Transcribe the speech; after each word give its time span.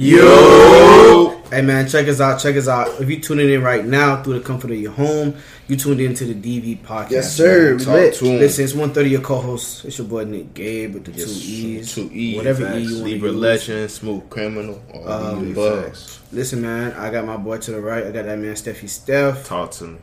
Yo! 0.00 1.42
Hey 1.50 1.60
man, 1.60 1.88
check 1.88 2.06
us 2.06 2.20
out. 2.20 2.38
Check 2.38 2.54
us 2.54 2.68
out. 2.68 3.00
If 3.00 3.10
you 3.10 3.18
tuning 3.18 3.50
in 3.52 3.64
right 3.64 3.84
now 3.84 4.22
through 4.22 4.38
the 4.38 4.44
comfort 4.44 4.70
of 4.70 4.76
your 4.76 4.92
home, 4.92 5.34
you 5.66 5.74
tuned 5.74 6.00
into 6.00 6.24
the 6.24 6.34
DV 6.34 6.82
podcast. 6.84 7.10
Yes, 7.10 7.34
sir. 7.36 7.70
man. 7.70 7.78
We 7.78 7.84
Talk 7.84 7.94
lit. 7.94 8.14
to 8.14 8.26
'em. 8.26 8.38
Listen, 8.38 8.64
it's 8.64 8.74
one 8.74 8.92
thirty. 8.92 9.10
Your 9.10 9.22
co-host. 9.22 9.84
It's 9.86 9.98
your 9.98 10.06
boy 10.06 10.22
Nick 10.22 10.54
Gabe 10.54 10.94
with 10.94 11.04
the 11.06 11.10
Yes, 11.10 11.26
two 11.26 11.50
E's, 11.52 11.94
Two 11.96 12.10
E's. 12.12 12.36
whatever 12.36 12.64
facts. 12.64 12.76
E 12.76 12.80
you 12.82 12.88
want 12.94 12.98
to 12.98 13.04
Libra 13.12 13.30
use. 13.30 13.40
Legend, 13.40 13.90
Smooth 13.90 14.30
Criminal, 14.30 14.80
all 14.94 15.08
Um, 15.10 15.44
the 15.46 15.50
above. 15.60 16.20
Listen, 16.30 16.62
man, 16.62 16.92
I 16.92 17.10
got 17.10 17.24
my 17.26 17.36
boy 17.36 17.58
to 17.58 17.70
the 17.72 17.80
right. 17.80 18.06
I 18.06 18.12
got 18.12 18.24
that 18.26 18.38
man 18.38 18.54
Steffi 18.54 18.88
Steph. 18.88 19.46
Talk 19.48 19.72
to 19.72 19.84
me. 19.84 19.98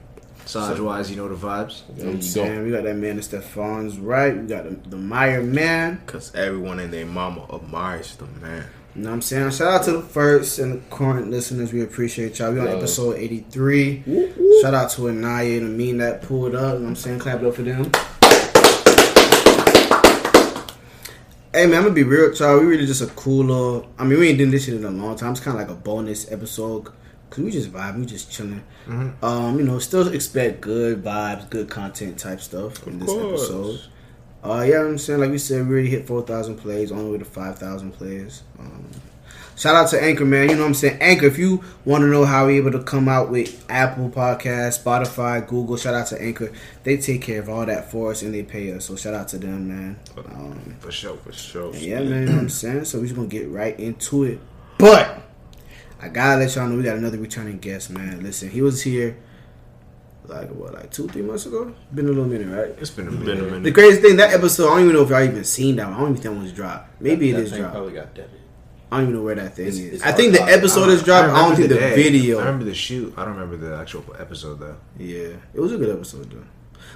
Size 0.45 0.81
wise, 0.81 1.09
you 1.09 1.15
know 1.15 1.29
the 1.29 1.35
vibes. 1.35 1.83
You 1.95 2.03
know 2.03 2.09
what 2.09 2.15
I'm 2.15 2.21
saying? 2.21 2.63
We 2.65 2.71
got 2.71 2.83
that 2.83 2.97
man 2.97 3.21
Stefan's 3.21 3.97
right. 3.97 4.35
We 4.37 4.45
got 4.45 4.65
the, 4.65 4.89
the 4.89 4.97
Meyer 4.97 5.41
man. 5.41 6.01
Because 6.05 6.35
everyone 6.35 6.79
and 6.81 6.91
their 6.91 7.05
mama 7.05 7.45
admires 7.53 8.17
the 8.17 8.25
man. 8.45 8.65
You 8.95 9.01
know 9.01 9.09
what 9.09 9.15
I'm 9.15 9.21
saying? 9.23 9.51
Shout 9.51 9.73
out 9.73 9.83
to 9.83 9.91
the 9.91 10.01
first 10.01 10.57
and 10.57 10.73
the 10.73 10.77
current 10.89 11.29
listeners. 11.29 11.73
We 11.73 11.81
appreciate 11.81 12.39
y'all. 12.39 12.53
We 12.53 12.61
on 12.61 12.67
episode 12.69 13.17
83. 13.17 14.03
Shout 14.61 14.73
out 14.73 14.89
to 14.91 15.09
Anaya 15.09 15.57
and 15.57 15.73
Amin 15.73 15.97
that 15.97 16.21
pulled 16.21 16.55
up. 16.55 16.75
You 16.75 16.79
know 16.79 16.83
what 16.83 16.89
I'm 16.89 16.95
saying? 16.95 17.19
Clap 17.19 17.41
it 17.41 17.45
up 17.45 17.55
for 17.55 17.63
them. 17.63 17.91
Hey 21.53 21.67
man, 21.67 21.75
I'm 21.75 21.83
gonna 21.83 21.91
be 21.91 22.03
real 22.03 22.33
y'all. 22.33 22.59
We 22.59 22.65
really 22.67 22.85
just 22.85 23.01
a 23.01 23.07
cool 23.07 23.45
little. 23.45 23.89
I 23.97 24.05
mean, 24.05 24.19
we 24.19 24.29
ain't 24.29 24.39
done 24.39 24.51
this 24.51 24.63
shit 24.65 24.75
in 24.75 24.85
a 24.85 24.89
long 24.89 25.17
time. 25.17 25.31
It's 25.31 25.41
kind 25.41 25.59
of 25.59 25.67
like 25.67 25.77
a 25.77 25.79
bonus 25.79 26.31
episode 26.31 26.87
because 27.29 27.43
we 27.43 27.51
just 27.51 27.71
vibe, 27.73 27.97
we 27.99 28.05
just 28.05 28.31
chilling. 28.31 28.63
Um, 29.21 29.57
you 29.59 29.65
know, 29.65 29.79
still 29.79 30.07
expect 30.07 30.61
good 30.61 31.03
vibes, 31.03 31.49
good 31.49 31.69
content 31.69 32.17
type 32.17 32.39
stuff 32.39 32.85
in 32.87 32.99
this 32.99 33.09
episode. 33.31 33.81
Uh, 34.45 34.61
yeah, 34.63 34.81
I'm 34.81 34.97
saying 34.97 35.19
like 35.19 35.31
we 35.31 35.37
said, 35.37 35.67
we 35.67 35.73
already 35.73 35.89
hit 35.89 36.05
four 36.07 36.21
thousand 36.21 36.57
plays, 36.57 36.91
on 36.91 37.05
the 37.05 37.11
way 37.11 37.17
to 37.17 37.25
five 37.25 37.57
thousand 37.57 37.91
plays. 37.93 38.43
Um, 38.59 38.85
shout 39.55 39.75
out 39.75 39.89
to 39.89 40.01
Anchor, 40.03 40.25
man. 40.25 40.49
You 40.49 40.55
know 40.55 40.61
what 40.61 40.67
I'm 40.67 40.73
saying? 40.75 40.97
Anchor, 41.01 41.25
if 41.25 41.37
you 41.39 41.63
want 41.83 42.01
to 42.03 42.07
know 42.07 42.25
how 42.25 42.47
we 42.47 42.57
able 42.57 42.71
to 42.73 42.83
come 42.83 43.09
out 43.09 43.29
with 43.31 43.65
Apple 43.69 44.09
Podcast, 44.09 44.83
Spotify, 44.83 45.45
Google, 45.47 45.77
shout 45.77 45.95
out 45.95 46.07
to 46.07 46.21
Anchor. 46.21 46.51
They 46.83 46.97
take 46.97 47.21
care 47.23 47.39
of 47.39 47.49
all 47.49 47.65
that 47.65 47.89
for 47.91 48.11
us 48.11 48.21
and 48.21 48.33
they 48.33 48.43
pay 48.43 48.71
us. 48.73 48.85
So 48.85 48.95
shout 48.95 49.13
out 49.13 49.27
to 49.29 49.37
them, 49.39 49.67
man. 49.67 49.99
Um, 50.17 50.75
For 50.79 50.91
sure, 50.91 51.17
for 51.17 51.31
sure. 51.31 51.73
yeah, 51.75 52.01
man, 52.01 52.21
you 52.21 52.25
know 52.27 52.31
what 52.33 52.41
I'm 52.41 52.49
saying? 52.49 52.85
So 52.85 52.99
we 52.99 53.05
just 53.07 53.15
gonna 53.15 53.27
get 53.27 53.49
right 53.49 53.79
into 53.79 54.25
it. 54.25 54.39
But 54.77 55.21
I 56.01 56.09
gotta 56.09 56.39
let 56.41 56.53
y'all 56.55 56.67
know 56.67 56.75
we 56.77 56.83
got 56.83 56.97
another 56.97 57.17
returning 57.17 57.57
guest, 57.57 57.89
man. 57.89 58.21
Listen, 58.21 58.49
he 58.49 58.61
was 58.61 58.83
here 58.83 59.17
like 60.29 60.49
what, 60.51 60.73
like 60.73 60.91
two, 60.91 61.07
three 61.07 61.21
months 61.21 61.45
ago? 61.45 61.73
Been 61.93 62.05
a 62.05 62.09
little 62.09 62.25
minute, 62.25 62.47
right? 62.55 62.75
It's 62.79 62.89
been 62.89 63.07
a 63.07 63.11
Been 63.11 63.21
a 63.21 63.25
minute. 63.25 63.43
minute. 63.45 63.63
The 63.63 63.71
crazy 63.71 64.01
thing, 64.01 64.17
that 64.17 64.33
episode, 64.33 64.67
I 64.67 64.75
don't 64.75 64.81
even 64.83 64.93
know 64.95 65.03
if 65.03 65.09
y'all 65.09 65.21
even 65.23 65.43
seen 65.43 65.75
that 65.77 65.85
one. 65.87 65.93
I 65.95 65.99
don't 65.99 66.09
even 66.11 66.21
think 66.21 66.35
it 66.37 66.41
was 66.41 66.51
dropped. 66.53 67.01
Maybe 67.01 67.31
That 67.31 67.39
it 67.39 67.43
is 67.43 67.49
thing 67.51 67.59
dropped. 67.61 67.75
Probably 67.75 67.93
got 67.93 68.13
dead. 68.13 68.29
I 68.91 68.97
don't 68.97 69.03
even 69.09 69.15
know 69.15 69.23
where 69.23 69.35
that 69.35 69.55
thing 69.55 69.67
It's- 69.67 69.79
is. 69.81 69.93
it's 69.95 70.03
I 70.03 70.11
think 70.11 70.33
the 70.33 70.43
episode 70.43 70.89
is 70.89 71.03
dropped. 71.03 71.29
I, 71.29 71.47
don't 71.47 71.55
think 71.55 71.69
the, 71.69 71.75
day. 71.75 71.95
video. 71.95 72.37
I 72.39 72.45
remember 72.45 72.65
the 72.65 72.73
shoot. 72.75 73.13
I 73.17 73.25
don't 73.25 73.35
remember 73.35 73.57
the 73.57 73.75
actual 73.75 74.05
episode 74.19 74.59
though. 74.59 74.77
Yeah, 74.97 75.33
it 75.53 75.59
was 75.59 75.73
a 75.73 75.77
good 75.77 75.89
episode 75.95 76.29
though. 76.31 76.43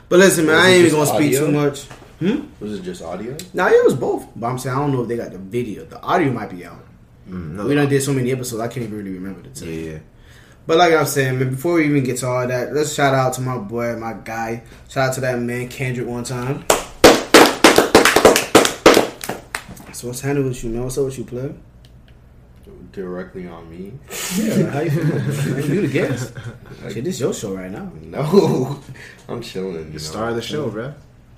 But 0.07 0.19
listen, 0.19 0.45
man, 0.45 0.55
Was 0.55 0.65
I 0.65 0.69
ain't 0.69 0.85
even 0.85 0.91
gonna 0.91 1.05
speak 1.07 1.35
audio? 1.35 1.45
too 1.45 1.51
much. 1.51 1.83
Hmm? 2.19 2.47
Was 2.59 2.79
it 2.79 2.83
just 2.83 3.01
audio? 3.01 3.35
Nah, 3.53 3.67
it 3.67 3.83
was 3.85 3.95
both. 3.95 4.27
But 4.35 4.47
I'm 4.47 4.59
saying 4.59 4.75
I 4.75 4.79
don't 4.79 4.91
know 4.91 5.01
if 5.03 5.07
they 5.07 5.17
got 5.17 5.31
the 5.31 5.37
video. 5.39 5.85
The 5.85 5.99
audio 6.01 6.31
might 6.31 6.49
be 6.49 6.65
out. 6.65 6.83
Mm, 7.29 7.51
no, 7.55 7.65
We 7.67 7.75
done 7.75 7.87
did 7.89 8.01
so 8.03 8.13
many 8.13 8.31
episodes, 8.31 8.59
I 8.61 8.67
can't 8.67 8.85
even 8.85 8.97
really 8.97 9.11
remember 9.11 9.41
the 9.41 9.49
time. 9.49 9.69
Yeah, 9.69 9.75
yeah. 9.91 9.97
But 10.65 10.77
like 10.77 10.93
I'm 10.93 11.05
saying, 11.05 11.39
man, 11.39 11.49
before 11.49 11.73
we 11.75 11.85
even 11.85 12.03
get 12.03 12.17
to 12.17 12.27
all 12.27 12.47
that, 12.47 12.73
let's 12.73 12.93
shout 12.93 13.15
out 13.15 13.33
to 13.33 13.41
my 13.41 13.57
boy, 13.57 13.95
my 13.95 14.13
guy. 14.13 14.63
Shout 14.87 15.09
out 15.09 15.15
to 15.15 15.21
that 15.21 15.39
man 15.39 15.67
Kendrick 15.67 16.07
one 16.07 16.23
time. 16.23 16.63
So 19.93 20.07
what's 20.07 20.21
happening 20.21 20.47
with 20.47 20.63
you, 20.63 20.69
man? 20.69 20.83
What's 20.83 20.97
up 20.97 21.05
with 21.05 21.17
you, 21.17 21.25
play? 21.25 21.53
Directly 22.91 23.47
on 23.47 23.69
me? 23.69 23.93
Yeah, 24.37 24.69
how 24.69 24.79
you 24.79 24.89
feel? 24.91 25.05
Man, 25.55 25.69
you 25.69 25.81
the 25.81 25.87
guest. 25.87 26.33
Shit, 26.91 27.03
this 27.03 27.19
your 27.19 27.33
show 27.33 27.55
right 27.55 27.69
now. 27.71 27.91
No, 28.01 28.79
I'm 29.27 29.41
chilling. 29.41 29.73
You 29.75 29.83
know? 29.85 29.89
The 29.91 29.99
star 29.99 30.29
of 30.29 30.35
the 30.35 30.41
show, 30.41 30.69
bro. 30.69 30.93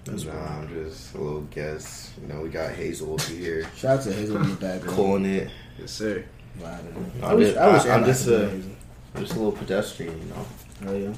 Nah, 0.07 0.57
I'm 0.59 0.67
just 0.69 1.13
a 1.13 1.17
little 1.17 1.41
guest. 1.41 2.11
You 2.21 2.27
know, 2.33 2.41
we 2.41 2.49
got 2.49 2.71
Hazel 2.71 3.13
over 3.13 3.31
here, 3.33 3.65
Shout 3.75 3.99
out 3.99 4.03
to 4.05 4.13
Hazel 4.13 4.37
in 4.37 4.49
the 4.49 4.55
background. 4.55 4.95
calling 4.95 5.25
it. 5.25 5.49
Yes, 5.79 5.91
sir. 5.91 6.23
Wow, 6.59 6.79
I 7.21 7.25
I 7.27 7.33
wish, 7.33 7.47
just- 7.49 7.57
I 7.59 7.71
wish 7.73 7.85
I- 7.85 7.95
I'm 7.95 8.05
just 8.05 8.27
a- 8.27 8.29
be 8.31 8.55
Hazel. 8.57 8.71
I'm 9.15 9.21
just 9.21 9.33
a 9.33 9.37
little 9.37 9.51
pedestrian, 9.51 10.17
you 10.17 10.25
know. 10.33 10.45
Oh 10.87 10.95
yeah. 10.95 11.13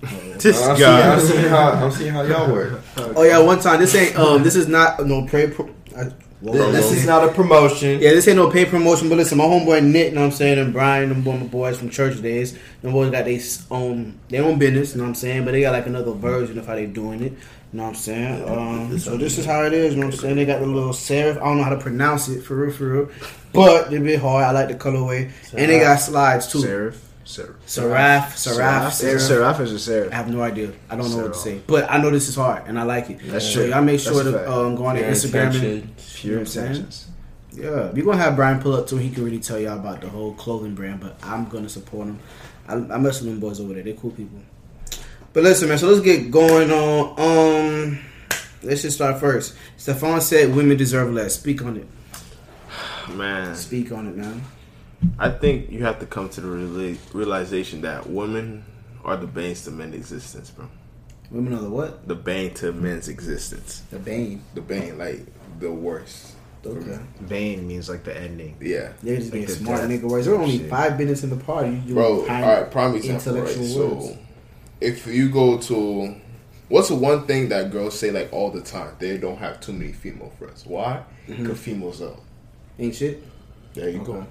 This 0.38 0.62
I'm 0.66 0.78
guy. 0.78 1.18
seeing, 1.18 1.38
I'm 1.38 1.42
seeing 1.42 1.50
how 1.50 1.70
I'm 1.72 1.90
seeing 1.90 2.12
how 2.12 2.22
y'all 2.22 2.52
work. 2.52 2.80
Oh 2.96 3.22
yeah. 3.22 3.38
One 3.38 3.60
time, 3.60 3.80
this 3.80 3.94
ain't 3.94 4.16
um, 4.16 4.42
this 4.42 4.56
is 4.56 4.68
not 4.68 5.04
no 5.06 5.26
pray. 5.26 5.50
Pro- 5.50 5.74
I, 5.96 6.12
well, 6.40 6.70
This, 6.70 6.90
this 6.90 7.00
is 7.00 7.06
not 7.06 7.24
a 7.28 7.32
promotion. 7.32 8.00
Yeah, 8.00 8.10
this 8.10 8.28
ain't 8.28 8.36
no 8.36 8.48
pay 8.48 8.64
promotion, 8.64 9.08
but 9.08 9.16
listen, 9.18 9.38
my 9.38 9.44
homeboy 9.44 9.84
Nick, 9.84 10.10
you 10.10 10.14
know 10.14 10.20
what 10.20 10.26
I'm 10.28 10.32
saying, 10.32 10.58
and 10.58 10.72
Brian, 10.72 11.08
them 11.08 11.22
boy, 11.22 11.36
my 11.36 11.46
boys 11.46 11.76
from 11.78 11.90
church 11.90 12.22
days, 12.22 12.56
them 12.80 12.92
boys 12.92 13.10
got 13.10 13.24
their 13.24 13.40
own, 13.72 14.20
their 14.28 14.44
own 14.44 14.56
business, 14.56 14.92
you 14.92 14.98
know 14.98 15.04
what 15.04 15.08
I'm 15.08 15.14
saying, 15.16 15.44
but 15.44 15.50
they 15.50 15.62
got 15.62 15.72
like 15.72 15.86
another 15.86 16.12
version 16.12 16.56
of 16.56 16.64
how 16.66 16.76
they 16.76 16.86
doing 16.86 17.24
it, 17.24 17.32
you 17.32 17.38
know 17.72 17.82
what 17.84 17.88
I'm 17.88 17.94
saying. 17.96 18.48
Um, 18.48 18.98
so 19.00 19.16
this 19.16 19.36
is 19.36 19.46
how 19.46 19.64
it 19.64 19.72
is, 19.72 19.94
you 19.94 20.00
know 20.00 20.06
what 20.06 20.14
I'm 20.14 20.20
saying. 20.20 20.36
They 20.36 20.44
got 20.44 20.60
the 20.60 20.66
little 20.66 20.92
serif, 20.92 21.38
I 21.38 21.44
don't 21.44 21.56
know 21.56 21.64
how 21.64 21.70
to 21.70 21.80
pronounce 21.80 22.28
it 22.28 22.42
for 22.42 22.54
real, 22.54 22.72
for 22.72 22.84
real, 22.88 23.08
but 23.52 23.90
they're 23.90 23.98
a 23.98 24.02
bit 24.04 24.20
hard. 24.20 24.44
I 24.44 24.52
like 24.52 24.68
the 24.68 24.74
colorway, 24.76 25.32
and 25.54 25.70
they 25.72 25.80
got 25.80 25.96
slides 25.96 26.46
too. 26.52 26.92
Seraph. 27.28 27.56
Seraph. 27.66 28.38
Seraph, 28.38 28.94
Seraph, 28.94 28.94
Is 28.94 29.02
a 29.02 29.18
Seraph. 29.18 29.20
Seraph 29.20 29.60
or 29.60 29.62
is 29.64 29.88
it 29.88 30.12
I 30.12 30.16
have 30.16 30.30
no 30.30 30.40
idea. 30.40 30.72
I 30.88 30.96
don't 30.96 31.10
know 31.10 31.24
what 31.24 31.34
to 31.34 31.38
say, 31.38 31.60
but 31.66 31.90
I 31.90 31.98
know 31.98 32.08
this 32.08 32.26
is 32.26 32.36
hard, 32.36 32.66
and 32.66 32.78
I 32.78 32.84
like 32.84 33.10
it. 33.10 33.20
That's 33.22 33.44
so 33.44 33.60
true. 33.60 33.68
y'all 33.68 33.82
make 33.82 34.00
sure 34.00 34.24
to 34.24 34.50
um, 34.50 34.76
go 34.76 34.86
on 34.86 34.96
their 34.96 35.12
Instagram. 35.12 35.46
And, 35.48 35.54
intention. 35.54 35.94
Pure 36.14 36.38
what 36.38 36.56
I'm 36.56 36.62
intentions. 36.62 37.08
Yeah, 37.52 37.90
we're 37.90 38.04
gonna 38.04 38.16
have 38.16 38.34
Brian 38.34 38.60
pull 38.60 38.74
up 38.74 38.86
too. 38.86 38.96
He 38.96 39.10
can 39.10 39.24
really 39.24 39.40
tell 39.40 39.58
y'all 39.58 39.78
about 39.78 40.00
the 40.00 40.08
whole 40.08 40.32
clothing 40.34 40.74
brand, 40.74 41.00
but 41.00 41.18
I'm 41.22 41.50
gonna 41.50 41.68
support 41.68 42.08
him. 42.08 42.18
I, 42.66 42.74
I 42.74 42.98
mess 42.98 43.20
with 43.20 43.28
them 43.28 43.40
boys 43.40 43.60
over 43.60 43.74
there. 43.74 43.82
They're 43.82 43.92
cool 43.92 44.12
people. 44.12 44.40
But 45.34 45.42
listen, 45.42 45.68
man. 45.68 45.76
So 45.76 45.88
let's 45.88 46.00
get 46.00 46.30
going 46.30 46.70
on. 46.70 47.20
Um, 47.20 47.98
let's 48.62 48.80
just 48.80 48.96
start 48.96 49.20
first. 49.20 49.54
Stefan 49.76 50.22
said 50.22 50.54
women 50.56 50.78
deserve 50.78 51.12
less. 51.12 51.34
Speak 51.34 51.62
on 51.62 51.76
it. 51.76 51.88
Man, 53.14 53.54
Speak 53.54 53.92
on 53.92 54.06
it, 54.06 54.16
man. 54.16 54.42
I 55.18 55.30
think 55.30 55.70
you 55.70 55.84
have 55.84 55.98
to 56.00 56.06
come 56.06 56.28
to 56.30 56.40
the 56.40 56.48
reali- 56.48 56.98
realization 57.14 57.82
that 57.82 58.08
women 58.08 58.64
are 59.04 59.16
the 59.16 59.26
banes 59.26 59.64
to 59.64 59.70
men's 59.70 59.94
existence, 59.94 60.50
bro. 60.50 60.68
Women 61.30 61.54
are 61.54 61.60
the 61.60 61.70
what? 61.70 62.08
The 62.08 62.14
bane 62.14 62.54
to 62.54 62.72
men's 62.72 63.08
existence. 63.08 63.82
The 63.90 63.98
bane. 63.98 64.42
The 64.54 64.60
bane, 64.60 64.98
like 64.98 65.26
the 65.60 65.70
worst. 65.70 66.34
Okay. 66.64 66.98
Bane 67.28 67.66
means 67.66 67.88
like 67.88 68.04
the 68.04 68.18
ending. 68.18 68.56
Yeah. 68.60 68.92
They're 69.02 69.16
just 69.16 69.32
being 69.32 69.44
Like 69.44 69.54
the 69.54 69.64
smart 69.64 69.80
death 69.82 69.90
nigga 69.90 70.10
ways. 70.10 70.24
There 70.26 70.34
were 70.34 70.42
only 70.42 70.58
shit. 70.58 70.70
five 70.70 70.98
minutes 70.98 71.22
in 71.22 71.30
the 71.30 71.36
party. 71.36 71.80
You 71.86 71.94
Bro, 71.94 72.04
all 72.04 72.18
right, 72.20 72.26
kind 72.26 72.44
right, 72.44 72.70
prime 72.70 72.94
example, 72.94 73.34
right? 73.34 73.50
intellectual 73.50 73.90
words. 73.90 74.06
So, 74.08 74.18
if 74.80 75.06
you 75.06 75.28
go 75.30 75.58
to, 75.58 76.14
what's 76.68 76.88
the 76.88 76.94
one 76.94 77.26
thing 77.26 77.48
that 77.50 77.70
girls 77.70 77.98
say 77.98 78.10
like 78.10 78.32
all 78.32 78.50
the 78.50 78.60
time? 78.60 78.96
They 78.98 79.16
don't 79.18 79.38
have 79.38 79.60
too 79.60 79.72
many 79.72 79.92
female 79.92 80.32
friends. 80.38 80.66
Why? 80.66 81.04
Mm-hmm. 81.26 81.42
Because 81.42 81.58
females 81.58 82.02
are. 82.02 82.16
Ain't 82.78 82.94
shit. 82.94 83.22
There 83.74 83.88
you 83.88 84.00
go. 84.00 84.26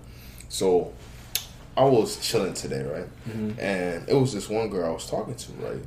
Okay. 0.47 0.53
So, 0.53 0.94
I 1.75 1.84
was 1.84 2.18
chilling 2.28 2.53
today, 2.53 2.81
right? 2.84 3.08
Mm-hmm. 3.30 3.59
And 3.59 4.09
it 4.09 4.13
was 4.16 4.34
this 4.34 4.50
one 4.50 4.69
girl 4.69 4.85
I 4.90 4.94
was 4.94 5.08
talking 5.09 5.35
to, 5.35 5.52
right? 5.53 5.84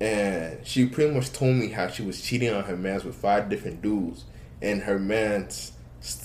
And 0.00 0.66
she 0.66 0.86
pretty 0.86 1.14
much 1.14 1.32
told 1.32 1.54
me 1.56 1.68
how 1.68 1.88
she 1.88 2.02
was 2.02 2.20
cheating 2.20 2.50
on 2.52 2.64
her 2.64 2.76
mans 2.76 3.04
with 3.04 3.14
five 3.14 3.48
different 3.50 3.82
dudes, 3.82 4.24
and 4.62 4.82
her 4.82 4.98
man 4.98 5.44
s- 5.46 5.72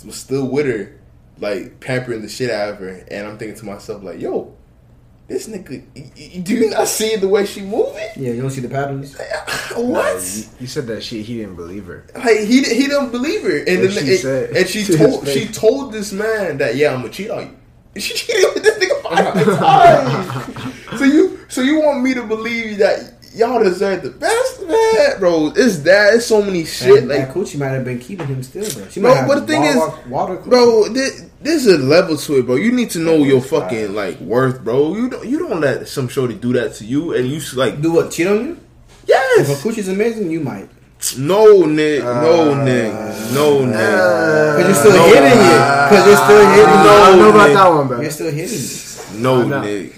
was 0.05 0.15
still 0.15 0.47
with 0.47 0.65
her, 0.65 0.99
like 1.39 1.79
pampering 1.79 2.21
the 2.21 2.29
shit 2.29 2.49
out 2.49 2.69
of 2.69 2.77
her. 2.79 3.03
And 3.11 3.27
I'm 3.27 3.37
thinking 3.37 3.57
to 3.59 3.65
myself, 3.65 4.03
like, 4.03 4.19
yo, 4.19 4.55
this 5.27 5.47
nigga, 5.47 5.83
y- 5.95 6.11
y- 6.17 6.39
do 6.41 6.55
you 6.55 6.69
not 6.71 6.87
see 6.87 7.15
the 7.17 7.27
way 7.27 7.45
she 7.45 7.61
moving? 7.61 8.07
Yeah, 8.15 8.31
you 8.31 8.41
don't 8.41 8.49
see 8.51 8.61
the 8.61 8.69
patterns. 8.69 9.15
what? 9.75 10.15
You, 10.35 10.43
you 10.61 10.67
said 10.67 10.87
that 10.87 11.03
she 11.03 11.21
he 11.21 11.37
didn't 11.37 11.55
believe 11.55 11.85
her. 11.85 12.05
Like 12.15 12.39
he 12.39 12.63
he 12.63 12.87
didn't 12.87 13.11
believe 13.11 13.43
her, 13.43 13.57
and 13.57 13.81
What 13.81 13.93
then 13.93 14.05
she 14.05 14.11
it- 14.13 14.21
said 14.21 14.49
and 14.55 14.67
she 14.67 14.83
told 14.97 15.27
she 15.27 15.45
told 15.47 15.91
this 15.93 16.11
man 16.11 16.57
that 16.57 16.75
yeah 16.75 16.93
I'm 16.93 17.01
gonna 17.01 17.13
cheat 17.13 17.29
on 17.29 17.43
you. 17.43 17.55
And 17.95 18.03
she 18.03 18.13
cheated 18.13 18.45
with 18.53 18.63
this 18.63 18.77
nigga 18.77 19.01
five 19.03 19.33
times. 20.93 20.99
so 20.99 21.05
you 21.05 21.39
so 21.49 21.61
you 21.61 21.79
want 21.81 22.01
me 22.03 22.13
to 22.13 22.23
believe 22.23 22.77
that 22.79 23.13
y'all 23.35 23.63
deserve 23.63 24.01
the 24.03 24.09
best, 24.11 24.61
man, 24.67 25.19
bro? 25.19 25.51
It's 25.55 25.79
that. 25.79 26.13
It's 26.15 26.25
so 26.25 26.41
many 26.41 26.65
shit, 26.65 26.99
And 26.99 27.07
like 27.09 27.27
that 27.27 27.33
coochie 27.35 27.57
might 27.59 27.69
have 27.69 27.85
been 27.85 27.99
keeping 27.99 28.27
him 28.27 28.41
still, 28.43 28.69
bro. 28.73 28.87
She 28.89 28.99
Bro, 29.01 29.09
might 29.11 29.17
have 29.19 29.27
but 29.27 29.39
the 29.41 29.47
thing 29.47 29.61
water, 29.75 29.99
is- 30.01 30.07
water 30.07 30.37
coochie. 30.37 30.49
bro. 30.49 30.89
This, 30.89 31.25
there's 31.41 31.65
a 31.67 31.77
level 31.77 32.17
to 32.17 32.39
it, 32.39 32.45
bro. 32.45 32.55
You 32.55 32.71
need 32.71 32.89
to 32.91 32.99
know 32.99 33.15
your 33.17 33.41
fucking 33.41 33.93
like 33.95 34.19
worth, 34.19 34.63
bro. 34.63 34.95
You 34.95 35.09
don't 35.09 35.25
you 35.27 35.39
don't 35.39 35.59
let 35.61 35.87
some 35.87 36.07
shorty 36.07 36.35
do 36.35 36.53
that 36.53 36.75
to 36.75 36.85
you, 36.85 37.13
and 37.15 37.27
you 37.27 37.37
s- 37.37 37.53
like 37.53 37.81
Do 37.81 37.93
what? 37.93 38.11
Cheat 38.11 38.27
on 38.27 38.45
you? 38.45 38.59
Yes. 39.07 39.49
If 39.49 39.65
a 39.65 39.67
coochie's 39.67 39.87
amazing, 39.87 40.29
you 40.29 40.39
might. 40.41 40.69
No, 41.17 41.65
Nick, 41.65 42.03
no, 42.03 42.63
Nick, 42.63 42.93
no, 43.33 43.65
Nick. 43.65 43.75
Cause 43.75 44.65
you're 44.65 44.73
still 44.75 44.91
No. 44.93 45.05
hitting 45.05 45.39
it. 45.39 45.89
Cause 45.89 46.07
you're 46.07 46.15
still 46.17 46.49
hitting 46.49 46.65
I 46.65 46.81
it. 46.81 47.09
don't 47.11 47.19
know 47.19 47.29
about 47.29 47.53
that 47.53 47.69
one, 47.69 47.87
bro. 47.87 48.01
You're 48.01 48.11
still 48.11 48.31
hitting 48.31 48.57
it. 48.59 49.21
No, 49.21 49.41
I 49.41 49.45
know. 49.45 49.61
Nick. 49.61 49.93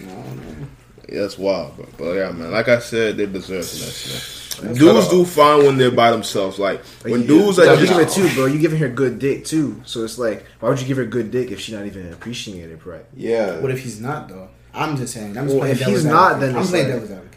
That's 1.10 1.38
wild, 1.38 1.76
bro. 1.76 1.86
But 1.98 2.14
yeah, 2.14 2.32
man. 2.32 2.52
Like 2.52 2.70
I 2.70 2.80
said, 2.80 3.18
they 3.18 3.26
deserve 3.26 3.58
less. 3.58 4.58
dudes 4.78 5.10
do 5.10 5.26
fine 5.26 5.64
when 5.66 5.78
they're 5.78 5.92
by 5.92 6.12
themselves. 6.12 6.58
Like 6.60 6.82
Like, 7.04 7.12
when 7.12 7.22
you, 7.22 7.28
dudes 7.28 7.58
you 7.58 7.64
are 7.64 7.76
gotta 7.76 7.86
give 7.88 7.98
it 7.98 8.10
too, 8.10 8.30
bro. 8.36 8.46
You 8.46 8.60
giving 8.60 8.80
her 8.80 8.88
good 8.90 9.20
dick 9.20 9.44
too, 9.44 9.82
so 9.86 10.04
it's 10.04 10.18
like, 10.18 10.46
why 10.60 10.70
would 10.70 10.80
you 10.80 10.88
give 10.88 10.98
her 10.98 11.06
good 11.06 11.32
dick 11.32 11.52
if 11.52 11.60
she's 11.60 11.76
not 11.76 11.86
even 11.86 12.14
appreciating 12.14 12.70
it 12.70 12.86
right? 12.86 13.06
Yeah. 13.16 13.60
What 13.60 13.72
if 13.72 13.80
he's 13.80 14.00
not 14.00 14.30
though? 14.30 14.48
I'm 14.74 14.96
just 14.96 15.14
saying. 15.14 15.36
I'm 15.38 15.46
just 15.46 15.48
Well, 15.58 15.60
playing 15.62 15.76
if 15.76 15.82
he's 15.86 16.06
not, 16.06 16.40
then 16.40 16.56
I'm 16.56 16.62
it's 16.62 16.70
playing 16.70 16.86
like- 16.86 16.94
devil's 16.94 17.12
advocate. 17.12 17.31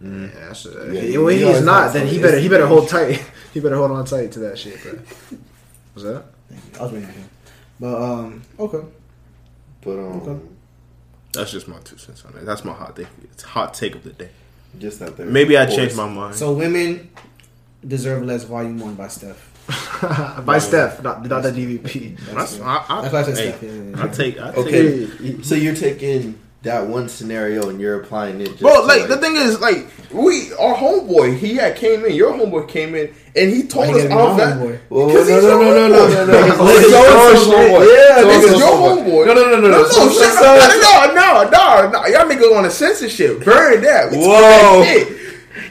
Yeah, 0.00 0.28
that's, 0.48 0.64
uh, 0.66 0.90
Yeah, 0.92 1.00
if 1.00 1.12
you- 1.12 1.26
he 1.28 1.40
you 1.40 1.48
is 1.48 1.62
not, 1.64 1.92
then 1.92 2.06
he 2.06 2.18
better 2.20 2.38
he 2.38 2.48
better 2.48 2.66
hold 2.66 2.88
tight. 2.88 3.22
he 3.54 3.60
better 3.60 3.76
hold 3.76 3.90
on 3.90 4.04
tight 4.06 4.32
to 4.32 4.38
that 4.40 4.58
shit, 4.58 4.82
bro. 4.82 4.92
What's 5.94 6.04
that? 6.08 6.24
I 6.78 6.82
was 6.82 6.92
waiting 6.92 7.08
on 7.08 7.14
him. 7.14 7.28
But 7.78 8.02
um, 8.02 8.42
okay. 8.58 8.80
But 9.82 9.90
um, 9.92 10.20
Okay. 10.22 10.40
that's 11.32 11.50
just 11.52 11.68
my 11.68 11.78
two 11.80 11.98
cents 11.98 12.24
on 12.24 12.34
it. 12.36 12.44
That's 12.46 12.64
my 12.64 12.72
hot 12.72 12.96
take. 12.96 13.06
It's 13.24 13.42
hot 13.42 13.74
take 13.74 13.94
of 13.94 14.04
the 14.04 14.10
day. 14.10 14.30
just 14.78 15.00
not 15.00 15.16
there. 15.16 15.26
Maybe 15.26 15.56
I 15.56 15.64
Of 15.64 15.74
changed 15.74 15.96
my 15.96 16.08
mind. 16.08 16.34
So 16.36 16.52
women 16.52 17.10
deserve 17.86 18.24
less 18.24 18.44
volume 18.44 18.78
one 18.78 18.94
by 18.94 19.08
Steph. 19.08 19.48
By 20.46 20.58
Steph, 20.58 21.02
not 21.02 21.24
not 21.26 21.42
the 21.44 21.52
DVP. 21.52 22.16
That's, 22.18 22.56
That's, 22.56 22.60
I, 22.60 22.84
I, 22.88 23.02
that's 23.02 23.12
why 23.12 23.20
I 23.20 23.22
said 23.22 23.36
hey, 23.36 23.48
Steph. 23.50 23.62
Yeah, 23.62 23.70
yeah, 23.70 23.82
yeah. 23.96 24.02
I 24.04 24.08
take. 24.08 24.40
I 24.40 24.50
take 24.52 24.56
Okay. 24.66 25.42
So 25.42 25.54
you're 25.54 25.76
taking 25.76 26.38
that 26.62 26.86
one 26.86 27.08
scenario 27.08 27.70
and 27.70 27.80
you're 27.80 28.00
applying 28.02 28.40
it. 28.40 28.48
Just 28.48 28.60
Bro, 28.60 28.82
to, 28.82 28.86
like 28.86 29.08
the 29.08 29.16
thing 29.16 29.36
is, 29.36 29.60
like 29.60 29.86
we, 30.12 30.52
our 30.54 30.74
homeboy, 30.74 31.38
he 31.38 31.54
had 31.56 31.76
came 31.76 32.04
in. 32.04 32.14
Your 32.14 32.32
homeboy 32.34 32.68
came 32.68 32.94
in, 32.94 33.14
and 33.34 33.50
he 33.50 33.62
told 33.66 33.86
us 33.94 34.02
you 34.02 34.08
gotta 34.08 34.08
be 34.08 34.14
all 34.14 34.34
my 34.36 34.44
that. 34.44 34.58
homeboy? 34.58 34.78
Whoa, 34.90 35.06
Because 35.08 35.28
no, 35.28 35.34
he's 35.36 35.44
no, 35.44 35.60
your 35.62 35.64
no, 35.74 35.88
no, 35.88 35.88
no, 35.88 36.06
homeboy. 36.06 36.26
no, 36.26 36.26
no, 36.26 36.46
no. 36.48 36.68
It's 36.68 36.90
So 36.90 37.02
your 37.02 37.30
and 37.30 37.38
so 37.38 37.50
homeboy. 37.52 37.96
Yeah, 37.96 38.20
So 38.20 38.26
this 38.26 38.44
it's 38.44 38.52
is 38.52 38.58
your 38.58 38.68
homeboy. 38.68 39.04
homeboy. 39.04 39.26
No, 39.26 39.34
no, 39.34 39.42
no, 39.42 39.50
no, 39.50 39.56
No, 39.56 39.68
no. 39.68 39.82
no, 39.82 39.88
So- 39.88 40.10
shut 40.10 40.34
so- 40.34 40.44
up. 40.44 40.58
No, 40.60 40.68
no, 40.68 41.14
no, 41.14 41.14
no. 41.14 41.50
No, 41.50 41.90
no, 41.90 41.90
no. 42.02 42.06
Y'all 42.08 42.28
niggas 42.28 42.56
on 42.56 42.62
the 42.64 42.70
censorship. 42.70 43.44
Burn 43.44 43.80
that. 43.82 44.10
We 44.10 44.16
talking 44.16 44.30
Whoa. 44.30 44.80
that 44.80 44.86
shit. 44.86 45.16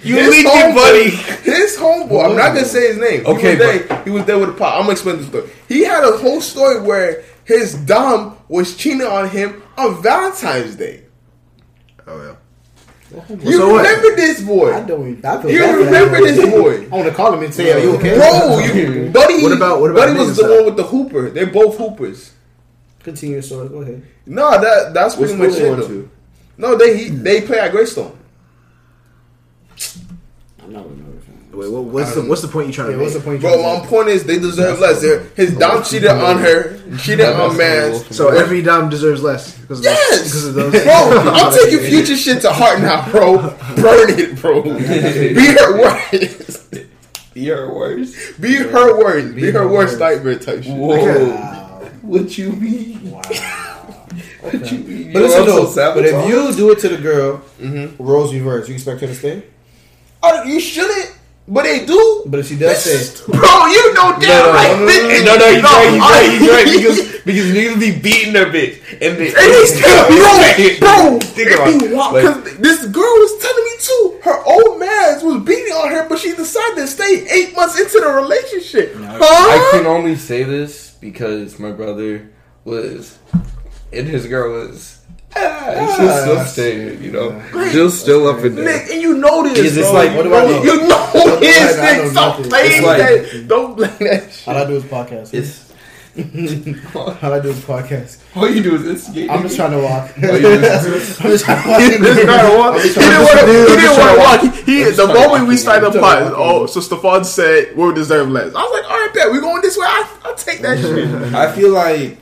You 0.04 0.16
His 0.16 0.30
leaked 0.30 0.50
it, 0.50 0.54
homeboy- 0.54 0.76
buddy. 0.76 1.10
His 1.52 1.78
homeboy. 1.78 2.30
I'm 2.32 2.36
not 2.38 2.54
gonna 2.54 2.66
say 2.66 2.88
his 2.88 2.98
name. 2.98 3.26
Okay, 3.26 3.56
he 3.56 3.58
was 3.58 3.58
there. 3.88 4.02
He 4.06 4.10
was 4.12 4.26
there 4.26 4.38
with 4.40 4.50
the 4.50 4.56
pot. 4.56 4.74
I'm 4.76 4.82
gonna 4.82 4.92
explain 4.94 5.18
the 5.18 5.24
story. 5.26 5.50
He 5.68 5.84
had 5.84 6.04
a 6.04 6.18
whole 6.18 6.42
story 6.42 6.82
where 6.82 7.24
his 7.50 7.74
dom 7.74 8.38
was 8.48 8.76
cheating 8.78 9.02
on 9.02 9.28
him 9.30 9.62
on 9.78 10.02
Valentine's 10.02 10.76
Day. 10.76 11.04
Oh 12.08 12.22
yeah. 12.22 12.36
You 13.44 13.54
So 13.54 13.70
what? 13.74 13.78
remember 13.86 14.16
this 14.16 14.42
boy? 14.42 14.72
I 14.74 14.82
don't. 14.82 15.08
even- 15.10 15.26
I 15.26 15.42
feel 15.42 15.52
You 15.52 15.60
bad 15.62 15.76
for 15.78 15.84
that 15.86 15.86
remember 15.86 16.18
boy. 16.20 16.26
this 16.26 16.50
boy? 16.52 16.86
I 16.86 16.96
want 16.96 17.10
to 17.10 17.16
call 17.16 17.34
him 17.34 17.42
and 17.44 17.54
say, 17.54 17.74
"Are 17.74 17.80
you 17.80 17.96
okay, 17.98 18.16
Bro, 18.16 18.60
you, 18.60 19.10
buddy. 19.14 19.42
What 19.42 19.52
about- 19.52 19.82
what 19.82 19.90
about 19.92 20.08
buddy 20.10 20.20
was 20.20 20.38
the 20.38 20.44
that- 20.44 20.56
one 20.58 20.66
with 20.66 20.78
the 20.78 20.84
hooper? 20.84 21.30
They're 21.32 21.48
both 21.48 21.76
hoopers. 21.78 22.34
Continue 23.02 23.36
your 23.38 23.42
story. 23.42 23.68
Go 23.70 23.82
ahead. 23.82 24.04
No, 24.28 24.52
that 24.62 24.94
that's 24.94 25.18
Which 25.18 25.30
pretty 25.32 25.44
much 25.44 25.58
it. 25.60 25.70
went 25.70 25.82
though. 25.82 25.88
to? 25.88 26.10
No, 26.58 26.76
they 26.78 26.98
he, 26.98 27.10
they 27.10 27.42
play 27.42 27.58
at 27.60 27.72
Greystone. 27.72 28.16
I'm 30.62 30.74
not 30.74 30.86
remember. 30.88 31.09
Wait, 31.52 31.72
what, 31.72 31.84
what's 31.86 32.14
the 32.14 32.22
what's 32.22 32.42
the 32.44 32.48
point 32.48 32.68
you 32.68 32.74
trying 32.74 32.92
Yeah, 32.92 32.98
to 32.98 33.02
what's 33.02 33.14
the 33.14 33.20
make? 33.20 33.26
point? 33.26 33.42
Bro, 33.42 33.80
my 33.82 33.86
point 33.88 34.10
is 34.10 34.24
they 34.24 34.38
deserve 34.38 34.80
less. 34.80 35.02
They're, 35.02 35.22
his 35.36 35.58
dom 35.58 35.84
cheated 35.84 36.10
on 36.12 36.38
her, 36.40 36.78
cheated 37.00 37.26
on 37.26 37.58
man. 37.58 37.96
So 38.12 38.30
every 38.30 38.62
dom 38.62 38.90
deserves 38.90 39.24
less 39.24 39.58
because 39.58 39.80
of 39.80 39.86
those, 39.86 39.94
Yes, 40.12 40.24
because 40.26 40.46
of 40.48 40.54
those. 40.54 40.72
bro. 40.72 41.32
I'm 41.34 41.54
taking 41.54 41.80
future 41.80 42.16
shit 42.16 42.42
to 42.44 42.52
heart 42.54 42.82
now, 42.82 43.10
bro. 43.12 43.38
Burn 43.78 44.20
it, 44.20 44.40
bro. 44.40 44.62
Be 44.62 45.46
her 45.58 45.82
worst. 45.82 46.76
Your 47.34 47.74
worst. 47.74 48.40
Be 48.42 48.56
her 48.56 48.98
worst. 49.00 49.34
Be, 49.36 49.42
Be 49.42 49.52
her 49.52 49.60
her 49.62 49.68
worst 49.68 49.98
worst. 49.98 50.00
nightmare 50.00 50.40
type 50.40 50.64
shit. 50.64 50.74
Whoa. 50.76 51.30
Wow. 51.30 51.90
What 52.04 52.38
you 52.38 52.52
mean? 52.52 53.12
Wow. 53.12 53.22
What 54.42 54.72
you 54.72 54.78
mean? 54.80 55.14
But 55.14 55.22
listen 55.24 55.42
also 55.50 55.74
though, 55.74 55.94
but 55.96 56.06
if 56.06 56.28
you 56.30 56.54
do 56.56 56.72
it 56.72 56.80
to 56.80 56.90
the 56.90 56.98
girl, 56.98 57.38
Mm-hmm. 57.60 58.02
roles 58.04 58.34
reverse. 58.34 58.68
You 58.70 58.76
expect 58.76 59.02
her 59.02 59.08
to 59.08 59.16
stay? 59.16 59.44
Oh, 60.22 60.44
you 60.44 60.60
shouldn't, 60.60 61.18
but 61.50 61.64
they 61.64 61.86
do. 61.86 62.24
But 62.28 62.40
if 62.42 62.48
she 62.48 62.56
does 62.58 62.78
stay, 62.80 63.26
Bro, 63.32 63.66
you 63.68 63.94
know 63.94 64.16
damn 64.22 64.54
right. 64.54 64.78
bitch. 64.88 65.26
No, 65.26 65.36
no, 65.36 65.52
he's 65.52 65.64
right, 65.64 65.90
he's 65.92 66.00
right, 66.00 66.40
he's 66.40 66.50
right, 66.50 66.66
because 66.66 67.10
because 67.26 67.52
niggas 67.52 67.80
be 67.80 68.00
beating 68.00 68.34
their 68.34 68.46
bitch 68.46 68.80
and 68.94 69.18
they 69.18 69.28
And 69.28 69.36
they 69.36 69.66
still 69.66 70.08
be 70.58 70.80
bro. 70.80 71.20
Think 71.20 71.52
about 71.52 71.68
it. 71.84 71.92
Like- 71.92 72.58
this 72.58 72.86
girl 72.88 73.04
was 73.04 73.42
telling 73.42 73.64
me 73.66 73.72
too. 73.80 74.20
Her 74.24 74.44
old 74.46 74.80
man 74.80 75.26
was 75.26 75.44
beating 75.44 75.74
on 75.74 75.90
her, 75.92 76.08
but 76.08 76.20
she 76.20 76.34
decided 76.34 76.76
to 76.78 76.88
stay 76.88 77.28
eight 77.30 77.56
months 77.56 77.80
into 77.80 78.00
the 78.00 78.12
relationship. 78.12 78.96
I 78.98 79.70
can 79.74 79.86
only 79.86 80.16
say 80.16 80.44
this 80.44 80.92
because 81.02 81.58
my 81.60 81.72
brother 81.72 82.30
was, 82.64 83.18
and 83.92 84.08
his 84.08 84.28
girl 84.28 84.52
was. 84.68 84.99
Ah, 85.36 85.96
she's 85.98 86.22
still 86.22 86.46
staying, 86.46 87.04
you 87.04 87.12
know. 87.12 87.42
Still, 87.70 87.92
still 87.92 88.28
up 88.28 88.44
in 88.44 88.56
there. 88.56 88.66
Nick, 88.66 88.92
and 88.92 89.02
you 89.02 89.18
know 89.18 89.44
this, 89.44 89.54
Because 89.58 89.78
it's 89.78 89.88
bro. 89.90 90.00
like- 90.00 90.16
what 90.16 90.24
do 90.24 90.34
I 90.36 90.46
know? 90.46 90.64
You 90.64 90.88
know 90.88 90.98
What 91.14 91.40
this, 91.40 91.78
Nick. 91.78 92.12
Stop 92.12 92.36
playing 92.44 92.84
like, 92.84 92.98
that. 92.98 93.46
Don't 93.48 93.76
play 93.78 93.88
that 94.08 94.32
shit. 94.32 94.48
all 94.48 94.58
I 94.58 94.66
do 94.66 94.76
is 94.78 94.84
podcast. 94.84 95.34
It's 95.34 95.70
all 96.96 97.12
I 97.34 97.40
do 97.40 97.50
is 97.50 97.60
podcast. 97.62 98.18
all 98.36 98.50
you 98.50 98.62
do 98.64 98.76
is 98.76 98.86
instigate. 98.88 99.30
I'm 99.30 99.44
just 99.44 99.56
trying 99.56 99.72
to 99.72 99.80
walk. 99.80 100.12
All 100.18 100.36
you 100.36 100.42
do 100.42 100.50
is- 100.50 101.20
I'm 101.20 101.30
just 101.30 101.46
trying 101.46 101.64
to 101.64 102.58
walk. 102.58 102.82
This 102.82 102.96
guy 102.96 103.22
walk- 103.22 103.30
He 103.32 103.38
didn't 103.38 103.38
want 103.38 103.40
to. 103.40 103.54
He 103.70 103.76
didn't 103.78 103.98
want 103.98 104.12
to 104.14 104.20
walk. 104.20 104.42
He, 104.66 104.74
he 104.80 104.84
the 104.84 104.92
trying 104.96 105.08
moment 105.14 105.44
we 105.44 105.50
walk. 105.54 105.58
started 105.60 105.86
I'm 105.88 105.94
the 105.94 106.00
trying 106.00 106.24
to 106.26 106.32
pod. 106.32 106.40
Oh, 106.42 106.66
so 106.66 106.80
Stefan 106.82 107.24
said 107.24 107.76
we 107.78 107.94
deserve 107.94 108.30
less. 108.30 108.54
I 108.56 108.62
was 108.62 108.72
like, 108.82 108.92
all 108.92 108.98
right, 108.98 109.12
bet 109.14 109.32
we 109.32 109.40
going 109.40 109.62
this 109.62 109.78
way. 109.78 109.86
I, 109.88 110.18
I'll 110.26 110.36
take 110.36 110.60
that 110.62 110.80
shit. 110.80 111.34
I 111.36 111.52
feel 111.56 111.72
like 111.72 112.18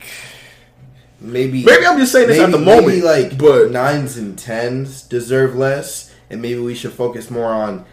maybe 1.20 1.64
Maybe 1.64 1.86
I'm 1.86 1.98
just 1.98 2.12
saying 2.12 2.28
this 2.28 2.38
at 2.40 2.50
the 2.50 2.58
moment, 2.58 2.86
maybe 2.88 3.02
like 3.02 3.38
but 3.38 3.70
nines 3.70 4.16
and 4.16 4.38
tens 4.38 5.02
deserve 5.02 5.54
less, 5.56 6.12
and 6.30 6.40
maybe 6.42 6.60
we 6.60 6.74
should 6.74 6.92
focus 6.92 7.30
more 7.30 7.52
on 7.52 7.84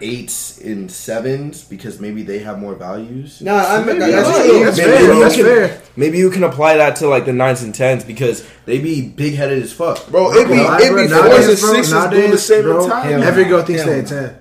eights 0.00 0.58
and 0.60 0.90
sevens 0.90 1.62
because 1.62 2.00
maybe 2.00 2.22
they 2.24 2.40
have 2.40 2.58
more 2.58 2.74
values. 2.74 3.40
No, 3.40 3.54
I'm 3.54 3.86
Maybe 3.86 4.00
that's 4.00 4.26
That's 4.28 4.78
fair. 4.78 5.00
you 5.14 5.20
That's 5.20 5.36
can- 5.36 5.44
fair. 5.44 5.80
Maybe 5.94 6.18
you 6.18 6.30
can 6.30 6.42
apply 6.42 6.76
that 6.78 6.96
to 6.96 7.08
like 7.08 7.24
the 7.24 7.32
nines 7.32 7.62
and 7.62 7.72
tens 7.74 8.02
because 8.02 8.44
they 8.64 8.78
be 8.78 9.02
big 9.08 9.34
headed 9.34 9.62
as 9.62 9.72
fuck. 9.72 10.08
bro, 10.08 10.32
it 10.32 10.48
be 10.48 10.54
Bro, 10.54 10.76
it 10.78 10.80
be 10.80 10.88
bro, 10.88 10.96
fours 10.96 11.00
and 11.02 11.10
nowadays, 11.10 11.60
bro, 11.60 11.74
sixes 11.74 11.90
doing 11.92 12.00
the 12.02 12.08
nowadays, 12.18 12.42
same 12.44 12.62
bro, 12.62 12.88
time. 12.88 13.22
Every 13.22 13.44
girl 13.44 13.62
thinks 13.62 13.82
Hell 13.82 13.90
they're 13.92 14.00
a 14.00 14.02
no. 14.02 14.08
ten. 14.08 14.36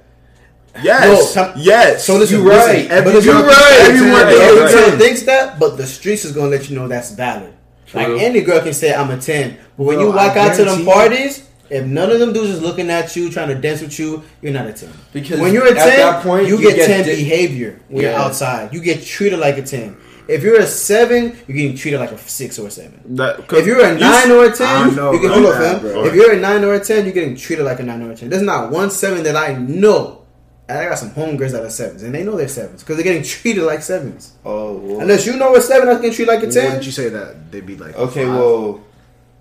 Yes, 0.83 1.03
No, 1.07 1.21
some- 1.25 1.53
yes. 1.57 2.05
So 2.05 2.15
listen, 2.17 2.39
You 2.39 2.49
right. 2.49 2.75
listen, 2.77 2.91
Every 2.91 3.11
but 3.13 3.23
girl 3.23 3.35
you're 3.35 3.43
thinks 3.43 3.57
right. 3.59 3.69
they're 3.77 3.85
a 3.85 3.93
Everyone, 3.93 4.19
10. 4.21 4.27
every 4.41 4.61
Right. 4.63 4.71
girl 4.89 4.97
thinks 4.99 5.21
that, 5.23 5.59
but 5.59 5.77
the 5.77 5.85
streets 5.85 6.25
is 6.25 6.31
gonna 6.31 6.47
let 6.49 6.69
you 6.69 6.75
know 6.79 6.87
that's 6.87 7.11
valid. 7.11 7.53
Like 7.93 8.07
any 8.07 8.41
girl 8.41 8.61
can 8.61 8.73
say 8.73 8.93
I'm 8.93 9.09
a 9.11 9.17
ten, 9.17 9.57
but 9.77 9.83
when 9.83 9.97
Bro, 9.97 10.05
you 10.07 10.11
walk 10.13 10.37
I 10.37 10.49
out 10.49 10.55
to 10.55 10.63
them 10.65 10.85
parties, 10.85 11.47
if 11.69 11.85
none 11.85 12.09
of 12.11 12.19
them 12.19 12.33
dudes 12.33 12.49
is 12.49 12.61
looking 12.61 12.89
at 12.89 13.15
you, 13.15 13.29
trying 13.29 13.49
to 13.49 13.55
dance 13.55 13.81
with 13.81 13.97
you, 13.99 14.23
you're 14.41 14.53
not 14.53 14.67
a 14.67 14.73
ten. 14.73 14.91
Because 15.13 15.39
when 15.39 15.53
you're 15.53 15.67
a 15.67 15.71
at 15.71 15.75
ten, 15.89 15.97
that 15.99 16.23
point, 16.23 16.47
you, 16.47 16.57
you 16.57 16.67
get, 16.69 16.75
get 16.77 16.87
ten 16.87 17.05
di- 17.05 17.15
behavior 17.15 17.79
when 17.89 18.03
you're 18.03 18.13
outside. 18.13 18.73
You 18.73 18.81
get 18.81 19.03
treated 19.03 19.39
like 19.39 19.57
a 19.57 19.61
ten. 19.63 19.97
If 20.27 20.43
you're 20.43 20.59
a 20.59 20.65
seven, 20.67 21.35
you're 21.47 21.57
getting 21.57 21.75
treated 21.75 21.99
like 21.99 22.11
a 22.11 22.17
six 22.17 22.57
or 22.59 22.67
a 22.67 22.71
seven. 22.71 23.01
That- 23.15 23.39
If 23.51 23.65
you're 23.65 23.83
a 23.83 23.93
you 23.93 23.99
nine 23.99 24.31
or 24.31 24.45
a 24.45 24.51
ten, 24.55 24.87
don't 24.87 24.95
know 24.95 25.11
you 25.11 25.19
can 25.19 25.29
about 25.31 25.41
hold 25.41 25.53
up, 25.55 25.59
that, 25.61 25.81
fam. 25.81 25.91
bro. 25.91 26.05
If 26.05 26.13
you're 26.15 26.31
a 26.33 26.39
nine 26.39 26.63
or 26.63 26.73
a 26.75 26.79
ten, 26.79 27.03
you're 27.05 27.13
getting 27.13 27.35
treated 27.35 27.63
like 27.65 27.79
a 27.79 27.83
nine 27.83 28.01
or 28.01 28.11
a 28.11 28.15
ten. 28.15 28.29
There's 28.29 28.41
not 28.43 28.71
one 28.71 28.89
seven 28.91 29.23
that 29.23 29.35
I 29.35 29.53
know. 29.55 30.20
And 30.71 30.79
I 30.79 30.89
got 30.89 30.97
some 30.99 31.11
homegirls 31.11 31.51
that 31.51 31.63
are 31.65 31.69
sevens, 31.69 32.01
and 32.03 32.15
they 32.15 32.23
know 32.23 32.37
they're 32.37 32.47
sevens 32.47 32.81
because 32.81 32.95
they're 32.95 33.03
getting 33.03 33.23
treated 33.23 33.63
like 33.63 33.81
sevens. 33.81 34.33
Oh, 34.45 34.77
well. 34.77 35.01
Unless 35.01 35.25
you 35.25 35.35
know 35.35 35.53
a 35.55 35.61
seven 35.61 35.87
that's 35.87 35.99
getting 35.99 36.15
treated 36.15 36.31
like 36.33 36.43
a 36.43 36.49
ten, 36.51 36.73
would 36.77 36.85
you 36.85 36.93
say 36.93 37.09
that 37.09 37.51
they'd 37.51 37.65
be 37.65 37.75
like? 37.75 37.93
okay, 37.95 38.23
five? 38.25 38.35
well, 38.39 38.81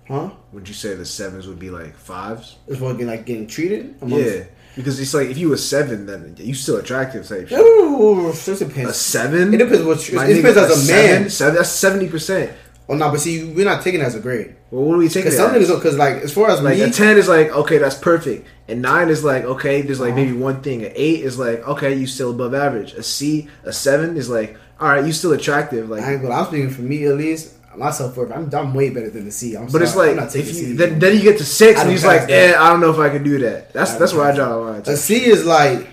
huh? 0.09 0.29
Would 0.51 0.67
you 0.67 0.73
say 0.73 0.93
the 0.95 1.05
sevens 1.05 1.47
would 1.47 1.57
be 1.59 1.69
like 1.69 1.95
fives? 1.95 2.57
It's 2.67 2.81
what 2.81 2.99
like 2.99 3.25
getting 3.25 3.47
treated. 3.47 3.95
amongst- 4.01 4.25
Yeah, 4.27 4.43
because 4.75 4.99
it's 4.99 5.13
like 5.13 5.29
if 5.29 5.37
you 5.37 5.47
were 5.47 5.57
seven, 5.57 6.05
then 6.05 6.35
you 6.37 6.53
still 6.53 6.75
attractive 6.77 7.25
type 7.25 7.47
shit. 7.47 7.59
Ooh, 7.59 8.29
it 8.29 8.33
just 8.33 8.61
A 8.61 8.93
seven? 8.93 9.53
It 9.53 9.57
depends 9.57 9.83
what 9.83 10.09
you- 10.09 10.19
it 10.19 10.33
depends 10.33 10.57
nigga, 10.57 10.69
as 10.69 10.89
a 10.89 10.91
man. 10.91 11.07
seven? 11.07 11.29
Seven, 11.29 11.55
that's 11.55 11.69
seventy 11.69 12.09
percent. 12.09 12.51
Oh 12.91 12.95
no, 12.95 13.09
but 13.09 13.21
see, 13.21 13.45
we're 13.53 13.63
not 13.65 13.81
taking 13.83 14.01
it 14.01 14.03
as 14.03 14.15
a 14.15 14.19
grade 14.19 14.55
Well, 14.69 14.83
what 14.83 14.95
are 14.95 14.97
we 14.97 15.07
taking? 15.07 15.21
because 15.31 15.35
it 15.35 15.37
some 15.37 15.55
as? 15.55 15.69
niggas, 15.69 15.75
because 15.75 15.97
like 15.97 16.15
as 16.17 16.33
far 16.33 16.49
as 16.51 16.61
like 16.61 16.77
me, 16.77 16.83
a 16.83 16.89
ten 16.91 17.17
is 17.17 17.27
like 17.29 17.49
okay, 17.51 17.77
that's 17.77 17.95
perfect, 17.95 18.45
and 18.67 18.81
nine 18.81 19.09
is 19.09 19.23
like 19.23 19.45
okay, 19.45 19.81
there's 19.81 19.99
like 20.01 20.13
maybe 20.13 20.33
one 20.33 20.61
thing. 20.61 20.83
An 20.83 20.91
eight 20.95 21.21
is 21.21 21.39
like 21.39 21.65
okay, 21.67 21.93
you 21.93 22.05
still 22.05 22.31
above 22.31 22.53
average. 22.53 22.93
A 22.93 23.03
C, 23.03 23.47
a 23.63 23.71
seven 23.71 24.17
is 24.17 24.29
like 24.29 24.57
all 24.79 24.89
right, 24.89 25.05
you 25.05 25.13
still 25.13 25.31
attractive. 25.33 25.89
Like, 25.89 26.01
I 26.03 26.13
ain't 26.13 26.21
gonna. 26.23 26.33
I'm 26.33 26.45
speaking 26.47 26.69
for 26.71 26.81
me 26.81 27.05
at 27.05 27.15
least. 27.15 27.55
Myself, 27.77 28.17
worth. 28.17 28.31
I'm, 28.33 28.53
I'm 28.53 28.73
way 28.73 28.89
better 28.89 29.09
than 29.09 29.23
the 29.23 29.31
C. 29.31 29.55
I'm 29.55 29.67
but 29.67 29.81
it's 29.81 29.93
sorry. 29.93 30.09
I'm 30.09 30.17
like 30.17 30.25
not 30.25 30.33
taking 30.33 30.49
if 30.49 30.55
C. 30.55 30.65
you 30.69 30.75
then, 30.75 30.99
then 30.99 31.15
you 31.15 31.21
get 31.21 31.37
to 31.37 31.45
six, 31.45 31.79
I 31.79 31.83
and 31.83 31.91
he's 31.91 32.03
like, 32.03 32.21
that. 32.27 32.29
eh, 32.29 32.59
I 32.59 32.69
don't 32.69 32.81
know 32.81 32.89
if 32.91 32.97
I 32.99 33.09
can 33.09 33.23
do 33.23 33.37
that. 33.39 33.71
That's 33.71 33.93
that's 33.93 34.11
don't 34.11 34.19
where 34.19 34.31
I 34.33 34.35
draw 34.35 34.49
the 34.49 34.57
line. 34.57 34.81
a 34.85 34.97
C 34.97 35.23
is 35.23 35.45
like 35.45 35.87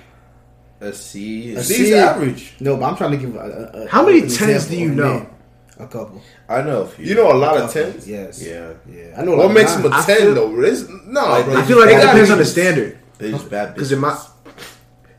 a 0.80 0.92
C. 0.92 1.54
A 1.54 1.58
A 1.58 1.62
C- 1.62 1.74
C 1.74 1.82
is 1.84 1.94
average. 1.94 2.54
no, 2.58 2.76
but 2.76 2.86
I'm 2.86 2.96
trying 2.96 3.12
to 3.12 3.16
give. 3.18 3.36
A, 3.36 3.38
a, 3.38 3.82
a, 3.84 3.88
How 3.88 4.04
many 4.04 4.22
an 4.22 4.28
tens 4.28 4.66
do 4.66 4.76
you 4.76 4.88
know? 4.92 5.20
men. 5.20 5.30
A 5.78 5.86
couple. 5.86 6.20
I 6.48 6.62
know 6.62 6.82
a 6.82 6.86
few. 6.88 7.04
You 7.06 7.14
know 7.14 7.30
a 7.30 7.34
lot 7.34 7.56
A 7.56 7.64
of 7.64 7.72
couple, 7.72 7.92
tens. 7.92 8.08
Yes. 8.08 8.42
Yeah. 8.44 8.72
Yeah. 8.90 9.14
I 9.16 9.24
know. 9.24 9.36
What 9.36 9.46
of 9.46 9.52
makes 9.52 9.74
him 9.74 9.84
a 9.86 9.88
nines. 9.90 10.06
Ten 10.06 10.16
feel- 10.18 10.34
though? 10.34 10.60
It's, 10.62 10.88
no, 11.06 11.22
Like, 11.28 11.44
bro. 11.44 11.56
I 11.56 11.62
feel 11.64 11.78
like 11.78 11.88
it 11.88 11.92
gotta 11.92 12.06
depends 12.06 12.30
on 12.30 12.38
the 12.38 12.44
standard. 12.44 12.98
They 13.18 13.30
just 13.30 13.48
bad 13.50 13.68
bitches. 13.70 13.74
Because 13.74 13.92
in 13.92 13.98
my 14.00 14.18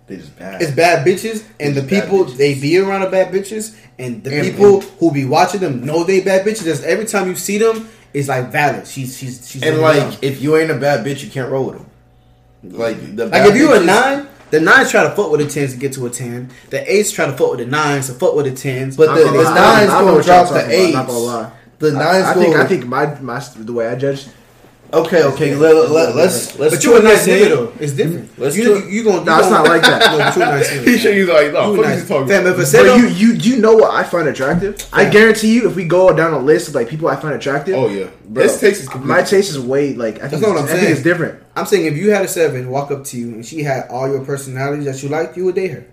they 0.08 0.18
just 0.18 0.38
bad. 0.40 0.62
It's 0.62 0.72
bad 0.72 1.06
bitches, 1.06 1.44
and 1.60 1.76
the 1.76 1.84
people 1.84 2.26
bitches. 2.26 2.38
they 2.38 2.56
be 2.60 2.78
around 2.80 3.02
the 3.02 3.10
bad 3.10 3.32
bitches, 3.32 3.76
and 4.00 4.24
the 4.24 4.34
And- 4.36 4.44
people 4.54 4.82
who 4.82 5.12
be 5.12 5.24
watching 5.26 5.60
them 5.62 5.86
know 5.86 6.04
they 6.04 6.20
bad 6.22 6.46
bitches. 6.46 6.64
Just 6.64 6.84
every 6.84 7.06
time 7.06 7.28
you 7.28 7.36
see 7.36 7.58
them, 7.58 7.88
it's 8.14 8.28
like 8.28 8.52
valid. 8.52 8.88
She's 8.88 9.18
she's 9.18 9.48
she's 9.50 9.62
and 9.64 9.80
like, 9.80 9.98
around. 9.98 10.18
if 10.22 10.42
you 10.42 10.58
ain't 10.58 10.72
a 10.72 10.76
bad 10.76 11.06
bitch, 11.06 11.24
you 11.24 11.30
can't 11.30 11.50
roll 11.52 11.66
with 11.68 11.78
them. 11.78 11.86
Like 12.64 13.16
the 13.16 13.28
like 13.28 13.50
if 13.52 13.56
you're 13.56 13.76
a 13.76 13.80
nine, 13.86 14.28
The 14.52 14.60
nines 14.60 14.92
try 14.92 15.04
to 15.04 15.12
fuck 15.12 15.32
with 15.32 15.42
the 15.42 15.48
tens 15.50 15.74
to 15.74 15.80
get 15.80 15.94
to 15.94 16.06
a 16.06 16.10
ten. 16.10 16.50
The 16.70 16.92
eights 16.92 17.12
try 17.12 17.26
to 17.28 17.34
fuck 17.34 17.52
with 17.52 17.60
the 17.60 17.66
nines 17.68 18.08
to 18.08 18.14
fuck 18.14 18.36
with 18.36 18.46
the 18.46 18.54
tens. 18.56 18.98
But 18.98 19.14
the, 19.16 19.26
the 19.32 19.44
nines 19.44 19.90
I 19.90 20.00
know 20.02 20.12
gonna 20.12 20.24
drop 20.24 20.48
talking 20.48 20.54
the 20.56 20.60
about, 20.64 20.72
eights. 20.72 20.94
Not 20.96 21.08
gonna 21.08 21.20
lie. 21.20 21.52
The 21.80 21.92
nines 21.92 22.26
I, 22.26 22.32
I 22.32 22.34
think 22.34 22.56
go- 22.56 22.62
I 22.62 22.66
think 22.66 22.86
my 22.88 23.20
my 23.22 23.40
the 23.58 23.74
way 23.74 23.88
I 23.88 23.96
judge. 23.96 24.28
Okay, 24.92 25.22
okay. 25.24 25.54
Let, 25.54 25.92
let, 25.92 26.16
let's 26.16 26.58
let's 26.58 26.74
but 26.74 26.84
you're 26.84 27.00
a 27.00 27.04
nice 27.04 27.28
nigga 27.28 27.50
though. 27.50 27.74
It's 27.80 27.94
different. 27.94 28.32
Mm-hmm. 28.32 28.42
Let's 28.42 28.58
you, 28.58 28.64
twi- 28.64 28.90
you, 28.90 28.90
you 28.90 29.04
gonna, 29.04 29.20
you 29.20 29.24
No, 29.26 29.38
it's 29.38 29.48
gonna- 29.48 29.58
not 29.60 29.68
like 29.68 29.82
that. 29.84 30.02
No, 30.12 30.18
but 30.18 30.36
you 30.36 30.42
a 30.42 30.46
nice 30.48 30.70
nigga. 30.72 30.88
He 30.88 30.98
should. 30.98 31.16
He's 31.16 31.28
like, 31.28 31.54
no, 31.54 31.76
You 31.76 31.82
nice. 31.84 31.98
is 31.98 32.02
he 32.04 32.08
talking 32.10 32.28
Fam, 32.28 32.42
about? 32.42 32.50
if 32.54 32.56
a 32.56 32.62
But 32.62 32.66
setup, 32.66 32.98
you 33.00 33.08
you 33.08 33.34
you 33.34 33.58
know 33.62 33.76
what 33.76 33.94
I 33.94 34.04
find 34.04 34.28
attractive? 34.28 34.90
I 34.92 35.08
guarantee 35.08 35.54
you, 35.54 35.70
if 35.70 35.76
we 35.76 35.86
go 35.86 36.12
down 36.16 36.34
a 36.34 36.40
list 36.40 36.70
of 36.70 36.74
like 36.76 36.90
people 36.90 37.08
I 37.08 37.18
find 37.18 37.36
attractive, 37.36 37.76
Oh 37.76 37.88
yeah, 37.88 38.08
bro, 38.26 38.42
his 38.42 38.60
taste 38.60 38.82
is 38.82 38.90
completely 38.90 39.16
my 39.16 39.22
taste 39.22 39.52
is 39.52 39.60
way 39.60 39.94
like 39.94 40.16
I 40.24 40.28
think 40.28 40.42
That's 40.42 40.54
what 40.54 40.58
I'm 40.58 40.64
I 40.64 40.68
think 40.68 40.80
saying. 40.80 40.92
it's 40.94 41.04
different. 41.04 41.40
I'm 41.60 41.66
saying 41.66 41.86
if 41.86 41.98
you 41.98 42.12
had 42.12 42.24
a 42.24 42.28
seven 42.28 42.70
walk 42.70 42.92
up 42.92 43.04
to 43.06 43.18
you 43.18 43.30
and 43.30 43.46
she 43.46 43.64
had 43.64 43.88
all 43.90 44.08
your 44.10 44.24
personalities 44.24 44.86
that 44.86 45.02
you 45.04 45.10
liked, 45.10 45.36
you 45.38 45.46
would 45.46 45.56
date 45.56 45.72
her. 45.72 45.86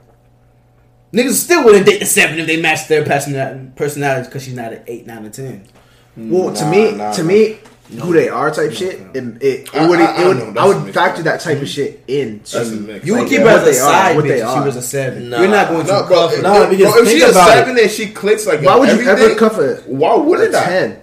Niggas 1.12 1.32
still 1.32 1.64
wouldn't 1.64 1.87
date 1.87 2.00
the 2.00 2.06
seven 2.06 2.38
if 2.38 2.46
they 2.46 2.61
matched 2.61 2.88
their 2.88 3.04
person- 3.04 3.73
personalities 3.76 4.26
because 4.26 4.44
she's 4.44 4.54
not 4.54 4.73
an 4.73 4.82
eight, 4.87 5.06
nine, 5.06 5.25
or 5.25 5.30
ten. 5.30 5.64
Well, 6.16 6.52
to 6.54 6.66
me, 6.70 6.92
nah, 6.92 7.12
to 7.12 7.23
nah. 7.23 7.28
me, 7.28 7.58
who 8.00 8.12
they 8.12 8.28
are 8.28 8.50
type 8.50 8.73
shit, 8.73 9.00
it 9.14 9.16
it, 9.16 9.42
it 9.42 9.75
I- 9.75 9.87
would 9.88 10.00
I- 10.00 10.02
it, 10.02 10.25
I 10.25 10.28
would 10.28 10.54
know, 10.54 10.61
I 10.61 10.66
would 10.66 10.92
factor 10.94 11.23
that 11.23 11.40
type 11.40 11.61
of 11.62 11.68
shit 11.68 12.02
in. 12.08 12.38
That's 12.38 12.54
a. 12.54 12.75
You 13.04 13.12
would 13.14 13.20
Like, 13.23 13.28
keep 13.28 13.38
her 13.38 13.44
what 13.44 13.54
as 13.54 13.62
a 13.62 13.64
they 13.64 13.70
are, 13.78 13.92
side 13.92 14.16
what 14.16 14.25
bitch 14.25 14.28
they 14.28 14.42
if 14.42 14.50
she 14.52 14.61
was 14.61 14.76
a 14.76 14.82
seven. 14.82 15.30
Nah. 15.30 15.40
You're 15.40 15.50
not 15.50 15.68
going 15.68 15.87
to 15.87 15.92
No, 15.92 16.06
bro, 16.06 16.16
cuff 16.16 16.30
if, 16.32 16.37
her. 16.38 16.42
Nah, 16.42 16.70
because 16.70 16.92
bro, 16.92 17.02
if 17.02 17.08
think 17.08 17.08
she's 17.18 17.23
a 17.23 17.30
about 17.30 17.49
seven 17.49 17.78
and 17.78 17.90
she 17.90 18.06
clicks 18.08 18.46
like 18.46 18.62
Why 18.62 18.76
would 18.76 18.88
you 18.88 19.08
ever 19.08 19.35
cuff 19.37 19.56
her? 19.56 19.76
Why 19.87 20.14
wouldn't 20.16 20.54
I? 20.54 20.64
ten 20.64 21.00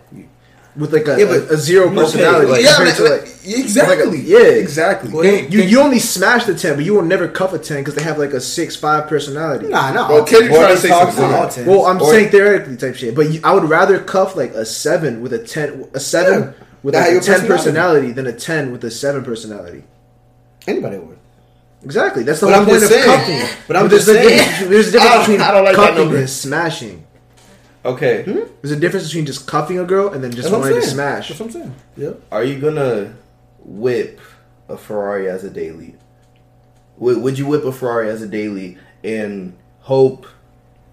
with 0.75 0.91
like 0.93 1.07
a, 1.07 1.19
Yeah, 1.19 1.25
but- 1.25 1.51
a, 1.51 1.53
a 1.53 1.57
zero 1.57 1.85
Okay, 1.87 1.95
personality? 1.95 2.47
like- 2.51 2.61
yeah, 2.63 2.75
compared 2.75 2.99
man, 2.99 3.11
like, 3.11 3.21
like, 3.21 3.55
exactly. 3.59 4.05
like 4.05 4.15
a- 4.15 4.17
yeah. 4.21 4.39
exactly. 4.39 5.09
Well, 5.11 5.23
you, 5.25 5.47
you 5.49 5.61
you 5.61 5.79
only 5.81 5.99
smash 5.99 6.45
the 6.45 6.55
ten, 6.55 6.75
but 6.75 6.83
you 6.85 6.93
will 6.95 7.03
never 7.03 7.27
cuff 7.27 7.53
a 7.53 7.59
ten 7.59 7.77
because 7.81 7.93
they 7.95 8.01
have 8.03 8.17
like 8.17 8.33
a 8.33 8.41
six 8.41 8.75
five 8.75 9.07
personality. 9.07 9.67
Nah, 9.67 9.91
nah. 9.91 10.07
Bro, 10.07 10.23
Kendrick 10.25 10.51
Boy, 10.51 10.57
trying 10.59 10.75
to 10.75 10.81
say 10.81 10.89
something 10.89 11.25
about 11.25 11.29
different. 11.29 11.33
all 11.43 11.49
tens. 11.49 11.67
Well, 11.67 11.85
I'm 11.85 12.01
Or- 12.01 12.09
saying 12.11 12.29
theoretically 12.29 12.77
type 12.77 12.95
shit, 12.95 13.13
but 13.15 13.29
you, 13.31 13.39
I 13.43 13.53
would 13.53 13.65
rather 13.65 13.99
cuff 13.99 14.35
like 14.35 14.53
a 14.53 14.65
seven 14.65 15.21
with 15.21 15.33
a 15.33 15.39
ten, 15.39 15.85
a 15.93 15.99
seven 15.99 16.41
Yeah. 16.41 16.51
with 16.81 16.95
like 16.95 17.03
a 17.07 17.19
ten 17.19 17.21
personality. 17.21 17.47
personality 17.47 18.11
than 18.13 18.27
a 18.27 18.33
ten 18.33 18.71
with 18.71 18.83
a 18.83 18.91
seven 18.91 19.23
personality. 19.23 19.83
anybody 20.67 20.97
would. 20.97 21.17
Exactly, 21.83 22.23
that's 22.23 22.39
the 22.39 22.45
But 22.45 22.53
whole 22.53 22.61
I'm 22.61 22.67
point 22.69 22.79
just 22.79 22.93
of 22.93 22.97
saying. 23.01 23.19
cuffing. 23.41 23.57
But 23.67 23.75
I'm 23.75 23.87
there's 23.89 24.05
just 24.05 24.17
a 24.17 24.23
saying. 24.23 24.37
difference- 24.37 24.69
There's 24.69 24.87
a 24.87 24.91
difference 24.91 25.11
I 25.11 25.13
don't- 25.15 25.25
between 25.25 25.41
I 25.41 25.51
don't 25.51 25.65
like 25.65 25.75
cuffing 25.75 26.15
and 26.15 26.29
smashing. 26.29 27.02
Okay. 27.85 28.23
There's 28.61 28.71
a 28.71 28.79
difference 28.79 29.07
between 29.07 29.25
just 29.25 29.45
cuffing 29.47 29.77
a 29.77 29.83
girl 29.83 30.13
and 30.13 30.23
then 30.23 30.31
just 30.31 30.49
That's 30.49 30.61
wanting 30.61 30.75
to 30.75 30.81
saying. 30.81 30.93
smash. 30.93 31.27
That's 31.27 31.39
what 31.39 31.47
I'm 31.47 31.51
saying. 31.51 31.75
Yeah. 31.97 32.11
Are 32.31 32.43
you 32.43 32.59
gonna 32.59 33.15
whip 33.59 34.21
a 34.69 34.77
Ferrari 34.77 35.29
as 35.29 35.43
a 35.43 35.49
daily? 35.49 35.95
Would, 36.97 37.21
would 37.21 37.37
you 37.37 37.47
whip 37.47 37.65
a 37.65 37.71
Ferrari 37.71 38.09
as 38.09 38.21
a 38.21 38.27
daily 38.27 38.77
and 39.03 39.57
hope 39.81 40.27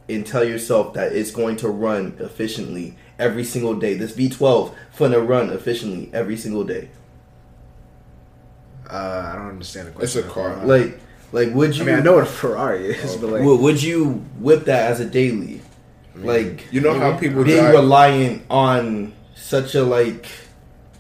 and 0.09 0.27
tell 0.27 0.43
yourself 0.43 0.95
that 0.95 1.13
it's 1.13 1.31
going 1.31 1.57
to 1.59 1.69
run 1.69 2.17
efficiently 2.19 2.97
every 3.19 3.45
single 3.45 3.75
day? 3.77 3.95
This 3.95 4.13
V12 4.13 4.75
gonna 4.99 5.21
run 5.21 5.51
efficiently 5.51 6.11
every 6.13 6.37
single 6.37 6.65
day. 6.65 6.91
Uh, 8.89 9.31
I 9.33 9.37
don't 9.37 9.49
understand 9.49 9.89
the 9.89 9.93
question. 9.93 10.21
It's 10.21 10.29
a 10.29 10.31
car. 10.31 10.57
Like, 10.67 11.01
like 11.33 11.55
would 11.55 11.77
you? 11.77 11.85
I 11.85 11.87
mean, 11.87 11.95
I 11.97 12.01
know 12.01 12.15
what 12.15 12.25
a 12.25 12.27
Ferrari 12.27 12.87
is, 12.87 13.17
but 13.17 13.31
like, 13.31 13.43
would, 13.43 13.61
would 13.61 13.83
you 13.83 14.25
whip 14.39 14.65
that 14.65 14.91
as 14.91 15.01
a 15.01 15.07
daily? 15.07 15.63
Like, 16.23 16.67
You 16.73 16.81
know 16.81 16.99
how 16.99 17.17
people 17.17 17.45
being 17.45 17.59
drive. 17.61 17.75
reliant 17.75 18.43
on 18.51 19.13
such 19.35 19.75
a 19.75 19.83
like 19.83 20.27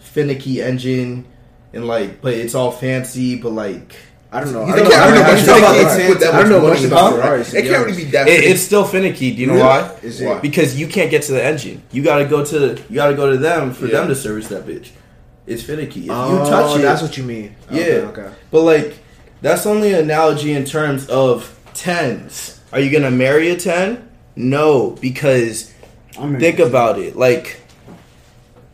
finicky 0.00 0.60
engine 0.62 1.24
and 1.72 1.86
like, 1.86 2.20
but 2.20 2.34
it's 2.34 2.54
all 2.54 2.70
fancy, 2.70 3.36
but 3.36 3.50
like. 3.50 3.94
I 4.32 4.38
don't 4.44 4.52
know. 4.52 4.62
I 4.62 4.76
don't 4.76 4.84
don't 4.84 4.90
know, 4.90 4.94
have 4.94 5.02
I 5.02 5.10
don't 5.10 5.14
know 5.16 5.24
to 5.24 5.32
much 5.32 5.58
about 5.58 6.00
it 6.00 6.20
that 6.20 6.34
I 6.34 6.38
don't 6.42 6.48
know 6.50 6.60
much 6.60 6.78
much 6.78 6.84
about 6.84 7.12
Ferraris. 7.14 7.48
it. 7.48 7.50
to 7.50 7.58
It 7.58 7.62
be 7.62 7.68
can't 7.68 7.84
really 7.86 8.04
be 8.04 8.10
that. 8.12 8.28
It, 8.28 8.44
it's 8.44 8.62
still 8.62 8.84
finicky. 8.84 9.34
Do 9.34 9.40
you 9.40 9.46
know 9.48 9.54
Really? 9.54 9.64
why? 9.66 9.96
Is 10.04 10.20
Why? 10.20 10.36
it? 10.36 10.42
Because 10.42 10.78
you 10.78 10.86
can't 10.86 11.10
get 11.10 11.22
to 11.22 11.32
the 11.32 11.44
engine. 11.44 11.82
You 11.90 12.04
gotta 12.04 12.26
go 12.26 12.44
to 12.44 12.80
you 12.88 12.94
gotta 12.94 13.16
go 13.16 13.28
to 13.28 13.36
them 13.36 13.72
for 13.72 13.86
Yeah. 13.86 13.92
them 13.98 14.08
to 14.08 14.14
service 14.14 14.46
that 14.48 14.66
bitch. 14.68 14.90
It's 15.48 15.64
finicky. 15.64 16.04
If 16.04 16.10
Oh, 16.12 16.44
you 16.44 16.48
touch 16.48 16.78
it, 16.78 16.82
that's 16.82 17.02
what 17.02 17.16
you 17.16 17.24
mean. 17.24 17.56
yeah. 17.72 17.80
Okay, 17.82 18.00
okay. 18.22 18.28
But 18.52 18.60
like, 18.60 18.98
that's 19.42 19.66
only 19.66 19.92
an 19.94 19.98
analogy 20.04 20.52
in 20.52 20.64
terms 20.64 21.08
of 21.08 21.58
tens. 21.74 22.60
Are 22.72 22.78
you 22.78 22.90
gonna 22.92 23.10
marry 23.10 23.50
a 23.50 23.56
ten? 23.56 24.09
No, 24.37 24.90
because 25.00 25.72
I'm 26.18 26.38
think 26.38 26.58
about 26.58 26.99
it. 26.99 27.16
Like, 27.16 27.60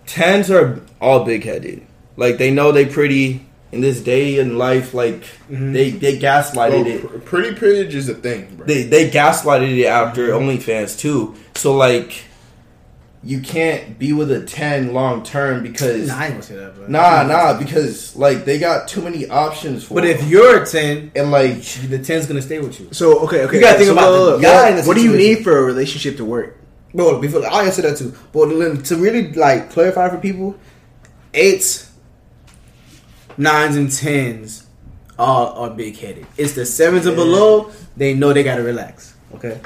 tens 0.07 0.51
are 0.51 0.83
all 1.01 1.25
big 1.25 1.45
headed. 1.45 1.87
Like 2.17 2.39
they 2.39 2.51
know 2.51 2.73
they 2.73 2.87
pretty 2.87 3.45
in 3.73 3.81
this 3.81 4.01
day 4.01 4.39
in 4.39 4.59
life. 4.59 4.95
Like 4.95 5.23
mm-hmm. 5.51 5.73
they 5.73 5.91
they 5.91 6.19
gaslighted 6.19 7.03
Bro, 7.03 7.17
it. 7.17 7.25
pretty 7.25 7.57
privilege 7.57 7.95
is 7.95 8.09
a 8.09 8.15
thing, 8.15 8.57
bro. 8.57 8.67
they 8.67 8.85
they 8.85 9.11
gaslighted 9.11 9.79
it 9.79 9.87
after 9.87 10.29
mm-hmm. 10.29 10.49
OnlyFans 10.49 10.99
too. 10.99 11.35
So 11.55 11.75
like, 11.75 12.25
you 13.23 13.41
can't 13.41 13.99
be 13.99 14.13
with 14.13 14.31
a 14.31 14.45
ten 14.45 14.93
long 14.95 15.23
term 15.23 15.63
because 15.63 16.09
Nah, 16.09 16.17
I 16.17 16.25
ain't 16.25 16.35
gonna 16.35 16.43
say 16.43 16.57
that. 16.57 16.77
But 16.77 16.91
nah 16.91 17.23
nah 17.23 17.59
because 17.59 18.15
like 18.17 18.45
they 18.45 18.59
got 18.59 18.89
too 18.89 19.03
many 19.03 19.29
options 19.29 19.85
for. 19.85 19.95
But 19.95 20.05
it. 20.05 20.17
if 20.17 20.29
you're 20.29 20.63
a 20.63 20.67
ten, 20.67 21.11
and 21.17 21.31
like 21.31 21.63
the 21.63 21.99
ten's 21.99 22.27
gonna 22.27 22.43
stay 22.43 22.61
with 22.61 22.79
you. 22.79 22.89
So 22.93 23.21
okay, 23.25 23.43
okay. 23.45 23.57
You 23.57 23.63
gotta 23.63 23.79
think 23.79 23.89
so 23.89 23.93
about 23.95 24.37
the 24.37 24.43
guy 24.43 24.63
what, 24.63 24.71
in 24.71 24.77
the 24.77 24.85
what 24.85 24.97
do 24.97 25.03
you 25.03 25.17
need 25.17 25.43
for 25.43 25.59
a 25.59 25.63
relationship 25.63 26.17
to 26.19 26.25
work? 26.25 26.59
Bro, 26.95 27.21
before 27.21 27.45
I'll 27.47 27.67
answer 27.67 27.83
that 27.83 27.97
too. 27.99 28.15
But 28.33 28.47
to- 28.47 28.83
to 28.83 28.97
really 28.97 29.33
like 29.33 29.71
clarify 29.71 30.09
for 30.09 30.19
people, 30.19 30.57
eights, 31.35 31.91
nines, 33.37 33.77
and 33.77 33.91
tens 33.91 34.67
are 35.19 35.49
are 35.49 35.71
big 35.71 35.99
headed. 35.99 36.27
It's 36.37 36.53
the 36.53 36.65
sevens 36.65 37.07
and 37.07 37.17
below. 37.17 37.73
They 37.97 38.15
know 38.15 38.33
they 38.33 38.43
gotta 38.43 38.63
relax. 38.63 39.15
Okay. 39.35 39.61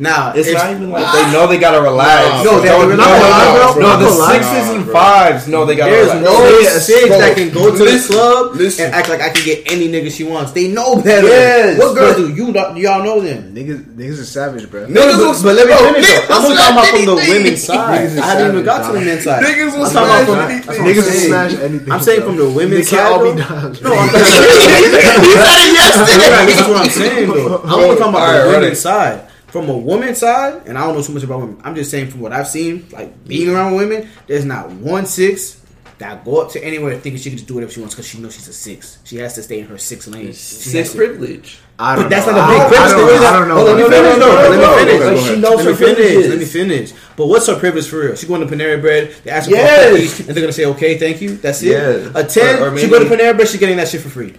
Now 0.00 0.32
it's 0.34 0.48
if- 0.48 0.54
not 0.54 0.70
even 0.70 0.90
like 0.90 1.04
they 1.12 1.30
know 1.32 1.46
they 1.46 1.58
gotta 1.58 1.80
relax. 1.82 2.42
No, 2.42 2.58
they 2.60 2.68
no, 2.72 2.88
relax. 2.88 2.98
no, 2.98 3.04
Not 3.04 3.44
gonna 3.44 3.60
no, 3.60 3.74
bro. 3.74 3.82
no, 3.82 3.96
the 4.00 4.10
sixes 4.32 4.68
and 4.74 4.90
fives 4.90 5.46
know 5.46 5.66
they 5.66 5.76
gotta 5.76 5.92
relax. 5.92 6.08
There's 6.12 6.24
relax. 6.24 6.40
no 6.40 6.56
Listen, 6.56 6.80
six 6.80 7.06
bro, 7.08 7.18
that 7.20 7.36
can 7.36 7.48
go 7.52 7.64
to 7.76 7.84
listen, 7.84 8.08
the 8.08 8.14
club 8.16 8.56
listen. 8.56 8.84
and 8.86 8.94
act 8.94 9.08
like 9.10 9.20
I 9.20 9.28
can 9.28 9.44
get 9.44 9.70
any 9.70 9.88
nigga 9.88 10.10
she 10.10 10.24
wants. 10.24 10.52
They 10.52 10.68
know 10.68 10.96
better. 11.02 11.28
Yes, 11.28 11.78
what 11.78 11.94
girls 11.94 12.16
but- 12.16 12.26
do 12.26 12.34
you? 12.34 12.50
know- 12.50 12.74
Y'all 12.80 13.04
know 13.04 13.20
them. 13.20 13.52
Niggas, 13.54 13.84
niggas 13.94 14.18
is 14.24 14.28
savage, 14.30 14.70
bro. 14.70 14.86
Niggas 14.86 14.94
But, 14.94 15.18
will- 15.18 15.42
but 15.42 15.54
let 15.56 15.66
me 15.68 15.74
bro, 15.74 15.92
finish. 15.92 16.06
niggas 16.08 16.28
though. 16.28 16.34
I'm 16.34 16.42
will 16.42 16.56
talking 16.56 16.72
about 16.72 16.84
smash 16.86 16.90
from 16.96 17.04
the 17.04 17.14
women's 17.28 17.62
side. 17.62 17.78
I 17.78 18.24
haven't 18.24 18.52
even 18.52 18.64
got 18.64 18.86
to 18.86 18.92
the 18.98 19.04
men's 19.04 19.24
side. 19.24 19.42
Niggas 19.44 19.72
will 19.76 19.84
I'm 19.84 19.92
talking 19.92 20.08
about 20.08 20.24
smash 20.24 20.26
from, 20.26 20.38
anything. 20.40 20.66
that's 20.66 20.66
what 20.66 20.80
I'm 20.80 20.86
Niggas 20.86 20.96
will 20.96 21.02
saying. 21.12 21.28
smash 21.28 21.52
anything. 21.60 21.92
I'm 21.92 22.00
saying 22.00 22.22
from 22.22 22.36
the 22.36 22.48
women's 22.48 22.88
They 22.90 22.96
can't 22.96 23.04
side. 23.04 23.12
all 23.12 23.20
be 23.20 23.30
though. 23.36 23.48
dogs. 23.60 23.82
No, 23.82 23.92
I'm 23.92 24.08
He 24.08 24.16
said 24.24 24.48
it 24.48 25.74
yesterday. 25.76 26.54
That's 26.56 26.68
what 26.68 26.76
I'm 26.80 26.88
saying 26.90 27.28
though. 27.28 27.56
I'm 27.58 27.68
Bro, 27.68 27.74
only 27.84 27.96
talking 27.98 28.14
about 28.14 28.44
the 28.44 28.48
women's 28.50 28.80
side. 28.80 29.20
From 29.52 29.68
a 29.68 29.76
woman's 29.76 30.18
side, 30.18 30.62
and 30.66 30.78
I 30.78 30.86
don't 30.86 30.94
know 30.96 31.02
too 31.02 31.12
much 31.12 31.22
about 31.24 31.40
women. 31.40 31.60
I'm 31.64 31.74
just 31.74 31.90
saying 31.90 32.10
from 32.10 32.20
what 32.20 32.32
I've 32.32 32.46
seen, 32.48 32.86
like 32.92 33.24
being 33.26 33.48
around 33.50 33.74
women, 33.74 34.08
there's 34.26 34.44
not 34.44 34.70
one 34.70 35.06
six 35.06 35.60
that 35.98 36.24
go 36.24 36.40
up 36.40 36.50
to 36.52 36.64
anywhere 36.64 36.94
thinking 36.98 37.20
she 37.20 37.28
can 37.30 37.36
just 37.36 37.46
do 37.48 37.54
whatever 37.54 37.70
she 37.72 37.80
wants 37.80 37.94
because 37.94 38.08
she 38.08 38.18
knows 38.18 38.34
she's 38.34 38.48
a 38.48 38.52
six. 38.54 38.98
She 39.04 39.16
has 39.16 39.34
to 39.34 39.42
stay 39.42 39.58
in 39.60 39.66
her 39.66 39.76
six 39.76 40.06
lane. 40.08 40.28
She 40.28 40.32
Six 40.32 40.94
privilege. 40.94 41.58
I 41.78 41.94
don't 41.96 42.04
But 42.04 42.08
that's 42.10 42.26
know. 42.26 42.32
not 42.32 42.48
a 42.48 42.70
big 42.70 42.78
privilege. 42.78 43.20
I 43.20 43.38
don't, 43.38 43.48
know. 43.48 43.54
Hold 43.56 43.68
on, 43.70 43.78
no, 43.78 43.88
no, 43.88 44.02
no, 44.02 44.18
no, 44.18 44.26
Let 44.50 44.86
me 44.86 44.98
finish. 44.98 45.28
She 45.28 45.36
knows 45.40 45.56
Let 45.56 45.64
her 45.64 45.70
me 45.72 45.76
finish. 45.94 46.26
Let 46.28 46.38
me 46.38 46.44
finish. 46.44 46.92
But 47.16 47.26
what's 47.26 47.46
her 47.48 47.58
privilege 47.58 47.88
for 47.88 48.00
real? 48.00 48.16
She 48.16 48.26
going 48.26 48.40
to 48.40 48.46
Panera 48.46 48.80
Bread. 48.80 49.14
They 49.24 49.30
ask 49.30 49.50
her 49.50 49.56
for 49.56 49.62
a 49.62 49.90
cookie, 50.06 50.22
and 50.28 50.36
they're 50.36 50.42
gonna 50.42 50.52
say, 50.52 50.64
"Okay, 50.66 50.96
thank 50.98 51.20
you." 51.20 51.36
That's 51.36 51.62
it. 51.62 51.72
A 52.14 52.24
ten. 52.24 52.78
She 52.78 52.88
go 52.88 52.98
to 52.98 53.04
Panera 53.04 53.34
Bread. 53.34 53.48
She's 53.48 53.60
getting 53.60 53.76
that 53.76 53.88
shit 53.88 54.00
for 54.00 54.08
free, 54.10 54.34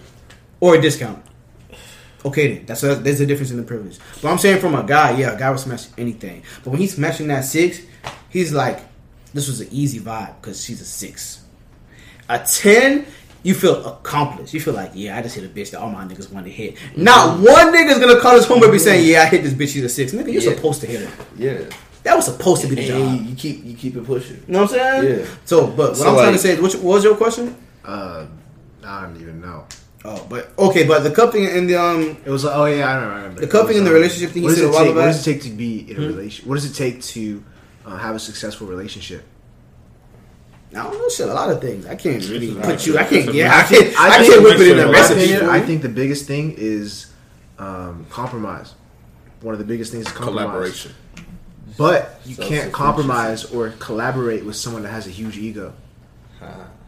or 0.58 0.74
a 0.76 0.80
discount. 0.80 1.22
Okay, 2.24 2.54
then 2.54 2.66
that's 2.66 2.82
a, 2.84 2.94
there's 2.94 3.20
a 3.20 3.26
difference 3.26 3.50
in 3.50 3.56
the 3.56 3.62
privilege. 3.62 3.98
But 4.20 4.30
I'm 4.30 4.38
saying 4.38 4.60
from 4.60 4.74
a 4.74 4.84
guy, 4.84 5.18
yeah, 5.18 5.32
a 5.34 5.38
guy 5.38 5.50
will 5.50 5.58
smash 5.58 5.86
anything. 5.98 6.42
But 6.62 6.70
when 6.70 6.80
he's 6.80 6.94
smashing 6.94 7.26
that 7.28 7.44
six, 7.44 7.80
he's 8.30 8.52
like, 8.52 8.80
this 9.34 9.48
was 9.48 9.60
an 9.60 9.68
easy 9.72 9.98
vibe 9.98 10.40
because 10.40 10.64
she's 10.64 10.80
a 10.80 10.84
six. 10.84 11.42
A 12.28 12.38
ten, 12.38 13.06
you 13.42 13.54
feel 13.54 13.84
accomplished. 13.84 14.54
You 14.54 14.60
feel 14.60 14.74
like, 14.74 14.92
yeah, 14.94 15.16
I 15.18 15.22
just 15.22 15.34
hit 15.34 15.44
a 15.44 15.48
bitch 15.48 15.72
that 15.72 15.80
all 15.80 15.90
my 15.90 16.04
niggas 16.04 16.30
want 16.30 16.46
to 16.46 16.52
hit. 16.52 16.76
Not 16.96 17.40
one 17.40 17.74
nigga's 17.74 17.98
gonna 17.98 18.20
call 18.20 18.36
his 18.36 18.46
homeboy 18.46 18.64
and 18.64 18.72
be 18.72 18.78
saying, 18.78 19.06
yeah, 19.08 19.22
I 19.22 19.26
hit 19.26 19.42
this 19.42 19.52
bitch. 19.54 19.72
She's 19.72 19.82
a 19.84 19.88
six. 19.88 20.12
Nigga, 20.12 20.32
you're 20.32 20.42
Yeah. 20.42 20.54
supposed 20.54 20.80
to 20.82 20.86
hit 20.86 21.08
her. 21.08 21.24
Yeah. 21.36 21.64
That 22.04 22.16
was 22.16 22.24
supposed 22.26 22.62
to 22.62 22.68
be 22.68 22.76
the 22.76 22.86
job. 22.86 23.00
And 23.00 23.26
you 23.28 23.34
keep 23.36 23.64
you 23.64 23.74
keep 23.74 23.96
it 23.96 24.04
pushing. 24.04 24.36
You 24.46 24.52
know 24.52 24.62
what 24.62 24.72
I'm 24.72 25.02
saying? 25.02 25.18
Yeah. 25.20 25.26
So, 25.44 25.66
but 25.68 25.76
what 25.90 25.96
So, 25.96 26.08
I'm 26.10 26.14
trying 26.16 26.32
to 26.32 26.38
say 26.38 26.60
what, 26.60 26.72
what 26.74 26.94
was 26.94 27.04
your 27.04 27.16
question? 27.16 27.56
Uh, 27.84 28.26
I 28.84 29.02
don't 29.02 29.20
even 29.20 29.40
know. 29.40 29.64
Oh, 30.04 30.26
but 30.28 30.50
okay, 30.58 30.84
but 30.84 31.00
the 31.04 31.10
cupping 31.12 31.46
and 31.46 31.68
the 31.68 31.76
um, 31.76 32.16
It 32.24 32.30
was 32.30 32.42
like, 32.44 32.56
oh 32.56 32.64
yeah, 32.66 32.90
I 32.90 33.00
don't 33.00 33.14
remember. 33.16 33.40
The 33.42 33.46
cupping 33.46 33.62
It 33.62 33.68
was, 33.68 33.76
in 33.78 33.84
the 33.84 33.90
um, 33.90 33.94
relationship 33.96 34.30
thing, 34.32 34.42
What 34.42 34.54
he 34.56 34.60
does 34.60 34.74
said 34.74 34.82
it 34.82 34.82
a 34.82 34.86
take? 34.88 34.96
What 34.96 35.02
does 35.06 35.26
it 35.26 35.32
take 35.32 35.42
to 35.42 35.50
be 35.50 35.90
in 35.90 35.96
a 36.02 36.06
relation? 36.06 36.48
What 36.48 36.54
does 36.56 36.64
it 36.70 36.74
take 36.74 37.02
to 37.02 37.44
uh, 37.86 37.96
have 37.96 38.16
a 38.16 38.18
successful 38.18 38.66
relationship? 38.66 39.24
I 40.72 40.82
don't 40.84 40.94
know 40.98 41.08
shit. 41.08 41.28
A 41.28 41.34
lot 41.34 41.50
of 41.50 41.60
things. 41.60 41.86
I 41.86 41.94
can't 41.96 42.26
really 42.28 42.48
That's 42.54 42.66
put 42.66 42.86
you. 42.86 42.98
I 42.98 43.04
can't. 43.04 43.26
that's 43.26 43.36
Yeah, 43.36 43.54
I 43.54 43.62
can't. 43.62 44.00
I, 44.00 44.18
think- 44.18 44.32
can't 44.32 44.42
whip 44.44 44.58
it 44.58 44.68
in 44.68 44.78
in 44.78 44.84
a 44.84 44.86
my 44.86 44.92
recipe. 44.92 45.24
opinion, 45.24 45.50
I 45.50 45.60
think 45.60 45.82
the 45.82 45.88
biggest 45.88 46.26
thing 46.26 46.54
is 46.56 47.12
um, 47.58 48.06
compromise. 48.10 48.74
One 49.42 49.54
of 49.54 49.58
the 49.58 49.64
biggest 49.66 49.92
things 49.92 50.06
is 50.06 50.12
compromise. 50.12 50.44
Collaboration. 50.46 50.92
But 51.78 52.20
you 52.24 52.36
can't 52.36 52.72
compromise 52.72 53.44
or 53.44 53.70
collaborate 53.78 54.44
with 54.44 54.56
someone 54.56 54.82
that 54.82 54.90
has 54.90 55.06
a 55.06 55.10
huge 55.10 55.36
ego. 55.38 55.72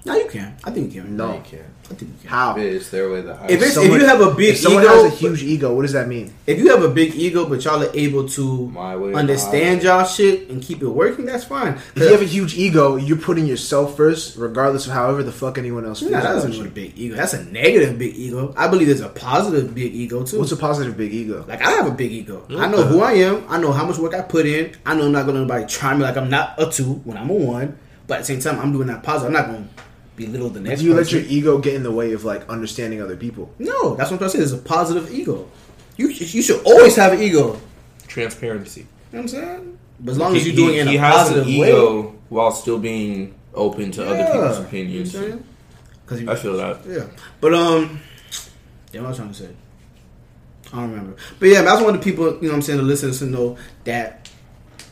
No, 0.06 0.14
you 0.16 0.28
can. 0.28 0.54
I 0.64 0.70
think 0.70 0.92
you 0.94 1.00
can. 1.02 1.16
No. 1.16 1.34
You 1.34 1.40
can't. 1.42 1.62
I 1.84 1.94
think 1.94 2.00
you 2.12 2.16
can. 2.20 2.28
How? 2.30 2.56
It's 2.56 2.90
their 2.90 3.10
way 3.10 3.22
the 3.22 3.32
If, 3.48 3.62
it's, 3.62 3.72
Someone- 3.72 3.96
if 3.96 4.02
you 4.02 4.06
have 4.08 4.20
a 4.20 4.34
big 4.34 4.50
If 4.50 4.58
someone 4.58 4.82
ego, 4.82 5.04
has 5.04 5.12
a 5.12 5.16
huge 5.16 5.42
ego, 5.42 5.74
what 5.74 5.82
does 5.82 5.92
that 5.92 6.08
mean? 6.08 6.32
if 6.46 6.58
you 6.58 6.68
have 6.70 6.82
a 6.82 6.88
big 6.90 7.14
ego, 7.14 7.48
but 7.48 7.64
y'all 7.64 7.82
are 7.82 7.90
able 7.94 8.28
to 8.28 8.68
My 8.68 8.96
way 8.96 9.08
or 9.08 9.12
the 9.12 9.18
understand 9.18 9.82
y'all 9.82 10.04
shit 10.04 10.50
and 10.50 10.62
keep 10.62 10.82
it 10.82 10.88
working, 10.88 11.24
that's 11.24 11.44
fine. 11.44 11.78
If 11.96 12.02
you 12.02 12.08
have 12.12 12.20
a 12.20 12.26
huge 12.26 12.54
ego, 12.56 12.96
you're 12.96 13.16
putting 13.16 13.46
yourself 13.46 13.96
first, 13.96 14.36
regardless 14.36 14.86
of 14.86 14.92
however 14.92 15.22
the 15.22 15.32
fuck 15.32 15.56
anyone 15.56 15.86
else 15.86 16.00
feels. 16.00 16.12
Nah, 16.12 16.18
that 16.20 16.24
about 16.26 16.34
doesn't 16.34 16.52
you. 16.52 16.58
mean 16.60 16.68
a 16.68 16.70
big 16.74 16.98
ego. 16.98 17.16
That's 17.16 17.32
a 17.34 17.44
negative 17.44 17.98
big 17.98 18.14
ego. 18.14 18.52
I 18.58 18.68
believe 18.68 18.88
there's 18.88 19.00
a 19.00 19.08
positive 19.08 19.74
big 19.74 19.94
ego 19.94 20.22
too. 20.24 20.38
What's 20.38 20.52
a 20.52 20.56
positive 20.58 20.96
big 20.98 21.14
ego? 21.14 21.44
Like 21.48 21.62
I 21.62 21.70
have 21.70 21.86
a 21.86 21.90
big 21.92 22.12
ego. 22.12 22.46
I 22.50 22.66
know 22.68 22.82
who 22.82 23.00
I 23.00 23.12
am. 23.14 23.44
I 23.48 23.58
know 23.58 23.72
how 23.72 23.86
much 23.86 23.96
work 23.98 24.12
I 24.14 24.20
put 24.20 24.44
in. 24.44 24.72
I 24.84 24.94
know 24.94 25.06
I'm 25.06 25.12
not 25.12 25.24
gonna 25.24 25.38
let 25.40 25.48
nobody 25.48 25.66
try 25.66 25.94
me 25.94 26.02
like 26.02 26.16
I'm 26.18 26.28
not 26.28 26.54
a 26.58 26.70
two 26.70 26.94
when 27.04 27.16
I'm 27.16 27.30
a 27.30 27.34
one. 27.34 27.78
But 28.06 28.16
at 28.16 28.20
the 28.20 28.24
same 28.26 28.40
time, 28.40 28.60
I'm 28.60 28.70
doing 28.70 28.88
that 28.88 29.02
positive. 29.02 29.28
I'm 29.28 29.32
not 29.32 29.46
gonna 29.46 29.66
belittle 30.16 30.50
the 30.50 30.60
next. 30.60 30.80
Do 30.80 30.86
you 30.86 30.94
let 30.94 31.10
your 31.12 31.22
ego 31.22 31.58
get 31.58 31.74
in 31.74 31.82
the 31.82 31.90
way 31.92 32.12
of 32.12 32.24
like 32.24 32.48
understanding 32.48 33.00
other 33.02 33.16
people? 33.16 33.52
No, 33.58 33.94
that's 33.96 34.10
what 34.10 34.14
I'm 34.14 34.18
trying 34.18 34.30
to 34.32 34.36
say. 34.38 34.42
It's 34.42 34.52
a 34.52 34.58
positive 34.58 35.12
ego. 35.12 35.48
You 35.96 36.08
you 36.08 36.42
should 36.42 36.62
always 36.64 36.96
have 36.96 37.12
an 37.12 37.20
ego. 37.22 37.60
Transparency. 38.06 38.80
You 38.80 38.86
know 38.86 38.90
what 39.10 39.20
I'm 39.22 39.28
saying? 39.28 39.78
But 40.00 40.10
as 40.12 40.18
long 40.18 40.36
as 40.36 40.46
you're 40.46 40.56
doing 40.56 40.74
he, 40.74 40.78
it 40.78 40.82
in 40.82 40.88
he 40.88 40.96
a 40.96 41.00
has 41.00 41.14
positive 41.28 41.46
an 41.46 41.56
way. 41.58 42.12
while 42.28 42.50
still 42.52 42.78
being 42.78 43.34
open 43.54 43.92
to 43.92 44.04
other 44.06 44.24
people's 44.32 44.58
opinions. 44.58 45.14
You 45.14 45.20
know 45.20 45.26
what 45.26 45.32
I'm 45.32 45.38
saying? 45.38 45.48
'Cause 46.06 46.20
you- 46.20 46.30
I 46.30 46.34
feel 46.36 46.56
that. 46.56 46.80
Yeah, 46.86 47.06
but 47.40 47.54
um, 47.54 48.00
yeah, 48.92 49.00
what 49.00 49.08
was 49.10 49.16
trying 49.18 49.28
to 49.30 49.34
say? 49.34 49.48
I 50.72 50.76
don't 50.80 50.90
remember. 50.90 51.16
But 51.38 51.48
yeah, 51.48 51.62
that's 51.62 51.80
one 51.82 51.94
of 51.94 52.00
the 52.00 52.04
people, 52.10 52.26
you 52.26 52.42
know, 52.42 52.48
what 52.48 52.54
I'm 52.56 52.62
saying, 52.62 52.78
the 52.78 52.84
listeners 52.84 53.20
to 53.20 53.26
know 53.26 53.56
that 53.84 54.28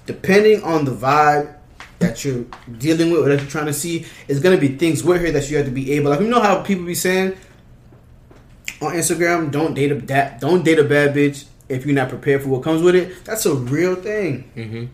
depending 0.06 0.62
on 0.62 0.84
the 0.84 0.92
vibe 0.92 1.54
that 2.02 2.24
you're 2.24 2.44
dealing 2.78 3.10
with 3.10 3.20
or 3.26 3.28
that 3.30 3.40
you're 3.40 3.50
trying 3.50 3.66
to 3.66 3.72
see, 3.72 4.04
is 4.28 4.40
gonna 4.40 4.58
be 4.58 4.68
things 4.76 5.02
with 5.02 5.20
her 5.22 5.30
that 5.30 5.50
you 5.50 5.56
have 5.56 5.66
to 5.66 5.72
be 5.72 5.92
able. 5.92 6.10
Like 6.10 6.20
you 6.20 6.28
know 6.28 6.40
how 6.40 6.62
people 6.62 6.84
be 6.84 6.94
saying 6.94 7.36
on 8.80 8.92
Instagram, 8.94 9.50
don't 9.50 9.74
date 9.74 9.92
a 9.92 9.94
that 10.06 10.40
don't 10.40 10.64
date 10.64 10.78
a 10.78 10.84
bad 10.84 11.14
bitch 11.14 11.44
if 11.68 11.86
you're 11.86 11.94
not 11.94 12.08
prepared 12.08 12.42
for 12.42 12.48
what 12.48 12.62
comes 12.62 12.82
with 12.82 12.94
it. 12.94 13.24
That's 13.24 13.46
a 13.46 13.54
real 13.54 13.94
thing. 13.94 14.50
Mm-hmm. 14.56 14.84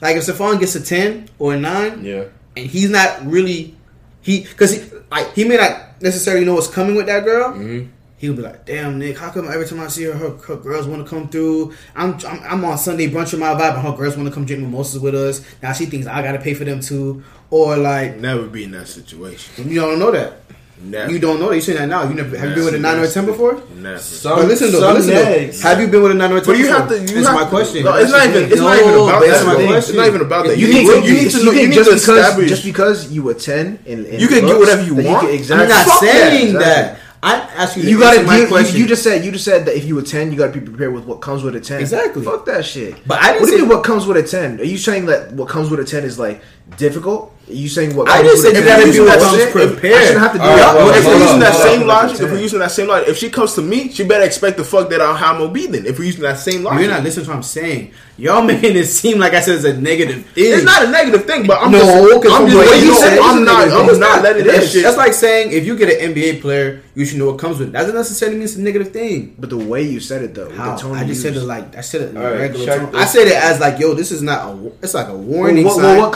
Like 0.00 0.16
if 0.16 0.24
Stefan 0.24 0.58
gets 0.58 0.74
a 0.74 0.82
ten 0.82 1.28
or 1.38 1.54
a 1.54 1.58
nine, 1.60 2.04
Yeah. 2.04 2.24
and 2.56 2.66
he's 2.66 2.90
not 2.90 3.24
really 3.26 3.76
he 4.20 4.42
because 4.42 4.72
he 4.72 4.90
like 5.10 5.32
he 5.34 5.44
may 5.44 5.56
not 5.56 6.00
necessarily 6.02 6.44
know 6.44 6.54
what's 6.54 6.68
coming 6.68 6.96
with 6.96 7.06
that 7.06 7.24
girl. 7.24 7.52
Mm-hmm. 7.52 7.90
He'll 8.18 8.32
be 8.34 8.40
like, 8.40 8.64
"Damn, 8.64 8.98
Nick, 8.98 9.18
how 9.18 9.28
come 9.30 9.46
every 9.46 9.66
time 9.66 9.80
I 9.80 9.88
see 9.88 10.04
her, 10.04 10.14
her, 10.14 10.30
her 10.30 10.56
girls 10.56 10.86
want 10.86 11.04
to 11.04 11.08
come 11.08 11.28
through? 11.28 11.74
I'm, 11.94 12.14
I'm 12.26 12.40
I'm 12.44 12.64
on 12.64 12.78
Sunday 12.78 13.08
brunch 13.10 13.32
with 13.32 13.40
my 13.40 13.48
vibe, 13.54 13.74
and 13.74 13.82
her 13.86 13.94
girls 13.94 14.16
want 14.16 14.26
to 14.28 14.34
come 14.34 14.46
drink 14.46 14.62
mimosas 14.62 15.00
with 15.00 15.14
us. 15.14 15.42
Now 15.62 15.74
she 15.74 15.84
thinks 15.84 16.06
I 16.06 16.22
gotta 16.22 16.38
pay 16.38 16.54
for 16.54 16.64
them 16.64 16.80
too, 16.80 17.22
or 17.50 17.76
like 17.76 18.16
Never 18.16 18.46
be 18.46 18.64
in 18.64 18.70
that 18.70 18.88
situation. 18.88 19.68
you 19.68 19.80
don't 19.80 19.98
know 19.98 20.10
that. 20.12 20.38
Never. 20.78 21.10
You 21.12 21.18
don't 21.18 21.40
know 21.40 21.48
that. 21.48 21.54
You 21.56 21.60
saying 21.62 21.78
that 21.78 21.86
now. 21.88 22.06
You 22.08 22.14
never 22.14 22.36
have 22.36 22.50
you 22.50 22.54
been 22.54 22.64
with 22.66 22.74
a 22.74 22.78
nine 22.78 22.98
or 22.98 23.04
a 23.04 23.10
ten 23.10 23.24
before? 23.26 23.62
Never. 23.76 23.98
Some, 23.98 24.38
But 24.40 24.48
listen 24.48 24.72
though, 24.72 24.80
some 24.80 24.94
but 24.94 25.04
listen 25.04 25.14
though. 25.62 25.68
Have 25.68 25.80
you 25.80 25.88
been 25.88 26.02
with 26.02 26.12
a 26.12 26.14
nine 26.14 26.32
or 26.32 26.36
a 26.36 26.40
ten? 26.40 26.46
But 26.52 26.58
you 26.58 26.64
before? 26.66 26.78
have 26.80 26.88
to. 26.90 26.94
You 26.96 27.00
Answer 27.18 27.22
have 27.24 27.34
my 27.34 27.44
to- 27.44 27.48
question. 27.50 27.84
No, 27.84 27.96
it's 27.96 28.10
not 28.12 28.26
even. 28.28 28.44
It's 28.52 28.60
not 28.60 28.76
even 28.78 28.94
about 28.94 29.20
but 29.20 29.26
that. 29.26 29.46
my 29.70 29.76
It's 29.76 29.92
not 29.92 30.06
even 30.06 30.20
about 30.22 30.46
that. 30.46 30.58
You 30.58 30.66
You, 30.68 30.72
think- 30.72 30.88
need, 30.88 31.08
you 31.08 31.14
you 31.16 31.22
need 31.24 31.30
to 31.32 31.44
know. 31.44 31.50
You 31.52 31.58
think 31.58 31.68
need 31.70 31.74
just 31.76 31.90
to 31.90 31.96
because 31.96 32.08
establish. 32.18 32.48
just 32.48 32.64
because 32.64 33.12
you 33.12 33.22
were 33.22 33.34
ten 33.34 33.78
in, 33.86 34.04
in 34.06 34.20
You 34.20 34.28
can 34.28 34.44
get 34.46 34.58
whatever 34.58 34.82
you 34.84 34.94
that 34.96 35.04
want. 35.06 35.28
can- 35.28 35.60
I'm 35.60 35.68
not 35.68 35.84
Fuck 35.86 36.00
that, 36.00 36.30
saying 36.32 36.46
exactly. 36.56 36.64
that. 36.64 37.00
I 37.26 37.34
asked 37.56 37.76
you. 37.76 37.82
You 37.82 37.98
gotta. 37.98 38.22
my 38.22 38.38
You, 38.38 38.46
question. 38.46 38.78
you 38.78 38.86
just 38.86 39.02
said. 39.02 39.24
You 39.24 39.32
just 39.32 39.44
said 39.44 39.64
that 39.66 39.76
if 39.76 39.84
you 39.84 39.98
attend, 39.98 40.32
you 40.32 40.38
gotta 40.38 40.52
be 40.52 40.60
prepared 40.60 40.92
with 40.94 41.04
what 41.06 41.20
comes 41.20 41.42
with 41.42 41.56
a 41.56 41.60
ten. 41.60 41.80
Exactly. 41.80 42.24
Fuck 42.24 42.46
that 42.46 42.64
shit. 42.64 42.96
But 43.06 43.20
I 43.20 43.32
didn't 43.32 43.40
What 43.42 43.46
do 43.48 43.52
you 43.56 43.62
mean? 43.62 43.68
What 43.68 43.82
comes 43.84 44.06
with 44.06 44.16
a 44.16 44.22
ten? 44.22 44.60
Are 44.60 44.64
you 44.64 44.78
saying 44.78 45.06
that 45.06 45.32
what 45.32 45.48
comes 45.48 45.68
with 45.68 45.80
a 45.80 45.84
ten 45.84 46.04
is 46.04 46.18
like 46.18 46.40
difficult? 46.76 47.32
Are 47.48 47.52
you 47.52 47.68
saying 47.68 47.94
what? 47.94 48.08
I 48.08 48.22
comes 48.22 48.42
didn't 48.42 48.42
with 48.42 48.42
say 48.42 48.48
a 48.50 48.54
you 48.54 48.66
10 48.66 48.80
gotta 48.80 48.92
be 48.92 48.98
what 48.98 49.18
bullshit? 49.20 49.52
comes 49.52 49.64
If- 49.64 49.72
prepared. 49.72 49.94
I 49.94 50.04
shouldn't 50.04 50.20
have 50.20 50.32
to 50.32 50.38
do 50.38 50.44
All 50.44 50.50
right, 50.50 50.56
that. 50.58 50.74
well, 50.74 50.86
Well, 50.86 50.96
if 50.98 51.04
hold 51.04 51.14
we're 51.14 51.22
using 51.22 51.38
that 51.40 51.54
same 51.54 51.86
logic, 51.86 52.20
if 52.20 52.30
we're 52.32 52.40
using 52.40 52.58
that 52.58 52.70
same 52.72 52.88
logic, 52.88 53.08
if 53.08 53.16
she 53.18 53.30
comes 53.30 53.54
to 53.54 53.62
me, 53.62 53.92
she 53.92 54.02
better 54.04 54.24
expect 54.24 54.56
the 54.56 54.64
fuck 54.64 54.90
that 54.90 55.00
I'll 55.00 55.14
have 55.14 55.38
no 55.38 55.46
be 55.46 55.68
then. 55.68 55.86
If 55.86 55.98
we're 56.00 56.06
using 56.06 56.22
that 56.22 56.40
same 56.40 56.64
logic, 56.64 56.80
You're 56.80 56.90
not 56.90 57.04
listening 57.04 57.26
to 57.26 57.30
what 57.30 57.36
I'm 57.36 57.42
saying. 57.44 57.92
Y'all 58.18 58.42
making 58.52 58.74
it 58.76 58.86
seem 58.86 59.18
like 59.20 59.34
I 59.34 59.40
said 59.40 59.56
it's 59.56 59.64
a 59.64 59.76
negative 59.80 60.24
thing. 60.26 60.44
It's 60.54 60.64
not 60.64 60.86
a 60.86 60.90
negative 60.90 61.24
thing, 61.26 61.46
but 61.46 61.60
I'm 61.62 61.70
No, 61.70 61.78
just, 61.78 62.22
'cause 62.24 62.32
I'm 62.32 62.46
just, 62.46 62.56
what 62.56 62.66
letting 62.66 62.82
you 62.82 62.88
you 62.90 62.98
said, 62.98 63.12
it's 63.12 63.22
a 63.22 63.24
I'm 63.28 63.44
not, 63.44 63.68
I'm 63.68 63.88
thing. 63.90 64.00
not 64.00 64.22
letting 64.24 64.42
It 64.42 64.46
that 64.48 64.62
is. 64.64 64.72
shit. 64.72 64.82
That's 64.82 64.96
like 64.96 65.14
saying 65.14 65.52
if 65.52 65.64
you 65.66 65.76
get 65.76 65.88
an 66.02 66.14
NBA 66.14 66.40
player, 66.40 66.82
you 66.96 67.04
should 67.04 67.18
know 67.18 67.26
what 67.26 67.38
comes 67.38 67.58
with 67.60 67.68
it. 67.68 67.72
That 67.72 67.82
doesn't 67.82 67.94
necessarily 67.94 68.38
mean 68.38 68.44
it's 68.46 68.56
a 68.56 68.60
negative 68.62 68.90
thing. 68.92 69.36
But 69.38 69.50
the 69.50 69.58
way 69.58 69.82
you 69.82 70.00
said 70.00 70.22
it 70.22 70.34
though, 70.34 70.46
with 70.46 70.56
How? 70.56 70.74
the 70.74 70.80
tone 70.82 70.96
I 70.96 71.02
you 71.02 71.08
just 71.08 71.22
said 71.22 71.36
it 71.36 71.42
like 71.42 71.76
I 71.76 71.82
said 71.82 72.00
it 72.00 72.08
in 72.10 72.18
right, 72.18 72.32
regular 72.40 72.66
tone. 72.78 72.90
this. 72.92 73.02
I 73.02 73.04
said 73.04 73.28
it 73.28 73.34
as 73.36 73.60
like, 73.60 73.78
yo, 73.78 73.92
this 73.94 74.10
is 74.10 74.22
not 74.22 74.48
a. 74.50 74.72
It's 74.82 74.94
like 74.94 75.08
a 75.08 75.12
Well, 75.12 75.18
warning 75.20 75.64
what, 75.66 75.74
sign. 75.76 75.84
well, 75.84 76.00
what 76.06 76.12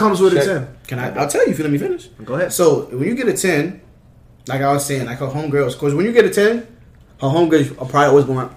a 0.47 0.53
ten? 0.53 0.77
Can 0.87 0.99
I? 0.99 1.15
I'll 1.19 1.29
tell 1.29 1.45
you 1.45 1.51
if 1.51 1.57
you 1.57 1.63
let 1.63 1.71
me 1.71 1.77
finish. 1.77 2.07
Go 2.23 2.35
ahead. 2.35 2.53
So 2.53 2.85
when 2.85 3.07
you 3.07 3.15
get 3.15 3.27
a 3.27 3.33
ten, 3.33 3.81
like 4.47 4.61
I 4.61 4.71
was 4.73 4.85
saying, 4.85 5.05
like 5.05 5.19
her 5.19 5.27
homegirls, 5.27 5.73
because 5.73 5.93
when 5.93 6.05
you 6.05 6.11
get 6.11 6.25
a 6.25 6.29
ten, 6.29 6.67
her 7.19 7.27
homegirls 7.27 7.71
are 7.81 7.85
probably 7.85 8.07
always 8.07 8.25
going, 8.25 8.49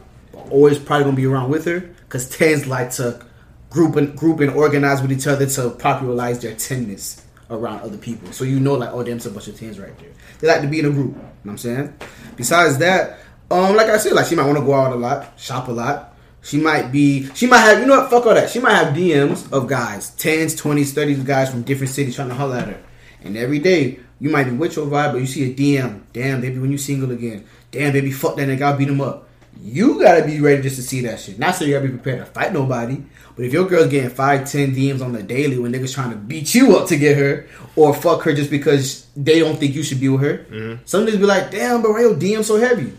always 0.51 0.79
probably 0.79 1.05
gonna 1.05 1.17
be 1.17 1.27
around 1.27 1.51
with 1.51 1.65
her, 1.67 1.81
because 1.81 2.29
tens 2.29 2.67
like 2.67 2.91
to 2.93 3.25
group 3.71 3.97
and 3.97 4.17
group 4.17 4.41
and 4.41 4.51
organize 4.53 5.03
with 5.03 5.13
each 5.13 5.27
other 5.27 5.47
to 5.47 5.71
popularize 5.71 6.41
their 6.41 6.55
tenness 6.55 7.25
around 7.51 7.81
other 7.81 7.99
people. 7.99 8.33
So 8.33 8.45
you 8.45 8.61
know, 8.61 8.75
like, 8.75 8.91
oh, 8.93 9.03
damn, 9.03 9.17
it's 9.17 9.27
a 9.27 9.31
bunch 9.31 9.49
of 9.49 9.59
tens 9.59 9.79
right 9.79 9.97
there. 9.99 10.11
They 10.41 10.49
like 10.49 10.63
to 10.63 10.69
be 10.69 10.79
in 10.79 10.87
a 10.87 10.91
group. 10.91 11.09
You 11.09 11.15
know 11.15 11.31
what 11.43 11.51
I'm 11.53 11.59
saying. 11.59 11.95
Besides 12.37 12.79
that, 12.79 13.19
um, 13.51 13.77
like 13.77 13.89
I 13.89 13.99
said, 13.99 14.13
like 14.13 14.27
she 14.27 14.35
might 14.35 14.47
want 14.47 14.59
to 14.59 14.65
go 14.65 14.75
out 14.75 14.93
a 14.93 14.97
lot, 14.97 15.39
shop 15.39 15.69
a 15.69 15.73
lot. 15.73 16.14
She 16.45 16.59
might 16.59 16.93
be, 16.93 17.27
she 17.35 17.47
might 17.47 17.61
have, 17.61 17.81
you 17.81 17.87
know 17.87 18.03
what, 18.03 18.11
fuck 18.11 18.27
all 18.27 18.35
that. 18.35 18.51
She 18.51 18.61
might 18.61 18.75
have 18.75 18.95
DMs 18.95 19.51
of 19.51 19.67
guys, 19.67 20.11
10s, 20.11 20.61
20s, 20.61 20.93
30s 20.93 21.25
guys 21.25 21.51
from 21.51 21.63
different 21.63 21.91
cities 21.91 22.15
trying 22.15 22.29
to 22.29 22.35
holler 22.35 22.57
at 22.57 22.69
her. 22.69 22.81
And 23.23 23.35
every 23.39 23.59
day, 23.59 23.99
you 24.21 24.29
might 24.29 24.45
be 24.45 24.51
with 24.51 24.77
your 24.77 24.87
vibe, 24.87 25.13
but 25.13 25.23
you 25.23 25.27
see 25.27 25.51
a 25.51 25.55
DM. 25.55 26.03
Damn, 26.13 26.43
baby, 26.43 26.59
when 26.59 26.71
you 26.71 26.77
single 26.77 27.11
again. 27.13 27.47
Damn, 27.71 27.95
baby, 27.95 28.13
fuck 28.13 28.37
that 28.37 28.47
nigga, 28.47 28.61
I'll 28.61 28.77
beat 28.77 28.89
him 28.89 29.01
up. 29.01 29.27
You 29.63 29.99
gotta 29.99 30.27
be 30.27 30.39
ready 30.41 30.61
just 30.61 30.77
to 30.77 30.83
see 30.83 31.01
that 31.03 31.19
shit. 31.19 31.39
Not 31.39 31.55
so 31.55 31.65
you 31.65 31.73
gotta 31.73 31.87
be 31.87 31.93
prepared 31.93 32.19
to 32.19 32.27
fight 32.27 32.53
nobody, 32.53 33.03
but 33.37 33.47
if 33.47 33.53
your 33.53 33.67
girl's 33.67 33.89
getting 33.89 34.11
five, 34.11 34.51
ten 34.51 34.75
DMs 34.75 35.03
on 35.03 35.13
the 35.13 35.23
daily 35.23 35.59
when 35.59 35.73
niggas 35.73 35.95
trying 35.95 36.11
to 36.11 36.17
beat 36.17 36.55
you 36.55 36.77
up 36.77 36.89
to 36.89 36.99
get 36.99 37.17
her, 37.17 37.47
or 37.75 37.95
fuck 37.95 38.23
her 38.25 38.35
just 38.35 38.51
because 38.51 39.07
they 39.17 39.39
don't 39.39 39.57
think 39.57 39.75
you 39.75 39.83
should 39.83 40.01
be 40.01 40.11
with 40.11 40.21
her, 40.21 40.39
mm-hmm. 40.51 40.83
some 40.85 41.07
niggas 41.07 41.21
be 41.21 41.25
like, 41.25 41.51
damn, 41.51 41.81
bro, 41.81 41.93
why 41.93 42.01
your 42.01 42.15
DM 42.15 42.45
so 42.45 42.59
heavy? 42.59 42.93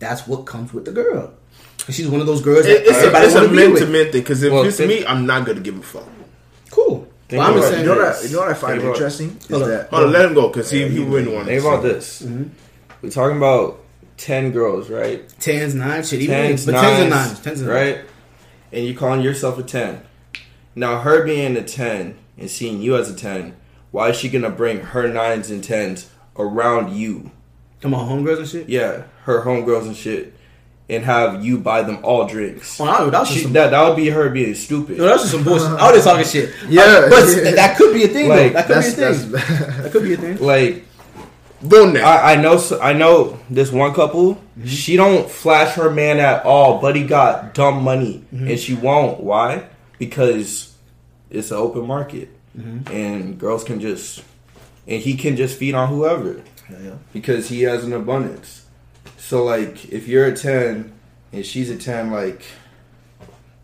That's 0.00 0.26
what 0.26 0.44
comes 0.44 0.74
with 0.74 0.84
the 0.84 0.92
girl. 0.92 1.32
'Cause 1.84 1.94
She's 1.94 2.08
one 2.08 2.20
of 2.20 2.26
those 2.26 2.42
girls 2.42 2.64
that 2.64 2.70
It- 2.72 2.82
it's 2.86 2.90
a, 2.92 3.00
everybody 3.00 3.26
it's 3.26 3.34
a 3.34 3.38
wanna 3.38 3.48
be 3.50 3.56
men 3.56 3.72
with. 3.72 3.82
to 3.82 3.88
men 3.88 4.02
thing. 4.12 4.20
Because 4.22 4.42
if 4.42 4.52
Well, 4.52 4.64
it's 4.64 4.78
me, 4.80 5.04
I'm 5.06 5.26
not 5.26 5.46
gonna 5.46 5.60
give 5.60 5.78
a 5.78 5.82
fuck. 5.82 6.06
Cool. 6.70 7.06
Think 7.28 7.40
But 7.42 7.50
I'm 7.50 7.56
about 7.58 7.68
saying, 7.70 7.80
You 7.84 7.86
know 7.88 7.96
what? 7.96 8.16
I, 8.16 8.20
you 8.22 8.32
know 8.32 8.38
what 8.40 8.48
I 8.48 8.54
find 8.54 8.72
Think 8.72 8.82
about- 8.84 8.94
interesting 8.96 9.36
is 9.40 9.48
Hold 9.48 9.62
on. 9.64 9.68
that 9.70 9.88
Hold 9.90 10.04
on, 10.04 10.12
let 10.12 10.24
him 10.24 10.34
go 10.34 10.48
because 10.48 10.70
he, 10.70 10.88
he 10.88 11.00
wouldn't 11.00 11.32
want 11.34 11.46
Think 11.46 11.60
about 11.62 11.82
this. 11.82 12.22
Mm-hmm. 12.22 12.42
We're 13.02 13.10
talking 13.10 13.36
about 13.36 13.80
ten 14.16 14.50
girls, 14.50 14.90
right? 14.90 15.24
tens, 15.38 15.74
nines, 15.74 16.08
shit, 16.08 16.20
even 16.20 16.34
Tens, 16.34 16.66
but 16.66 16.72
nines, 16.72 16.86
tens 16.86 17.00
and 17.00 17.10
nines, 17.10 17.40
tens 17.40 17.60
and 17.60 17.70
nines. 17.70 17.96
right? 17.96 18.04
And 18.72 18.84
you 18.86 18.94
calling 18.94 19.20
yourself 19.20 19.58
a 19.58 19.62
ten. 19.62 20.00
Now 20.74 21.00
her 21.00 21.24
being 21.24 21.56
a 21.56 21.62
ten 21.62 22.14
and 22.38 22.50
seeing 22.50 22.80
you 22.82 22.96
as 22.96 23.10
a 23.10 23.14
ten, 23.14 23.54
why 23.92 24.10
is 24.10 24.16
she 24.16 24.28
gonna 24.28 24.50
bring 24.50 24.80
her 24.80 25.08
nines 25.08 25.50
and 25.50 25.62
tens 25.62 26.06
around 26.38 26.94
you? 26.96 27.30
Come 27.82 27.94
on, 27.94 28.08
homegirls 28.08 28.38
and 28.38 28.48
shit. 28.48 28.68
Yeah, 28.68 29.02
her 29.24 29.42
homegirls 29.42 29.82
and 29.86 29.96
shit, 29.96 30.34
and 30.90 31.04
have 31.04 31.44
you 31.44 31.58
buy 31.58 31.82
them 31.82 31.98
all 32.02 32.26
drinks. 32.26 32.80
Oh, 32.80 32.86
that, 32.86 33.10
that 33.10 33.26
She, 33.26 33.40
some, 33.40 33.52
that 33.52 33.70
that 33.70 33.86
would 33.88 33.96
be 33.96 34.08
her 34.08 34.30
being 34.30 34.54
stupid. 34.54 34.98
no, 34.98 35.04
that 35.04 35.18
just 35.18 35.30
some 35.32 35.44
bullshit. 35.44 35.68
I 35.68 35.90
was 35.92 36.02
just 36.02 36.06
talking 36.08 36.24
shit. 36.24 36.54
Yeah, 36.68 36.82
Uh, 36.82 37.08
but 37.10 37.28
yeah. 37.44 37.50
that 37.56 37.76
could 37.76 37.92
be 37.94 38.04
a 38.04 38.08
thing. 38.08 38.28
Like, 38.28 38.52
though. 38.52 38.62
That 38.62 38.66
could 38.68 38.82
be 38.96 39.02
a 39.02 39.12
thing. 39.12 39.82
That 39.82 39.92
could 39.92 40.02
be 40.02 40.14
a 40.14 40.16
thing. 40.16 40.38
Like 40.38 40.84
Go 41.66 41.90
next. 41.90 42.04
I, 42.04 42.34
I 42.34 42.36
know 42.40 42.60
I 42.80 42.92
know 42.92 43.38
this 43.50 43.72
one 43.72 43.92
couple. 43.92 44.40
She 44.64 44.96
don't 44.96 45.28
flash 45.28 45.74
her 45.74 45.90
man 45.90 46.20
at 46.20 46.44
all, 46.44 46.80
but 46.80 46.94
he 46.94 47.04
got 47.04 47.52
dumb 47.52 47.82
money, 47.82 48.24
and 48.30 48.56
she 48.58 48.74
won't. 48.74 49.18
Why? 49.20 49.66
Because 49.98 50.72
it's 51.30 51.50
an 51.50 51.56
open 51.56 51.84
market, 51.84 52.28
and 52.54 53.38
girls 53.40 53.64
can 53.64 53.80
just 53.80 54.22
and 54.86 55.02
he 55.02 55.16
can 55.16 55.36
just 55.36 55.58
feed 55.58 55.74
on 55.74 55.88
whoever 55.88 56.42
Yeah, 56.70 56.78
yeah. 56.80 56.94
because 57.12 57.48
he 57.48 57.62
has 57.62 57.84
an 57.84 57.92
abundance. 57.92 58.57
So 59.18 59.44
like, 59.44 59.90
if 59.92 60.08
you're 60.08 60.26
a 60.26 60.34
ten 60.36 60.92
and 61.32 61.44
she's 61.44 61.68
a 61.70 61.76
ten, 61.76 62.10
like 62.10 62.42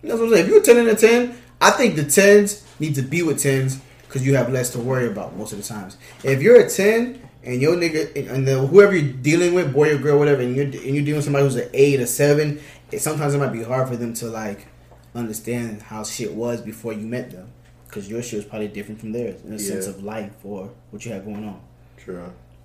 That's 0.03 0.15
what 0.21 0.25
I'm 0.25 0.31
saying. 0.33 0.45
If 0.45 0.49
you're 0.51 0.61
a 0.61 0.65
ten 0.65 0.77
and 0.79 0.89
a 0.89 0.95
ten, 0.97 1.37
I 1.61 1.71
think 1.71 1.97
the 1.97 2.05
tens 2.05 2.65
need 2.79 2.95
to 2.97 3.03
be 3.03 3.23
with 3.23 3.41
tens 3.43 3.81
because 4.07 4.27
you 4.27 4.35
have 4.37 4.53
less 4.53 4.71
to 4.71 4.79
worry 4.79 5.07
about 5.07 5.37
most 5.37 5.53
of 5.53 5.59
the 5.59 5.65
times. 5.65 5.97
If 6.23 6.43
you're 6.43 6.61
a 6.61 6.69
ten 6.69 7.21
and 7.45 7.61
your 7.61 7.77
nigga 7.77 8.15
and- 8.31 8.47
the, 8.47 8.67
whoever 8.67 8.95
you're 8.97 9.13
dealing 9.13 9.55
with, 9.55 9.73
boy 9.73 9.95
or 9.95 9.99
girl, 9.99 10.19
whatever, 10.19 10.43
and 10.43 10.55
you're 10.55 10.65
and 10.67 10.75
you're 10.75 11.05
dealing 11.05 11.17
with 11.17 11.25
somebody 11.25 11.45
who's 11.45 11.57
an 11.57 11.71
eight, 11.73 12.01
or 12.01 12.07
seven, 12.07 12.61
it, 12.91 13.01
sometimes 13.01 13.35
it 13.35 13.39
might 13.39 13.53
be 13.53 13.63
hard 13.63 13.89
for 13.89 13.97
them 13.97 14.13
to 14.15 14.27
like 14.27 14.67
understand 15.15 15.81
how 15.83 16.03
shit 16.03 16.35
was 16.35 16.61
before 16.61 16.93
you 16.93 17.07
met 17.07 17.31
them 17.31 17.49
because 17.87 18.11
your 18.11 18.21
shit 18.23 18.39
was 18.39 18.45
probably 18.45 18.67
different 18.69 18.99
from 19.01 19.13
theirs 19.13 19.41
in 19.45 19.53
a 19.53 19.59
sense 19.59 19.87
of 19.87 20.03
life 20.03 20.33
or 20.43 20.71
what 20.91 21.05
you 21.07 21.13
had 21.13 21.25
going 21.25 21.45
on. 21.45 21.61
True. 21.97 22.15
You 22.15 22.21
know 22.21 22.25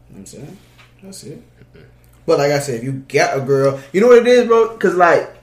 what 0.09 0.17
I'm 0.17 0.25
saying? 0.25 0.57
That's 1.03 1.23
it. 1.23 1.41
But 2.29 2.37
like 2.37 2.51
I 2.51 2.59
said, 2.59 2.75
if 2.75 2.83
you 2.83 2.91
got 3.07 3.35
a 3.35 3.41
girl, 3.41 3.79
you 3.91 4.01
know 4.01 4.07
what 4.07 4.19
it 4.19 4.27
is, 4.27 4.45
bro? 4.47 4.73
Because 4.73 4.93
like, 4.93 5.35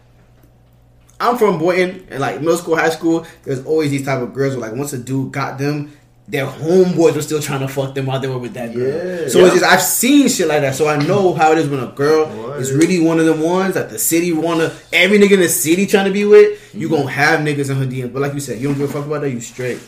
I'm 1.18 1.36
from 1.36 1.58
Boynton, 1.58 2.06
and 2.10 2.20
like 2.20 2.40
middle 2.40 2.56
school, 2.58 2.76
high 2.76 2.90
school, 2.90 3.26
there's 3.42 3.64
always 3.64 3.90
these 3.90 4.04
type 4.04 4.20
of 4.22 4.32
girls 4.32 4.54
where 4.56 4.68
like 4.68 4.78
once 4.78 4.92
a 4.92 4.98
dude 4.98 5.32
got 5.32 5.58
them, 5.58 5.90
their 6.28 6.46
homeboys 6.46 7.14
were 7.16 7.22
still 7.22 7.40
trying 7.40 7.60
to 7.60 7.68
fuck 7.68 7.94
them 7.94 8.06
while 8.06 8.20
they 8.20 8.28
were 8.28 8.38
with 8.38 8.52
that 8.54 8.72
girl. 8.74 8.86
Yeah. 9.22 9.28
so 9.28 9.40
it's 9.46 9.54
just 9.54 9.64
I've 9.64 9.82
seen 9.82 10.28
shit 10.28 10.46
like 10.46 10.60
that, 10.60 10.74
so 10.76 10.86
I 10.88 10.96
know 11.04 11.32
how 11.34 11.52
it 11.52 11.58
is 11.58 11.68
when 11.68 11.80
a 11.80 11.86
girl 11.88 12.26
What? 12.26 12.60
is 12.60 12.72
really 12.72 13.00
one 13.00 13.18
of 13.18 13.26
them 13.26 13.40
ones 13.40 13.74
that 13.74 13.90
the 13.90 13.98
city 13.98 14.32
wanna 14.32 14.72
every 14.92 15.18
nigga 15.18 15.32
in 15.32 15.40
the 15.40 15.48
city 15.48 15.86
trying 15.86 16.04
to 16.06 16.12
be 16.12 16.24
with. 16.24 16.74
You 16.74 16.88
Mm-hmm. 16.88 16.96
gonna 16.96 17.10
have 17.10 17.40
niggas 17.40 17.70
in 17.70 17.76
her 17.78 17.86
DM, 17.86 18.12
but 18.12 18.22
like 18.22 18.34
you 18.34 18.40
said, 18.40 18.60
you 18.60 18.68
don't 18.68 18.76
give 18.78 18.90
a 18.90 18.92
fuck 18.92 19.06
about 19.06 19.22
that. 19.22 19.30
You 19.30 19.40
straight. 19.40 19.80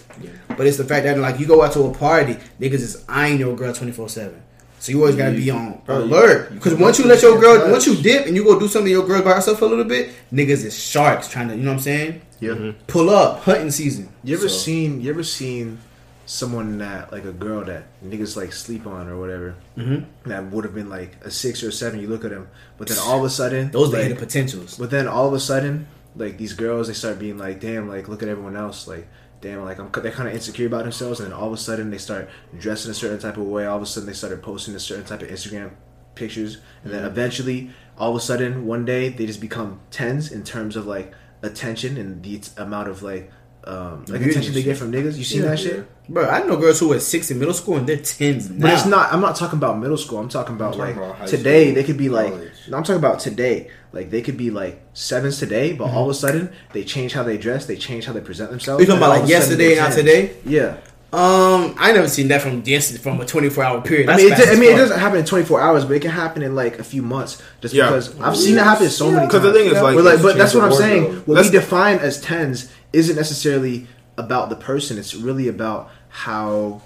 But 0.56 0.66
it's 0.66 0.76
the 0.78 0.84
fact 0.84 1.04
that 1.04 1.18
like 1.18 1.38
you 1.38 1.46
go 1.46 1.62
out 1.62 1.72
to 1.74 1.82
a 1.84 1.94
party, 1.94 2.34
niggas 2.60 2.74
is 2.74 3.04
eyeing 3.08 3.38
your 3.38 3.54
girl 3.54 3.72
twenty 3.74 3.92
four 3.92 4.08
seven. 4.08 4.40
So 4.80 4.92
you 4.92 5.00
always 5.00 5.16
gotta 5.16 5.36
be 5.36 5.50
on 5.50 5.80
Bro, 5.86 6.04
alert. 6.04 6.54
Because 6.54 6.74
once 6.74 6.98
you 6.98 7.04
let 7.06 7.20
your 7.22 7.40
girl, 7.40 7.58
touch. 7.58 7.70
once 7.70 7.86
you 7.86 7.96
dip 7.96 8.26
and 8.26 8.36
you 8.36 8.44
go 8.44 8.58
do 8.58 8.68
something 8.68 8.86
to 8.86 8.90
your 8.92 9.06
girl 9.06 9.22
by 9.22 9.32
herself 9.34 9.58
for 9.58 9.64
a 9.64 9.68
little 9.68 9.84
bit, 9.84 10.10
niggas 10.32 10.64
is 10.64 10.78
sharks 10.78 11.28
trying 11.28 11.48
to, 11.48 11.56
you 11.56 11.62
know 11.62 11.70
what 11.70 11.76
I'm 11.78 11.82
saying? 11.82 12.20
Yeah. 12.40 12.72
Pull 12.86 13.10
up, 13.10 13.40
hunting 13.42 13.70
season. 13.72 14.08
You 14.22 14.36
ever 14.36 14.48
So- 14.48 14.56
seen? 14.58 15.00
You 15.00 15.10
ever 15.10 15.24
seen 15.24 15.78
someone 16.26 16.78
that 16.78 17.10
like 17.10 17.24
a 17.24 17.32
girl 17.32 17.64
that 17.64 17.84
niggas 18.04 18.36
like 18.36 18.52
sleep 18.52 18.86
on 18.86 19.08
or 19.08 19.18
whatever? 19.18 19.54
Mhm. 19.76 20.04
That 20.26 20.52
would 20.52 20.64
have 20.64 20.74
been 20.74 20.88
like 20.90 21.16
a 21.24 21.30
six 21.30 21.62
or 21.64 21.68
a 21.68 21.72
seven. 21.72 22.00
You 22.00 22.08
look 22.08 22.24
at 22.24 22.30
them, 22.30 22.46
but 22.76 22.86
then 22.88 22.98
all 22.98 23.18
of 23.18 23.24
a 23.24 23.30
sudden, 23.30 23.70
Those 23.72 23.92
are 23.94 24.08
the 24.08 24.14
potentials. 24.14 24.76
But 24.78 24.90
then 24.90 25.08
all 25.08 25.26
of 25.26 25.32
a 25.34 25.40
sudden, 25.40 25.86
like 26.16 26.38
these 26.38 26.52
girls, 26.52 26.86
they 26.88 26.94
start 26.94 27.18
being 27.18 27.38
like, 27.38 27.60
"Damn, 27.60 27.88
like 27.88 28.08
look 28.08 28.22
at 28.22 28.28
everyone 28.28 28.56
else." 28.56 28.86
Like, 28.86 29.08
damn, 29.40 29.64
like 29.64 29.78
I'm. 29.78 29.90
They're 29.92 30.12
kind 30.12 30.28
of 30.28 30.34
insecure 30.34 30.66
about 30.66 30.84
themselves, 30.84 31.20
and 31.20 31.30
then 31.30 31.38
all 31.38 31.46
of 31.48 31.52
a 31.52 31.56
sudden 31.56 31.90
they 31.90 31.98
start 31.98 32.28
dressing 32.58 32.90
a 32.90 32.94
certain 32.94 33.18
type 33.18 33.36
of 33.36 33.44
way. 33.44 33.66
All 33.66 33.76
of 33.76 33.82
a 33.82 33.86
sudden 33.86 34.06
they 34.06 34.12
started 34.14 34.42
posting 34.42 34.74
a 34.74 34.80
certain 34.80 35.04
type 35.04 35.22
of 35.22 35.28
Instagram 35.28 35.72
pictures, 36.14 36.58
and 36.84 36.92
then 36.92 37.04
eventually, 37.04 37.70
all 37.96 38.10
of 38.10 38.16
a 38.16 38.20
sudden, 38.20 38.66
one 38.66 38.84
day 38.84 39.08
they 39.08 39.26
just 39.26 39.40
become 39.40 39.80
tens 39.90 40.32
in 40.32 40.44
terms 40.44 40.76
of 40.76 40.86
like 40.86 41.12
attention 41.42 41.96
and 41.96 42.22
the 42.22 42.40
amount 42.56 42.88
of 42.88 43.02
like. 43.02 43.30
Um, 43.64 44.04
like 44.08 44.22
attention 44.22 44.54
they 44.54 44.62
get 44.62 44.78
from 44.78 44.92
niggas. 44.92 45.18
You 45.18 45.24
seen 45.24 45.42
that 45.42 45.58
shit? 45.58 45.86
Bro, 46.08 46.26
I 46.26 46.42
know 46.44 46.56
girls 46.56 46.80
who 46.80 46.88
were 46.88 47.00
six 47.00 47.30
in 47.30 47.38
middle 47.38 47.52
school 47.52 47.76
and 47.76 47.86
they're 47.86 47.98
tens 47.98 48.48
now. 48.48 48.62
But 48.66 48.72
it's 48.74 48.86
not. 48.86 49.12
I'm 49.12 49.20
not 49.20 49.36
talking 49.36 49.58
about 49.58 49.78
middle 49.78 49.98
school. 49.98 50.18
I'm 50.18 50.28
talking 50.30 50.54
about 50.54 50.72
I'm 50.74 50.78
talking 50.78 50.96
like 51.00 51.14
about 51.16 51.28
today. 51.28 51.64
school, 51.66 51.74
They 51.74 51.84
could 51.84 51.98
be 51.98 52.08
like. 52.08 52.32
college. 52.32 52.52
No, 52.68 52.76
I'm 52.76 52.82
talking 52.82 52.96
about 52.96 53.20
today. 53.20 53.70
Like 53.92 54.10
they 54.10 54.22
could 54.22 54.36
be 54.36 54.50
like 54.50 54.80
sevens 54.94 55.38
today, 55.38 55.72
but 55.72 55.84
all 55.90 56.04
of 56.04 56.10
a 56.10 56.14
sudden 56.14 56.52
they 56.72 56.84
change 56.84 57.12
how 57.12 57.22
they 57.22 57.38
dress. 57.38 57.66
They 57.66 57.76
change 57.76 58.04
how 58.06 58.12
they 58.12 58.20
present 58.20 58.50
themselves. 58.50 58.80
You 58.80 58.86
talking 58.86 59.02
and 59.02 59.04
about 59.04 59.10
like 59.10 59.22
of 59.24 59.28
a 59.30 59.32
sudden 59.32 59.60
yesterday, 59.60 59.74
they're 59.74 59.88
not 59.88 59.92
today? 59.96 60.36
Yeah. 60.44 60.76
Um, 61.10 61.74
I 61.78 61.92
never 61.92 62.06
seen 62.06 62.28
that 62.28 62.42
from 62.42 62.62
this 62.62 62.98
from 62.98 63.18
a 63.18 63.24
twenty 63.24 63.48
four 63.48 63.64
hour 63.64 63.80
period. 63.80 64.10
I 64.10 64.16
mean, 64.18 64.26
it, 64.30 64.36
fast 64.36 64.48
I 64.50 64.54
mean, 64.56 64.74
it 64.74 64.76
doesn't 64.76 64.98
happen 64.98 65.18
in 65.18 65.24
24 65.24 65.58
hours, 65.58 65.86
but 65.86 65.94
it 65.96 66.00
can 66.02 66.10
happen 66.10 66.42
in 66.42 66.54
like 66.54 66.78
a 66.78 66.84
few 66.84 67.00
months. 67.00 67.42
Just 67.62 67.72
Yeah. 67.72 67.86
because 67.86 68.20
I've 68.20 68.36
seen 68.36 68.58
it 68.58 68.62
happen 68.62 68.90
so 68.90 69.06
many 69.06 69.20
times. 69.20 69.32
'Cause 69.32 69.42
the 69.42 69.52
thing 69.54 69.68
is, 69.68 69.80
like, 69.80 69.96
like, 69.96 70.20
but 70.20 70.36
that's 70.36 70.52
what 70.54 70.64
I'm 70.64 70.68
changed 70.70 70.82
saying. 70.84 71.02
wardrobe. 71.04 71.26
What 71.28 71.34
Let's- 71.36 71.48
we 71.50 71.52
define 71.58 71.98
as 72.00 72.20
tens 72.20 72.68
isn't 72.92 73.16
necessarily 73.16 73.86
about 74.18 74.50
the 74.50 74.56
person. 74.56 74.98
It's 74.98 75.14
really 75.14 75.48
about 75.48 75.90
how, 76.10 76.82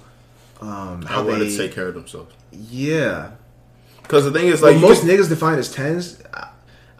um, 0.61 1.03
I 1.05 1.11
how 1.11 1.23
want 1.23 1.39
they. 1.39 1.57
take 1.57 1.75
care 1.75 1.87
of 1.89 1.93
themselves. 1.95 2.33
yeah, 2.53 3.31
Because 4.03 4.25
the 4.25 4.31
thing 4.31 4.47
is, 4.47 4.61
like 4.61 4.73
like, 4.73 4.81
most 4.81 5.03
you 5.03 5.11
niggas 5.11 5.29
define 5.29 5.57
as 5.57 5.71
tens, 5.71 6.21
I, 6.33 6.49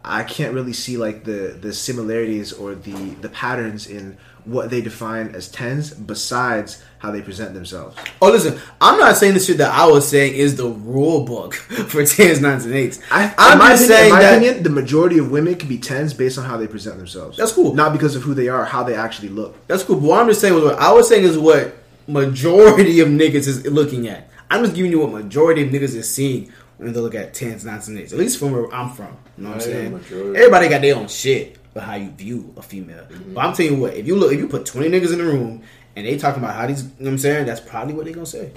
I 0.04 0.24
can't 0.24 0.54
really 0.54 0.74
see 0.74 0.98
like 0.98 1.24
the 1.24 1.58
the 1.60 1.74
similarities 1.74 2.52
or 2.54 2.76
the 2.76 2.94
the 3.22 3.30
patterns 3.30 3.88
in 3.88 4.18
what 4.46 4.70
they 4.70 4.82
define 4.82 5.30
as 5.36 5.48
tens, 5.48 5.94
besides 5.94 6.84
how 7.00 7.12
they 7.12 7.22
present 7.22 7.54
themselves. 7.54 7.98
Oh, 8.22 8.30
listen, 8.30 8.60
I'm 8.82 9.00
not 9.00 9.16
saying 9.16 9.36
the 9.36 9.40
shit 9.40 9.58
that 9.58 9.74
I 9.74 9.86
was 9.86 10.08
saying 10.08 10.34
is 10.34 10.58
the 10.58 10.68
rule 10.68 11.24
book 11.24 11.54
for 11.88 12.06
tens, 12.06 12.42
nines, 12.42 12.66
and 12.66 12.74
eights. 12.74 13.00
I, 13.10 13.34
I'm 13.38 13.54
in 13.54 13.60
my 13.60 13.70
just 13.70 13.86
opinion, 13.86 13.98
saying 13.98 14.10
in 14.10 14.14
my 14.16 14.22
that 14.22 14.38
opinion, 14.38 14.64
the 14.64 14.70
majority 14.70 15.18
of 15.18 15.32
women 15.32 15.56
can 15.56 15.70
be 15.70 15.78
tens 15.78 16.14
based 16.14 16.38
on 16.38 16.46
how 16.46 16.58
they 16.58 16.68
present 16.68 16.98
themselves. 16.98 17.38
That's 17.38 17.54
cool. 17.54 17.74
Not 17.74 17.94
because 17.94 18.16
of 18.16 18.24
who 18.24 18.34
they 18.34 18.50
are, 18.50 18.66
how 18.66 18.84
they 18.84 18.96
actually 18.96 19.30
look. 19.30 19.66
that's 19.68 19.84
cool. 19.84 19.96
But 19.96 20.08
what 20.08 20.20
I'm 20.20 20.28
just 20.28 20.42
saying 20.42 20.54
was 20.54 20.64
what 20.64 20.80
I 20.80 20.92
was 20.92 21.08
saying 21.08 21.24
is 21.24 21.38
what 21.38 21.78
majority 22.08 23.00
of 23.00 23.08
niggas 23.08 23.48
is 23.48 23.66
looking 23.66 24.08
at. 24.08 24.30
I'm 24.50 24.64
just 24.64 24.76
giving 24.76 24.92
you 24.92 25.00
what 25.00 25.12
majority 25.12 25.64
of 25.64 25.70
niggas 25.70 25.96
is 25.96 26.14
seeing 26.14 26.52
when 26.78 26.94
they 26.94 27.00
look 27.00 27.16
at 27.16 27.34
tens, 27.34 27.66
nines, 27.66 27.88
and 27.88 27.98
eights. 27.98 28.14
At 28.14 28.20
least 28.20 28.40
from 28.40 28.52
where 28.52 28.74
I'm 28.74 28.90
from. 28.90 29.18
You 29.38 29.44
know 29.44 29.50
what 29.52 29.56
I'm 29.56 29.62
saying? 29.62 30.36
Everybody 30.36 30.70
got 30.70 30.82
their 30.82 30.96
own 30.96 31.08
shit 31.08 31.58
for 31.74 31.80
how 31.80 31.96
you 31.96 32.10
view 32.12 32.54
a 32.58 32.62
female. 32.62 33.06
But 33.08 33.18
mm-hmm. 33.18 33.38
I'm 33.38 33.54
telling 33.54 33.74
you 33.74 33.80
what, 33.80 33.96
if 33.96 34.08
you 34.08 34.16
look, 34.16 34.32
if 34.32 34.40
you 34.40 34.48
put 34.48 34.66
20 34.66 34.90
niggas 34.90 35.12
in 35.12 35.20
the 35.20 35.26
room 35.26 35.64
and 35.96 36.06
they 36.06 36.18
talking 36.18 36.44
about 36.44 36.56
how 36.56 36.68
these, 36.68 36.84
you 36.84 36.90
know 36.90 36.96
what 37.00 37.12
I'm 37.12 37.18
saying? 37.18 37.46
That's 37.46 37.60
probably 37.60 37.94
what 37.94 38.06
they 38.06 38.14
gonna 38.14 38.26
say. 38.26 38.52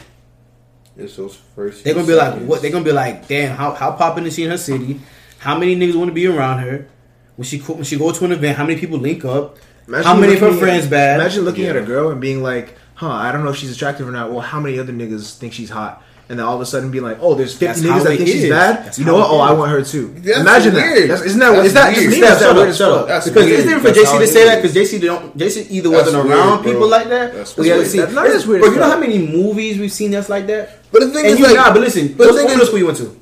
It's 0.97 1.17
those 1.17 1.37
first. 1.55 1.85
They're 1.85 1.95
gonna 1.95 2.07
be 2.07 2.15
like, 2.15 2.41
what? 2.43 2.63
They're 2.63 2.71
gonna 2.71 2.85
be 2.85 2.93
like, 2.93 3.29
damn, 3.29 3.57
how 3.57 3.73
how 3.73 3.93
popping 3.93 4.25
is 4.25 4.35
she 4.35 4.45
in 4.45 4.51
her 4.51 4.59
city? 4.59 5.01
How 5.39 5.59
many 5.59 5.77
niggas 5.77 5.95
want 5.95 6.09
to 6.09 6.15
be 6.15 6.27
around 6.27 6.61
her? 6.61 6.89
When 7.37 7.45
she 7.45 7.59
when 7.59 7.85
she 7.85 7.99
go 7.99 8.13
to 8.13 8.25
an 8.25 8.33
event, 8.33 8.57
how 8.57 8.65
many 8.65 8.81
people 8.81 8.99
link 8.99 9.25
up? 9.25 9.59
how 10.03 10.17
many 10.17 10.35
of 10.35 10.41
her 10.41 10.47
looking 10.47 10.63
at- 10.63 10.67
friends 10.67 10.87
bad? 10.87 11.21
Imagine 11.21 11.45
looking 11.45 11.67
at 11.67 11.77
a 11.77 11.83
girl 11.83 12.11
and 12.11 12.21
being 12.21 12.43
like, 12.43 12.77
"Huh, 12.95 13.11
I 13.11 13.31
don't 13.31 13.45
know 13.45 13.51
if 13.51 13.57
she's 13.57 13.75
attractive 13.75 14.09
or 14.09 14.11
not." 14.11 14.31
Well, 14.31 14.41
how 14.41 14.59
many 14.59 14.79
other 14.79 14.93
niggas 14.93 15.37
think 15.37 15.53
she's 15.53 15.71
hot? 15.71 16.03
And 16.29 16.41
then 16.41 16.45
all 16.47 16.57
of 16.57 16.61
a 16.61 16.67
sudden, 16.67 16.91
be 16.91 16.99
like, 16.99 17.19
"Oh, 17.21 17.35
there's 17.37 17.53
50 17.57 17.67
That's 17.67 17.81
niggas 17.83 18.03
that 18.03 18.17
think 18.17 18.29
she's 18.29 18.49
bad." 18.51 18.85
That's 18.87 18.99
you 18.99 19.05
know 19.05 19.15
what? 19.15 19.31
Oh, 19.31 19.39
I 19.39 19.53
want 19.53 19.71
her 19.71 19.85
too. 19.85 20.09
That's 20.19 20.41
Imagine 20.41 20.75
weird. 20.75 21.03
that. 21.05 21.07
That's, 21.09 21.23
isn't 21.23 21.39
that? 21.39 21.53
That's 21.53 21.67
is 21.69 21.75
that 21.75 21.97
weird. 21.97 22.11
just 22.11 22.11
me? 22.11 22.23
or 22.23 22.27
Shut 22.27 22.39
that 22.41 22.51
up, 22.51 22.57
weird 22.57 22.75
shut 22.75 22.93
up. 22.93 23.07
That's 23.07 23.29
because 23.29 23.45
weird. 23.47 23.59
it's 23.61 23.69
different 23.69 23.97
for 23.97 24.03
JC 24.03 24.19
to 24.19 24.27
say 24.27 24.45
that 24.45 24.65
is. 24.65 24.73
because 24.75 24.91
JC 24.93 25.01
don't 25.03 25.39
JC 25.39 25.71
either 25.71 25.91
wasn't 25.91 26.25
weird, 26.25 26.37
around 26.37 26.63
bro. 26.65 26.73
people 26.73 26.89
like 26.89 27.09
that. 27.11 27.33
That's 27.33 27.55
hasn't 27.55 27.69
weird. 27.77 27.87
seen- 27.87 28.01
That's 28.01 28.13
not 28.13 28.27
as 28.27 28.45
weird 28.45 28.63
Bro, 28.63 28.71
you 28.73 28.77
know 28.81 28.91
how 28.91 28.99
many 28.99 29.19
movies 29.25 29.79
we've 29.79 29.93
seen 29.93 30.11
that's 30.11 30.29
like 30.29 30.49
that? 30.49 30.81
But 30.91 31.03
the 31.03 31.11
thing 31.11 31.27
And 31.27 31.35
is, 31.35 31.39
you 31.39 31.47
like, 31.47 31.55
nah, 31.55 31.73
but 31.73 31.81
listen, 31.83 32.09
but 32.09 32.19
what 32.19 32.27
the 32.33 32.39
thing 32.39 32.47
middle 32.49 32.63
is, 32.63 32.67
school 32.69 32.79
you 32.81 32.87
went 32.87 32.99
to? 32.99 33.21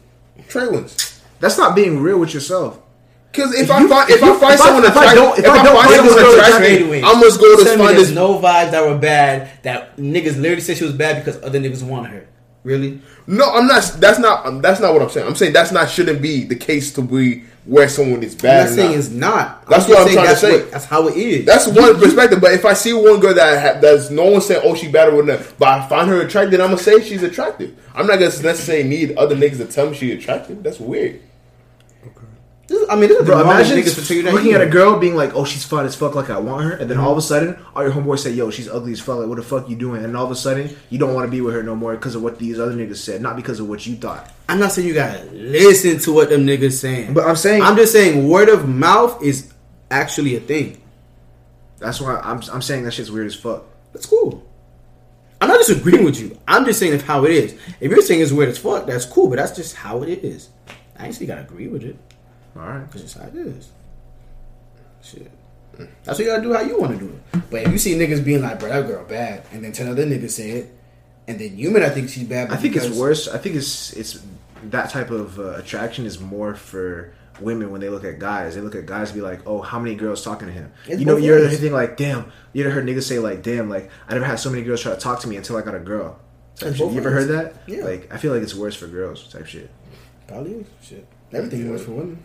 Trailings. 0.49 1.21
That's 1.41 1.59
not 1.59 1.77
being 1.77 2.01
real 2.01 2.19
with 2.19 2.33
yourself. 2.33 2.81
Because 3.33 3.53
if, 3.55 3.63
If 3.65 3.71
I 3.71 3.87
find 3.87 4.09
if 4.11 4.17
if, 4.17 4.23
I 4.23 4.39
find 4.39 4.59
someone 4.61 4.85
if 4.85 4.97
I 4.97 5.15
don't- 5.15 5.39
if 5.39 5.45
I 5.45 5.63
don't 5.63 5.75
find 5.77 5.91
someone 5.95 6.35
attractive, 6.39 7.05
I 7.05 7.21
must 7.21 7.39
go 7.41 7.57
to 7.65 7.77
find 7.77 7.99
this. 7.99 8.11
no 8.13 8.39
vibes 8.39 8.71
that 8.71 8.83
were 8.83 8.97
bad 8.97 9.51
that 9.63 9.97
niggas 9.99 10.41
literally 10.41 10.63
said 10.63 10.79
she 10.79 10.85
was 10.85 10.95
bad 10.95 11.23
because 11.23 11.43
other 11.43 11.61
niggas 11.61 11.83
wanted 11.83 12.11
her. 12.13 12.27
Really? 12.65 13.01
No, 13.27 13.53
I'm 13.53 13.67
not. 13.67 13.83
That's 13.99 14.19
not. 14.19 14.47
um, 14.47 14.61
That's 14.63 14.81
not 14.81 14.93
what 14.95 15.03
I'm 15.03 15.11
saying. 15.11 15.27
I'm 15.27 15.35
saying 15.37 15.53
that's 15.53 15.71
not 15.71 15.89
shouldn't 15.91 16.21
be 16.23 16.45
the 16.45 16.57
case 16.57 16.93
to 16.95 17.03
be 17.03 17.45
where 17.67 17.89
someone 17.89 18.23
is 18.23 18.35
bad. 18.35 18.69
I'm 18.69 18.69
not 18.69 18.75
saying 18.75 18.91
not. 18.91 18.99
it's 18.99 19.09
not. 19.11 19.67
That's 19.69 19.87
just 19.87 19.89
what 19.91 19.99
I'm 19.99 20.05
saying 20.07 20.15
trying 20.17 20.27
to 20.27 20.31
that's 20.31 20.41
say. 20.41 20.61
what- 20.63 20.71
that's 20.73 20.85
how 20.87 21.09
it 21.09 21.17
is. 21.17 21.45
That's 21.45 21.67
one 21.69 21.99
perspective. 22.01 22.41
But 22.41 22.53
if 22.55 22.65
I 22.65 22.73
see 22.73 22.93
one 22.95 23.21
girl 23.21 23.35
that 23.35 23.75
ha- 23.75 23.81
that's 23.81 24.09
no 24.11 24.25
one 24.25 24.41
saying, 24.41 24.63
"Oh, 24.65 24.75
she 24.75 24.89
better 24.89 25.15
with 25.15 25.27
that," 25.27 25.43
but 25.59 25.69
I 25.69 25.87
find 25.89 26.09
her 26.09 26.23
attractive, 26.23 26.53
then 26.53 26.63
I'm 26.63 26.69
gonna 26.69 26.79
say 26.83 27.03
she's 27.03 27.23
attractive. 27.23 27.75
I'm 27.95 28.07
not 28.07 28.15
gonna 28.19 28.25
necessarily 28.43 28.89
need 28.89 29.17
other 29.19 29.37
niggas 29.37 29.59
to 29.59 29.67
tell 29.67 29.91
me 29.91 29.97
she's 29.97 30.15
attractive. 30.19 30.63
That's 30.63 30.81
weird. 30.81 31.21
This 32.67 32.81
is- 32.81 32.89
I 32.89 32.95
mean, 32.97 33.09
this 33.11 33.19
is 33.21 33.27
Bro, 33.27 33.41
imagine 33.43 33.77
niggas 33.79 33.95
for 33.95 34.07
taking 34.07 34.25
looking 34.33 34.53
at 34.53 34.63
a 34.63 34.67
girl 34.67 34.99
being 34.99 35.15
like, 35.17 35.35
"Oh, 35.35 35.45
she's 35.45 35.65
fun 35.65 35.85
as 35.85 35.95
fuck," 35.95 36.15
like 36.15 36.31
I 36.31 36.39
want 36.39 36.65
her, 36.65 36.73
and 36.73 36.91
then 36.91 36.97
all 36.97 37.05
Mm-hmm. 37.09 37.13
of 37.13 37.19
a 37.19 37.23
sudden, 37.23 37.57
all 37.77 37.83
your 37.83 37.93
homeboys 37.93 38.21
say, 38.21 38.31
"Yo, 38.31 38.49
she's 38.51 38.69
ugly 38.71 38.93
as 38.93 39.01
fuck." 39.01 39.19
Like, 39.19 39.29
what 39.29 39.37
the 39.37 39.43
fuck 39.43 39.69
you 39.69 39.77
doing? 39.77 40.03
And 40.03 40.17
all 40.17 40.25
of 40.25 40.31
a 40.31 40.35
sudden, 40.37 40.75
you 40.89 40.99
don't 40.99 41.13
want 41.13 41.27
to 41.27 41.31
be 41.31 41.43
with 41.43 41.55
her 41.55 41.63
no 41.63 41.75
more 41.77 41.95
because 41.95 42.15
of 42.15 42.23
what 42.23 42.39
these 42.39 42.59
other 42.59 42.73
niggas 42.73 42.97
said, 42.97 43.21
not 43.21 43.37
because 43.37 43.61
of 43.61 43.69
what 43.69 43.87
you 43.87 43.97
thought. 43.97 44.31
I'm 44.49 44.59
not 44.59 44.73
saying 44.73 44.89
you 44.89 44.95
gotta 44.95 45.23
listen 45.33 45.99
to 45.99 46.13
what 46.13 46.31
them 46.31 46.47
niggas 46.47 46.73
saying. 46.73 47.13
But 47.13 47.27
I'm 47.27 47.37
saying 47.37 47.61
I'm 47.63 47.77
just 47.77 47.93
saying 47.93 48.29
word 48.29 48.49
of 48.49 48.67
mouth 48.67 49.23
is 49.23 49.53
actually 49.91 50.37
a 50.37 50.41
thing. 50.41 50.79
that's 51.81 52.01
why 52.01 52.19
I'm 52.25 52.41
I'm 52.51 52.63
saying 52.63 52.85
that 52.85 52.93
shit's 52.93 53.11
weird 53.11 53.27
as 53.27 53.35
fuck. 53.35 53.65
That's 53.93 54.07
cool. 54.07 54.43
I'm 55.41 55.49
not 55.49 55.59
disagreeing 55.59 56.05
with 56.05 56.19
you. 56.19 56.39
I'm 56.49 56.65
just 56.65 56.79
saying 56.79 56.95
it's 56.95 57.05
how 57.05 57.25
it 57.27 57.31
is. 57.31 57.55
If 57.81 57.91
you're 57.91 58.01
saying 58.01 58.23
it's 58.23 58.33
weird 58.33 58.49
as 58.49 58.57
fuck, 58.57 58.87
that's 58.87 59.05
cool, 59.05 59.29
but 59.29 59.37
that's 59.37 59.55
just 59.55 59.75
how 59.77 60.03
it 60.03 60.09
is. 60.25 60.49
I 60.99 61.09
actually 61.09 61.27
gotta 61.27 61.43
agree 61.43 61.69
with 61.69 61.83
it. 61.83 61.97
All 62.57 62.63
right. 62.63 62.91
That's 62.91 63.03
just 63.03 63.19
how 63.19 63.27
it 63.27 63.35
is. 63.35 63.71
Shit. 65.03 65.31
That's 66.05 66.19
what 66.19 66.21
you 66.21 66.27
gotta 66.27 66.43
do 66.43 66.53
how 66.53 66.61
you 66.61 66.81
wanna 66.81 66.97
do 66.97 67.09
it. 67.09 67.41
But 67.51 67.63
if 67.63 67.73
you 67.73 67.79
see 67.79 67.95
niggas 67.95 68.25
being 68.25 68.43
like, 68.43 68.61
bro, 68.61 68.69
that 68.69 68.87
girl 68.87 69.05
bad, 69.05 69.45
and 69.53 69.65
then 69.65 69.73
ten 69.73 69.89
other 69.89 70.07
niggas 70.07 70.31
say 70.31 70.51
it, 70.51 70.75
and 71.27 71.39
then 71.39 71.59
you 71.59 71.71
may 71.71 71.81
not 71.81 71.93
think 71.93 72.09
she's 72.11 72.29
bad, 72.29 72.49
but 72.49 72.59
I 72.59 72.61
think 72.61 72.77
it's 72.77 72.97
worse. 72.97 73.27
I 73.29 73.39
think 73.39 73.57
it's 73.57 73.93
it's 73.95 74.23
that 74.71 74.91
type 74.91 75.11
of 75.11 75.39
uh, 75.39 75.55
attraction 75.55 76.07
is 76.07 76.21
more 76.21 76.55
for 76.55 77.13
women 77.41 77.71
when 77.73 77.81
they 77.81 77.89
look 77.89 78.05
at 78.05 78.19
guys. 78.21 78.55
They 78.55 78.61
look 78.61 78.77
at 78.77 78.87
guys 78.87 79.11
and 79.11 79.19
be 79.19 79.23
like, 79.23 79.41
"Oh, 79.47 79.61
how 79.61 79.81
many 79.81 79.97
girls 79.97 80.23
talking 80.23 80.47
to 80.47 80.55
him?" 80.55 80.73
It's 80.87 81.01
you 81.01 81.07
know, 81.07 81.17
you're 81.17 81.41
ways. 81.41 81.51
thinking 81.51 81.73
like, 81.73 81.97
"Damn." 81.97 82.31
You 82.53 82.65
ever 82.65 82.73
heard 82.73 82.87
niggas 82.87 83.03
say 83.03 83.19
like, 83.19 83.43
"Damn," 83.43 83.69
like 83.69 83.91
I 84.09 84.13
never 84.15 84.25
had 84.25 84.39
so 84.39 84.51
many 84.51 84.63
girls 84.63 84.81
try 84.81 84.93
to 84.95 85.01
talk 85.01 85.21
to 85.21 85.29
me 85.29 85.37
until 85.37 85.57
I 85.57 85.63
got 85.63 85.75
a 85.75 85.81
girl. 85.81 86.21
Type 86.57 86.69
It's 86.71 86.79
shit. 86.79 86.93
You 86.93 86.99
ever 86.99 87.11
heard 87.11 87.29
that? 87.29 87.55
Yeah. 87.67 87.85
Like 87.85 88.15
I 88.15 88.17
feel 88.19 88.33
like 88.33 88.43
it's 88.43 88.55
worse 88.55 88.77
for 88.77 88.87
girls. 88.87 89.27
Type 89.27 89.47
shit. 89.47 89.71
Probably 90.29 90.53
is. 90.53 90.67
Shit. 90.83 91.07
Everything 91.33 91.69
worse 91.69 91.85
for 91.85 91.91
women. 91.91 92.23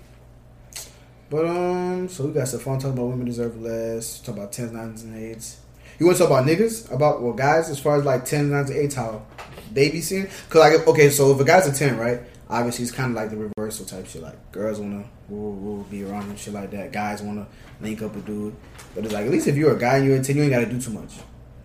But 1.29 1.45
um, 1.45 2.07
so 2.09 2.25
we 2.25 2.33
got 2.33 2.47
some 2.47 2.59
fun 2.59 2.79
talking 2.79 2.97
about 2.97 3.07
women 3.07 3.25
deserve 3.25 3.61
less. 3.61 4.19
Talk 4.19 4.35
about 4.35 4.51
tens, 4.51 4.71
nines, 4.71 5.03
and 5.03 5.15
eights. 5.15 5.59
You 5.99 6.05
want 6.05 6.17
to 6.17 6.23
talk 6.23 6.31
about 6.31 6.45
niggas? 6.47 6.91
About 6.91 7.21
well, 7.21 7.33
guys, 7.33 7.69
as 7.69 7.79
far 7.79 7.97
as 7.97 8.05
like 8.05 8.25
tens, 8.25 8.49
nines, 8.51 8.69
and 8.69 8.79
eights, 8.79 8.95
how 8.95 9.25
they 9.71 9.89
be 9.89 10.01
seen? 10.01 10.27
Cause 10.49 10.59
like 10.59 10.87
okay, 10.87 11.09
so 11.09 11.31
if 11.31 11.39
a 11.39 11.43
guy's 11.43 11.67
a 11.67 11.73
ten, 11.73 11.97
right? 11.97 12.21
Obviously, 12.49 12.83
it's 12.83 12.91
kind 12.91 13.11
of 13.11 13.15
like 13.15 13.29
the 13.29 13.37
reversal 13.37 13.85
type 13.85 14.07
shit. 14.07 14.23
Like 14.23 14.51
girls 14.51 14.79
wanna 14.79 15.03
woo, 15.27 15.51
woo, 15.51 15.83
be 15.91 16.03
around 16.03 16.23
him, 16.23 16.35
shit 16.35 16.53
like 16.53 16.71
that. 16.71 16.91
Guys 16.91 17.21
wanna 17.21 17.45
link 17.79 18.01
up 18.01 18.15
with 18.15 18.25
dude. 18.25 18.55
But 18.95 19.05
it's 19.05 19.13
like 19.13 19.25
at 19.25 19.31
least 19.31 19.47
if 19.47 19.55
you're 19.55 19.75
a 19.75 19.79
guy 19.79 19.97
and 19.97 20.07
you're 20.07 20.17
a 20.17 20.23
ten, 20.23 20.35
you 20.35 20.43
ain't 20.43 20.51
gotta 20.51 20.65
do 20.65 20.81
too 20.81 20.91
much. 20.91 21.17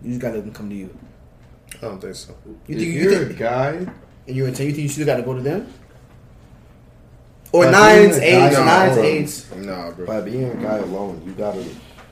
You 0.03 0.09
just 0.09 0.21
gotta 0.21 0.35
let 0.35 0.45
them 0.45 0.53
come 0.53 0.69
to 0.69 0.75
you. 0.75 0.95
I 1.77 1.87
don't 1.87 1.99
think 1.99 2.13
so. 2.13 2.35
You 2.45 2.75
If 2.75 2.77
think 2.77 2.93
you 2.93 3.01
you're 3.01 3.23
a 3.23 3.25
think 3.25 3.39
guy, 3.39 3.87
and 4.27 4.35
you're 4.35 4.47
a 4.47 4.51
ten, 4.51 4.67
you 4.67 4.73
think 4.73 4.83
you 4.83 4.89
still 4.89 5.07
gotta 5.07 5.23
go 5.23 5.33
to 5.33 5.41
them? 5.41 5.73
Or 7.55 7.65
By 7.65 7.71
nines, 7.71 8.19
being 8.19 8.35
a 8.35 8.39
guy 8.39 8.47
eights, 8.47 8.57
nines, 8.57 8.97
eights. 8.97 9.55
Nah, 9.55 9.91
bro. 9.91 10.05
by 10.05 10.21
being 10.21 10.43
a 10.45 10.55
guy 10.55 10.77
alone, 10.77 11.21
you 11.25 11.31
gotta 11.33 11.63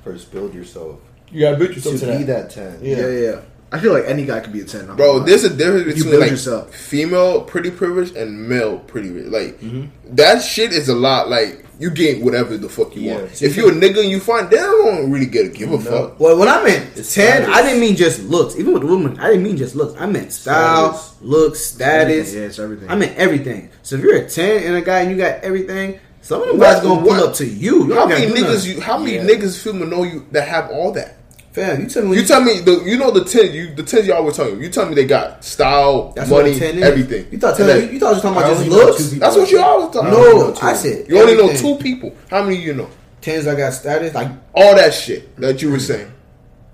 first 0.04 0.32
build 0.32 0.54
yourself 0.54 1.00
You 1.32 1.42
gotta 1.42 1.58
build 1.58 1.76
yourself 1.76 2.00
to 2.00 2.18
be 2.18 2.24
that 2.26 2.50
ten. 2.50 2.80
Yeah. 2.82 2.98
Yeah, 2.98 3.08
yeah. 3.08 3.42
I 3.72 3.80
feel 3.80 3.92
like 3.92 4.06
any 4.06 4.24
guy 4.26 4.40
could 4.40 4.54
be 4.54 4.62
a 4.62 4.66
ten. 4.66 4.88
not 4.88 4.98
Bro, 4.98 5.14
gonna 5.14 5.26
there's 5.26 5.44
a 5.44 5.50
difference 5.50 5.88
You 5.88 5.94
between 5.94 6.12
build 6.12 6.22
like 6.22 6.32
yourself. 6.32 6.74
female 6.76 7.42
pretty 7.42 7.72
privilege 7.72 8.16
and 8.16 8.48
male 8.48 8.78
pretty 8.80 9.10
privilege. 9.12 9.32
Like 9.34 9.60
Mm-hmm. 9.62 10.16
that 10.16 10.42
shit 10.44 10.72
is 10.74 10.90
a 10.90 10.96
lot. 10.96 11.30
Like 11.30 11.63
you 11.84 11.90
get 11.92 12.22
whatever 12.24 12.58
the 12.58 12.70
fuck 12.70 12.96
you 12.96 13.02
Yeah. 13.04 13.16
want. 13.16 13.42
If 13.42 13.58
you're 13.58 13.70
a 13.70 13.76
nigga 13.76 14.00
and 14.02 14.10
you 14.10 14.20
find, 14.20 14.50
they 14.50 14.58
don't 14.58 15.12
really 15.12 15.26
get 15.26 15.46
a 15.48 15.50
give 15.50 15.72
a 15.72 15.80
fuck. 15.80 16.20
Well, 16.20 16.38
when 16.40 16.48
I 16.48 16.64
meant 16.64 16.96
ten, 16.96 17.04
status. 17.04 17.50
I 17.50 17.62
didn't 17.62 17.82
mean 17.82 17.96
just 17.96 18.24
looks. 18.24 18.56
Even 18.58 18.74
with 18.74 18.84
women, 18.84 19.20
I 19.20 19.28
didn't 19.28 19.44
mean 19.44 19.58
just 19.58 19.76
looks. 19.76 19.94
I 20.00 20.06
meant 20.06 20.32
style, 20.32 20.94
Status. 20.94 21.14
looks, 21.22 21.60
status. 21.60 22.34
yeah, 22.34 22.42
it's 22.44 22.60
everything. 22.60 22.90
I 22.90 22.96
meant 22.96 23.18
everything. 23.18 23.70
So 23.84 23.98
if 23.98 24.02
you're 24.02 24.16
a 24.16 24.30
ten 24.30 24.64
and 24.64 24.76
a 24.78 24.82
guy 24.82 25.02
and 25.02 25.12
you 25.12 25.18
got 25.18 25.44
everything, 25.44 26.00
some 26.22 26.42
of 26.42 26.48
them 26.48 26.60
guys 26.60 26.82
gonna 26.82 27.02
pull 27.02 27.14
up 27.14 27.34
to 27.36 27.46
you. 27.46 27.88
you 27.88 27.94
How 27.94 28.06
many 28.08 28.28
niggas? 28.28 28.66
You 28.66 28.80
how 28.80 28.98
many 28.98 29.16
Yeah. 29.16 29.24
niggas 29.26 29.58
feel 29.62 29.74
know 29.74 30.04
you 30.04 30.26
that 30.32 30.48
have 30.48 30.70
all 30.72 30.92
that? 30.94 31.18
Fam, 31.54 31.82
you 31.82 31.88
tell 31.88 32.04
me. 32.04 32.18
You 32.18 32.26
tell 32.26 32.44
me 32.44 32.62
the 32.62 32.82
you 32.84 32.98
know 32.98 33.12
the 33.12 33.24
ten 33.24 33.54
you 33.54 33.76
the 33.76 33.84
ten 33.84 34.04
y'all 34.06 34.24
were 34.26 34.32
telling 34.32 34.56
you. 34.56 34.64
You 34.64 34.70
tell 34.72 34.90
me 34.90 34.96
they 34.96 35.06
got 35.06 35.46
style, 35.46 36.12
That's 36.16 36.28
what 36.28 36.46
money, 36.46 36.56
a 36.58 36.60
10 36.60 36.82
everything. 36.82 37.28
You 37.32 37.38
thought 37.38 37.56
10, 37.56 37.84
you, 37.84 37.94
you 37.94 38.00
thought 38.00 38.08
I 38.08 38.14
was 38.14 38.22
talking 38.24 38.38
about 38.42 38.58
just 38.58 38.68
looks. 38.70 39.10
that's 39.12 39.36
what 39.36 39.52
you 39.52 39.60
always 39.62 39.94
talking 39.94 40.10
No, 40.10 40.50
about. 40.50 40.64
I 40.64 40.74
said 40.74 41.08
You 41.08 41.20
only 41.20 41.36
know 41.36 41.56
two 41.56 41.76
people. 41.78 42.16
How 42.32 42.42
many 42.44 42.56
you 42.58 42.74
know? 42.74 42.90
Tens 43.22 43.46
I 43.46 43.54
got 43.56 43.72
status. 43.74 44.16
Like 44.16 44.32
All 44.56 44.76
that 44.76 44.96
shit 44.96 45.36
that 45.38 45.62
you 45.62 45.70
were 45.70 45.78
mm. 45.78 45.82
saying. 45.82 46.12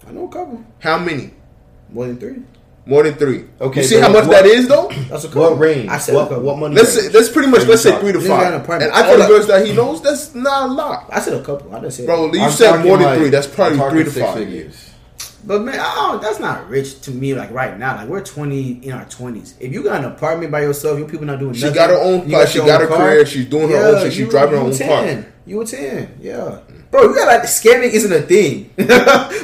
I 0.07 0.11
know 0.11 0.27
a 0.27 0.31
couple, 0.31 0.63
How 0.79 0.97
many? 0.97 1.31
more 1.91 2.07
than 2.07 2.17
three. 2.17 2.41
More 2.85 3.03
than 3.03 3.13
three. 3.15 3.45
Okay, 3.61 3.81
You 3.81 3.87
see 3.87 3.99
how 3.99 4.09
much 4.11 4.25
what- 4.25 4.31
that 4.31 4.45
is 4.45 4.67
though? 4.67 4.89
That's 5.09 5.23
a 5.25 5.27
couple. 5.27 5.41
What 5.43 5.59
range? 5.59 5.89
I 5.89 5.97
said 5.99 6.15
what, 6.15 6.29
couple. 6.29 6.43
what 6.43 6.57
money? 6.57 6.75
Let's 6.75 6.93
say 6.93 7.01
range? 7.01 7.13
that's 7.13 7.29
pretty 7.29 7.47
much 7.49 7.65
let's 7.67 7.83
say 7.83 7.99
three 7.99 8.13
to 8.13 8.17
talking? 8.19 8.31
Nigga 8.31 8.41
got 8.41 8.53
an 8.53 8.63
five. 8.63 8.81
And 8.81 8.91
I 8.91 8.99
I 8.99 9.03
feel 9.03 9.11
feel 9.11 9.19
the 9.19 9.27
girls 9.27 9.47
that 9.47 9.65
he 9.67 9.73
knows, 9.73 10.01
that's 10.01 10.33
not 10.33 10.69
a 10.69 10.73
lot. 10.73 11.05
I 11.11 11.19
said 11.19 11.33
a 11.33 11.43
couple. 11.43 11.73
I 11.75 11.79
didn't 11.81 11.93
say 11.93 12.05
Bro, 12.05 12.33
you 12.33 12.41
I'm 12.41 12.51
said 12.51 12.83
more 12.83 12.97
than 12.97 13.05
like- 13.07 13.19
three. 13.19 13.29
That's 13.29 13.47
probably 13.47 13.77
three 13.89 14.03
to 14.05 14.11
five. 14.11 14.33
figures. 14.35 14.85
But 15.45 15.61
man, 15.61 15.75
oh, 15.79 16.19
that's 16.21 16.39
not 16.39 16.67
rich 16.69 16.99
to 17.01 17.11
me. 17.11 17.33
Like 17.33 17.51
right 17.51 17.77
now, 17.79 17.95
like 17.95 18.09
we're 18.09 18.23
twenty 18.23 18.71
in 18.83 18.91
our 18.91 19.05
twenties. 19.05 19.53
If 19.59 19.71
you 19.71 19.83
got 19.83 19.99
an 20.03 20.11
apartment 20.11 20.51
by 20.51 20.61
yourself, 20.61 20.99
your 20.99 21.07
people 21.07 21.25
not 21.27 21.39
doing 21.39 21.53
She 21.53 21.61
nothing. 21.61 21.75
got 21.75 21.89
her 21.91 21.95
own 21.97 22.23
you 22.27 22.35
place. 22.35 22.49
She 22.49 22.59
got 22.59 22.81
her 22.81 22.87
car, 22.87 22.97
career. 22.97 23.25
She's 23.25 23.45
doing 23.45 23.69
her 23.69 23.77
own 23.77 24.03
shit. 24.03 24.13
She's 24.13 24.27
driving 24.29 24.55
her 24.55 24.61
own 24.65 24.73
a 24.73 24.77
car. 24.77 25.25
10. 25.49 25.51
You 25.51 25.57
were 25.57 25.65
ten, 25.65 26.17
yeah. 26.21 26.59
Bro, 26.91 27.03
you 27.03 27.15
got 27.15 27.27
like 27.27 27.43
scamming 27.43 27.91
isn't 27.91 28.11
a 28.11 28.21
thing. 28.21 28.71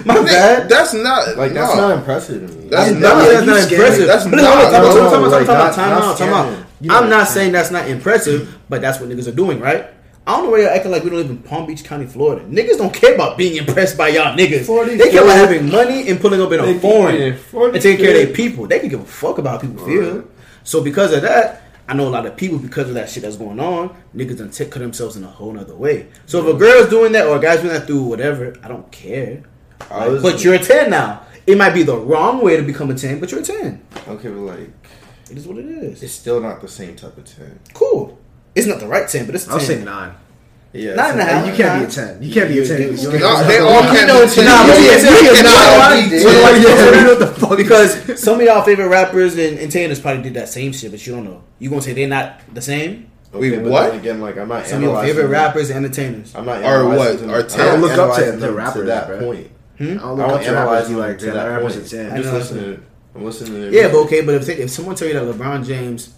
My 0.05 0.23
bad. 0.23 0.67
That's 0.69 0.93
not 0.93 1.37
Like 1.37 1.53
that's 1.53 1.75
no. 1.75 1.89
not 1.89 1.97
impressive 1.99 2.47
to 2.49 2.55
me. 2.55 2.69
That's 2.69 2.89
That's 2.91 3.01
not- 3.01 3.17
not, 3.17 3.27
that's 3.27 3.45
not 3.47 3.71
impressive. 3.71 4.07
That's 4.07 4.23
But 4.25 4.35
not- 4.37 4.71
listen, 4.83 5.01
hold 5.01 5.33
on, 5.33 5.45
time 5.45 5.49
out, 5.49 5.49
time 5.49 5.59
out, 5.59 5.75
time 5.75 5.75
out, 5.75 5.75
time 5.75 5.75
out, 5.75 5.75
not- 5.75 5.75
time 5.75 5.89
not 5.89 6.03
out, 6.03 6.17
time 6.17 6.27
scamming. 6.29 6.59
out. 6.59 6.65
You 6.81 6.89
know 6.89 6.97
I'm 6.97 7.09
not 7.09 7.27
saying 7.27 7.51
that's 7.51 7.71
not 7.71 7.87
impressive, 7.87 8.57
but 8.69 8.81
that's 8.81 8.99
what 8.99 9.09
niggas 9.09 9.27
are 9.27 9.31
doing, 9.35 9.59
right? 9.59 9.87
I 10.27 10.31
don't 10.35 10.45
know 10.45 10.51
why 10.51 10.59
you're 10.61 10.69
acting 10.71 10.91
like 10.91 11.03
we 11.03 11.11
don't 11.11 11.19
live 11.19 11.29
in 11.29 11.37
Palm 11.37 11.67
Beach 11.67 11.83
County, 11.83 12.07
Florida. 12.07 12.43
Niggas 12.45 12.77
don't 12.77 12.93
care 12.93 13.13
about 13.13 13.37
being 13.37 13.57
impressed 13.57 13.95
by 13.95 14.07
y'all 14.09 14.35
niggas. 14.35 14.65
Florida's 14.65 14.97
They 14.97 15.11
care 15.11 15.23
about 15.23 15.35
having 15.37 15.69
money 15.71 16.09
and 16.09 16.19
pulling 16.19 16.41
up 16.41 16.51
in 16.51 16.59
a 16.59 16.79
foreign 16.79 17.21
and 17.21 17.81
taking 17.81 18.03
care 18.03 18.19
of 18.21 18.25
their 18.27 18.35
people. 18.35 18.65
They 18.67 18.79
can 18.79 18.89
give 18.89 19.01
a 19.01 19.05
fuck 19.05 19.37
about 19.37 19.61
how 19.61 19.67
people 19.69 19.85
feel. 19.85 20.23
So 20.63 20.83
because 20.83 21.13
of 21.13 21.21
that, 21.21 21.61
I 21.87 21.93
know 21.93 22.07
a 22.07 22.09
lot 22.09 22.25
of 22.25 22.35
people 22.35 22.57
because 22.57 22.87
of 22.89 22.95
that 22.95 23.09
shit 23.09 23.23
that's 23.23 23.37
going 23.37 23.59
on. 23.59 23.95
Niggas 24.15 24.39
done 24.39 24.49
take 24.49 24.71
cut 24.71 24.79
themselves 24.79 25.15
in 25.17 25.23
a 25.23 25.27
whole 25.27 25.51
nother 25.51 25.75
way. 25.75 26.07
So 26.25 26.39
if 26.47 26.55
a 26.55 26.57
girl's 26.57 26.89
doing 26.89 27.11
that 27.11 27.27
or 27.27 27.37
a 27.37 27.39
guy's 27.39 27.59
doing 27.61 27.73
that 27.73 27.85
through 27.85 28.03
whatever, 28.03 28.55
I 28.63 28.67
don't 28.67 28.91
care. 28.91 29.43
I 29.91 29.99
Like, 30.05 30.11
was- 30.11 30.23
but 30.23 30.43
you're 30.43 30.55
a 30.55 30.59
ten 30.59 30.89
now. 30.89 31.21
It 31.45 31.57
might 31.59 31.75
be 31.75 31.83
the 31.83 31.95
wrong 31.95 32.41
way 32.41 32.57
to 32.57 32.63
become 32.63 32.89
a 32.89 32.95
ten, 32.95 33.19
but 33.19 33.29
you're 33.31 33.41
a 33.41 33.43
ten. 33.43 33.81
Okay, 34.07 34.29
but 34.29 34.39
like 34.39 34.69
It 35.29 35.37
is 35.37 35.47
what 35.47 35.57
it 35.57 35.65
is. 35.65 36.01
it's 36.01 36.13
still 36.13 36.39
not 36.41 36.59
the 36.61 36.67
same 36.67 36.95
type 36.95 37.17
of 37.17 37.25
ten. 37.25 37.59
cool. 37.73 38.17
It's 38.55 38.65
not 38.67 38.79
the 38.79 38.87
right 38.87 39.07
ten, 39.07 39.25
but 39.27 39.35
it's 39.35 39.45
a 39.45 39.49
10. 39.49 39.53
I'll 39.59 39.63
say 39.65 39.83
nine. 39.83 40.13
Yeah, 40.75 40.95
Nine 40.95 41.19
and 41.19 41.47
a 41.47 41.49
you 41.49 41.55
can't 41.55 41.79
be 41.79 41.85
a 41.85 41.89
ten. 41.89 42.21
You 42.21 42.33
can't 42.33 42.49
be 42.49 42.59
a 42.59 42.67
ten. 42.67 42.81
You- 42.81 42.87
You 42.87 42.91
you- 42.91 43.09
can't- 43.11 43.21
No, 43.21 43.43
they 43.47 43.59
all 43.59 43.81
can't 43.81 44.07
know 44.07 44.25
be 44.25 44.31
ten. 44.33 44.45
Nah, 44.45 44.67
but 44.67 44.77
You 44.79 44.89
can't- 44.89 45.03
yeah, 45.03 45.09
you 45.09 45.15
yeah, 45.15 45.33
cannot 45.33 45.55
yeah, 45.55 46.09
be 46.09 46.15
yeah, 46.17 46.91
ten. 46.91 47.07
what 47.07 47.19
the 47.19 47.27
fuck? 47.27 47.57
because 47.57 48.19
some 48.21 48.35
of 48.39 48.45
y'all 48.45 48.61
favorite 48.63 48.89
rappers 48.89 49.33
and 49.37 49.57
entertainers 49.57 49.99
probably 49.99 50.23
did 50.23 50.33
that 50.33 50.49
same 50.49 50.73
shit, 50.73 50.91
but 50.91 51.05
you 51.07 51.13
don't 51.15 51.23
know. 51.23 51.41
You 51.59 51.69
gonna 51.69 51.81
say 51.81 51.93
they're 51.93 52.07
not 52.09 52.41
the 52.53 52.61
same? 52.61 53.07
Okay, 53.33 53.51
Wait, 53.51 53.63
but 53.63 53.71
what? 53.71 53.91
then 53.91 53.99
Again, 53.99 54.21
like 54.21 54.37
I'm 54.37 54.47
not 54.49 54.65
Some 54.67 54.77
of 54.77 54.83
your 54.83 55.01
favorite 55.03 55.27
rappers 55.27 55.69
and 55.69 55.85
entertainers. 55.85 56.33
I'm 56.35 56.45
not 56.45 56.63
Or 56.63 56.87
what? 56.87 57.21
Or 57.23 57.39
I'm 57.41 57.47
ten. 57.47 57.61
I 57.61 57.65
don't 57.71 57.81
look 57.81 57.91
up 57.91 57.97
to 57.97 58.01
analyzing 58.03 58.39
the 58.39 58.45
them 58.47 58.55
rappers, 58.55 58.73
to 58.81 58.83
that 58.83 59.07
bro. 59.07 59.19
point. 59.19 59.47
Hmm? 59.77 59.83
I 59.83 59.87
don't 59.87 59.99
I 60.01 60.09
look 60.09 60.17
don't 60.17 60.19
up 60.19 60.27
to 60.27 60.35
rappers. 60.35 60.47
analyze 60.47 60.89
You 60.89 60.95
them 60.95 61.05
like 61.07 61.17
to 61.19 61.25
that 61.25 61.33
that 61.33 61.45
rappers 61.47 61.73
point. 61.75 61.85
a 61.85 61.89
ten. 61.89 62.11
I'm 62.11 62.21
just 62.21 62.33
listening. 62.33 62.81
I'm 63.15 63.23
listening. 63.25 63.53
To 63.53 63.59
their 63.59 63.71
Yeah, 63.71 63.87
but 63.89 63.97
okay, 64.05 64.21
but 64.21 64.35
if, 64.35 64.49
if 64.49 64.69
someone 64.69 64.95
tell 64.95 65.07
you 65.07 65.13
that 65.13 65.23
LeBron 65.23 65.65
James 65.65 66.09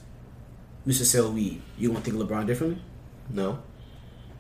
used 0.86 1.00
to 1.00 1.06
sell 1.06 1.32
weed, 1.32 1.62
you 1.78 1.90
gonna 1.90 2.02
think 2.02 2.20
of 2.20 2.28
LeBron 2.28 2.48
differently? 2.48 2.82
no. 3.32 3.60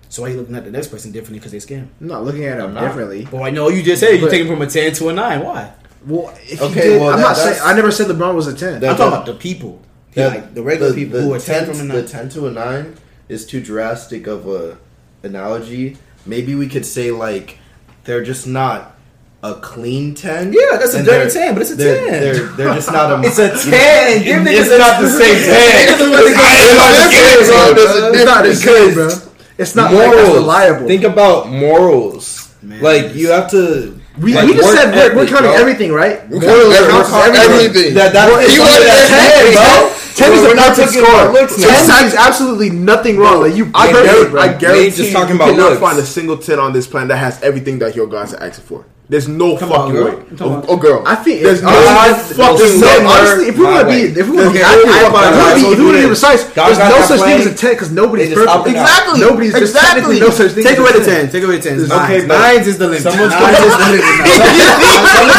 So 0.09 0.21
why 0.21 0.29
you 0.29 0.37
looking 0.37 0.55
at 0.55 0.63
the 0.65 0.71
next 0.71 0.87
person 0.87 1.11
differently 1.11 1.39
because 1.39 1.51
they 1.51 1.57
scam? 1.57 1.87
I'm 1.99 2.07
not 2.07 2.23
looking 2.23 2.45
at 2.45 2.53
I'm 2.61 2.67
them 2.67 2.73
not. 2.75 2.81
differently. 2.87 3.27
But 3.29 3.41
I 3.41 3.49
know 3.49 3.69
you 3.69 3.83
just 3.83 3.99
said 3.99 4.15
you 4.15 4.21
But- 4.21 4.31
taking 4.31 4.47
from 4.47 4.61
a 4.61 4.67
ten 4.67 4.93
to 4.93 5.09
a 5.09 5.13
nine. 5.13 5.43
Why? 5.43 5.71
Well, 6.05 6.33
if 6.47 6.61
Okay, 6.61 6.75
you 6.75 6.81
did, 6.93 7.01
well, 7.01 7.09
I'm 7.11 7.17
that- 7.17 7.23
not 7.23 7.37
saying. 7.37 7.59
I 7.63 7.73
never 7.73 7.91
said 7.91 8.07
LeBron 8.07 8.33
was 8.35 8.47
a 8.47 8.53
ten. 8.53 8.79
That- 8.79 8.91
I'm 8.91 8.95
talking 8.97 9.13
about 9.13 9.25
the 9.25 9.33
people, 9.33 9.81
Yeah, 10.15 10.27
like 10.27 10.53
the 10.53 10.63
regular 10.63 10.93
people 10.93 11.19
who 11.19 11.33
are 11.33 11.39
ten, 11.39 11.65
from 11.65 11.75
a 11.75 11.77
the 11.79 11.83
nine. 12.01 12.05
ten 12.05 12.29
to 12.29 12.47
a 12.47 12.51
nine 12.51 12.95
is 13.27 13.45
too 13.45 13.59
drastic 13.59 14.27
of 14.27 14.47
a 14.47 14.77
analogy. 15.23 15.97
Maybe 16.25 16.55
we 16.55 16.67
could 16.67 16.85
say 16.85 17.11
like 17.11 17.57
they're 18.05 18.23
just 18.23 18.47
not 18.47 18.95
a 19.43 19.55
clean 19.55 20.15
ten. 20.15 20.53
Yeah, 20.53 20.77
that's 20.77 20.93
a 20.93 21.03
dirty 21.03 21.29
10, 21.31 21.53
but 21.53 21.61
it's 21.61 21.71
a 21.71 21.75
they're, 21.75 22.09
10. 22.09 22.21
They're, 22.21 22.43
they're 22.55 22.73
just 22.79 22.91
not 22.91 23.11
a. 23.11 23.27
It's 23.27 23.37
a 23.39 23.49
ten. 23.49 24.23
Give 24.23 24.37
niggas 24.47 24.67
It's 24.71 24.77
not 24.77 25.01
the 25.01 25.09
same 25.21 25.35
ten. 25.43 25.87
Niggas 25.87 25.99
are 25.99 26.09
really 26.09 26.33
I 26.33 26.39
good. 26.39 26.69
ain't 26.69 26.77
gonna 26.79 27.11
get 27.11 27.25
it, 27.35 27.45
bro. 27.75 28.11
It's 28.13 28.25
not 28.25 28.45
the 28.45 28.55
same, 28.55 28.93
bro. 28.93 29.09
Because 29.57 29.69
It's 29.69 29.75
not 29.75 29.91
like 29.93 30.11
that's 30.13 30.33
reliable. 30.33 30.87
Think 30.87 31.03
about 31.03 31.49
morals. 31.49 32.53
Man, 32.61 32.81
like 32.81 33.13
you 33.15 33.29
have 33.31 33.49
to. 33.51 33.97
we, 34.21 34.33
like, 34.33 34.45
we 34.47 34.53
just 34.53 34.73
said 34.73 34.93
we're, 34.93 35.15
we're 35.15 35.27
counting 35.27 35.51
bro. 35.51 35.61
everything, 35.61 35.91
right? 35.93 36.27
We 36.29 36.39
Morals 36.39 36.73
count 36.77 37.05
counts 37.09 37.37
everything. 37.37 37.65
everything. 37.65 37.93
That 37.95 38.13
that 38.13 38.29
He 38.39 38.45
is 38.53 38.59
wanted 38.59 38.85
that 38.85 39.09
that 39.09 39.29
10, 39.45 39.53
bro. 39.53 39.93
Ten 40.17 40.33
is 40.33 40.41
We're 40.41 40.53
a 40.53 40.55
perfect 40.57 40.93
talking 40.93 41.01
about 41.01 41.49
score. 41.49 41.61
Ten 41.61 42.05
is 42.07 42.15
absolutely 42.15 42.69
nothing 42.71 43.17
wrong. 43.17 43.41
Like 43.41 43.53
you, 43.55 43.69
I 43.75 43.91
guarantee, 43.91 44.13
Derek, 44.13 44.31
bro, 44.31 44.41
I 44.41 44.45
we 44.47 44.51
ain't 44.51 44.59
guarantee 44.61 44.89
just 44.97 45.13
talking 45.13 45.35
you 45.35 45.41
about 45.41 45.49
cannot 45.51 45.69
looks. 45.69 45.81
find 45.81 45.99
a 45.99 46.05
single 46.05 46.37
10 46.37 46.57
on 46.59 46.73
this 46.73 46.87
planet 46.87 47.09
that 47.09 47.17
has 47.17 47.41
everything 47.43 47.77
that 47.79 47.95
your 47.95 48.07
guys 48.07 48.33
are 48.33 48.41
asking 48.43 48.65
for. 48.65 48.85
There's 49.07 49.29
no 49.29 49.55
Talking 49.55 49.67
about 49.71 49.87
fucking 49.87 49.95
girl? 49.95 50.19
way. 50.19 50.25
Oh, 50.41 50.65
oh, 50.67 50.75
girl. 50.75 50.99
I 51.07 51.15
think 51.15 51.39
there's 51.39 51.63
no 51.63 51.71
fucking 51.71 52.59
there's 52.59 52.75
way. 52.83 53.05
honestly, 53.07 53.47
if 53.47 53.55
we 53.55 53.63
want 53.63 53.87
to 53.87 53.93
be, 53.93 54.01
if 54.19 54.27
we 54.27 54.35
want 54.35 54.51
to 54.51 54.53
be, 54.53 54.59
if 54.59 54.67
we 54.67 54.83
want 54.83 55.15
to 55.15 55.31
be, 55.31 55.39
if 55.47 55.55
we 55.55 55.63
told 55.63 55.79
want 55.79 55.79
to 55.79 55.79
you 55.79 55.87
be 55.95 56.11
this. 56.11 56.19
precise, 56.19 56.43
God 56.51 56.75
no 56.75 56.99
such 57.07 57.23
thing 57.23 57.39
as 57.39 57.47
a 57.47 57.55
ten 57.55 57.71
because 57.71 57.87
nobody's 57.95 58.35
They 58.35 58.35
just 58.35 58.47
up 58.51 58.67
perfect. 58.67 58.83
Exactly. 58.83 59.19
Nobody's 59.23 59.53
there's 59.55 59.71
Exactly. 59.71 60.19
technically 60.19 60.19
no 60.19 60.27
such 60.35 60.51
thing. 60.59 60.63
Take 60.67 60.75
away 60.83 60.91
the 60.91 61.05
ten. 61.07 61.31
Take 61.31 61.43
away 61.47 61.55
the 61.55 61.63
ten. 61.63 61.79
Okay, 61.87 62.27
Nines. 62.27 62.27
Nines 62.27 62.67
is 62.67 62.75
the 62.83 62.87
limit. 62.91 63.07
Someone's 63.07 63.31
Nines 63.31 63.63
is 63.63 63.71
the 63.79 63.87
limit. 63.95 64.03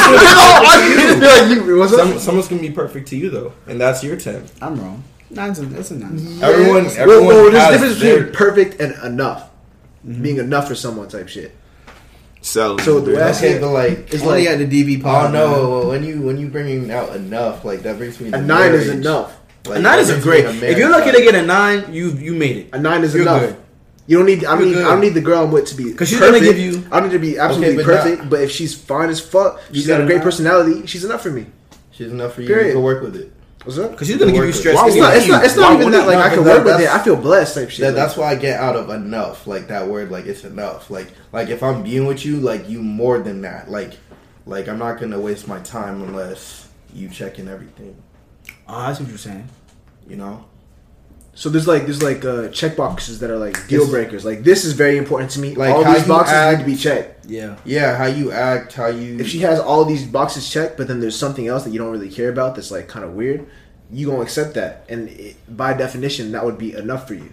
You're 1.48 1.58
like, 1.58 1.66
you, 1.66 1.78
what's 1.78 1.92
up? 1.92 2.08
Some, 2.08 2.18
someone's 2.18 2.48
gonna 2.48 2.60
be 2.62 2.70
perfect 2.70 3.08
to 3.08 3.16
you 3.16 3.30
though, 3.30 3.52
and 3.66 3.80
that's 3.80 4.02
your 4.04 4.16
ten. 4.16 4.44
I'm 4.62 4.80
wrong. 4.80 5.02
Nines 5.30 5.58
is 5.58 5.68
that's 5.68 5.90
a 5.90 5.96
nine. 5.98 6.18
Everyone, 6.42 6.86
everyone 6.86 7.26
well, 7.26 7.50
there's 7.50 7.54
a 7.54 7.60
has 7.60 7.70
difference 7.72 8.00
their- 8.00 8.16
between 8.24 8.34
perfect 8.34 8.80
and 8.80 8.94
enough. 9.04 9.50
Mm-hmm. 10.06 10.22
Being 10.22 10.36
enough 10.38 10.68
for 10.68 10.74
someone 10.74 11.08
type 11.08 11.28
shit. 11.28 11.54
So, 12.40 12.78
So 12.78 13.00
the 13.00 13.14
way 13.16 13.20
I 13.22 13.32
see 13.32 13.46
Okay, 13.46 13.56
it, 13.56 13.60
but 13.60 13.70
like 13.72 14.14
it's 14.14 14.22
Only 14.22 14.46
like 14.46 14.60
at 14.60 14.70
the 14.70 14.84
DV 14.96 15.00
Oh 15.00 15.02
pod. 15.02 15.32
no! 15.32 15.88
When 15.88 16.04
you 16.04 16.22
when 16.22 16.38
you 16.38 16.48
bringing 16.48 16.90
out 16.90 17.14
enough, 17.16 17.64
like 17.64 17.80
that 17.82 17.98
brings 17.98 18.20
me. 18.20 18.28
a 18.28 18.32
to 18.32 18.40
nine 18.42 18.72
is 18.74 18.88
enough. 18.88 19.36
Like, 19.66 19.80
A 19.80 19.82
nine 19.82 19.98
is 19.98 20.08
a 20.08 20.20
great. 20.20 20.44
me 20.46 20.66
If 20.68 20.78
you're 20.78 20.88
lucky 20.88 21.10
to 21.10 21.20
get 21.20 21.34
a 21.34 21.42
nine, 21.42 21.92
you 21.92 22.10
you 22.12 22.32
made 22.34 22.56
it. 22.56 22.68
A 22.72 22.78
nine 22.78 23.02
is 23.02 23.12
You're 23.12 23.22
enough. 23.22 23.40
good. 23.42 23.56
You 24.08 24.16
don't 24.16 24.26
need. 24.26 24.44
I 24.44 24.54
You're 24.56 24.64
mean, 24.64 24.74
good. 24.74 24.84
I 24.86 24.88
don't 24.88 25.00
need 25.00 25.14
the 25.14 25.20
girl 25.20 25.44
I'm 25.44 25.52
with 25.52 25.66
to 25.66 25.76
be 25.76 25.92
because 25.92 26.08
she's 26.08 26.18
perfect. 26.18 26.42
gonna 26.44 26.56
give 26.56 26.58
you- 26.58 26.86
I 26.90 26.98
don't 26.98 27.10
need 27.10 27.14
to 27.14 27.18
be 27.20 27.38
absolutely 27.38 27.76
but 27.76 27.84
perfect. 27.84 28.18
not- 28.22 28.30
but 28.30 28.40
if 28.40 28.50
she's 28.50 28.74
fine 28.74 29.10
as 29.10 29.20
fuck, 29.20 29.60
she's 29.72 29.86
got 29.86 29.94
got 29.94 30.00
a 30.00 30.04
a 30.04 30.06
great 30.06 30.16
nine? 30.16 30.24
personality. 30.24 30.86
She's 30.86 31.04
enough 31.04 31.22
for 31.22 31.30
me. 31.30 31.46
she's 31.92 32.10
enough 32.10 32.34
for 32.34 32.40
you. 32.42 32.48
Period. 32.48 32.66
You 32.68 32.72
can 32.74 32.82
work 32.82 33.02
with 33.02 33.16
it. 33.16 33.30
What's 33.64 33.78
up? 33.78 33.90
Because 33.90 34.06
she's 34.08 34.16
gonna 34.16 34.32
give 34.32 34.44
you 34.46 34.52
stress. 34.52 34.78
It's 34.86 34.96
not. 34.96 35.14
It's 35.16 35.28
not. 35.28 35.44
It's 35.44 35.56
not 35.56 35.78
even 35.78 35.92
that. 35.92 36.06
Like 36.06 36.16
not? 36.16 36.32
I 36.32 36.34
can 36.34 36.44
work 36.44 36.64
with 36.64 36.80
it. 36.80 36.88
I 36.88 36.98
feel 37.02 37.16
blessed. 37.16 37.54
Type 37.56 37.68
shit. 37.70 37.80
That, 37.80 37.94
that's 37.94 38.16
why 38.16 38.30
I 38.30 38.34
get 38.36 38.58
out 38.58 38.76
of 38.76 38.88
enough, 38.88 39.46
like 39.46 39.68
that 39.68 39.86
word, 39.88 40.10
like 40.10 40.24
it's 40.26 40.42
enough. 40.44 40.90
Like 40.90 41.08
like 41.34 41.48
if 41.50 41.62
I'm 41.62 41.82
being 41.82 42.06
with 42.06 42.24
you, 42.24 42.36
like 42.38 42.66
you 42.68 42.80
more 42.80 43.18
than 43.18 43.42
that. 43.42 43.70
Like 43.70 43.92
like 44.46 44.68
I'm 44.68 44.78
not 44.78 44.98
gonna 44.98 45.20
waste 45.20 45.46
my 45.48 45.58
time 45.58 46.02
unless 46.02 46.68
you 46.94 47.10
checking 47.10 47.46
everything. 47.48 47.94
Oh, 48.66 48.86
that's 48.86 49.00
what 49.00 49.08
you're 49.10 49.18
saying. 49.18 49.46
You 50.08 50.16
know. 50.16 50.44
So 51.38 51.48
there's 51.48 51.68
like 51.68 51.82
there's 51.86 52.02
like 52.02 52.24
uh, 52.24 52.48
check 52.48 52.76
boxes 52.76 53.20
that 53.20 53.30
are 53.30 53.38
like 53.38 53.56
deal 53.68 53.86
breakers. 53.88 54.24
Like 54.24 54.42
this 54.42 54.64
is 54.64 54.72
very 54.72 54.96
important 54.98 55.30
to 55.32 55.40
me. 55.40 55.54
Like, 55.54 55.72
all 55.72 55.84
how 55.84 55.94
these 55.94 56.02
boxes 56.08 56.34
act- 56.34 56.58
need 56.58 56.64
to 56.64 56.70
be 56.72 56.76
checked. 56.76 57.26
Yeah. 57.26 57.56
Yeah, 57.64 57.96
how 57.96 58.06
you 58.06 58.32
act, 58.32 58.72
how 58.72 58.88
you. 58.88 59.20
If 59.20 59.28
she 59.28 59.38
has 59.40 59.60
all 59.60 59.84
these 59.84 60.04
boxes 60.04 60.50
checked, 60.50 60.76
but 60.76 60.88
then 60.88 60.98
there's 60.98 61.14
something 61.14 61.46
else 61.46 61.62
that 61.62 61.70
you 61.70 61.78
don't 61.78 61.92
really 61.92 62.10
care 62.10 62.28
about 62.28 62.56
that's 62.56 62.72
like 62.72 62.88
kind 62.88 63.04
of 63.04 63.12
weird, 63.12 63.46
you 63.88 64.08
gonna 64.08 64.22
accept 64.22 64.54
that, 64.54 64.84
and 64.88 65.08
it, 65.10 65.36
by 65.56 65.74
definition, 65.74 66.32
that 66.32 66.44
would 66.44 66.58
be 66.58 66.72
enough 66.74 67.06
for 67.06 67.14
you. 67.14 67.30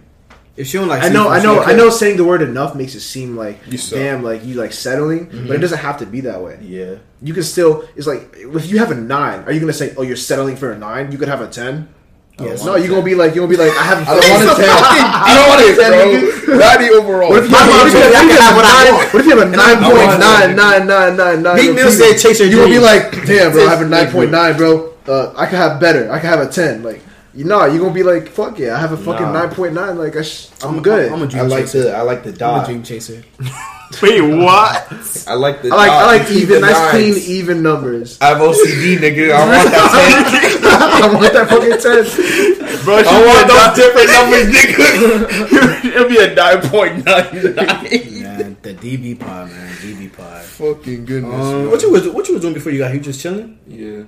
If 0.55 0.67
she 0.67 0.77
don't 0.77 0.87
like, 0.87 1.01
I 1.01 1.09
know, 1.09 1.27
I 1.27 1.41
know, 1.41 1.63
I 1.63 1.73
know. 1.73 1.89
Saying 1.89 2.17
the 2.17 2.23
word 2.25 2.43
enough 2.43 2.75
makes 2.75 2.93
it 2.93 3.01
seem 3.01 3.35
like 3.35 3.57
You 3.67 3.79
suck. 3.79 3.97
damn, 3.97 4.21
like 4.21 4.45
you 4.45 4.53
like 4.53 4.71
settling, 4.71 5.25
but 5.47 5.55
it 5.55 5.59
doesn't 5.65 5.79
have 5.79 5.97
to 5.97 6.05
be 6.05 6.21
that 6.21 6.41
way. 6.43 6.59
yeah. 6.61 6.95
You 7.23 7.33
can 7.33 7.41
still. 7.43 7.87
It's 7.95 8.05
like 8.05 8.29
if 8.37 8.69
you 8.69 8.77
have 8.77 8.91
a 8.91 8.95
nine, 8.95 9.39
are 9.45 9.51
you 9.51 9.59
gonna 9.59 9.73
say, 9.73 9.95
"Oh, 9.97 10.03
you're 10.03 10.15
settling 10.15 10.55
for 10.57 10.71
a 10.71 10.77
nine? 10.77 11.11
You 11.11 11.17
could 11.17 11.27
have 11.27 11.41
a 11.41 11.47
ten. 11.49 11.89
Yes. 12.37 12.65
No, 12.65 12.75
you 12.75 12.89
gonna 12.89 13.01
be 13.01 13.15
like 13.15 13.33
you 13.33 13.41
gonna 13.41 13.49
be 13.51 13.55
like 13.55 13.71
I 13.71 13.83
have. 13.83 14.03
I 14.03 14.19
don't 14.19 14.27
want 14.27 14.43
a 14.43 14.55
ten. 14.59 14.67
I 14.67 15.31
don't 15.39 15.47
want 15.47 15.61
it, 15.63 15.75
bro. 15.79 16.57
Not 16.59 16.79
the 16.79 16.89
overall. 16.91 17.29
What 17.31 17.43
if 17.43 17.49
you 17.49 17.55
have, 17.55 17.69
want 17.69 17.79
what 17.79 17.87
if 17.87 17.93
you 17.95 17.99
to- 17.99 18.05
have, 18.05 18.15
I 18.15 18.27
can 18.27 18.41
have 18.43 18.55
what 18.55 18.65
I 18.65 18.83
nine- 18.83 19.07
what 19.13 19.19
if 19.21 19.25
you 19.25 19.37
have 19.39 19.47
a 19.47 19.51
nine 19.55 19.77
I 19.79 19.87
point 19.87 20.07
want 20.07 20.19
nine 20.19 20.55
nine 20.55 20.87
nine 20.87 21.15
nine 21.15 21.43
nine? 21.43 21.55
Meek 21.55 21.75
Mill 21.75 21.91
said 21.91 22.17
chase 22.19 22.39
your 22.39 22.49
You 22.49 22.57
gonna 22.57 22.69
be 22.75 22.79
like, 22.79 23.25
damn, 23.25 23.51
bro, 23.53 23.65
I 23.65 23.69
have 23.69 23.81
a 23.81 23.87
nine 23.87 24.11
point 24.11 24.31
nine, 24.31 24.57
bro. 24.57 24.91
Uh, 25.07 25.31
I 25.37 25.45
can 25.45 25.55
have 25.55 25.79
better. 25.79 26.11
I 26.11 26.19
can 26.19 26.27
have 26.29 26.41
a 26.41 26.49
ten. 26.51 26.83
Like, 26.83 26.99
you 27.35 27.43
know, 27.45 27.65
you 27.65 27.79
gonna 27.79 27.93
be 27.93 28.03
like, 28.03 28.29
fuck 28.29 28.57
yeah, 28.57 28.75
I 28.75 28.79
have 28.79 28.91
a 28.93 28.97
fucking 28.97 29.25
Nah. 29.27 29.45
nine 29.45 29.49
point 29.55 29.73
nine. 29.73 29.97
Like, 29.97 30.15
I 30.15 30.21
sh- 30.23 30.49
I'm 30.63 30.81
good. 30.81 31.11
I'm 31.11 31.21
a 31.21 31.27
dream 31.27 31.43
I 31.43 31.47
like 31.47 31.65
chaser. 31.65 31.83
the 31.83 31.95
I 31.97 32.01
like 32.01 32.23
the 32.23 32.45
I'm 32.45 32.63
a 32.63 32.65
dream 32.65 32.81
chaser. 32.83 33.23
Wait, 34.01 34.19
what? 34.19 34.81
I 35.27 35.35
like 35.35 35.61
the. 35.61 35.69
I 35.71 35.75
like 35.75 35.89
I 35.91 36.05
like 36.17 36.31
even 36.31 36.61
the 36.61 36.67
nice 36.67 36.89
clean 36.91 37.13
even 37.27 37.61
numbers. 37.61 38.17
I 38.19 38.29
have 38.29 38.37
OCD, 38.39 38.97
nigga. 38.97 39.31
I 39.31 39.39
want 39.45 39.69
that 39.71 40.57
ten. 40.65 40.65
I 40.65 41.13
want 41.13 41.33
that 41.33 41.47
fucking 41.49 41.79
ten. 41.79 42.83
Bro. 42.83 42.95
I 42.97 43.25
want 43.25 43.45
those 43.47 43.71
different 43.77 44.09
numbers, 44.09 44.47
nigga. 44.55 45.85
It'll 45.95 46.09
be 46.09 46.17
a 46.17 46.33
nine 46.33 46.61
point 46.69 47.05
nine 47.05 47.55
nine. 47.55 48.23
Man, 48.23 48.57
the 48.63 48.73
DV 48.73 49.19
pod, 49.19 49.49
man, 49.49 49.75
DV 49.77 50.13
pod. 50.17 50.41
Fucking 50.43 51.05
goodness. 51.05 51.33
Um, 51.45 51.69
what 51.69 51.81
you 51.81 51.91
was 51.91 52.07
what 52.09 52.27
you 52.27 52.33
was 52.33 52.41
doing 52.41 52.53
before 52.55 52.71
you 52.71 52.79
got 52.79 52.91
here? 52.91 53.01
Just 53.01 53.21
chilling? 53.21 53.59
Yeah, 53.67 54.03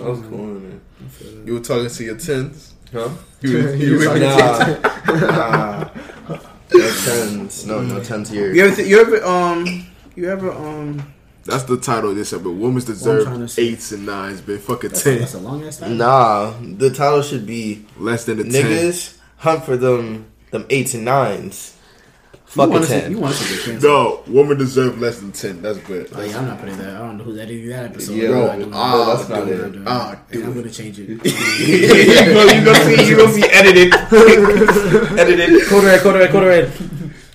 I 0.00 0.08
was 0.08 0.20
cool, 0.20 0.38
man. 0.38 0.80
You 1.46 1.54
were 1.54 1.60
talking 1.60 1.88
to 1.88 2.04
your 2.04 2.16
tens. 2.18 2.74
Huh? 2.92 3.08
You, 3.40 3.56
was- 3.62 3.76
You 3.80 3.86
you 3.86 3.98
were- 3.98 4.04
talking 4.04 4.22
Nah. 4.22 5.20
Nah. 5.20 5.88
No 6.72 6.90
tens. 7.04 7.66
No, 7.66 7.80
no 7.82 8.02
tens 8.02 8.28
here. 8.30 8.52
You 8.52 8.66
ever 8.66 8.76
th- 8.76 8.88
you 8.88 9.00
ever 9.00 9.24
um 9.24 9.86
you 10.14 10.28
ever 10.30 10.50
um 10.50 11.12
That's 11.44 11.62
the 11.64 11.76
title 11.78 12.10
of 12.10 12.16
this 12.16 12.32
episode. 12.32 12.56
Women's 12.58 12.84
trying 12.84 12.96
deserve 12.96 13.50
say- 13.50 13.62
eights 13.68 13.92
and 13.92 14.04
nines, 14.06 14.40
but 14.40 14.60
fuck 14.60 14.84
a 14.84 14.88
that's, 14.88 15.02
ten. 15.02 15.18
that's 15.20 15.34
a 15.34 15.38
long 15.38 15.62
ass 15.64 15.78
time. 15.78 15.96
Nah, 15.96 16.52
the 16.60 16.90
title 16.90 17.22
should 17.22 17.46
be 17.46 17.86
Less 17.98 18.24
than 18.24 18.40
a 18.40 18.42
ten. 18.44 18.52
niggas 18.52 19.16
hunt 19.38 19.64
for 19.64 19.76
them 19.76 20.26
them 20.50 20.66
eights 20.70 20.94
and 20.94 21.04
nines. 21.04 21.75
You 22.56 22.62
Fuck 22.62 22.68
a 22.68 22.72
want 22.72 22.84
to 22.86 22.90
ten. 23.00 23.10
you 23.10 23.18
want 23.18 23.36
to 23.36 23.44
get 23.44 23.64
canceled? 23.64 23.82
No, 23.82 24.32
woman 24.32 24.56
deserve 24.56 24.98
less 24.98 25.18
than 25.20 25.30
ten. 25.32 25.60
That's 25.60 25.76
good. 25.80 26.08
Oh, 26.14 26.22
yeah, 26.22 26.38
I'm 26.38 26.46
not 26.46 26.58
putting 26.58 26.78
that. 26.78 26.88
I 26.96 26.98
don't 27.00 27.18
know 27.18 27.24
who 27.24 27.38
editing 27.38 27.68
that 27.68 27.84
episode. 27.90 28.14
Yeah, 28.14 28.28
I'm 28.28 28.32
bro. 28.32 28.46
not 28.46 28.56
doing 28.58 28.70
that. 28.70 28.76
Ah, 28.76 29.02
I'm 29.02 29.16
that's 29.18 29.28
not 29.28 29.38
not 29.38 29.44
doing 29.46 29.60
it. 29.60 29.64
I'm 29.66 29.72
doing 29.72 29.84
Ah, 29.86 30.20
that. 30.30 30.42
I'm 30.44 30.54
gonna 30.54 30.70
change 30.70 30.98
it. 30.98 31.08
you 31.10 31.18
go, 32.32 32.44
you 32.46 32.64
gonna 32.64 32.84
see, 32.96 33.08
you 33.10 33.16
gonna 33.16 33.32
see 33.32 33.44
edited, 33.44 33.92
edited. 35.18 35.66
Code 35.68 35.84
red, 35.84 36.00
code 36.00 36.14
red, 36.16 36.30
code 36.30 36.44
red. 36.46 36.72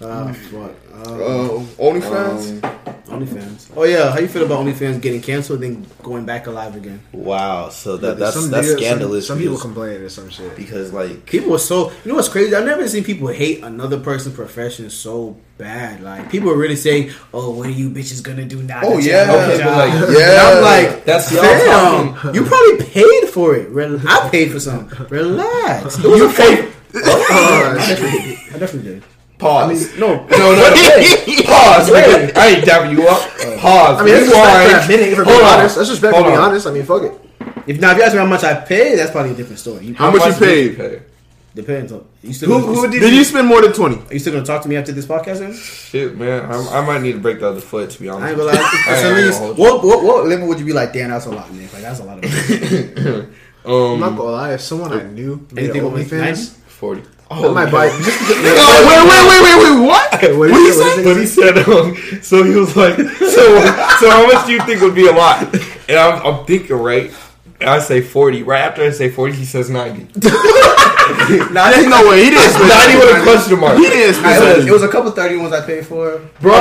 Ah, 0.01 0.31
fuck. 0.33 0.71
Um, 0.93 1.21
Uh, 1.21 1.65
OnlyFans. 1.77 2.63
Um, 2.63 2.71
OnlyFans. 3.11 3.71
Oh 3.75 3.83
yeah, 3.83 4.11
how 4.11 4.19
you 4.19 4.27
feel 4.27 4.43
about 4.45 4.65
OnlyFans 4.65 5.01
getting 5.01 5.21
canceled 5.21 5.61
then 5.61 5.85
going 6.03 6.25
back 6.25 6.47
alive 6.47 6.75
again? 6.75 7.01
wow. 7.11 7.69
So 7.69 7.97
that 7.97 8.17
that's 8.19 8.35
Some 8.35 8.49
that's 8.51 8.67
niggas- 8.67 8.77
scandalous. 8.77 9.27
Some, 9.27 9.37
some 9.37 9.43
people 9.43 9.57
complain 9.59 10.01
or 10.01 10.09
some 10.09 10.29
shit. 10.29 10.55
because 10.55 10.91
like 10.93 11.25
People 11.25 11.53
are 11.53 11.57
so 11.59 11.91
you 12.03 12.09
know 12.09 12.15
what's 12.15 12.29
crazy? 12.29 12.55
I've 12.55 12.65
never 12.65 12.87
seen 12.87 13.03
people 13.03 13.27
hate 13.27 13.63
another 13.63 13.99
person's 13.99 14.35
profession 14.35 14.89
so 14.89 15.37
bad. 15.57 16.01
Like 16.01 16.31
people 16.31 16.49
are 16.49 16.57
really 16.57 16.75
saying, 16.75 17.11
"Oh, 17.33 17.51
what 17.51 17.67
are 17.67 17.71
you 17.71 17.89
bitches 17.89 18.23
gonna 18.23 18.45
do 18.45 18.63
now?" 18.63 18.81
Oh, 18.83 18.97
yeah. 18.97 19.27
Okay, 19.29 19.57
but 19.57 19.63
job?" 19.63 19.77
like, 19.77 19.93
And 19.93 20.17
yeah. 20.17 20.51
I'm 20.55 20.61
like, 20.63 21.05
That's 21.05 21.31
y'all 21.31 21.41
damn, 21.43 22.13
talking. 22.15 22.33
you 22.35 22.43
probably 22.43 22.85
paid 22.85 23.29
for 23.29 23.55
it. 23.55 23.69
Rel- 23.69 23.99
I 24.07 24.29
paid 24.31 24.51
for 24.51 24.59
some. 24.59 24.87
Relax. 25.09 25.99
It 25.99 26.05
was 26.07 26.19
You 26.19 26.29
a 26.29 26.31
favor. 26.33 26.67
Oh, 26.93 27.77
I 27.79 27.87
definitely. 27.87 28.37
I 28.53 28.57
definitely 28.57 28.91
did. 28.93 29.03
Pause. 29.41 29.97
No, 29.97 30.07
no, 30.07 30.37
no, 30.37 30.53
no. 30.55 30.71
Pause. 31.49 31.89
nigga. 31.89 32.37
I 32.37 32.47
ain't 32.47 32.65
dapping 32.65 32.91
you 32.93 33.07
up. 33.07 33.19
Pause. 33.59 33.99
I 33.99 34.03
mean, 34.05 34.13
that's 34.13 34.27
respect 34.27 34.45
for 34.45 34.59
Rewind. 34.61 34.83
admitting. 34.83 35.11
If 35.11 35.17
we're 35.17 35.25
being 35.25 35.41
honest, 35.45 35.75
that's 35.75 35.89
respect 35.89 36.11
for 36.15 36.21
Hold 36.21 36.25
being 36.31 36.37
honest. 36.39 36.67
I 36.67 36.71
mean, 36.71 36.83
fuck 36.85 37.03
it. 37.03 37.13
if 37.67 37.79
now 37.81 37.91
if 37.91 37.97
you 37.97 38.03
ask 38.03 38.13
me 38.13 38.19
how 38.19 38.25
much 38.27 38.43
I 38.43 38.53
paid, 38.61 38.97
that's 38.99 39.11
probably 39.11 39.31
a 39.31 39.35
different 39.35 39.59
story. 39.59 39.85
You, 39.87 39.95
How 39.95 40.11
much 40.11 40.25
you 40.25 40.31
did 40.33 40.39
paid? 40.39 40.77
pay? 40.77 41.01
depends 41.53 41.91
on 41.91 42.05
you 42.23 42.31
still. 42.31 42.47
Who, 42.47 42.61
gonna, 42.61 42.75
who 42.75 42.81
did 42.91 43.01
Did 43.01 43.11
you? 43.11 43.17
you 43.19 43.23
spend 43.25 43.45
more 43.47 43.61
than 43.61 43.73
twenty? 43.73 43.97
Are 43.97 44.13
you 44.13 44.19
still 44.19 44.31
gonna 44.33 44.45
talk 44.45 44.61
to 44.63 44.69
me 44.69 44.77
after 44.77 44.91
this 44.93 45.05
podcast? 45.05 45.39
Then 45.39 45.53
Shit, 45.53 46.15
man. 46.17 46.45
I, 46.49 46.77
I 46.79 46.85
might 46.85 47.01
need 47.01 47.13
to 47.13 47.19
break 47.19 47.39
the 47.41 47.49
other 47.49 47.59
foot 47.61 47.89
to 47.89 47.99
be 47.99 48.07
honest. 48.07 48.25
I 48.25 48.29
ain't 48.29 48.37
gonna 48.37 48.51
lie. 48.53 48.57
I 48.87 48.93
It's 48.93 49.03
ain't 49.03 49.17
least, 49.17 49.39
hold 49.39 49.57
what, 49.57 49.83
what 49.83 50.03
what 50.03 50.27
level 50.27 50.47
would 50.47 50.59
you 50.59 50.65
be 50.65 50.71
like? 50.73 50.93
Damn, 50.93 51.09
that's 51.09 51.25
a 51.25 51.29
lot, 51.31 51.51
Nick. 51.51 51.73
Like 51.73 51.81
that's 51.81 51.99
a 51.99 52.03
lot 52.05 52.23
of 52.23 52.31
money. 53.05 53.27
I'm 53.65 53.99
not 53.99 54.09
Um, 54.11 54.15
gonna 54.15 54.23
lie. 54.31 54.53
If 54.53 54.61
someone 54.61 54.93
I 54.93 55.03
knew 55.03 55.45
made 55.51 55.65
Anything 55.65 55.83
over 55.83 55.97
OnlyFans, 55.97 56.57
90? 56.79 57.09
Forty. 57.37 57.49
I 57.49 57.53
might 57.65 57.71
buy. 57.71 57.87
Oh, 58.43 58.77
wait, 58.87 59.03
wait, 59.09 59.23
wait, 59.29 59.41
wait, 59.43 59.57
wait. 59.63 59.87
What? 59.87 60.11
what 60.37 60.51
What 60.51 60.59
he 60.61 60.67
is 60.67 60.77
it? 60.77 60.95
said? 60.95 61.03
But 61.03 61.17
he 61.17 61.25
said, 61.25 61.57
um, 61.69 61.95
so 62.21 62.43
he 62.43 62.55
was 62.55 62.75
like, 62.75 62.95
so, 62.97 63.43
so 63.99 64.09
how 64.09 64.27
much 64.27 64.45
do 64.45 64.51
you 64.53 64.61
think 64.63 64.81
would 64.81 64.95
be 64.95 65.07
a 65.07 65.11
lot? 65.11 65.43
And 65.89 65.97
I'm, 65.97 66.25
I'm 66.25 66.45
thinking, 66.45 66.75
right? 66.77 67.11
And 67.59 67.69
I 67.69 67.79
say 67.79 68.01
40. 68.01 68.43
Right 68.43 68.61
after 68.61 68.83
I 68.83 68.89
say 68.91 69.09
40, 69.09 69.33
he 69.35 69.45
says 69.45 69.69
90. 69.69 70.03
There's 70.21 71.87
no 71.87 72.09
way. 72.09 72.23
He 72.23 72.29
didn't 72.31 72.51
spend 72.51 72.69
90 72.69 72.97
with 72.97 73.17
a 73.17 73.23
question 73.23 73.59
mark. 73.59 73.77
He 73.77 73.83
didn't 73.83 74.21
Nah, 74.23 74.29
spend 74.33 74.43
it, 74.51 74.57
was, 74.57 74.67
it 74.67 74.71
was 74.73 74.83
a 74.83 74.87
couple 74.89 75.11
thirty 75.11 75.37
ones 75.37 75.53
I 75.53 75.65
paid 75.65 75.85
for. 75.85 76.21
Bro! 76.41 76.53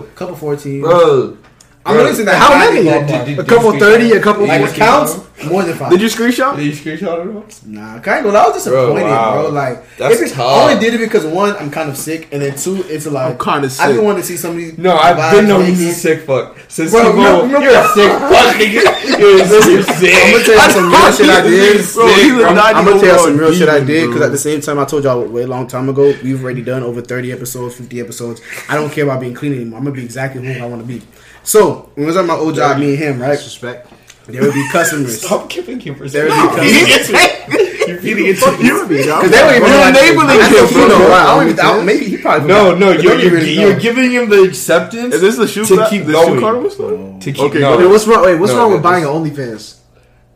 A 0.00 0.14
couple 0.14 0.36
fourteen. 0.36 0.80
Bro. 0.82 1.38
I'm 1.88 1.96
gonna 1.96 2.08
listen 2.10 2.26
to 2.26 2.34
How 2.36 2.58
many? 2.58 2.84
ballpark. 2.86 3.24
Did- 3.26 3.38
A 3.38 3.44
couple 3.44 3.72
thirty, 3.78 4.12
a 4.12 4.20
couple. 4.20 4.46
Like 4.46 4.60
forty. 4.60 4.76
counts 4.78 5.18
more 5.46 5.62
than 5.62 5.76
five. 5.76 5.90
Did 5.90 6.00
you 6.02 6.08
screenshot? 6.08 6.56
Did 6.56 6.66
you 6.66 6.72
screenshot 6.72 7.24
it 7.24 7.34
all? 7.34 7.44
Nah, 7.66 7.96
I 7.96 7.98
can't 8.00 8.22
go. 8.24 8.30
I 8.30 8.46
was 8.48 8.54
disappointed, 8.54 8.94
Bro, 9.02 9.10
wow. 9.10 9.42
bro. 9.42 9.50
Like, 9.50 9.96
That's 9.96 10.14
if 10.16 10.22
it's, 10.22 10.32
tough. 10.32 10.46
I 10.50 10.72
only 10.72 10.80
did 10.84 10.94
it 10.94 10.98
because 10.98 11.24
one, 11.24 11.54
I'm 11.56 11.70
kind 11.70 11.88
of 11.88 11.96
sick, 11.96 12.28
and 12.32 12.42
then 12.42 12.56
two, 12.56 12.82
it's 12.88 13.06
like 13.06 13.32
I'm 13.32 13.38
kinda 13.38 13.70
sick. 13.70 13.80
I 13.80 13.84
sick. 13.86 13.92
didn't 13.94 14.04
want 14.04 14.18
to 14.18 14.24
see 14.24 14.36
somebody. 14.36 14.72
No, 14.76 14.96
I've 14.96 15.16
been 15.32 15.46
known 15.48 15.64
he's 15.66 15.80
a 15.80 15.92
sick 15.94 16.20
fuck. 16.26 16.56
Since 16.68 16.90
Bro, 16.90 17.12
Bro, 17.12 17.12
remember- 17.12 17.42
remember- 17.46 17.70
you're 17.70 17.80
a 17.80 17.88
sick 17.94 18.12
fuck, 18.12 18.56
nigga. 18.56 19.18
You're, 19.18 19.38
you're 19.38 19.82
sick. 19.82 20.14
I'm 20.14 20.32
gonna 20.32 20.44
tell 20.44 20.66
you 20.66 20.72
some 20.72 20.90
real 20.90 21.12
shit 21.12 21.30
I 21.30 21.40
did. 21.42 21.94
Bro, 21.94 22.06
he's 22.08 22.32
a 22.32 22.46
I'm, 22.46 22.58
I'm 22.76 22.84
gonna 22.84 23.00
tell 23.00 23.16
you 23.16 23.24
some 23.24 23.36
real 23.38 23.54
shit 23.54 23.68
I 23.68 23.80
did 23.80 24.06
because 24.08 24.22
at 24.22 24.30
the 24.32 24.38
same 24.38 24.60
time 24.60 24.78
I 24.78 24.84
told 24.84 25.04
y'all 25.04 25.24
way 25.24 25.42
a 25.42 25.46
long 25.46 25.66
time 25.66 25.88
ago 25.88 26.12
we've 26.22 26.42
already 26.42 26.62
done 26.62 26.82
over 26.82 27.00
30 27.00 27.32
episodes, 27.32 27.76
50 27.76 28.00
episodes. 28.00 28.40
I 28.68 28.74
don't 28.74 28.90
care 28.90 29.04
about 29.04 29.20
being 29.20 29.34
clean 29.34 29.54
anymore. 29.54 29.78
I'm 29.78 29.84
gonna 29.84 29.96
be 29.96 30.04
exactly 30.04 30.42
who 30.44 30.62
I 30.62 30.66
want 30.66 30.82
to 30.82 30.86
be. 30.86 31.02
So 31.48 31.88
when 31.94 32.04
I 32.04 32.08
was 32.08 32.16
on 32.18 32.26
my 32.26 32.34
old 32.34 32.54
job, 32.56 32.78
me 32.78 32.90
and 32.90 32.98
him, 32.98 33.22
right? 33.22 33.30
Disrespect. 33.32 33.90
There 34.26 34.42
would 34.42 34.52
be 34.52 34.68
customers. 34.70 35.22
Stop 35.22 35.48
giving 35.48 35.80
him 35.80 35.94
There 35.98 36.26
would 36.28 36.32
respect. 36.34 37.08
be 37.08 37.16
customers. 37.16 37.88
You're 37.88 38.00
feeding 38.02 38.26
it 38.26 38.36
to 38.36 38.62
You 38.62 38.86
Because 38.86 39.30
they 39.30 39.38
don't 39.38 39.56
even 39.56 39.68
You're 39.68 39.68
know. 39.70 39.80
I- 39.80 39.88
enabling 39.88 40.26
I- 40.28 40.34
him, 40.34 40.42
I- 40.44 40.68
bro. 40.68 41.10
I 41.10 41.34
don't 41.34 41.48
even- 41.48 41.58
I 41.60 41.62
don't- 41.72 41.86
Maybe 41.86 42.04
he 42.04 42.18
probably 42.18 42.48
No, 42.48 42.74
no, 42.74 42.90
you're, 42.92 43.02
don't 43.14 43.20
you're, 43.24 43.38
even 43.38 43.60
you're 43.60 43.78
giving 43.80 44.10
him 44.10 44.28
the 44.28 44.42
acceptance 44.42 45.14
Is 45.14 45.22
this 45.22 45.36
the 45.36 45.48
shoe 45.48 45.64
to 45.64 45.74
cla- 45.76 45.88
keep 45.88 46.04
the 46.04 46.12
going. 46.12 46.34
shoe 46.34 46.40
carnival 46.40 46.70
store? 46.70 46.90
to 47.18 47.32
keep 47.32 47.42
Okay, 47.44 47.60
no. 47.60 47.78
Wait, 47.78 47.86
what's 47.86 48.06
wrong? 48.06 48.22
Wait, 48.24 48.34
what's 48.38 48.52
No, 48.52 48.58
wrong 48.58 48.72
with 48.74 48.82
that's- 48.82 49.02
buying 49.02 49.24
OnlyFans? 49.24 49.74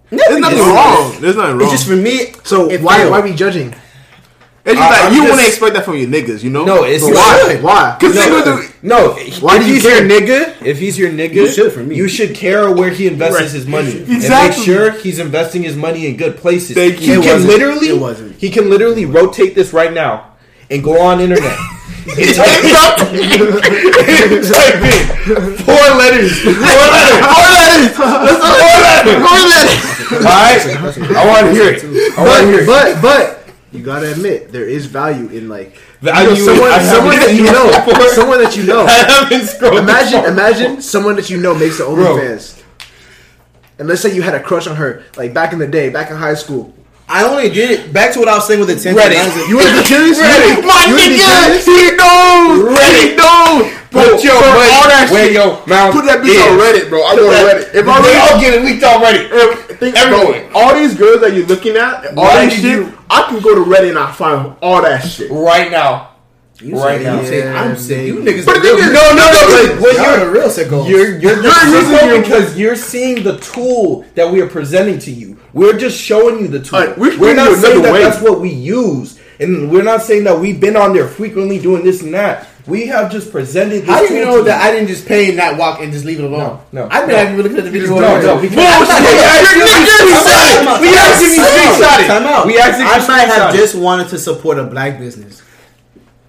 There's 0.08 0.40
nothing 0.40 0.58
wrong. 0.60 1.14
There's 1.20 1.36
nothing 1.36 1.58
wrong. 1.58 1.62
It's 1.62 1.72
just 1.72 1.86
for 1.86 1.96
me. 1.96 2.32
So 2.44 2.68
why 2.78 3.04
why 3.10 3.18
are 3.20 3.22
we 3.22 3.34
judging? 3.34 3.74
It's 4.64 4.78
just 4.78 4.86
I- 4.88 4.90
like 4.90 5.04
I'm 5.06 5.12
you 5.14 5.20
just- 5.22 5.30
wouldn't 5.32 5.48
expect 5.48 5.74
that 5.74 5.84
from 5.84 5.96
your 5.96 6.08
niggas, 6.08 6.42
you 6.44 6.50
know? 6.50 6.64
No, 6.64 6.84
it's 6.84 7.02
But 7.02 7.14
why. 7.14 7.42
why? 7.42 7.56
Why? 7.56 7.96
Because 7.98 8.14
No, 8.14 8.62
no. 8.82 9.08
Why 9.40 9.56
if 9.56 9.62
do 9.62 9.66
you 9.68 9.74
he's 9.74 9.82
care? 9.82 10.06
your 10.06 10.20
nigga, 10.20 10.54
if 10.64 10.78
he's 10.78 10.96
your 10.98 11.10
nigga, 11.10 11.34
You 11.34 11.50
should 11.50 11.72
for 11.72 11.80
me. 11.80 11.96
You 11.96 12.06
should 12.08 12.34
care 12.34 12.70
where 12.70 12.90
he 12.90 13.06
invests 13.08 13.40
Right. 13.40 13.50
his 13.50 13.66
money 13.66 14.04
and 14.08 14.28
make 14.28 14.52
sure 14.52 14.92
he's 14.92 15.18
investing 15.18 15.62
his 15.64 15.74
money 15.76 16.06
in 16.06 16.16
good 16.16 16.36
places. 16.36 16.76
Thank 16.76 16.96
he 17.00 17.06
you. 17.12 17.20
It 17.20 17.22
can 17.24 17.32
wasn't. 17.34 17.50
literally, 17.52 17.88
It 17.88 17.98
wasn't. 17.98 18.34
he 18.38 18.50
can 18.50 18.70
literally 18.70 19.04
rotate 19.04 19.54
this 19.56 19.72
right 19.72 19.92
now 19.92 20.26
and 20.70 20.82
go 20.82 21.00
on 21.00 21.20
internet. 21.20 21.56
and 22.18 22.34
type 22.34 22.64
in, 22.64 22.70
type 24.42 24.82
in 24.82 25.54
four 25.58 25.74
letters, 25.98 26.38
four 26.40 26.52
letters, 26.52 27.22
four 27.22 27.38
letters, 27.54 27.94
That's 27.94 28.42
four 28.42 28.66
letters, 28.82 29.18
four 29.26 29.42
letters. 29.50 29.80
All 30.12 30.18
right, 30.22 30.60
I 31.16 31.26
want 31.26 31.46
to 31.46 31.52
hear 31.52 31.68
it. 31.72 31.84
I 32.18 32.22
want 32.24 32.40
to 32.42 32.46
hear 32.48 32.66
But 32.66 32.88
it. 32.88 33.02
but 33.02 33.02
but 33.02 33.41
you 33.72 33.82
gotta 33.82 34.12
admit 34.12 34.52
there 34.52 34.68
is 34.68 34.86
value 34.86 35.28
in 35.28 35.48
like 35.48 35.76
Value 36.02 36.30
you 36.30 36.46
know, 36.46 36.54
someone 36.54 36.80
someone 36.82 37.16
that 37.16 37.34
you 37.34 37.44
know 37.44 37.84
before. 37.86 38.08
someone 38.08 38.38
that 38.42 38.56
you 38.56 38.64
know. 38.64 38.80
I 38.86 38.92
haven't 38.92 39.46
scrolled. 39.46 39.78
Imagine 39.78 40.20
far. 40.20 40.28
imagine 40.32 40.82
someone 40.82 41.14
that 41.14 41.30
you 41.30 41.40
know 41.40 41.54
makes 41.54 41.78
the. 41.78 41.84
OnlyFans. 41.84 42.60
And 43.78 43.88
let's 43.88 44.02
say 44.02 44.12
you 44.14 44.22
had 44.22 44.34
a 44.34 44.42
crush 44.42 44.66
on 44.66 44.76
her, 44.76 45.04
like 45.16 45.32
back 45.32 45.52
in 45.52 45.60
the 45.60 45.66
day, 45.66 45.90
back 45.90 46.10
in 46.10 46.16
high 46.16 46.34
school. 46.34 46.74
I 47.12 47.28
only 47.28 47.50
did 47.50 47.70
it 47.70 47.92
back 47.92 48.12
to 48.14 48.20
what 48.20 48.28
I 48.28 48.36
was 48.40 48.46
saying 48.48 48.60
with 48.60 48.72
the 48.72 48.80
ten. 48.80 48.96
Reddit. 48.96 49.20
You 49.48 49.56
would 49.60 49.68
be 49.68 49.84
curious? 49.84 50.16
Reddit. 50.16 50.64
My 50.64 50.80
nigga, 50.88 51.60
he 51.60 51.92
knows. 51.92 52.72
Reddit. 52.72 53.12
He 53.12 53.16
knows. 53.16 53.78
Put 53.92 54.24
your 54.24 54.32
for 54.40 54.48
money 54.56 54.72
all 54.72 54.88
that 54.88 55.08
where 55.12 55.24
shit. 55.28 55.34
your 55.36 55.60
mouth 55.68 55.92
Put 55.92 56.06
that 56.06 56.24
bitch 56.24 56.32
is. 56.32 56.40
on 56.48 56.56
Reddit, 56.56 56.88
bro. 56.88 57.04
I 57.04 57.14
go 57.14 57.28
to 57.28 57.36
Reddit. 57.36 57.74
If 57.76 57.86
I 57.86 58.00
really 58.00 58.16
all 58.16 58.40
get 58.40 58.54
it 58.54 58.64
leaked 58.64 58.82
already. 58.84 59.28
If, 59.30 59.78
think, 59.78 59.96
Everyone. 59.96 60.48
bro, 60.50 60.60
all 60.62 60.74
these 60.74 60.94
girls 60.96 61.20
that 61.20 61.34
you're 61.34 61.44
looking 61.44 61.76
at, 61.76 62.06
all 62.16 62.24
Why 62.24 62.46
that 62.46 62.52
shit, 62.52 62.64
you- 62.64 62.96
I 63.10 63.28
can 63.28 63.40
go 63.40 63.54
to 63.54 63.60
Reddit 63.60 63.90
and 63.90 63.98
I 63.98 64.10
find 64.12 64.56
all 64.62 64.80
that 64.80 65.00
shit. 65.04 65.30
right 65.30 65.70
now. 65.70 66.11
You 66.62 66.76
Right 66.76 66.98
say, 66.98 67.04
now. 67.04 67.20
you 67.20 67.26
say, 67.26 67.48
I'm 67.52 67.76
sick. 67.76 68.06
You 68.06 68.22
baby. 68.22 68.40
niggas. 68.40 68.46
But 68.46 68.56
are 68.56 68.60
the 68.60 68.68
real- 68.68 68.76
thing 68.76 68.86
is- 68.86 68.92
No, 68.92 69.10
no, 69.10 69.16
no. 69.16 69.66
But 69.74 69.80
what 69.80 69.96
Y'all 69.96 70.04
you're 70.18 70.28
are 70.28 70.32
real 70.32 70.48
sickos. 70.48 70.88
You're 70.88 71.18
you're, 71.18 71.34
You're 71.34 71.42
you're 71.42 71.66
using 71.68 72.22
because 72.22 72.56
you're 72.58 72.76
seeing 72.76 73.22
the 73.24 73.38
tool 73.38 74.04
that 74.14 74.30
we 74.30 74.40
are 74.40 74.46
presenting 74.48 74.98
to 75.00 75.10
you. 75.10 75.38
We're 75.52 75.76
just 75.76 75.98
showing 76.00 76.38
you 76.40 76.48
the 76.48 76.60
tool. 76.60 76.78
Alright, 76.78 76.96
we're 76.98 77.18
we're 77.18 77.34
not 77.34 77.56
saying 77.58 77.82
that 77.82 77.92
way. 77.92 78.02
that's 78.02 78.20
what 78.22 78.40
we 78.40 78.48
use, 78.50 79.18
and 79.40 79.70
we're 79.70 79.82
not 79.82 80.02
saying 80.02 80.24
that 80.24 80.38
we've 80.38 80.60
been 80.60 80.76
on 80.76 80.92
there 80.94 81.08
frequently 81.08 81.58
doing 81.58 81.84
this 81.84 82.00
and 82.02 82.14
that. 82.14 82.46
We 82.64 82.86
have 82.86 83.10
just 83.10 83.32
presented. 83.32 83.82
This 83.82 83.90
How 83.90 84.06
do 84.06 84.14
you 84.14 84.22
tool 84.24 84.32
know 84.34 84.38
to 84.38 84.44
that 84.44 84.62
I 84.62 84.70
didn't 84.70 84.86
just 84.86 85.04
pay 85.08 85.26
and 85.28 85.36
not 85.36 85.58
walk 85.58 85.80
and 85.82 85.92
just 85.92 86.04
leave 86.04 86.20
it 86.20 86.24
alone? 86.24 86.60
No, 86.70 86.84
no, 86.84 86.88
I've 86.92 87.08
been 87.08 87.16
having 87.16 87.36
you 87.36 87.42
looking 87.42 87.58
at 87.58 87.64
the 87.64 87.70
video. 87.70 87.88
No, 87.98 88.06
already. 88.06 88.24
no, 88.26 88.40
because 88.40 88.54
Bullshit. 88.54 89.02
we 89.02 89.10
You're 89.18 89.26
actually 89.26 89.66
niggas. 89.66 90.22
screenshot 90.22 90.76
it. 90.76 90.80
We 90.80 90.88
actually 90.94 91.28
screenshot 91.42 92.04
it. 92.04 92.06
Time 92.06 92.22
out. 92.22 92.46
We 92.46 92.58
actually 92.58 92.84
I 92.84 92.98
might 92.98 93.02
screenshot 93.02 93.34
have 93.34 93.54
it. 93.54 93.58
just 93.58 93.74
wanted 93.74 94.08
to 94.10 94.18
support 94.18 94.58
a 94.60 94.64
black 94.64 95.00
business. 95.00 95.42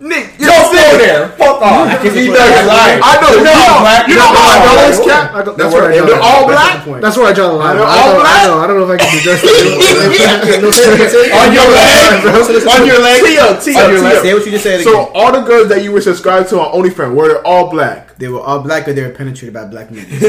Nick, 0.04 0.36
you 0.36 0.52
Don't 0.52 0.68
go 0.68 0.98
there. 1.00 1.32
Fuck 1.40 1.64
off. 1.64 1.88
I 1.88 1.96
can 1.96 2.12
He 2.12 2.28
support 2.28 2.44
does 2.44 2.52
that. 2.52 2.68
lie. 2.68 3.00
I 3.00 3.14
know, 3.24 3.32
you 3.40 3.48
know, 3.48 3.56
black. 3.80 4.04
you 4.12 4.16
know 4.20 4.28
how 4.36 4.52
I 4.52 4.60
know 4.68 4.76
this 4.92 5.00
cat? 5.00 5.32
I 5.32 5.40
don't- 5.48 5.56
They're 5.56 5.64
That's 5.72 5.80
where 5.80 5.88
I 5.88 5.96
draw 5.96 6.06
They're 6.12 6.20
all 6.28 6.44
black. 6.44 6.76
That's 7.00 7.16
where 7.16 7.28
I 7.28 7.34
draw 7.34 7.48
the 7.48 7.54
line. 7.56 7.76
They're 7.80 7.88
I 7.88 7.96
all 8.04 8.20
black? 8.20 8.36
I 8.36 8.44
know. 8.52 8.58
I 8.60 8.68
don't 8.68 8.78
know 8.84 8.92
if 8.92 8.92
I 8.92 8.98
can 9.00 9.08
address 9.16 9.40
that. 9.48 10.60
On 11.40 11.48
your 11.56 11.68
leg. 11.72 12.68
On 12.68 12.86
your 12.86 13.00
leg. 13.00 13.24
Tia, 13.24 13.56
Tia, 13.64 13.84
On 13.84 13.90
your 13.92 14.00
Tia. 14.00 14.10
leg. 14.12 14.22
Say 14.24 14.34
what 14.34 14.46
you 14.46 14.52
just 14.52 14.64
said 14.64 14.80
again. 14.82 14.92
So 14.94 15.08
all 15.16 15.32
the 15.32 15.42
girls 15.42 15.70
that 15.70 15.84
you 15.84 15.92
were 15.92 16.02
subscribed 16.02 16.50
to 16.50 16.60
on 16.60 16.84
OnlyFans 16.84 17.14
were 17.16 17.28
they 17.30 17.40
all 17.48 17.70
black? 17.70 18.13
They 18.18 18.28
were 18.28 18.40
all 18.42 18.60
black 18.62 18.88
or 18.88 18.94
they 18.94 19.02
were 19.04 19.10
penetrated 19.12 19.54
by 19.54 19.66
black 19.66 19.90
men. 19.92 20.06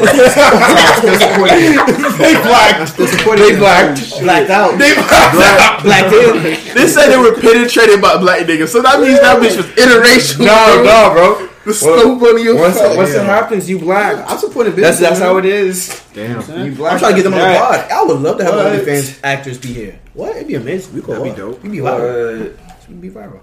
They 1.04 2.34
black. 2.42 2.88
Still 2.88 3.06
supporting 3.06 3.44
They 3.44 3.50
them. 3.52 3.60
blacked. 3.60 4.20
Blacked 4.20 4.50
out. 4.50 4.78
They 4.78 4.94
black. 4.94 5.82
blacked 5.82 6.12
in. 6.14 6.42
They 6.74 6.86
said 6.86 7.08
they 7.10 7.18
were 7.18 7.34
penetrated 7.40 8.00
by 8.00 8.16
black 8.18 8.46
niggas, 8.46 8.68
so 8.68 8.80
that 8.82 9.00
means 9.00 9.20
that 9.20 9.40
bitch 9.42 9.56
was 9.56 9.66
interracial. 9.76 10.40
No, 10.46 10.82
bro. 10.82 10.84
no, 10.84 11.10
bro. 11.38 11.48
The 11.64 11.72
so 11.72 12.18
funny 12.18 12.46
as 12.48 12.54
Once, 12.56 12.78
fuck. 12.78 12.96
once 12.96 13.10
it 13.14 13.24
happens, 13.24 13.70
you 13.70 13.78
black. 13.78 14.30
I'm 14.30 14.36
supporting 14.38 14.74
That's 14.76 14.98
business. 15.00 15.18
that's 15.18 15.20
how 15.20 15.38
it 15.38 15.46
is. 15.46 16.02
Damn. 16.12 16.40
You 16.66 16.72
black. 16.74 16.92
I'm 16.94 16.98
trying 16.98 17.12
to 17.12 17.16
get 17.16 17.22
them 17.24 17.32
on 17.34 17.38
the 17.40 17.44
That- 17.46 17.88
pod. 17.88 17.90
I 17.90 18.02
would 18.04 18.20
love 18.20 18.38
to 18.38 18.44
have 18.44 18.54
What? 18.54 18.66
OnlyFans 18.66 19.20
actors 19.24 19.58
be 19.58 19.68
here. 19.72 19.98
What? 20.12 20.36
It'd 20.36 20.46
be 20.48 20.54
amazing. 20.56 20.94
We 20.94 21.00
could 21.00 21.16
That'd 21.16 21.34
be 21.34 21.40
dope. 21.40 21.62
We'd 21.62 21.72
be 21.72 21.78
viral. 21.78 22.52
We'd 22.88 23.00
be 23.00 23.10
viral. 23.10 23.40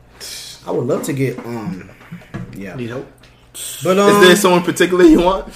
I 0.68 0.72
would 0.72 0.86
love 0.86 1.04
to 1.04 1.14
get 1.14 1.39
um. 1.39 1.89
Yeah. 2.56 2.76
Need 2.76 2.89
help? 2.89 3.08
But 3.84 3.99
um, 3.99 4.10
Is 4.10 4.28
there 4.28 4.36
someone 4.36 4.64
particular 4.64 5.04
you 5.04 5.22
want? 5.22 5.47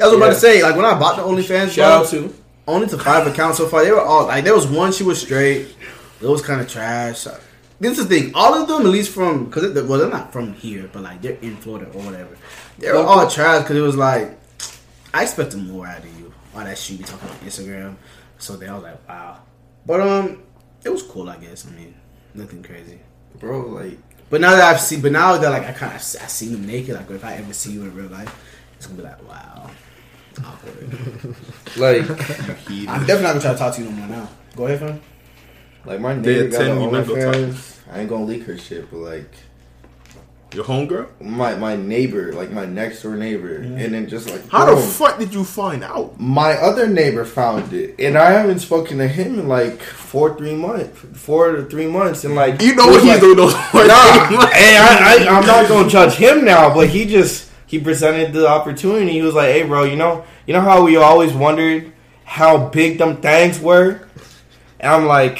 I 0.00 0.06
was 0.06 0.14
about 0.14 0.28
to 0.28 0.34
say, 0.34 0.62
like 0.62 0.76
when 0.76 0.84
I 0.84 0.98
bought 0.98 1.16
the 1.16 1.22
OnlyFans, 1.22 1.70
Shout 1.70 2.10
bro, 2.10 2.22
out 2.24 2.30
to. 2.30 2.34
only 2.66 2.86
to 2.88 2.98
five 2.98 3.26
accounts 3.26 3.58
so 3.58 3.68
far. 3.68 3.84
They 3.84 3.92
were 3.92 4.00
all 4.00 4.26
like, 4.26 4.44
there 4.44 4.54
was 4.54 4.66
one 4.66 4.92
she 4.92 5.04
was 5.04 5.20
straight. 5.20 5.74
It 6.20 6.26
was 6.26 6.42
kind 6.42 6.60
of 6.60 6.68
trash. 6.68 7.26
This 7.80 7.98
is 7.98 8.08
the 8.08 8.20
thing. 8.20 8.34
All 8.34 8.54
of 8.54 8.68
them, 8.68 8.82
at 8.82 8.86
least 8.86 9.12
from 9.12 9.46
because 9.46 9.74
well, 9.86 9.98
they're 9.98 10.08
not 10.08 10.32
from 10.32 10.54
here, 10.54 10.88
but 10.92 11.02
like 11.02 11.20
they're 11.20 11.38
in 11.42 11.56
Florida 11.56 11.90
or 11.92 12.02
whatever. 12.02 12.36
They 12.78 12.90
were 12.90 12.98
all 12.98 13.28
trash 13.28 13.62
because 13.62 13.76
it 13.76 13.80
was 13.80 13.96
like 13.96 14.38
I 15.12 15.22
expected 15.24 15.58
more 15.58 15.86
out 15.86 15.98
of 15.98 16.18
you. 16.18 16.32
All 16.54 16.64
that 16.64 16.78
shit 16.78 16.92
you 16.92 16.98
be 16.98 17.04
talking 17.04 17.28
on 17.28 17.36
Instagram. 17.38 17.96
So 18.38 18.56
then 18.56 18.70
I 18.70 18.74
was 18.74 18.82
like, 18.84 19.08
wow. 19.08 19.40
But 19.86 20.00
um, 20.00 20.42
it 20.84 20.88
was 20.88 21.02
cool. 21.02 21.28
I 21.28 21.36
guess. 21.36 21.66
I 21.66 21.70
mean, 21.70 21.94
nothing 22.34 22.62
crazy. 22.62 23.00
bro. 23.38 23.60
Like 23.66 23.98
But 24.34 24.40
now 24.40 24.50
that 24.50 24.62
I've 24.64 24.80
seen, 24.80 25.00
but 25.00 25.12
now 25.12 25.36
that 25.36 25.48
like 25.48 25.62
I 25.62 25.70
kind 25.70 25.92
of 25.92 25.98
I 26.00 26.26
seen 26.26 26.50
them 26.50 26.66
naked. 26.66 26.96
Like 26.96 27.08
if 27.08 27.24
I 27.24 27.34
ever 27.34 27.52
see 27.52 27.70
you 27.70 27.82
in 27.82 27.94
real 27.94 28.08
life, 28.08 28.34
it's 28.74 28.84
gonna 28.84 28.98
be 29.00 29.04
like, 29.04 29.22
wow, 29.28 29.70
awkward. 30.44 31.36
Like, 31.76 32.00
I'm 32.10 33.06
definitely 33.06 33.22
not 33.22 33.22
gonna 33.22 33.40
try 33.40 33.52
to 33.52 33.56
talk 33.58 33.74
to 33.76 33.82
you 33.82 33.90
no 33.90 33.94
more 33.94 34.08
now. 34.08 34.28
Go 34.56 34.66
ahead, 34.66 34.80
fam. 34.80 35.00
like 35.84 36.00
my 36.00 36.14
They 36.16 36.48
neighbor 36.48 36.48
got 36.48 36.62
attend, 36.62 36.78
an 36.82 36.82
you 36.82 36.88
OnlyFans. 37.14 37.78
I 37.92 38.00
ain't 38.00 38.08
gonna 38.08 38.24
leak 38.24 38.42
her 38.46 38.58
shit, 38.58 38.90
but 38.90 38.96
like 38.96 39.30
Your 40.54 40.64
homegirl? 40.64 41.08
my 41.20 41.54
my 41.56 41.74
neighbor, 41.76 42.32
like 42.32 42.50
my 42.50 42.64
next 42.64 43.02
door 43.02 43.16
neighbor, 43.16 43.56
and 43.56 43.92
then 43.92 44.08
just 44.08 44.30
like 44.30 44.48
How 44.48 44.72
the 44.74 44.80
fuck 44.80 45.18
did 45.18 45.34
you 45.34 45.42
find 45.44 45.82
out? 45.82 46.18
my 46.20 46.52
other 46.54 46.86
neighbor 46.86 47.24
found 47.24 47.72
it, 47.72 47.96
and 47.98 48.16
I 48.16 48.30
haven't 48.30 48.60
spoken 48.60 48.98
to 48.98 49.08
him 49.08 49.38
in 49.40 49.48
like 49.48 49.80
four, 49.82 50.36
three 50.36 50.54
months, 50.54 50.98
four 51.18 51.52
to 51.56 51.64
three 51.64 51.86
months, 51.88 52.24
and 52.24 52.34
like 52.36 52.62
You 52.62 52.74
know 52.76 52.86
what 52.86 53.00
he's 53.02 53.10
like- 53.12 53.20
doing 53.20 53.36
those 53.36 53.52
nah, 53.74 54.48
hey, 54.52 54.76
I, 54.78 55.16
I, 55.26 55.28
I'm 55.28 55.46
not 55.46 55.68
gonna 55.68 55.88
judge 55.88 56.14
him 56.14 56.44
now, 56.44 56.72
but 56.72 56.88
he 56.88 57.04
just 57.04 57.50
he 57.66 57.80
presented 57.80 58.32
the 58.32 58.46
opportunity. 58.46 59.10
He 59.12 59.22
was 59.22 59.34
like, 59.34 59.48
"Hey, 59.50 59.64
bro, 59.64 59.82
you 59.84 59.96
know, 59.96 60.24
you 60.46 60.52
know 60.54 60.60
how 60.60 60.84
we 60.84 60.94
always 60.96 61.32
wondered 61.32 61.92
how 62.24 62.68
big 62.68 62.98
them 62.98 63.16
things 63.16 63.58
were," 63.58 64.06
and 64.78 64.92
I'm 64.92 65.06
like. 65.06 65.38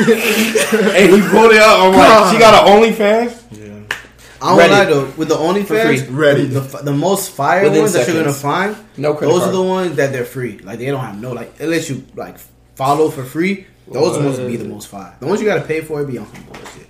And 0.00 1.12
he 1.14 1.20
pulled 1.28 1.52
it 1.52 1.58
up. 1.60 1.80
I'm 1.80 1.92
like, 1.92 2.32
she 2.32 2.38
got 2.38 2.66
an 2.66 2.82
OnlyFans. 2.82 3.42
Yeah. 3.52 3.96
I 4.40 4.48
don't 4.50 4.58
Ready. 4.58 4.72
lie 4.72 4.84
though. 4.84 5.04
With 5.16 5.28
the 5.28 5.34
For 5.36 5.42
OnlyFans. 5.42 6.06
Ready. 6.16 6.46
The, 6.46 6.60
the, 6.60 6.78
the 6.78 6.92
most 6.92 7.30
fire 7.32 7.64
Within 7.64 7.80
ones 7.82 7.92
that 7.94 8.06
you're 8.08 8.22
gonna 8.22 8.32
find, 8.32 8.76
No 8.96 9.14
credit 9.14 9.32
those 9.32 9.42
card. 9.42 9.54
are 9.54 9.56
the 9.56 9.62
ones 9.62 9.96
that 9.96 10.12
they're 10.12 10.24
free. 10.24 10.58
Like 10.58 10.78
they 10.78 10.86
don't 10.86 11.00
have 11.00 11.20
no 11.20 11.32
like 11.32 11.58
unless 11.60 11.88
you 11.90 12.04
like 12.14 12.38
follow 12.74 13.10
for 13.10 13.24
free. 13.24 13.66
Those 13.90 14.16
are 14.16 14.20
the 14.20 14.24
ones 14.26 14.36
that 14.38 14.46
be 14.46 14.56
the 14.56 14.68
most 14.68 14.88
fire. 14.88 15.16
The 15.18 15.26
ones 15.26 15.40
you 15.40 15.46
gotta 15.46 15.66
pay 15.66 15.80
for, 15.80 16.02
it 16.02 16.06
be 16.06 16.18
on 16.18 16.26
some 16.34 16.44
bullshit. 16.44 16.87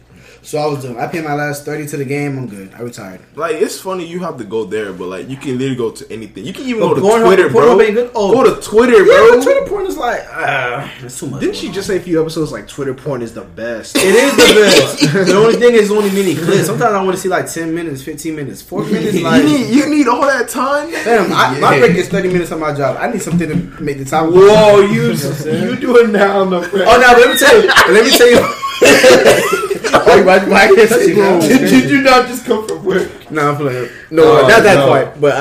So 0.49 0.57
I 0.57 0.65
was 0.65 0.81
doing. 0.83 0.99
I 0.99 1.07
paid 1.07 1.25
my 1.25 1.35
last 1.35 1.67
thirty 1.67 1.87
to 1.89 1.99
the 1.99 2.07
game. 2.07 2.39
I'm 2.39 2.47
good. 2.49 2.73
I 2.73 2.81
retired. 2.81 3.21
Like 3.37 3.57
it's 3.57 3.79
funny 3.79 4.07
you 4.07 4.21
have 4.21 4.39
to 4.39 4.45
go 4.45 4.65
there, 4.65 4.95
but 4.95 5.09
like 5.09 5.29
you 5.29 5.37
can 5.37 5.59
literally 5.59 5.77
go 5.77 5.91
to 5.91 6.11
anything. 6.11 6.47
You 6.47 6.55
can 6.55 6.65
even 6.65 6.81
But 6.81 6.89
go 6.89 6.95
to 6.95 7.01
Pornhub- 7.03 7.25
Twitter, 7.27 7.49
bro. 7.51 7.77
Pornhub 7.77 7.85
ain't 7.85 7.95
good? 7.97 8.11
Oh. 8.15 8.33
Go 8.33 8.55
to 8.55 8.59
Twitter, 8.63 8.97
Yeah, 9.05 9.29
bro. 9.29 9.43
Twitter 9.43 9.67
porn 9.69 9.85
is 9.85 9.99
like 9.99 10.23
ah, 10.31 10.91
it's 11.03 11.21
too 11.21 11.27
much. 11.27 11.43
Didn't 11.43 11.57
she 11.57 11.71
just 11.71 11.87
say 11.87 11.99
a 11.99 12.01
few 12.01 12.19
episodes 12.19 12.51
like 12.51 12.67
Twitter 12.67 12.95
porn 12.95 13.21
is 13.21 13.35
the 13.35 13.43
best? 13.45 13.95
It 13.97 14.05
is 14.05 14.33
the 14.37 15.11
best. 15.13 15.29
the 15.29 15.37
only 15.37 15.57
thing 15.57 15.75
is 15.75 15.91
only 15.91 16.09
mini 16.13 16.35
clips. 16.35 16.65
Sometimes 16.65 16.95
I 16.95 17.03
want 17.05 17.15
to 17.15 17.21
see 17.21 17.29
like 17.29 17.53
ten 17.53 17.75
minutes, 17.75 18.03
fifteen 18.03 18.35
minutes, 18.35 18.63
four 18.63 18.87
minutes. 18.87 19.21
Like, 19.21 19.43
you 19.43 19.49
need 19.51 19.69
you 19.69 19.87
need 19.91 20.09
all 20.09 20.23
that 20.23 20.49
time. 20.49 20.91
damn, 20.91 21.31
I, 21.31 21.61
my 21.61 21.79
break 21.79 21.95
is 21.99 22.09
thirty 22.09 22.29
minutes 22.33 22.53
on 22.53 22.61
my 22.61 22.73
job. 22.73 22.97
I 22.99 23.13
need 23.13 23.21
something 23.21 23.51
to 23.51 23.83
make 23.83 23.99
the 23.99 24.07
time. 24.07 24.33
Whoa, 24.33 24.81
you 24.81 25.03
know 25.03 25.11
I'm 25.11 25.17
saying? 25.19 25.63
you 25.69 25.77
doing 25.77 26.11
now? 26.13 26.39
Oh 26.41 26.45
no! 26.49 26.61
Let 26.61 27.29
me 27.29 27.37
tell 27.37 27.61
you. 27.61 27.69
Let 27.93 28.03
me 28.03 28.11
tell 28.17 28.31
you. 28.31 29.65
oh, 29.95 30.23
why, 30.25 30.39
why 30.49 30.65
I 30.65 30.67
can't 30.75 30.89
say 30.91 31.13
that? 31.15 31.43
Did 31.43 31.91
you 31.91 32.03
not 32.03 32.27
just 32.29 32.45
come 32.47 32.67
from 32.67 32.85
work? 32.85 33.31
No, 33.31 33.51
I'm 33.51 33.57
playing. 33.57 33.89
No, 34.11 34.39
Oh, 34.39 34.49
not 34.49 34.63
that 34.63 34.75
no. 34.79 34.87
part. 34.89 35.21
But 35.21 35.33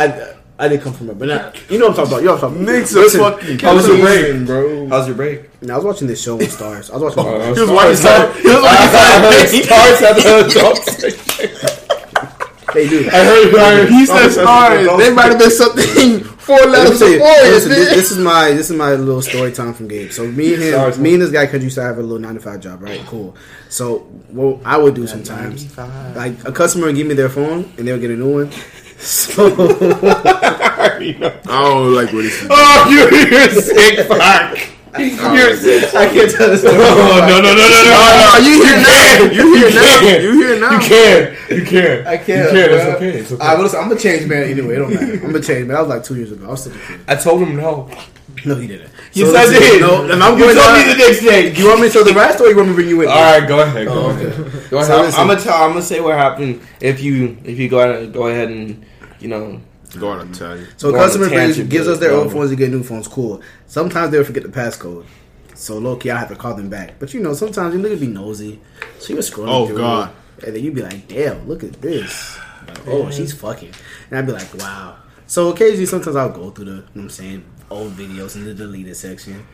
I, 0.60 0.66
I 0.66 0.68
did 0.68 0.82
come 0.82 0.94
from 0.94 1.10
it. 1.12 1.20
But 1.20 1.28
not, 1.28 1.70
you 1.72 1.78
know 1.78 1.90
what 1.90 2.00
I'm 2.00 2.08
talking 2.08 2.14
about. 2.14 2.22
You 2.22 2.26
know 2.28 2.34
what 2.34 2.44
I'm 2.44 2.50
talking 2.52 2.64
about. 2.64 2.74
Nick's 2.76 2.94
a 2.94 3.00
Listen, 3.00 3.20
fucking 3.22 3.60
How 3.60 3.76
was 3.76 3.88
your 3.88 3.98
break, 4.00 4.20
amazing, 4.26 4.46
bro. 4.46 4.88
How's 4.90 5.08
your 5.08 5.16
break? 5.16 5.62
Now, 5.62 5.74
I 5.74 5.78
was 5.78 5.86
watching 5.86 6.08
this 6.08 6.22
show 6.24 6.34
on 6.36 6.40
Starz. 6.42 6.92
I 6.92 6.98
was 6.98 7.16
watching. 7.16 7.24
Oh, 7.42 7.54
He 7.54 7.62
was 7.62 7.70
watching 7.72 7.96
Star- 7.96 8.32
he 8.34 8.48
was 8.48 8.64
watching 8.64 9.64
Star- 9.64 9.96
Stars 9.96 10.02
at 10.02 10.16
the 10.16 10.46
adult 10.46 10.78
section. 10.84 11.74
they 12.74 12.88
do. 12.90 13.08
I 13.12 13.24
heard. 13.24 13.56
I 13.56 13.76
heard 13.76 13.90
He 13.90 14.06
said 14.06 14.30
stars. 14.30 14.88
They 14.98 15.14
might 15.14 15.30
have 15.30 15.40
been 15.40 15.52
something 15.52 16.37
four 16.48 16.56
Let 16.60 16.66
me 16.66 16.72
letters 16.72 17.00
tell 17.00 17.10
you, 17.10 17.20
listen, 17.20 17.72
this, 17.72 17.90
this 17.94 18.12
is 18.12 18.18
my 18.18 18.52
this 18.52 18.70
is 18.72 18.78
my 18.78 18.94
little 18.94 19.22
story 19.22 19.52
time 19.52 19.74
from 19.74 19.90
Gabe. 19.90 20.12
So 20.12 20.26
me 20.26 20.54
and 20.54 20.64
him, 20.64 20.70
Stars, 20.72 20.98
me 20.98 21.14
and 21.14 21.22
this 21.22 21.32
guy 21.32 21.46
could 21.46 21.62
used 21.62 21.76
to 21.76 21.84
have 21.84 21.98
a 21.98 22.02
little 22.02 22.20
nine 22.20 22.36
to 22.36 22.40
five 22.40 22.62
job, 22.62 22.82
right? 22.82 23.02
Cool. 23.06 23.36
So 23.70 24.00
what 24.30 24.62
I 24.66 24.78
would 24.78 24.96
do 24.96 25.06
sometimes, 25.08 25.78
like 25.78 26.44
a 26.48 26.52
customer 26.54 26.88
would 26.88 26.96
give 26.96 27.06
me 27.06 27.16
their 27.16 27.30
phone 27.30 27.72
and 27.78 27.86
they 27.86 27.92
would 27.92 28.02
get 28.02 28.12
a 28.12 28.16
new 28.16 28.34
one. 28.46 28.52
So 28.98 29.46
I 30.88 31.38
don't 31.48 31.94
like 31.94 32.12
what 32.14 32.24
this 32.24 32.42
is. 32.42 32.48
Oh, 32.50 32.90
you're, 32.90 33.14
you're 33.30 33.50
sick, 33.62 34.08
fuck. 34.08 34.77
You're 35.38 35.56
sick. 35.56 35.94
I 35.96 36.08
can't 36.08 36.32
tell 36.32 36.50
this 36.50 36.60
story. 36.66 36.76
Oh, 36.78 37.26
no, 37.28 37.40
no, 37.40 37.54
no, 37.54 37.56
no, 37.56 37.68
no, 37.68 37.94
Oh, 37.94 38.40
no. 38.40 38.48
you 38.48 38.64
here 38.64 38.82
now? 38.82 39.32
You 39.32 39.56
here 39.56 39.72
now? 39.74 40.18
You 40.20 40.32
here 40.42 40.60
now? 40.60 40.72
You 40.72 40.80
can. 40.80 41.38
You 41.58 41.66
can. 41.66 42.08
I 42.08 42.18
can't. 42.18 42.52
You 42.54 42.60
can. 42.60 42.70
bro. 42.70 42.78
It's 42.78 42.96
okay. 42.96 43.10
It's 43.20 43.32
okay. 43.32 43.42
All 43.44 43.56
right, 43.56 43.72
well, 43.74 43.84
I'm 43.84 43.92
a 43.92 43.96
change 43.98 44.28
man 44.28 44.44
anyway. 44.44 44.76
It 44.76 44.80
don't 44.80 44.94
matter. 44.94 45.26
I'm 45.26 45.36
a 45.36 45.40
change 45.42 45.68
man. 45.68 45.76
That 45.76 45.80
was 45.82 45.90
like 45.90 46.04
two 46.04 46.16
years 46.16 46.32
ago. 46.32 46.46
I 46.46 46.50
was 46.50 46.62
still 46.62 46.74
a 46.74 46.78
kid. 46.80 47.00
I 47.08 47.16
told 47.16 47.42
him 47.42 47.56
no. 47.56 47.90
No, 48.46 48.56
he 48.56 48.68
didn't. 48.68 48.92
Yes, 49.14 49.32
So 49.32 49.36
I 49.38 49.46
did. 49.46 49.82
No, 49.82 50.04
and 50.12 50.22
I'm 50.24 50.38
you 50.38 50.44
going 50.44 50.56
told 50.56 50.68
down- 50.76 50.88
me 50.88 50.94
the 50.94 50.98
next 51.00 51.22
day. 51.22 51.52
Do 51.54 51.62
you 51.62 51.68
want 51.70 51.82
me 51.82 51.88
to 51.88 51.94
tell 51.94 52.04
the 52.04 52.14
rest, 52.14 52.40
or 52.40 52.48
you 52.50 52.56
want 52.56 52.68
me 52.70 52.74
to 52.74 52.76
bring 52.76 52.90
you 52.90 52.98
with? 52.98 53.08
me? 53.08 53.14
All 53.14 53.40
right, 53.40 53.48
go 53.48 53.60
ahead. 53.62 53.88
Go 53.88 53.94
Oh, 53.94 54.10
ahead. 54.10 54.26
okay. 54.28 54.70
Go 54.70 54.78
ahead. 54.78 54.88
So 54.88 55.02
I'm. 55.04 55.06
I'm 55.22 55.28
gonna 55.28 55.40
tell. 55.42 55.64
I'm 55.64 55.70
gonna 55.72 55.82
say 55.82 56.00
what 56.02 56.16
happened 56.16 56.62
if 56.80 57.02
you 57.02 57.38
if 57.44 57.58
you 57.58 57.68
go 57.70 57.80
ahead, 57.80 58.14
go 58.14 58.28
ahead 58.28 58.50
and 58.50 58.86
you 59.20 59.28
know. 59.30 59.60
Go 60.00 60.10
on, 60.10 60.20
I'm 60.20 60.32
telling 60.34 60.62
you. 60.62 60.68
So 60.78 60.92
Go 60.92 60.98
customer 60.98 61.30
base 61.30 61.58
gives 61.60 61.88
us 61.88 62.00
their 62.00 62.12
old 62.14 62.32
phones 62.32 62.50
to 62.50 62.56
get 62.56 62.70
new 62.72 62.84
phones. 62.84 63.08
Cool. 63.08 63.42
Sometimes 63.68 64.12
they'll 64.12 64.24
forget 64.24 64.44
the 64.44 64.50
passcode. 64.50 65.06
So 65.56 65.78
low 65.78 65.96
key, 65.96 66.12
I 66.12 66.20
have 66.20 66.30
to 66.30 66.36
call 66.36 66.54
them 66.56 66.70
back. 66.70 67.00
But 67.00 67.14
you 67.14 67.22
know, 67.22 67.34
sometimes 67.34 67.74
you 67.74 67.82
look 67.82 67.92
at 67.94 68.00
be 68.00 68.08
nosy. 68.08 68.60
So 69.00 69.10
you 69.10 69.16
was 69.16 69.30
scrolling 69.32 69.48
Oh, 69.50 69.66
through, 69.68 69.78
God. 69.78 70.12
and 70.46 70.56
then 70.56 70.64
you'd 70.64 70.76
be 70.76 70.84
like, 70.84 71.08
"Damn, 71.08 71.48
look 71.48 71.64
at 71.64 71.82
this." 71.82 72.38
Like, 72.68 72.88
oh, 72.88 73.10
she's 73.10 73.34
fucking, 73.34 73.72
and 74.10 74.20
I'd 74.20 74.26
be 74.28 74.34
like, 74.34 74.54
"Wow." 74.56 74.98
So 75.26 75.50
occasionally, 75.50 75.86
sometimes 75.88 76.16
I'll 76.16 76.30
go 76.30 76.52
through 76.52 76.66
the, 76.66 76.72
you 76.72 76.78
know 76.78 76.84
what 76.94 77.02
I'm 77.04 77.10
saying, 77.10 77.46
old 77.72 77.94
videos 77.94 78.36
in 78.36 78.46
the 78.46 78.54
deleted 78.54 78.96
section. 78.96 79.48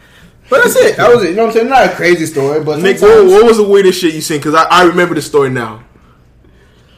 But 0.50 0.64
that's 0.64 0.76
it. 0.76 0.98
That 0.98 1.14
was 1.14 1.24
it. 1.24 1.30
You 1.30 1.36
know 1.36 1.44
what 1.44 1.50
I'm 1.52 1.56
saying? 1.56 1.70
Not 1.70 1.86
a 1.92 1.96
crazy 1.96 2.26
story, 2.26 2.62
but 2.64 2.80
Nick, 2.80 3.02
what, 3.02 3.26
what 3.26 3.46
was 3.46 3.58
the 3.58 3.64
weirdest 3.64 4.02
shit 4.02 4.14
you 4.14 4.20
seen? 4.22 4.40
Because 4.40 4.56
I, 4.56 4.64
I 4.66 4.84
remember 4.86 5.16
the 5.16 5.22
story 5.22 5.50
now. 5.52 5.84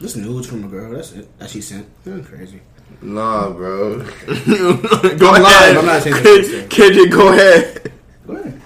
This 0.00 0.16
nudes 0.16 0.46
from 0.48 0.64
a 0.64 0.68
girl. 0.68 0.92
That's 0.92 1.12
it. 1.12 1.38
That 1.38 1.48
she 1.50 1.60
sent. 1.60 1.86
Nothing 2.04 2.24
crazy. 2.24 2.60
Nah, 3.02 3.50
bro. 3.50 3.98
go 3.98 4.04
I'm 4.04 4.86
ahead. 4.86 5.42
lying. 5.42 5.76
I'm 5.76 5.86
not 5.86 6.02
saying 6.02 6.16
that. 6.16 6.66
KJ, 6.70 7.10
go 7.10 7.32
ahead. 7.32 7.92
Go 8.26 8.34
ahead. 8.36 8.60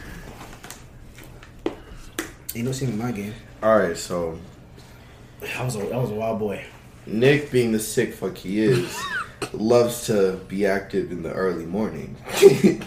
Ain't 2.54 2.64
no 2.64 2.72
shame 2.72 2.90
in 2.90 2.98
my 2.98 3.12
game. 3.12 3.34
All 3.62 3.78
right, 3.78 3.96
so 3.96 4.38
I 5.58 5.64
was 5.64 5.76
a, 5.76 5.90
I 5.92 5.96
was 5.98 6.10
a 6.10 6.14
wild 6.14 6.38
boy. 6.38 6.64
Nick, 7.06 7.50
being 7.50 7.72
the 7.72 7.78
sick 7.80 8.14
fuck 8.14 8.36
he 8.36 8.60
is, 8.60 8.98
loves 9.52 10.06
to 10.06 10.40
be 10.48 10.66
active 10.66 11.10
in 11.12 11.22
the 11.22 11.32
early 11.32 11.66
morning. 11.66 12.16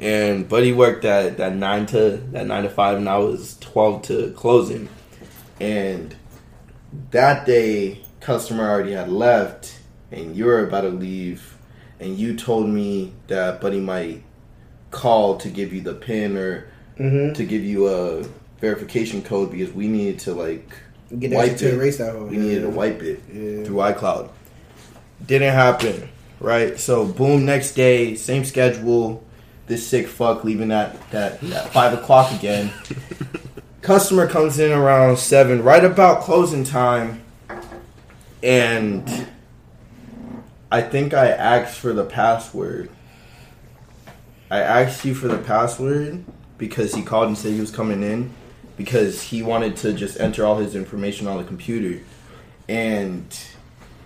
And 0.00 0.48
Buddy 0.48 0.72
worked 0.72 1.02
that 1.02 1.36
that 1.36 1.54
nine 1.54 1.86
to 1.86 2.16
that 2.32 2.46
nine 2.48 2.64
to 2.64 2.68
five, 2.68 2.96
and 2.96 3.08
I 3.08 3.18
was 3.18 3.56
twelve 3.60 4.02
to 4.02 4.32
closing. 4.32 4.88
And 5.60 6.16
that 7.12 7.46
day, 7.46 8.00
customer 8.18 8.68
already 8.68 8.92
had 8.92 9.08
left, 9.08 9.78
and 10.12 10.36
you 10.36 10.44
were 10.44 10.64
about 10.64 10.82
to 10.82 10.90
leave, 10.90 11.56
and 11.98 12.16
you 12.16 12.36
told 12.36 12.68
me 12.68 13.12
that 13.26 13.60
Buddy 13.60 13.80
might 13.80 14.22
call 14.92 15.38
to 15.38 15.48
give 15.48 15.72
you 15.72 15.80
the 15.80 15.94
pin 15.94 16.36
or 16.36 16.68
Mm-hmm. 16.98 17.32
to 17.32 17.44
give 17.46 17.64
you 17.64 17.88
a 17.88 18.22
verification 18.60 19.22
code 19.22 19.50
because 19.50 19.72
we 19.72 19.88
needed 19.88 20.20
to 20.20 20.34
like 20.34 20.68
Get 21.18 21.32
wipe 21.32 21.56
to 21.56 21.68
it. 21.68 21.74
erase 21.74 21.96
that 21.98 22.12
whole. 22.12 22.26
We 22.26 22.36
needed 22.36 22.60
to 22.62 22.68
wipe 22.68 23.02
it. 23.02 23.20
Yeah. 23.32 23.64
through 23.64 23.76
iCloud. 23.76 24.30
Didn't 25.26 25.54
happen, 25.54 26.10
right? 26.38 26.78
So 26.78 27.06
boom, 27.06 27.46
next 27.46 27.72
day, 27.74 28.14
same 28.14 28.44
schedule. 28.44 29.24
This 29.66 29.86
sick 29.86 30.06
fuck 30.06 30.44
leaving 30.44 30.70
at 30.70 31.10
that 31.12 31.42
at 31.42 31.72
five 31.72 31.94
o'clock 31.94 32.30
again. 32.32 32.70
Customer 33.80 34.28
comes 34.28 34.58
in 34.58 34.70
around 34.70 35.16
seven, 35.16 35.62
right 35.64 35.84
about 35.84 36.20
closing 36.20 36.62
time, 36.62 37.22
and 38.42 39.26
I 40.72 40.80
think 40.80 41.12
I 41.12 41.28
asked 41.28 41.76
for 41.76 41.92
the 41.92 42.04
password. 42.04 42.88
I 44.50 44.60
asked 44.60 45.04
you 45.04 45.14
for 45.14 45.28
the 45.28 45.36
password 45.36 46.24
because 46.56 46.94
he 46.94 47.02
called 47.02 47.28
and 47.28 47.36
said 47.36 47.52
he 47.52 47.60
was 47.60 47.70
coming 47.70 48.02
in 48.02 48.32
because 48.78 49.20
he 49.20 49.42
wanted 49.42 49.76
to 49.76 49.92
just 49.92 50.18
enter 50.18 50.46
all 50.46 50.56
his 50.56 50.74
information 50.74 51.26
on 51.26 51.36
the 51.36 51.44
computer. 51.44 52.02
And 52.70 53.38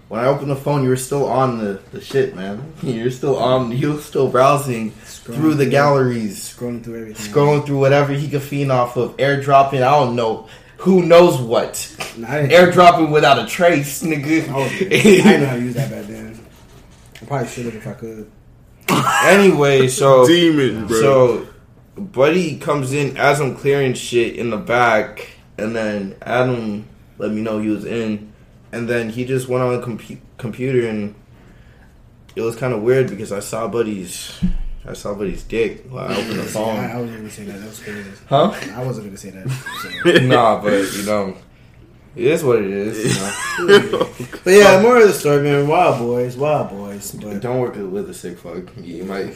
when 0.08 0.20
I 0.20 0.26
opened 0.26 0.50
the 0.50 0.56
phone, 0.56 0.82
you 0.82 0.88
were 0.88 0.96
still 0.96 1.26
on 1.26 1.58
the, 1.58 1.80
the 1.92 2.00
shit, 2.00 2.34
man. 2.34 2.72
You're 2.82 3.12
still 3.12 3.36
on. 3.38 3.70
You 3.70 3.92
were 3.94 4.00
still 4.00 4.28
browsing 4.28 4.90
through 4.90 5.54
the 5.54 5.66
galleries, 5.66 6.52
Scrolling 6.52 6.82
through 6.82 7.00
everything. 7.00 7.32
scrolling 7.32 7.64
through 7.64 7.78
whatever 7.78 8.12
he 8.12 8.28
could 8.28 8.42
fiend 8.42 8.72
off 8.72 8.96
of, 8.96 9.16
airdropping. 9.18 9.82
I 9.82 10.00
don't 10.00 10.16
know. 10.16 10.48
Who 10.78 11.06
knows 11.06 11.40
what? 11.40 11.74
Airdropping 12.18 13.12
without 13.12 13.38
a 13.38 13.46
trace, 13.46 14.02
nigga. 14.02 14.48
I 14.48 14.68
didn't 14.68 15.40
know 15.42 15.46
how 15.46 15.54
to 15.54 15.62
use 15.62 15.74
that 15.74 15.90
back 15.90 16.06
then. 16.06 16.36
I 17.22 17.24
probably 17.24 17.48
should 17.48 17.64
have 17.66 17.74
if 17.76 17.86
I 17.86 17.92
could. 17.94 18.30
anyway, 19.24 19.88
so 19.88 20.26
Demon, 20.28 20.86
bro. 20.86 21.00
So, 21.00 21.46
Buddy 21.96 22.58
comes 22.58 22.92
in 22.92 23.16
as 23.16 23.40
I'm 23.40 23.56
clearing 23.56 23.94
shit 23.94 24.36
in 24.36 24.50
the 24.50 24.58
back, 24.58 25.30
and 25.58 25.74
then 25.74 26.14
Adam 26.22 26.86
let 27.18 27.32
me 27.32 27.40
know 27.40 27.58
he 27.58 27.68
was 27.68 27.84
in, 27.84 28.32
and 28.72 28.88
then 28.88 29.08
he 29.10 29.24
just 29.24 29.48
went 29.48 29.64
on 29.64 29.80
the 29.80 29.86
compu- 29.86 30.20
computer, 30.36 30.86
and 30.88 31.14
it 32.34 32.42
was 32.42 32.54
kind 32.56 32.74
of 32.74 32.82
weird 32.82 33.08
because 33.08 33.32
I 33.32 33.40
saw 33.40 33.66
Buddy's, 33.66 34.38
I 34.84 34.92
saw 34.92 35.14
Buddy's 35.14 35.42
dick 35.42 35.86
while 35.88 36.06
I 36.08 36.16
opened 36.16 36.38
the 36.40 36.58
I, 36.58 36.92
I 36.92 37.00
wasn't 37.00 37.16
gonna 37.16 37.30
say 37.30 37.44
that. 37.44 37.60
That 37.60 37.66
was 37.66 37.78
crazy. 37.82 38.10
Huh? 38.28 38.54
I 38.74 38.84
wasn't 38.84 39.06
gonna 39.06 39.16
say 39.16 39.30
that. 39.30 39.48
So. 40.20 40.26
nah, 40.26 40.60
but 40.60 40.92
you 40.92 41.06
know, 41.06 41.36
it 42.16 42.24
is 42.24 42.42
what 42.42 42.62
it 42.62 42.70
is. 42.70 43.14
You 43.58 43.68
know? 43.68 44.08
But 44.44 44.52
yeah, 44.52 44.80
more 44.80 44.96
of 44.96 45.08
the 45.08 45.12
story, 45.12 45.42
man. 45.42 45.66
Wild 45.66 45.98
boys, 45.98 46.36
wild 46.36 46.70
boys. 46.70 47.12
But 47.12 47.40
Don't 47.40 47.60
work 47.60 47.74
with 47.74 48.08
a 48.08 48.14
sick 48.14 48.38
fuck. 48.38 48.64
You 48.80 49.04
might, 49.04 49.34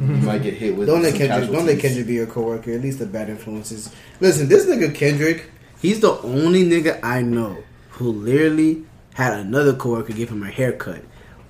you 0.00 0.06
might 0.06 0.42
get 0.42 0.54
hit 0.54 0.76
with. 0.76 0.86
don't 0.86 1.02
let 1.02 1.10
some 1.10 1.26
Kendrick, 1.26 1.50
don't 1.50 1.66
let. 1.66 1.80
Kendrick 1.80 2.06
be 2.06 2.14
your 2.14 2.26
coworker. 2.26 2.72
At 2.72 2.80
least 2.80 3.00
the 3.00 3.06
bad 3.06 3.28
influences. 3.28 3.92
Listen, 4.20 4.48
this 4.48 4.66
nigga 4.66 4.94
Kendrick, 4.94 5.50
he's 5.80 6.00
the 6.00 6.12
only 6.20 6.64
nigga 6.64 7.00
I 7.02 7.22
know 7.22 7.58
who 7.90 8.12
literally 8.12 8.84
had 9.14 9.32
another 9.34 9.74
coworker 9.74 10.12
give 10.12 10.28
him 10.28 10.42
a 10.42 10.50
haircut 10.50 11.02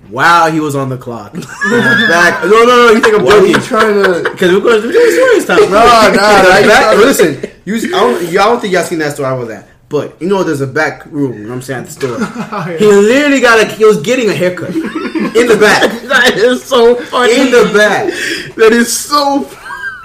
while 0.09 0.51
he 0.51 0.59
was 0.59 0.75
on 0.75 0.89
the 0.89 0.97
clock. 0.97 1.33
back, 1.33 2.43
no, 2.43 2.49
no, 2.49 2.65
no. 2.65 2.91
You 2.91 3.01
think 3.01 3.15
I'm 3.15 3.25
Why 3.25 3.31
joking? 3.31 3.51
you 3.51 3.61
trying 3.61 4.03
to? 4.03 4.29
Because 4.31 4.53
we're 4.53 4.61
going 4.61 4.81
to 4.81 4.91
do 4.91 5.11
serious 5.11 5.45
time. 5.45 5.59
No, 5.59 5.67
nah, 5.69 6.09
nah, 6.09 6.67
back, 6.67 6.97
listen, 6.97 7.49
you, 7.65 7.75
I, 7.75 7.99
don't, 7.99 8.23
y'all 8.31 8.45
don't 8.45 8.61
think 8.61 8.73
y'all 8.73 8.83
seen 8.83 8.99
that 8.99 9.13
story 9.13 9.29
I 9.29 9.33
was 9.33 9.49
at. 9.49 9.67
But 9.89 10.21
you 10.21 10.27
know, 10.27 10.43
there's 10.43 10.61
a 10.61 10.67
back 10.67 11.05
room. 11.05 11.33
You 11.33 11.43
know 11.43 11.49
what 11.49 11.55
I'm 11.55 11.61
saying 11.61 11.79
at 11.81 11.85
the 11.87 11.91
store. 11.91 12.77
He 12.77 12.85
literally 12.85 13.39
got 13.39 13.59
a. 13.59 13.65
He 13.73 13.85
was 13.85 14.01
getting 14.01 14.29
a 14.29 14.33
haircut 14.33 14.75
in 14.75 15.47
the 15.47 15.57
back. 15.59 15.81
that 16.09 16.33
is 16.35 16.63
so 16.63 16.95
funny. 16.95 17.39
In 17.39 17.51
the 17.51 17.71
back. 17.73 18.07
That 18.55 18.71
is 18.73 18.95
so. 18.97 19.47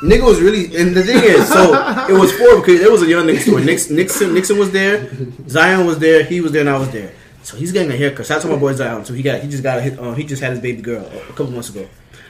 Nigga 0.04 0.24
was 0.24 0.40
really, 0.40 0.74
and 0.76 0.96
the 0.96 1.02
thing 1.04 1.22
is, 1.22 1.46
so 1.48 1.72
it 2.08 2.12
was 2.18 2.32
four 2.32 2.56
because 2.60 2.80
it 2.80 2.90
was 2.90 3.02
a 3.02 3.06
young 3.06 3.24
nigga 3.24 3.38
store. 3.38 3.60
Nix, 3.60 3.88
Nixon, 3.88 4.34
Nixon 4.34 4.58
was 4.58 4.72
there, 4.72 5.08
Zion 5.48 5.86
was 5.86 6.00
there, 6.00 6.24
he 6.24 6.40
was 6.40 6.50
there, 6.50 6.62
and 6.62 6.70
I 6.70 6.76
was 6.76 6.90
there. 6.90 7.12
So 7.44 7.56
he's 7.56 7.70
getting 7.70 7.92
a 7.92 7.96
haircut. 7.96 8.26
Shout 8.26 8.38
out 8.38 8.42
to 8.42 8.48
my 8.48 8.56
boy 8.56 8.72
Zion. 8.72 9.04
So 9.04 9.14
he 9.14 9.22
got, 9.22 9.40
he 9.42 9.48
just 9.48 9.62
got, 9.62 9.78
a, 9.78 9.80
hit- 9.80 10.00
um, 10.00 10.16
he 10.16 10.24
just 10.24 10.42
had 10.42 10.50
his 10.50 10.58
baby 10.60 10.82
girl 10.82 11.04
a 11.06 11.20
couple 11.34 11.52
months 11.52 11.68
ago. 11.70 11.88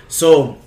So 0.08 0.58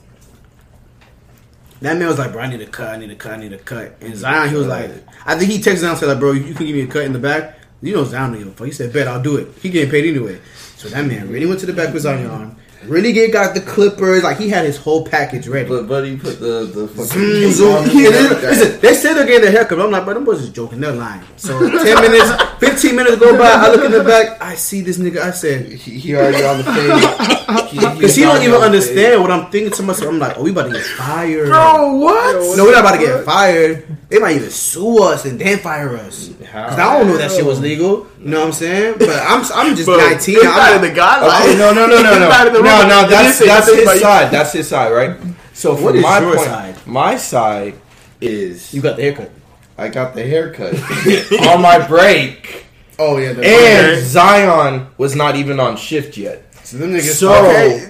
that 1.82 1.98
man 1.98 2.08
was 2.08 2.18
like, 2.18 2.32
bro, 2.32 2.42
I 2.42 2.48
need 2.48 2.62
a 2.62 2.66
cut, 2.66 2.90
I 2.90 2.98
need 2.98 3.12
a 3.12 3.16
cut, 3.16 3.34
I 3.34 3.38
need 3.38 3.54
a 3.54 3.58
cut. 3.58 3.96
And 4.02 4.16
Zion, 4.16 4.50
he 4.50 4.56
was 4.56 4.68
like, 4.68 4.92
I 5.26 5.38
think 5.38 5.52
he 5.52 5.60
texted 5.60 5.78
Zion 5.78 5.92
and 5.92 6.00
said 6.00 6.08
like, 6.08 6.20
bro, 6.20 6.32
you 6.32 6.54
can 6.54 6.66
give 6.66 6.76
me 6.76 6.82
a 6.82 6.88
cut 6.88 7.04
in 7.04 7.14
the 7.14 7.20
back. 7.20 7.60
You 7.82 7.94
know 7.94 8.04
Zion 8.04 8.32
don't 8.32 8.40
give 8.40 8.48
a 8.48 8.52
fuck. 8.52 8.68
He 8.68 8.74
said, 8.74 8.94
bet 8.94 9.08
I'll 9.08 9.22
do 9.22 9.38
it. 9.38 9.50
He 9.62 9.70
getting 9.70 9.92
paid 9.92 10.06
anyway. 10.06 10.40
So 10.78 10.88
that 10.90 11.06
man 11.06 11.30
really 11.30 11.46
went 11.46 11.60
to 11.60 11.66
the 11.66 11.74
back 11.74 11.94
with 11.94 12.04
Zion. 12.04 12.56
Really 12.84 13.14
get 13.14 13.32
got 13.32 13.56
the 13.56 13.62
clippers. 13.62 14.24
Like 14.24 14.38
he 14.38 14.48
had 14.50 14.66
his 14.66 14.78
whole 14.78 15.06
package 15.08 15.48
ready. 15.48 15.68
But 15.68 15.88
Buddy 15.88 16.18
put 16.18 16.40
the 16.40 16.66
the 16.66 16.88
fucking. 16.88 17.06
Zoom, 17.06 17.52
zoom. 17.52 17.76
And 17.78 17.90
then- 18.14 18.42
listen, 18.42 18.80
they 18.80 18.94
said 18.94 19.14
they're 19.14 19.26
getting 19.26 19.48
a 19.48 19.52
haircut. 19.52 19.80
I'm 19.82 19.90
like, 19.90 20.06
bro, 20.06 20.14
them 20.14 20.24
boys 20.26 20.42
is 20.42 20.50
joking. 20.50 20.80
They're 20.82 20.92
lying. 20.92 21.24
So 21.38 21.58
10 21.60 21.72
minutes, 22.02 22.32
15 22.60 22.96
minutes 22.96 23.16
go 23.18 23.36
by. 23.38 23.50
I 23.50 23.72
look 23.72 23.84
in 23.86 23.92
the 23.92 24.04
back. 24.04 24.40
I 24.42 24.54
see 24.56 24.82
this 24.82 24.98
nigga. 25.00 25.18
I 25.22 25.32
said, 25.32 25.66
He, 25.72 25.98
he 26.00 26.16
already 26.16 26.44
on 26.44 26.58
the 26.60 26.64
fade. 26.64 27.96
because 27.98 28.16
he 28.16 28.22
don't 28.24 28.42
even 28.44 28.62
understand 28.62 29.22
what 29.22 29.32
I'm 29.32 29.50
thinking 29.50 29.72
to 29.74 29.84
myself. 29.84 30.10
I'm 30.12 30.20
like, 30.20 30.38
oh, 30.38 30.44
we 30.44 30.52
about 30.52 30.68
to 30.68 30.74
get 30.74 30.84
fired. 30.84 31.48
Bro, 31.48 31.96
what? 31.98 32.58
No, 32.58 32.66
we're 32.66 32.72
not 32.72 32.82
about 32.82 33.00
to 33.00 33.06
get 33.06 33.26
fired. 33.26 33.88
They 34.10 34.20
might 34.20 34.36
even 34.36 34.50
sue 34.52 35.02
us 35.04 35.26
and 35.26 35.40
then 35.40 35.58
fire 35.60 35.96
us. 35.98 36.30
Because 36.30 36.78
I 36.78 36.98
don't 36.98 37.08
know 37.08 37.18
that 37.18 37.32
shit 37.32 37.44
was 37.46 37.60
legal. 37.60 38.08
You 38.20 38.30
know 38.32 38.40
what 38.40 38.48
I'm 38.48 38.54
saying? 38.54 38.96
But 39.00 39.10
I'm 39.10 39.44
I'm 39.54 39.76
just 39.76 39.88
Bro, 39.88 39.98
19. 39.98 40.38
I'm 40.40 40.44
not 40.46 40.76
in 40.76 40.82
the 40.94 41.00
guidelines. 41.00 41.42
Okay, 41.42 41.58
no, 41.58 41.74
no, 41.74 41.88
no, 41.88 42.02
no, 42.02 42.20
no, 42.20 42.30
not 42.30 42.48
in 42.48 42.54
the 42.54 42.62
no, 42.66 42.78
rules. 42.80 42.90
no. 42.90 43.08
That's 43.10 43.42
is- 43.42 43.48
that's 43.48 43.74
his 43.74 43.86
like- 43.86 44.00
side. 44.00 44.32
That's 44.32 44.52
his 44.54 44.68
side, 44.68 44.92
right? 44.92 45.18
So 45.54 45.76
from 45.76 45.86
What 45.86 45.96
is 45.96 46.04
my 46.04 46.20
your 46.20 46.36
point, 46.36 46.48
side? 46.50 46.76
my 46.88 47.16
side 47.18 47.76
is 48.22 48.74
You 48.74 48.82
got 48.82 48.98
the 48.98 49.04
haircut. 49.04 49.32
I 49.78 49.88
got 49.90 50.14
the 50.16 50.24
haircut 50.24 50.74
on 51.48 51.62
my 51.62 51.86
break, 51.88 52.66
Oh, 52.98 53.18
yeah. 53.18 53.34
The 53.34 53.46
and 53.46 54.06
Zion 54.06 54.88
was 54.98 55.16
not 55.18 55.36
even 55.36 55.60
on 55.60 55.76
shift 55.76 56.16
yet. 56.18 56.44
so 56.64 56.78
them 56.78 56.92
niggas. 56.94 57.16
So 57.16 57.30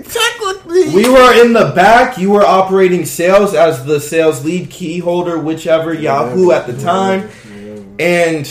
Technically, 0.04 0.90
we 0.96 1.08
were 1.08 1.34
in 1.44 1.54
the 1.54 1.72
back. 1.76 2.18
You 2.18 2.32
were 2.32 2.44
operating 2.46 3.06
sales 3.06 3.54
as 3.54 3.86
the 3.86 4.00
sales 4.00 4.44
lead 4.44 4.70
key 4.72 4.98
holder, 5.00 5.38
whichever 5.40 5.94
Yahoo 5.94 6.50
at 6.52 6.66
the 6.66 6.74
time, 6.82 7.30
and 8.00 8.46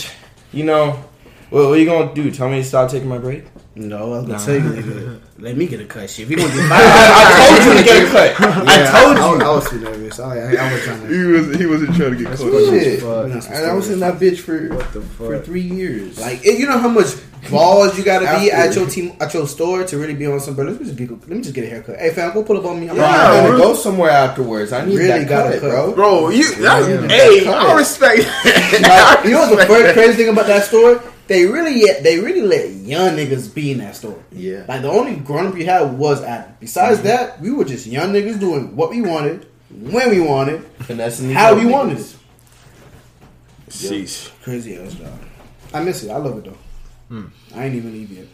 you 0.53 0.64
know. 0.64 1.03
What, 1.51 1.64
what 1.68 1.72
are 1.72 1.77
you 1.79 1.87
gonna 1.87 2.14
do? 2.14 2.31
Tell 2.31 2.49
me 2.49 2.59
to 2.59 2.64
stop 2.64 2.91
taking 2.91 3.09
my 3.09 3.18
break? 3.18 3.45
No, 3.77 4.14
I'm 4.14 4.27
going 4.27 4.39
to 4.39 4.45
tell 4.45 4.55
you, 4.55 4.61
nigga. 4.61 5.20
Let 5.37 5.57
me 5.57 5.66
get 5.66 5.80
a 5.80 5.85
cut. 5.85 6.09
Shit, 6.09 6.24
if 6.26 6.30
you 6.30 6.37
going 6.37 6.49
to 6.49 6.57
get 6.57 6.64
I, 6.70 6.78
fired. 6.78 6.85
I 7.26 7.59
told 7.59 7.66
you 7.66 7.78
to 7.80 7.85
get 7.85 8.07
a 8.07 8.11
cut. 8.11 8.68
I 8.68 9.03
told 9.03 9.16
I, 9.18 9.26
you. 9.26 9.32
was- 9.35 9.43
I 9.43 9.51
was 9.51 9.70
too 9.70 9.80
nervous. 9.80 10.20
I, 10.20 10.39
I, 10.39 10.68
I 10.68 10.72
was 10.72 10.82
trying 10.85 11.01
to. 11.01 11.07
he 11.09 11.24
was 11.24 11.57
he 11.57 11.66
wasn't 11.66 11.97
trying 11.97 12.11
to 12.12 12.16
get 12.16 12.26
caught. 12.39 12.39
Shit. 12.39 13.01
fuck. 13.01 13.51
And 13.51 13.66
I 13.66 13.72
was 13.74 13.91
in 13.91 13.99
that 14.01 14.14
bitch 14.20 14.39
for 14.39 14.68
the 14.93 15.01
for 15.01 15.39
three 15.41 15.61
years. 15.62 16.20
Like, 16.20 16.45
you 16.45 16.66
know 16.68 16.78
how 16.78 16.89
much 16.89 17.09
balls 17.51 17.99
you 17.99 18.05
gotta 18.05 18.39
be 18.41 18.51
at 18.53 18.74
your 18.76 18.89
team 18.89 19.16
at 19.20 19.35
your 19.35 19.47
store 19.49 19.82
to 19.85 19.99
really 19.99 20.14
be 20.14 20.24
on 20.26 20.39
some. 20.39 20.55
Bro, 20.55 20.66
let 20.66 20.78
me 20.80 20.87
just 20.87 20.97
be, 20.97 21.07
let 21.09 21.28
me 21.28 21.41
just 21.43 21.55
get 21.55 21.64
a 21.64 21.68
haircut. 21.68 21.99
Hey, 21.99 22.11
fam, 22.11 22.32
go 22.32 22.45
pull 22.45 22.57
up 22.59 22.64
on 22.66 22.78
me. 22.80 22.89
I'm 22.89 22.95
bro, 22.95 23.05
like, 23.05 23.14
I 23.14 23.35
Yeah, 23.35 23.41
gotta 23.43 23.49
bro. 23.49 23.59
go 23.59 23.74
somewhere 23.74 24.11
afterwards. 24.11 24.72
I 24.72 24.85
need 24.85 24.97
Really 24.97 25.09
that 25.09 25.28
gotta 25.28 25.51
cut, 25.59 25.61
cut. 25.62 25.70
bro. 25.70 25.95
Bro, 25.95 26.28
you 26.30 26.55
that's, 26.55 26.89
Yeah. 26.89 27.09
hey, 27.09 27.45
Cut 27.45 27.55
I 27.57 27.76
respect. 27.76 28.18
Like, 28.22 29.24
you 29.24 29.32
know 29.32 29.41
what's 29.51 29.57
the 29.57 29.66
first 29.66 29.95
crazy 29.95 30.12
thing 30.16 30.28
about 30.28 30.47
that 30.47 30.62
store? 30.64 31.03
They 31.27 31.47
really, 31.47 31.81
they 32.03 32.18
really 32.20 32.43
let 32.43 32.70
young 32.70 33.16
niggas 33.16 33.55
be 33.55 33.72
in 33.72 33.79
that 33.79 33.97
store. 33.97 34.22
Yeah. 34.31 34.64
Like 34.68 34.83
the 34.83 34.91
only 34.91 35.16
grown 35.16 35.47
up 35.47 35.57
you 35.57 35.64
had 35.64 35.97
was 35.97 36.22
Adam. 36.22 36.53
Besides 36.61 36.99
Mm-hmm. 36.99 37.07
that, 37.09 37.41
we 37.41 37.51
were 37.51 37.64
just 37.64 37.87
young 37.87 38.12
niggas 38.12 38.39
doing 38.39 38.77
what 38.77 38.91
we 38.91 39.01
wanted, 39.01 39.47
when 39.70 40.11
we 40.11 40.20
wanted, 40.20 40.64
Finessing 40.81 41.29
these 41.29 41.37
how 41.37 41.53
other 41.53 41.61
we 41.61 41.66
wanted 41.66 41.97
niggas. 41.99 42.14
it. 42.14 42.20
Sheesh. 43.70 44.43
Crazy 44.43 44.77
ass 44.77 44.95
job. 44.95 45.18
I 45.72 45.83
miss 45.83 46.05
it. 46.05 46.11
I 46.11 46.16
love 46.18 46.39
it 46.39 46.45
though. 46.45 47.25
I 47.57 47.64
ain't 47.66 47.75
even 47.75 47.93
leave 47.93 48.11
yet. 48.11 48.27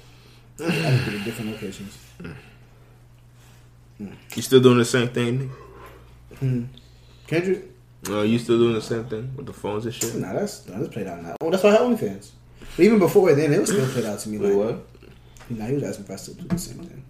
I 0.61 0.71
just 0.71 1.05
to 1.11 1.19
different 1.25 1.51
locations. 1.53 1.97
You 3.99 4.43
still 4.43 4.61
doing 4.61 4.79
the 4.79 4.85
same 4.85 5.09
thing? 5.09 5.51
Hmm. 6.39 6.65
Kendrick? 7.27 7.65
Uh, 8.09 8.23
you 8.23 8.39
still 8.39 8.59
doing 8.59 8.75
the 8.75 8.81
same 8.83 9.05
thing 9.05 9.31
with 9.37 9.47
the 9.47 9.53
phones 9.53 9.85
and 9.85 9.95
shit? 9.95 10.15
Nah, 10.17 10.33
that's 10.33 10.67
nah, 10.67 10.79
that's 10.79 10.89
played 10.93 11.07
out 11.07 11.23
now. 11.23 11.37
Oh, 11.41 11.51
that's 11.51 11.63
why 11.63 11.71
I 11.71 11.73
have 11.75 11.83
OnlyFans. 11.83 12.31
But 12.77 12.85
even 12.85 12.99
before 12.99 13.35
then, 13.35 13.53
it 13.53 13.61
was 13.61 13.71
still 13.71 13.87
played 13.89 14.05
out 14.05 14.19
to 14.21 14.29
me. 14.29 14.39
Wait, 14.39 14.55
like, 14.55 14.77
what? 14.77 14.87
Nah, 15.51 15.67
he 15.67 15.75
was 15.75 15.83
asking 15.83 16.05
if 16.05 16.11
I 16.11 16.17
still 16.17 16.35
do 16.35 16.49
the 16.49 16.59
same 16.59 16.79
thing. 16.79 17.05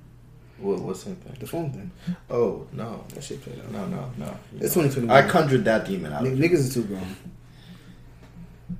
What? 0.58 0.80
What's 0.80 1.06
in 1.06 1.16
The 1.38 1.46
phone 1.46 1.72
thing. 1.72 1.90
Oh 2.28 2.66
no, 2.72 3.04
That 3.14 3.24
shit 3.24 3.42
played 3.42 3.58
out. 3.60 3.70
no, 3.70 3.86
no, 3.86 4.10
no. 4.18 4.36
It's 4.56 4.74
2021. 4.74 5.10
I 5.10 5.28
conjured 5.28 5.64
that 5.64 5.86
demon 5.86 6.12
out. 6.12 6.26
N- 6.26 6.36
niggas 6.36 6.54
is 6.54 6.74
too 6.74 6.84
grown. 6.84 7.16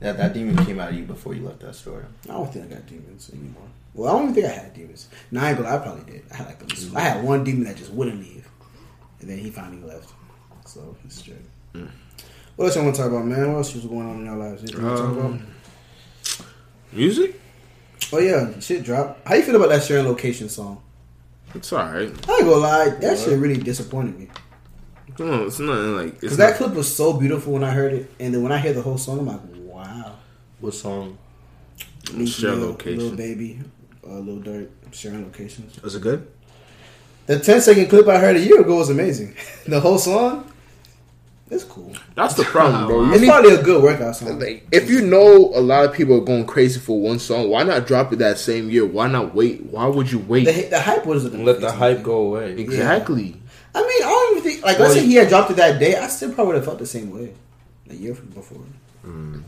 That 0.01 0.19
that 0.19 0.35
demon 0.35 0.65
came 0.65 0.79
out 0.79 0.91
of 0.91 0.95
you 0.95 1.05
before 1.05 1.35
you 1.35 1.43
left 1.43 1.61
that 1.61 1.75
store. 1.75 2.07
I 2.29 2.33
don't 2.33 2.53
think 2.53 2.67
I 2.67 2.75
got 2.75 2.87
demons 2.87 3.31
anymore. 3.33 3.63
Well, 3.95 4.15
I 4.15 4.19
don't 4.19 4.31
even 4.31 4.35
think 4.35 4.47
I 4.47 4.63
had 4.63 4.75
demons. 4.75 5.09
Nah, 5.31 5.43
I 5.43 5.49
ain't 5.51 5.59
gonna 5.59 5.75
I 5.75 5.79
probably 5.79 6.13
did. 6.13 6.23
I 6.31 6.37
had 6.37 6.47
like 6.47 6.63
a, 6.63 6.67
mm. 6.67 6.97
I 6.97 7.01
had 7.01 7.25
one 7.25 7.45
demon 7.45 7.65
that 7.65 7.77
just 7.77 7.93
wouldn't 7.93 8.21
leave, 8.21 8.49
and 9.21 9.29
then 9.29 9.39
he 9.39 9.51
finally 9.51 9.83
left. 9.83 10.13
So 10.67 10.97
it's 11.05 11.17
straight. 11.17 11.39
Mm. 11.75 11.91
What 12.57 12.67
else 12.67 12.77
you 12.77 12.83
want 12.83 12.95
to 12.95 13.03
talk 13.03 13.11
about, 13.11 13.25
man? 13.25 13.53
What 13.53 13.59
else 13.59 13.75
was 13.75 13.87
going 13.87 14.09
on 14.09 14.21
in 14.21 14.29
our 14.29 14.37
lives? 14.37 14.63
Anything 14.63 14.83
you 14.83 14.87
wanna 14.87 14.99
talk 15.01 15.09
um, 15.09 15.19
about? 15.19 15.41
Music? 16.93 17.41
Oh 18.13 18.19
yeah, 18.19 18.59
shit 18.61 18.83
dropped. 18.83 19.27
How 19.27 19.35
you 19.35 19.43
feel 19.43 19.57
about 19.57 19.69
that 19.69 19.85
sharing 19.85 20.07
location 20.07 20.49
song? 20.49 20.83
It's 21.55 21.73
alright. 21.73 22.09
I 22.29 22.33
ain't 22.33 22.45
gonna 22.45 22.57
lie, 22.57 22.89
that 23.01 23.19
shit 23.19 23.39
really 23.39 23.57
disappointed 23.59 24.19
me. 24.19 24.29
No, 25.19 25.45
it's 25.47 25.59
nothing 25.59 25.97
like. 25.97 26.07
It's 26.07 26.21
Because 26.21 26.37
that 26.39 26.57
clip 26.57 26.73
was 26.75 26.95
so 26.95 27.13
beautiful 27.13 27.53
when 27.53 27.65
I 27.65 27.71
heard 27.71 27.93
it, 27.93 28.11
and 28.19 28.35
then 28.35 28.43
when 28.43 28.53
I 28.53 28.59
hear 28.59 28.73
the 28.73 28.83
whole 28.83 28.99
song, 28.99 29.21
I'm 29.21 29.27
like, 29.27 29.41
wow. 29.57 30.17
What 30.61 30.75
song? 30.75 31.19
Share 32.27 32.53
location. 32.53 32.99
Lil 32.99 33.17
Baby, 33.17 33.61
uh, 34.05 34.15
Lil 34.15 34.41
Durk, 34.41 34.69
sharing 34.93 35.25
locations. 35.25 35.81
Was 35.83 35.95
it 35.95 36.03
good? 36.03 36.27
The 37.27 37.39
10 37.39 37.61
second 37.61 37.89
clip 37.89 38.09
I 38.09 38.19
heard 38.19 38.37
a 38.37 38.41
year 38.41 38.61
ago 38.61 38.77
was 38.77 38.91
amazing. 38.91 39.37
the 39.67 39.81
whole 39.81 39.99
song, 39.99 40.51
it's 41.51 41.65
cool. 41.65 41.93
that's 42.15 42.35
the 42.35 42.45
problem, 42.45 42.87
bro. 42.87 43.13
It's 43.13 43.25
probably 43.25 43.55
a 43.55 43.63
good 43.63 43.83
workout 43.83 44.17
song. 44.17 44.39
like, 44.39 44.67
if 44.71 44.89
you 44.89 45.01
know 45.03 45.51
a 45.55 45.61
lot 45.61 45.85
of 45.85 45.93
people 45.93 46.17
are 46.17 46.25
going 46.25 46.47
crazy 46.47 46.79
for 46.79 47.01
one 47.01 47.19
song, 47.19 47.49
why 47.51 47.65
not 47.65 47.87
drop 47.87 48.13
it 48.13 48.21
that 48.21 48.39
same 48.39 48.71
year? 48.71 48.87
Why 48.87 49.09
not 49.09 49.35
wait? 49.35 49.65
Why 49.65 49.87
would 49.87 50.11
you 50.11 50.21
wait? 50.21 50.45
The, 50.45 50.69
the 50.71 50.81
hype 50.81 51.05
was 51.07 51.25
Let 51.33 51.61
the 51.61 51.73
hype 51.73 52.03
go 52.03 52.19
away. 52.23 52.53
exactly. 52.53 53.37
I 53.75 53.83
mean, 53.83 54.03
I 54.03 54.09
don't 54.09 54.39
even 54.39 54.51
think 54.51 54.65
like 54.65 54.79
Well, 54.79 54.89
let's 54.89 55.01
say 55.01 55.07
he 55.07 55.15
had 55.15 55.29
dropped 55.29 55.51
it 55.51 55.57
that 55.57 55.79
day, 55.79 55.97
I 55.97 56.07
still 56.09 56.33
probably 56.33 56.55
would 56.55 56.57
have 56.57 56.65
felt 56.65 56.79
the 56.79 56.87
same 56.87 57.11
way 57.11 57.35
a 57.89 57.95
year 57.95 58.15
from 58.15 58.29
before. 58.29 58.63
Mm. 59.05 59.43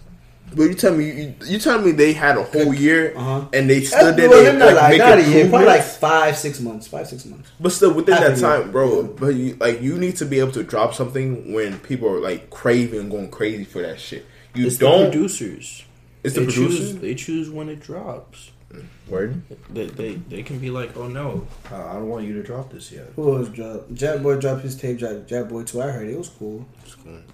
But 0.54 0.64
you 0.64 0.74
tell 0.74 0.94
me, 0.94 1.10
you, 1.10 1.34
you 1.46 1.58
tell 1.58 1.80
me 1.80 1.92
they 1.92 2.12
had 2.12 2.36
a 2.36 2.42
whole 2.44 2.74
year 2.74 3.14
Uh-huh. 3.16 3.48
and 3.52 3.68
they 3.70 3.82
stood 3.82 4.16
there 4.16 4.28
did 4.28 4.30
well, 4.30 4.46
it, 4.46 4.58
not 4.58 4.74
like, 4.74 4.90
like, 4.90 4.98
not 4.98 5.18
a 5.18 5.28
year, 5.30 5.48
probably 5.48 5.66
like 5.66 5.82
five, 5.82 6.36
six 6.36 6.60
months, 6.60 6.86
five, 6.86 7.06
six 7.08 7.24
months. 7.24 7.50
But 7.60 7.72
still 7.72 7.92
within 7.92 8.14
Half 8.14 8.22
that 8.24 8.32
a 8.36 8.40
year. 8.40 8.62
time, 8.62 8.72
bro. 8.72 9.02
But 9.04 9.34
you 9.34 9.56
like 9.56 9.80
you 9.82 9.98
need 9.98 10.16
to 10.16 10.24
be 10.26 10.38
able 10.40 10.52
to 10.52 10.62
drop 10.62 10.94
something 10.94 11.52
when 11.52 11.78
people 11.80 12.08
are 12.08 12.20
like 12.20 12.50
craving 12.50 13.00
and 13.00 13.10
going 13.10 13.30
crazy 13.30 13.64
for 13.64 13.82
that 13.82 13.98
shit. 14.00 14.26
You 14.54 14.66
It's 14.66 14.76
the 14.76 14.86
don't. 14.86 15.10
producers. 15.10 15.84
it's 16.22 16.34
the 16.34 16.40
they 16.40 16.46
producers. 16.46 16.78
choose. 16.92 16.96
They 17.00 17.14
choose 17.14 17.50
when 17.50 17.68
it 17.68 17.80
drops. 17.80 18.50
Word. 19.08 19.42
They 19.70 19.86
they, 19.86 20.14
they 20.14 20.42
can 20.42 20.58
be 20.58 20.70
like, 20.70 20.96
oh 20.96 21.06
no, 21.08 21.46
Uh, 21.70 21.76
I 21.76 21.92
don't 21.94 22.08
want 22.08 22.26
you 22.26 22.34
to 22.34 22.42
drop 22.42 22.72
this 22.72 22.90
yet. 22.92 23.08
Who 23.16 23.36
else 23.36 23.48
dropped? 23.48 23.92
Jack 23.94 24.22
Boy 24.22 24.36
dropped 24.38 24.62
his 24.62 24.76
tape. 24.76 24.98
Jack, 24.98 25.26
Jack 25.26 25.48
Boy 25.48 25.64
too. 25.64 25.82
I 25.82 25.90
heard 25.90 26.08
it 26.08 26.16
was 26.16 26.28
cool. 26.30 26.66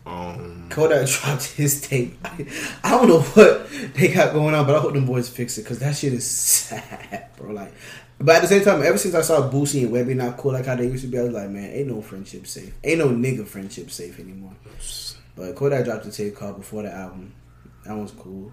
Um, 0.07 0.67
Kodak 0.71 1.09
dropped 1.21 1.45
his 1.53 1.81
tape. 1.81 2.19
I, 2.25 2.47
I 2.83 2.91
don't 2.91 3.09
know 3.09 3.21
what 3.21 3.69
they 3.95 4.09
got 4.13 4.33
going 4.33 4.55
on, 4.55 4.67
but 4.67 4.75
I 4.77 4.81
hope 4.81 4.95
them 4.95 5.07
boys 5.07 5.29
fix 5.29 5.59
it 5.59 5.63
because 5.63 5.79
that 5.81 5.95
shit 5.97 6.13
is 6.15 6.29
sad, 6.29 7.29
bro. 7.37 7.53
Like, 7.53 7.73
but 8.19 8.37
at 8.37 8.43
the 8.43 8.49
same 8.49 8.65
time, 8.65 8.83
ever 8.83 8.99
since 8.99 9.15
I 9.15 9.21
saw 9.23 9.49
Boosie 9.49 9.85
and 9.85 9.93
Webbie 9.93 10.17
not 10.17 10.37
cool 10.39 10.53
like 10.53 10.67
how 10.67 10.75
they 10.75 10.87
used 10.87 11.05
to 11.05 11.11
be, 11.11 11.19
I 11.19 11.23
was 11.23 11.33
like, 11.35 11.51
man, 11.51 11.71
ain't 11.71 11.89
no 11.89 12.03
friendship 12.03 12.47
safe. 12.47 12.75
Ain't 12.83 12.99
no 12.99 13.09
nigga 13.11 13.47
friendship 13.47 13.91
safe 13.91 14.19
anymore. 14.19 14.53
But 15.37 15.55
Kodak 15.55 15.85
dropped 15.85 16.07
a 16.07 16.11
tape 16.11 16.35
called 16.35 16.57
Before 16.57 16.83
the 16.83 16.93
Album. 16.93 17.33
That 17.85 17.97
was 17.97 18.11
cool. 18.11 18.53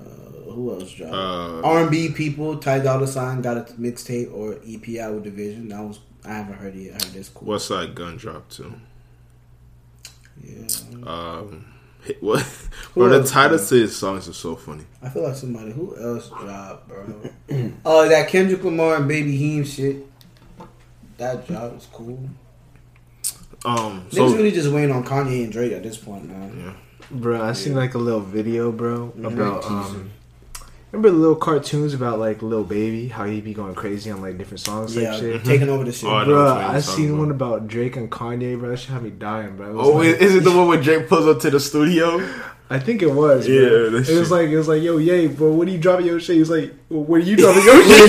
Uh, 0.00 0.04
who 0.52 0.72
else 0.72 0.92
dropped? 0.92 1.14
Uh, 1.14 1.60
R&B 1.62 2.10
people, 2.12 2.56
Ty 2.58 2.80
Dolla 2.80 3.06
Sign 3.06 3.40
got 3.42 3.56
a 3.56 3.60
mixtape 3.74 4.32
or 4.32 4.54
EP 4.66 4.98
out 5.00 5.14
with 5.14 5.24
DVSN. 5.24 5.68
That 5.70 5.82
was 5.82 6.00
I 6.24 6.34
haven't 6.34 6.54
heard 6.54 6.74
it 6.76 6.80
yet. 6.82 7.02
I 7.02 7.06
heard 7.06 7.16
it's 7.16 7.28
cool. 7.28 7.48
Westside 7.48 7.94
Gunn 7.94 8.16
drop 8.16 8.48
too. 8.48 8.72
Yeah, 10.42 10.66
Um, 11.06 11.66
what? 12.20 12.46
Bro, 12.94 13.08
the 13.10 13.18
else, 13.20 13.30
title 13.30 13.58
to 13.58 13.74
his 13.74 13.96
songs 13.96 14.28
are 14.28 14.32
so 14.32 14.56
funny. 14.56 14.84
I 15.02 15.08
feel 15.08 15.22
like 15.24 15.36
somebody 15.36 15.72
who 15.72 15.96
else 15.96 16.28
dropped, 16.28 16.88
bro. 16.88 17.30
Oh, 17.84 18.08
that 18.08 18.28
Kendrick 18.28 18.62
Lamar 18.64 18.96
and 18.96 19.08
Baby 19.08 19.38
Keem 19.38 19.66
shit. 19.66 20.04
That 21.18 21.46
drop 21.46 21.74
was 21.74 21.86
cool. 21.92 22.28
Um, 23.64 24.06
Niggas 24.10 24.14
so 24.14 24.34
really 24.34 24.50
just 24.50 24.70
waiting 24.70 24.90
on 24.90 25.04
Kanye 25.04 25.44
and 25.44 25.52
Drake 25.52 25.72
at 25.72 25.82
this 25.84 25.96
point, 25.96 26.26
man. 26.28 26.58
yeah. 26.58 26.72
Bro, 27.12 27.42
I 27.42 27.52
seen 27.52 27.74
like 27.74 27.94
a 27.94 27.98
little 27.98 28.20
video, 28.20 28.72
bro, 28.72 29.12
about 29.22 29.64
um. 29.66 30.10
Remember 30.90 31.10
the 31.10 31.16
little 31.16 31.36
cartoons 31.36 31.94
about 31.94 32.18
like 32.18 32.42
little 32.42 32.64
baby, 32.64 33.08
how 33.08 33.24
he 33.24 33.40
be 33.40 33.54
going 33.54 33.74
crazy 33.74 34.10
on 34.10 34.20
like 34.20 34.36
different 34.36 34.60
songs, 34.60 34.94
Yeah, 34.94 35.12
like 35.12 35.20
shit. 35.20 35.44
taking 35.44 35.70
over 35.70 35.84
the 35.84 35.92
shit. 35.92 36.08
Oh, 36.08 36.14
I 36.16 36.24
Bro, 36.24 36.54
which 36.54 36.64
I 36.64 36.80
seen 36.80 37.08
about. 37.10 37.18
one 37.18 37.30
about 37.30 37.66
Drake 37.66 37.96
and 37.96 38.10
Kanye, 38.10 38.58
bro. 38.58 38.68
That 38.70 38.76
shit 38.78 38.90
had 38.90 39.02
me 39.02 39.08
dying, 39.10 39.56
bro. 39.56 39.70
It 39.70 39.74
Oh, 39.74 39.90
like- 39.92 40.20
is 40.20 40.34
it 40.34 40.44
the 40.44 40.50
one 40.50 40.68
where 40.68 40.80
Drake 40.82 41.08
pulls 41.08 41.26
up 41.26 41.40
to 41.40 41.50
the 41.50 41.60
studio? 41.60 42.20
I 42.68 42.78
think 42.78 43.00
it 43.02 43.10
was. 43.10 43.46
Bro. 43.46 43.54
Yeah, 43.54 43.60
it 43.62 43.90
that 43.90 43.92
was 43.92 44.06
shit. 44.06 44.28
like 44.30 44.48
it 44.50 44.56
was 44.58 44.68
like, 44.68 44.82
yo, 44.82 44.98
yay, 44.98 45.28
bro. 45.28 45.52
When 45.52 45.66
are 45.68 45.70
you 45.72 45.78
dropping 45.78 46.04
your 46.06 46.20
shit? 46.20 46.34
He 46.34 46.40
was 46.40 46.50
like, 46.50 46.74
well, 46.90 47.04
when 47.04 47.22
are 47.22 47.24
you 47.24 47.36
dropping 47.36 47.64
your 47.64 47.82
shit? 47.84 48.08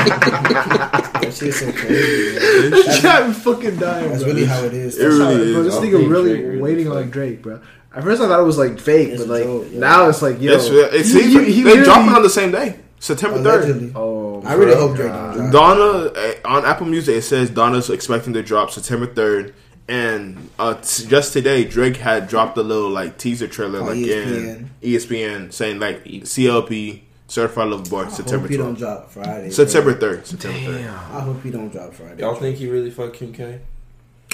That 0.00 1.32
shit's 1.34 1.60
so 1.60 1.70
crazy. 1.72 2.38
man. 2.38 2.70
That 2.70 3.00
got 3.02 3.28
me 3.28 3.34
fucking 3.34 3.76
dying. 3.76 4.10
That's 4.10 4.22
bro. 4.24 4.32
really 4.32 4.46
how 4.46 4.64
it 4.64 4.74
is. 4.74 4.98
It 4.98 5.02
That's 5.02 5.18
how- 5.18 5.28
really 5.28 5.52
Bro, 5.52 5.62
is. 5.62 5.66
this 5.66 5.84
nigga 5.84 6.10
really 6.10 6.36
Drake 6.42 6.62
waiting 6.62 6.84
fake. 6.86 6.94
like 6.94 7.10
Drake, 7.10 7.42
bro. 7.42 7.60
At 7.94 8.04
first 8.04 8.22
I 8.22 8.28
thought 8.28 8.40
it 8.40 8.44
was 8.44 8.58
like 8.58 8.78
fake, 8.78 9.08
It's 9.08 9.24
but 9.24 9.28
like 9.32 9.42
joke, 9.44 9.66
yeah. 9.70 9.78
now 9.80 10.08
it's 10.08 10.22
like, 10.22 10.40
yo, 10.40 10.52
It's, 10.54 10.66
it's 10.68 11.12
he- 11.12 11.22
he- 11.44 11.52
he 11.52 11.62
they 11.62 11.72
really- 11.72 11.84
dropping 11.84 12.14
on 12.14 12.22
the 12.22 12.30
same 12.30 12.52
day, 12.52 12.76
September 13.00 13.42
third. 13.42 13.92
Oh, 13.96 14.42
I 14.44 14.54
really 14.54 14.74
hope 14.76 14.94
Drake 14.96 15.08
God. 15.12 15.36
don't 15.36 15.50
drop. 15.50 15.76
Donda 15.76 16.16
eh, 16.16 16.34
on 16.44 16.64
Apple 16.64 16.86
Music 16.86 17.16
it 17.16 17.22
says 17.22 17.50
Donda's 17.50 17.90
expecting 17.90 18.32
to 18.34 18.42
drop 18.42 18.70
September 18.70 19.06
third, 19.06 19.54
and 19.88 20.50
uh, 20.58 20.74
t- 20.74 21.06
just 21.06 21.32
today 21.32 21.64
Drake 21.64 21.96
had 21.96 22.28
dropped 22.28 22.56
a 22.58 22.62
little 22.62 22.90
like 22.90 23.18
teaser 23.18 23.48
trailer 23.48 23.80
On 23.80 23.86
like 23.88 23.96
in 23.96 24.70
ESPN 24.82 25.52
saying 25.52 25.80
like 25.80 26.04
CLB 26.04 27.00
Certified 27.26 27.68
Lover 27.68 27.88
Boy 27.90 28.04
I 28.04 28.08
September 28.08 28.42
hope 28.42 28.50
he 28.50 28.56
don't 28.56 28.78
drop 28.78 29.10
Friday. 29.10 29.50
September 29.50 29.94
third. 29.94 30.26
September 30.26 30.58
third. 30.60 30.82
Damn. 30.82 30.94
I 30.94 31.20
hope 31.20 31.42
he 31.42 31.50
don't 31.50 31.70
drop 31.70 31.92
Friday. 31.94 32.20
y'all 32.22 32.34
think 32.36 32.56
he 32.56 32.68
really 32.68 32.90
fucked 32.90 33.16
Kim 33.16 33.32
K? 33.32 33.60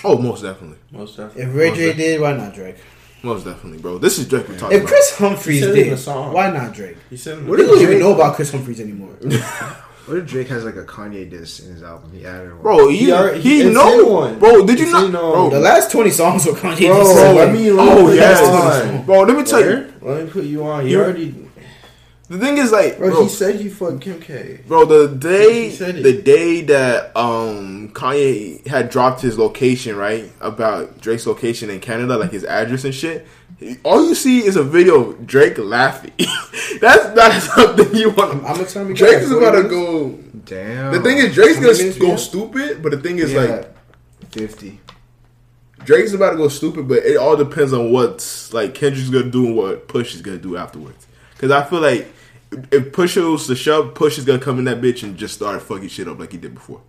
Oh, 0.04 0.18
most 0.18 0.42
definitely, 0.42 0.76
Most 0.92 1.16
definitely. 1.16 1.42
If 1.42 1.54
Ray 1.54 1.68
Most 1.70 1.78
J 1.78 1.86
def- 1.88 1.96
did, 1.96 2.20
why 2.20 2.32
not 2.36 2.54
Drake? 2.54 2.76
Most 3.27 3.45
definitely, 3.45 3.79
bro. 3.81 3.99
This 3.99 4.18
is 4.18 4.29
Drake 4.29 4.49
we're 4.49 4.57
talking 4.57 4.77
If 4.77 4.83
about. 4.85 4.93
Kris 4.93 5.18
Humphries 5.18 5.57
He 5.57 5.61
said 5.62 5.70
it 5.70 5.79
in 5.79 5.85
did, 5.85 5.93
the 5.95 5.97
song. 5.99 6.33
why 6.33 6.51
not 6.51 6.72
Drake? 6.72 6.97
He 7.11 7.16
said, 7.16 7.45
We 7.47 7.57
don't 7.57 7.81
even 7.83 7.99
know 7.99 8.14
about 8.14 8.37
Kris 8.37 8.53
Humphries 8.53 8.81
anymore. 8.81 9.14
What 10.07 10.18
if 10.18 10.27
Drake 10.29 10.47
has 10.51 10.64
like 10.64 10.77
a 10.77 10.85
Kanye 10.85 11.29
diss 11.29 11.59
in 11.59 11.72
his 11.74 11.83
album? 11.83 12.12
He 12.12 12.24
added 12.24 12.53
one. 12.53 12.62
Bro, 12.62 12.89
he 12.91 12.97
He 12.99 13.05
he, 13.07 13.12
already- 13.12 13.41
he- 13.41 13.61
it's 13.62 13.74
know, 13.74 13.99
in 14.07 14.12
one. 14.12 14.39
bro. 14.39 14.64
Did 14.64 14.79
you 14.79 14.85
It's 14.85 14.93
not, 14.93 15.07
in, 15.07 15.16
um, 15.16 15.33
bro? 15.33 15.51
the 15.51 15.59
last 15.59 15.91
twenty 15.91 16.11
songs 16.12 16.47
were 16.47 16.53
Kanye. 16.53 16.87
Bro, 16.87 17.03
just 17.03 17.16
let 17.35 17.53
me- 17.53 17.70
oh 17.72 18.05
put 18.07 18.14
yes, 18.14 18.39
that 18.41 19.05
bro. 19.05 19.22
Let 19.22 19.37
me 19.37 19.43
tell 19.43 19.61
you. 19.68 19.93
Let 20.01 20.24
me 20.24 20.31
put 20.31 20.45
you 20.45 20.62
on. 20.64 20.85
You 20.87 20.93
You- 20.93 21.03
already. 21.03 21.35
The 22.29 22.39
thing 22.39 22.59
is, 22.59 22.72
like, 22.72 22.99
Bro, 22.99 23.11
bro, 23.11 23.22
he 23.22 23.29
said 23.29 23.61
you 23.61 23.70
fucked 23.70 24.01
Kim 24.01 24.20
K. 24.20 24.61
Bro, 24.66 24.87
the 24.87 25.14
day 25.14 25.70
said 25.70 25.97
the 26.03 26.20
day 26.20 26.62
that 26.62 27.16
um 27.16 27.91
Kanye 27.91 28.66
had 28.66 28.91
dropped 28.91 29.20
his 29.20 29.39
location, 29.39 29.95
right? 29.95 30.31
About 30.41 31.01
Drake's 31.01 31.27
location 31.27 31.70
in 31.70 31.79
Canada, 31.79 32.16
like 32.16 32.33
his 32.33 32.45
address 32.45 32.85
and 32.85 32.93
shit. 32.95 33.27
All 33.85 34.05
you 34.09 34.16
see 34.16 34.45
is 34.45 34.57
a 34.57 34.64
video 34.64 35.11
of 35.11 35.27
Drake 35.27 35.57
laughing. 35.57 36.12
That's 36.81 37.14
not 37.14 37.41
something 37.77 37.95
you 37.95 38.11
want. 38.11 38.35
I'm 38.35 38.43
gonna 38.43 38.64
tell 38.64 38.89
you, 38.89 38.95
Drake 38.95 39.12
guys, 39.18 39.24
is 39.24 39.31
about 39.31 39.53
to 39.53 39.68
go. 39.68 40.11
Damn. 40.45 40.93
The 40.93 41.01
thing 41.01 41.18
is, 41.18 41.33
Drake's 41.33 41.61
gonna 41.61 41.72
minutes 41.74 41.99
go 41.99 42.11
have? 42.11 42.20
stupid, 42.20 42.83
but 42.83 42.91
the 42.91 42.99
thing 42.99 43.18
is, 43.18 43.33
yeah, 43.33 43.41
like, 43.41 43.74
fifty. 44.33 44.81
Drake's 45.85 46.12
about 46.12 46.33
to 46.33 46.37
go 46.39 46.49
stupid, 46.49 46.89
but 46.89 46.99
it 46.99 47.16
all 47.16 47.37
depends 47.37 47.72
on 47.72 47.93
what's 47.93 48.53
like 48.53 48.74
Kendrick's 48.74 49.11
gonna 49.11 49.31
do 49.31 49.47
and 49.47 49.57
what 49.57 49.87
Push 49.87 50.16
is 50.16 50.22
gonna 50.22 50.39
do 50.39 50.57
afterwards. 50.57 51.07
Because 51.35 51.53
I 51.53 51.62
feel 51.62 51.81
like 51.81 52.12
if 52.51 52.92
Push 52.92 53.16
was 53.16 53.47
to 53.47 53.57
shove, 53.57 53.94
Push 53.94 54.18
is 54.18 54.24
gonna 54.24 54.38
come 54.38 54.59
in 54.59 54.64
that 54.64 54.80
bitch 54.80 55.03
and 55.03 55.16
just 55.16 55.34
start 55.34 55.61
fucking 55.62 55.88
shit 55.88 56.09
up 56.09 56.18
like 56.18 56.32
he 56.32 56.38
did 56.38 56.55
before. 56.55 56.82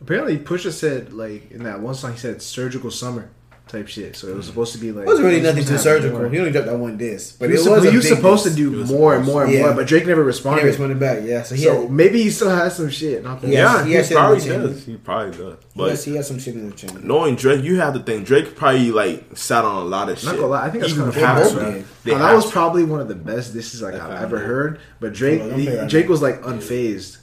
Apparently, 0.00 0.38
Pusha 0.38 0.72
said 0.72 1.12
like 1.12 1.50
in 1.50 1.64
that 1.64 1.80
one 1.80 1.94
song 1.94 2.12
he 2.12 2.18
said 2.18 2.40
"surgical 2.40 2.90
summer" 2.90 3.30
type 3.68 3.88
shit. 3.88 4.16
So 4.16 4.28
it 4.28 4.34
was 4.36 4.46
mm. 4.46 4.48
supposed 4.48 4.72
to 4.72 4.78
be 4.78 4.92
like 4.92 5.04
It 5.04 5.06
wasn't 5.06 5.26
really 5.26 5.38
it 5.38 5.42
was 5.42 5.48
nothing 5.50 5.62
too 5.64 5.66
supposed 5.78 5.82
to 5.84 5.88
happen 5.90 6.02
surgical. 6.02 6.18
more. 6.20 6.28
He 6.30 6.38
only 6.38 6.50
dropped 6.52 6.66
that 6.66 6.76
one 6.78 6.96
disc, 6.96 7.38
but 7.38 7.46
He 7.48 7.54
it 7.54 7.58
was, 7.58 7.60
was. 7.60 7.64
supposed, 7.66 7.86
a 7.86 7.90
he 7.90 7.96
was 7.96 8.06
big 8.08 8.16
supposed 8.16 8.44
to 8.44 8.54
do 8.54 8.70
He 8.70 8.76
was 8.76 8.90
more 8.90 9.14
and 9.16 9.24
more 9.24 9.44
and 9.44 9.52
to. 9.52 9.58
more, 9.58 9.72
but 9.74 9.86
Drake 9.86 10.06
never 10.06 10.22
responded. 10.24 10.62
He 10.62 10.66
responded. 10.68 10.94
responded 11.00 11.22
back, 11.22 11.28
yeah. 11.30 11.42
So 11.42 11.54
he 11.54 11.62
so 11.64 11.82
had, 11.82 11.90
maybe 11.90 12.22
he 12.22 12.30
still 12.30 12.50
has 12.50 12.76
some 12.76 12.90
shit. 12.90 13.22
Not 13.24 13.42
Yeah. 13.44 13.84
Yeah, 13.84 14.02
he 14.02 14.08
he, 14.08 14.14
probably 14.14 14.36
in 14.36 14.42
the 14.42 14.48
chamber. 14.54 14.68
does. 14.68 14.84
He 14.86 14.96
probably 14.96 15.30
does. 15.38 15.38
he, 15.38 15.78
But 15.80 15.90
has, 15.90 16.04
he 16.04 16.14
had 16.16 16.24
some 16.24 16.38
shit 16.38 16.54
in 16.54 16.70
the 16.70 16.76
chamber. 16.76 17.00
knowing 17.00 17.36
Drake, 17.36 17.62
you 17.64 17.76
have 17.80 17.94
to 17.94 18.00
think 18.00 18.26
Drake 18.26 18.56
probably 18.56 18.90
like 18.90 19.24
sat 19.36 19.64
on 19.64 19.82
a 19.82 19.84
lot 19.84 20.08
of 20.08 20.18
shit. 20.18 20.26
Not 20.26 20.36
gonna 20.36 20.46
lie, 20.48 20.64
I 20.66 20.70
think 20.70 20.82
that's 20.82 20.94
Even 20.94 21.12
kinda 21.12 21.26
have 21.26 21.38
funny, 21.50 21.54
to. 21.54 21.60
bro. 21.60 21.84
They 22.04 22.14
Oh, 22.14 22.18
that 22.18 22.34
was 22.34 22.50
probably 22.50 22.84
one 22.84 23.00
of 23.00 23.08
the 23.08 23.14
best 23.14 23.52
disses 23.52 23.82
like 23.82 23.94
I've 23.94 24.22
ever 24.22 24.38
heard. 24.38 24.80
But 24.98 25.12
Drake, 25.12 25.40
Hold 25.40 25.52
on, 25.52 25.58
I'm 25.60 25.66
he- 25.66 25.78
right 25.78 25.88
Drake 25.90 26.08
was 26.08 26.22
like 26.22 26.40
unfazed. 26.42 27.17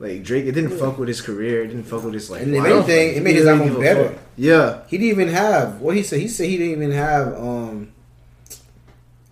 Like 0.00 0.22
Drake, 0.22 0.46
it 0.46 0.52
didn't 0.52 0.78
fuck 0.78 0.96
with 0.96 1.08
his 1.08 1.20
career. 1.20 1.62
It 1.62 1.68
didn't 1.68 1.84
fuck 1.84 2.02
with 2.02 2.14
his 2.14 2.30
like. 2.30 2.40
And 2.40 2.56
if 2.56 2.62
life. 2.62 2.72
anything, 2.72 3.16
it 3.16 3.22
made 3.22 3.36
his 3.36 3.44
He 3.44 3.50
didn't 3.50 3.68
album 3.68 3.82
better. 3.82 4.18
Yeah, 4.36 4.82
He 4.88 4.96
didn't 4.96 5.10
even 5.10 5.28
have 5.28 5.82
what 5.82 5.94
he 5.94 6.02
said. 6.02 6.20
He 6.20 6.28
said 6.28 6.48
he 6.48 6.56
didn't 6.56 6.82
even 6.82 6.90
have 6.92 7.34
um, 7.34 7.92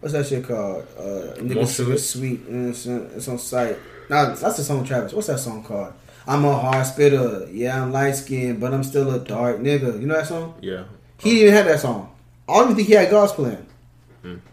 what's 0.00 0.12
that 0.12 0.26
shit 0.26 0.44
called? 0.44 0.86
Uh, 0.98 1.34
nigga 1.40 1.54
Most 1.54 1.74
Super 1.74 1.96
sweet. 1.96 2.40
And 2.48 2.68
it's, 2.68 2.86
on, 2.86 3.10
it's 3.16 3.26
on 3.28 3.38
site. 3.38 3.78
Nah, 4.10 4.34
that's 4.34 4.58
the 4.58 4.62
song 4.62 4.84
Travis. 4.84 5.14
What's 5.14 5.28
that 5.28 5.38
song 5.38 5.64
called? 5.64 5.94
I'm 6.26 6.44
a 6.44 6.54
hard 6.54 6.84
spitter. 6.84 7.48
Yeah, 7.50 7.82
I'm 7.82 7.90
light 7.90 8.16
skinned, 8.16 8.60
but 8.60 8.74
I'm 8.74 8.84
still 8.84 9.10
a 9.14 9.18
dark 9.18 9.60
nigga. 9.60 9.98
You 9.98 10.06
know 10.06 10.16
that 10.16 10.26
song? 10.26 10.54
Yeah. 10.60 10.84
He 11.18 11.30
didn't 11.30 11.42
even 11.44 11.54
have 11.54 11.64
that 11.64 11.80
song. 11.80 12.14
I 12.46 12.54
don't 12.54 12.64
even 12.64 12.76
think 12.76 12.88
he 12.88 12.94
had 12.94 13.10
God's 13.10 13.32
plan. 13.32 13.66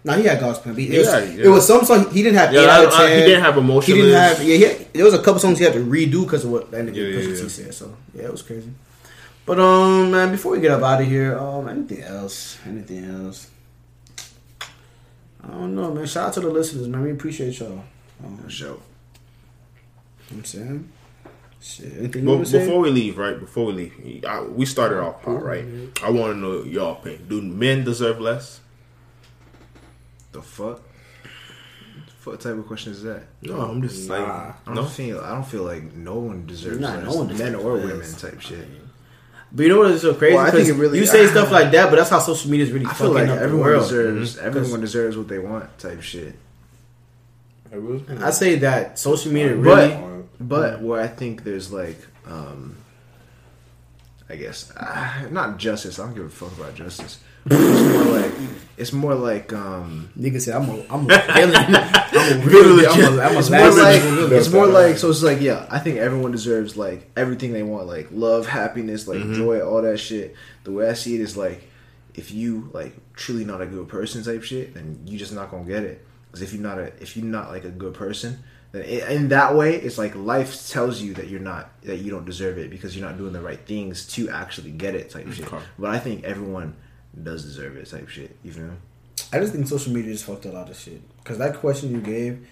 No, 0.03 0.13
he 0.13 0.24
had 0.24 0.39
God's 0.39 0.59
plan. 0.59 0.78
It, 0.78 0.97
was. 0.97 1.07
Yeah, 1.07 1.45
it 1.45 1.49
was 1.49 1.66
some 1.68 1.84
song 1.84 2.09
he 2.11 2.22
didn't 2.24 2.38
have. 2.38 2.53
Yeah, 2.53 2.61
I- 2.61 2.86
I- 2.86 3.07
10. 3.07 3.18
he 3.20 3.26
didn't 3.26 3.43
have 3.43 3.55
He 3.84 3.93
didn't 3.93 4.13
have. 4.13 4.43
Yeah, 4.43 4.55
he 4.57 4.63
had, 4.63 4.93
there 4.93 5.05
was 5.05 5.13
a 5.13 5.20
couple 5.22 5.39
songs 5.39 5.57
he 5.57 5.66
had 5.66 5.74
to 5.74 5.80
redo 5.80 6.24
because 6.24 6.45
of 6.45 6.51
what 6.51 6.72
that 6.72 6.86
nigga 6.86 6.95
Yeah, 6.95 7.20
yeah, 7.20 7.36
yeah. 7.41 7.47
said. 7.47 7.74
So 7.74 7.95
yeah, 8.13 8.24
it 8.24 8.32
was 8.32 8.41
crazy. 8.41 8.72
But 9.45 9.59
um, 9.59 10.11
man, 10.11 10.32
before 10.32 10.53
we 10.53 10.59
get 10.61 10.72
up 10.72 10.82
out 10.84 11.01
of 11.01 11.07
here, 11.07 11.38
um, 11.38 11.68
anything 11.68 12.01
else? 12.01 12.57
Anything 12.66 13.05
else? 13.05 13.49
I 15.43 15.47
don't 15.49 15.76
know, 15.76 15.93
man. 15.93 16.05
Shout 16.07 16.28
out 16.30 16.34
to 16.34 16.39
the 16.39 16.49
listeners, 16.49 16.88
man. 16.88 17.03
We 17.03 17.11
appreciate 17.11 17.59
y'all. 17.59 17.84
Um, 18.24 18.38
for 18.38 18.49
sure. 18.49 18.68
you 18.68 18.74
know 18.74 18.78
what 20.30 20.38
I'm 20.38 20.45
saying. 20.45 20.89
Shit, 21.61 22.24
Well, 22.24 22.45
say? 22.45 22.59
before 22.59 22.80
we 22.80 22.91
leave, 22.91 23.18
right? 23.18 23.39
Before 23.39 23.66
we 23.66 23.74
leave, 23.74 24.26
I, 24.26 24.41
we 24.41 24.66
started 24.66 24.99
off 24.99 25.24
hot, 25.24 25.43
right? 25.43 25.66
I 26.03 26.11
want 26.11 26.34
to 26.34 26.38
know 26.38 26.63
y'all 26.63 26.93
opinion. 26.93 27.26
Do 27.28 27.41
men 27.41 27.84
deserve 27.84 28.20
less? 28.22 28.59
The 30.36 30.41
fuck? 30.41 30.81
What 32.25 32.41
type 32.41 32.57
of 32.57 32.65
question 32.67 32.91
is 32.91 33.03
that? 33.03 33.23
No, 33.43 33.61
I'm 33.61 33.81
just 33.81 34.09
Nah. 34.09 34.15
like, 34.15 34.27
I 34.27 34.53
don't 34.65 34.75
no. 34.75 34.86
feel. 34.86 35.19
I 35.21 35.29
don't 35.29 35.45
feel 35.47 35.63
like 35.63 35.93
no 35.93 36.15
one 36.15 36.45
deserves 36.45 36.79
Nah, 36.79 36.99
no 36.99 37.13
one 37.15 37.38
men 37.38 37.55
or 37.55 37.77
less. 37.77 37.86
women 37.86 38.13
type 38.15 38.41
shit. 38.41 38.67
But 39.51 39.63
you 39.63 39.69
know 39.69 39.79
what 39.79 39.91
is 39.91 40.01
so 40.01 40.13
crazy? 40.13 40.36
Well, 40.36 40.45
I 40.45 40.51
think 40.51 40.67
it 40.67 40.73
really- 40.73 40.99
you 40.99 41.05
say 41.05 41.23
I- 41.23 41.29
stuff 41.29 41.51
like 41.51 41.71
that, 41.71 41.89
but 41.89 41.95
that's 41.97 42.09
how 42.09 42.19
social 42.19 42.49
media 42.51 42.65
is 42.65 42.71
really 42.73 42.86
I 42.88 42.93
feel 42.93 43.13
fucking 43.13 43.29
like 43.29 43.38
up 43.38 43.43
everyone 43.43 43.65
world. 43.67 43.83
deserves. 43.83 44.36
Mhm. 44.36 44.41
Everyone 44.43 44.81
deserves 44.81 45.15
what 45.17 45.27
they 45.29 45.39
want 45.39 45.77
type 45.79 46.01
shit. 46.01 46.36
I 48.19 48.31
say 48.31 48.55
that 48.59 48.97
social 48.99 49.31
media 49.31 49.55
really. 49.55 49.89
But 50.39 50.47
but 50.47 50.81
where 50.81 51.01
I 51.01 51.07
think 51.07 51.43
there's 51.43 51.71
like, 51.71 51.97
um, 52.27 52.75
I 54.29 54.36
guess 54.36 54.71
uh, 54.75 55.27
not 55.31 55.57
justice. 55.57 55.99
I 55.99 56.05
don't 56.05 56.15
give 56.15 56.25
a 56.25 56.29
fuck 56.29 56.57
about 56.57 56.75
justice. 56.75 57.19
It's 57.48 57.93
more 57.93 58.04
like 58.20 58.32
it's 58.78 58.93
more 58.93 59.16
like 59.16 59.54
um, 59.54 60.10
Nigga 60.20 60.41
said, 60.41 60.56
I'm 60.56 60.70
a, 60.70 60.86
I'm 60.89 61.10
a 61.10 61.34
villain. 61.34 61.76
I'm 61.76 62.41
a 62.41 62.46
real, 62.46 62.89
I'm 62.89 63.20
a, 63.20 63.22
I'm 63.22 63.36
a 63.36 63.39
it's 63.39 63.50
more 63.50 63.72
like 63.72 64.02
it's 64.32 64.52
more 64.52 64.68
like 64.68 64.98
so 64.98 65.10
it's 65.10 65.24
like 65.24 65.41
yeah. 65.41 65.66
I 65.70 65.80
think 65.80 65.98
everyone 65.98 66.32
deserves 66.32 66.76
like 66.76 67.10
everything 67.16 67.54
they 67.54 67.64
want, 67.64 67.88
like 67.88 68.08
love, 68.12 68.48
happiness, 68.48 69.08
like 69.08 69.22
joy, 69.32 69.62
all 69.62 69.82
that 69.82 69.98
shit. 69.98 70.36
The 70.64 70.72
way 70.72 70.89
I 70.89 70.93
see 70.93 71.16
it 71.16 71.22
is 71.22 71.38
like 71.38 71.70
if 72.16 72.32
you 72.32 72.70
like 72.74 72.96
truly 73.14 73.46
not 73.46 73.62
a 73.62 73.66
good 73.66 73.88
person 73.88 74.24
type 74.24 74.43
shit, 74.43 74.74
then 74.74 75.02
you 75.06 75.18
just 75.18 75.34
not 75.34 75.52
gonna 75.52 75.66
get 75.66 75.84
it. 75.84 76.06
Because 76.28 76.41
if 76.41 76.54
you're 76.54 76.64
not 76.64 76.80
a 76.80 76.88
if 77.02 77.16
you're 77.16 77.26
not 77.26 77.50
like 77.50 77.64
a 77.64 77.70
good 77.70 77.93
person, 77.93 78.43
then 78.72 78.84
it, 78.84 79.10
in 79.10 79.30
that 79.30 79.56
way, 79.56 79.76
it's 79.76 79.98
like 79.98 80.16
life 80.16 80.68
tells 80.68 81.02
you 81.02 81.14
that 81.14 81.28
you're 81.28 81.39
not 81.39 81.70
that 81.84 81.98
you 81.98 82.12
don't 82.12 82.26
deserve 82.26 82.58
it 82.58 82.70
because 82.70 82.98
you're 82.98 83.08
not 83.08 83.18
doing 83.18 83.34
the 83.34 83.41
right 83.41 83.60
things 83.60 84.06
to 84.08 84.30
actually 84.30 84.72
get 84.72 84.96
it 84.96 85.12
type 85.12 85.32
shit. 85.32 85.48
Okay. 85.48 85.64
But 85.80 85.91
I 85.91 86.00
think 86.00 86.24
everyone 86.24 86.76
does 87.24 87.43
deserve 87.43 87.78
it 87.78 87.89
type 87.89 88.09
shit. 88.09 88.36
You 88.43 88.51
feel? 88.51 88.72
I 89.32 89.39
just 89.39 89.53
think 89.53 89.68
social 89.68 89.93
media 89.93 90.13
just 90.13 90.26
fucked 90.26 90.45
a 90.45 90.51
lot 90.51 90.70
of 90.70 90.78
shit. 90.78 91.01
Because 91.18 91.38
that 91.38 91.55
question 91.57 91.91
you 91.91 92.01
gave, 92.01 92.45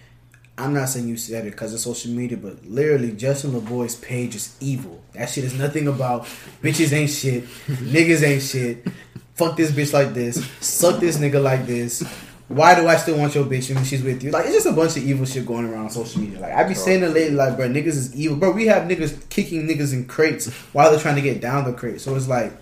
I'm 0.57 0.73
not 0.73 0.89
saying 0.89 1.07
you 1.07 1.17
said 1.17 1.45
it 1.45 1.51
because 1.51 1.73
of 1.73 1.79
social 1.79 2.11
media, 2.11 2.37
but 2.37 2.65
literally 2.65 3.11
Justin 3.11 3.51
LaBoy's 3.53 3.95
page 3.95 4.35
is 4.35 4.55
evil. 4.59 5.01
That 5.13 5.29
shit 5.29 5.43
is 5.43 5.57
nothing 5.57 5.87
about 5.87 6.25
bitches 6.61 6.93
ain't 6.93 7.09
shit, 7.09 7.45
niggas 7.67 8.23
ain't 8.23 8.43
shit. 8.43 8.87
Fuck 9.35 9.57
this 9.57 9.71
bitch 9.71 9.93
like 9.93 10.13
this, 10.13 10.45
suck 10.59 10.99
this 10.99 11.17
nigga 11.17 11.41
like 11.41 11.65
this. 11.65 12.03
Why 12.49 12.75
do 12.75 12.87
I 12.87 12.97
still 12.97 13.17
want 13.17 13.33
your 13.33 13.45
bitch 13.45 13.73
when 13.73 13.83
she's 13.83 14.03
with 14.03 14.21
you? 14.21 14.29
Like 14.29 14.45
it's 14.45 14.53
just 14.53 14.67
a 14.67 14.73
bunch 14.73 14.95
of 14.95 15.03
evil 15.03 15.25
shit 15.25 15.45
going 15.45 15.65
around 15.65 15.85
on 15.85 15.89
social 15.89 16.21
media. 16.21 16.39
Like 16.39 16.53
I 16.53 16.63
be 16.65 16.75
saying 16.75 17.01
it 17.01 17.07
lately, 17.07 17.35
like 17.35 17.55
bro, 17.55 17.67
niggas 17.67 17.87
is 17.87 18.15
evil. 18.15 18.37
Bro, 18.37 18.51
we 18.51 18.67
have 18.67 18.83
niggas 18.83 19.27
kicking 19.29 19.67
niggas 19.67 19.93
in 19.93 20.05
crates 20.05 20.51
while 20.71 20.91
they're 20.91 20.99
trying 20.99 21.15
to 21.15 21.21
get 21.21 21.41
down 21.41 21.63
the 21.63 21.73
crate. 21.73 21.99
So 21.99 22.15
it's 22.15 22.27
like, 22.27 22.53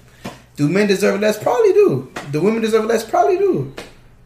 do 0.56 0.70
men 0.70 0.88
deserve 0.88 1.16
it 1.16 1.22
less? 1.22 1.42
Probably 1.42 1.74
do. 1.74 2.12
Do 2.32 2.42
women 2.42 2.62
deserve 2.62 2.84
it 2.84 2.88
less? 2.88 3.04
Probably 3.10 3.38
do. 3.38 3.44
You 3.44 3.54
know 3.58 3.74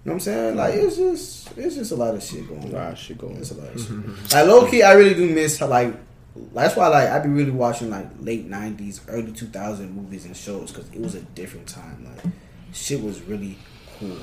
what 0.03 0.13
I'm 0.13 0.19
saying? 0.19 0.55
Like 0.55 0.73
it's 0.75 0.97
just 0.97 1.57
it's 1.57 1.75
just 1.75 1.91
a 1.91 1.95
lot 1.95 2.13
of 2.15 2.21
shit 2.23 2.47
going 2.47 2.61
on. 2.63 2.69
A 2.69 2.73
lot 2.73 2.91
of 2.93 2.97
shit 2.99 3.17
going 3.17 3.37
It's 3.37 3.51
a 3.51 3.55
lot 3.55 3.67
of 3.73 3.81
shit. 3.81 4.33
like 4.33 4.47
low 4.47 4.67
key, 4.69 4.83
I 4.83 4.93
really 4.93 5.15
do 5.15 5.29
miss 5.33 5.57
how, 5.57 5.67
like 5.67 5.95
that's 6.53 6.75
why 6.75 6.87
like 6.89 7.09
I 7.09 7.19
be 7.19 7.29
really 7.29 7.51
watching 7.51 7.89
like 7.89 8.07
late 8.19 8.49
'90s, 8.49 9.01
early 9.07 9.31
2000 9.31 9.91
movies 9.95 10.25
and 10.25 10.35
shows 10.37 10.71
because 10.71 10.89
it 10.91 10.99
was 10.99 11.15
a 11.15 11.21
different 11.21 11.67
time. 11.67 12.05
Like 12.05 12.33
shit 12.73 13.01
was 13.01 13.21
really 13.23 13.57
cool. 13.99 14.17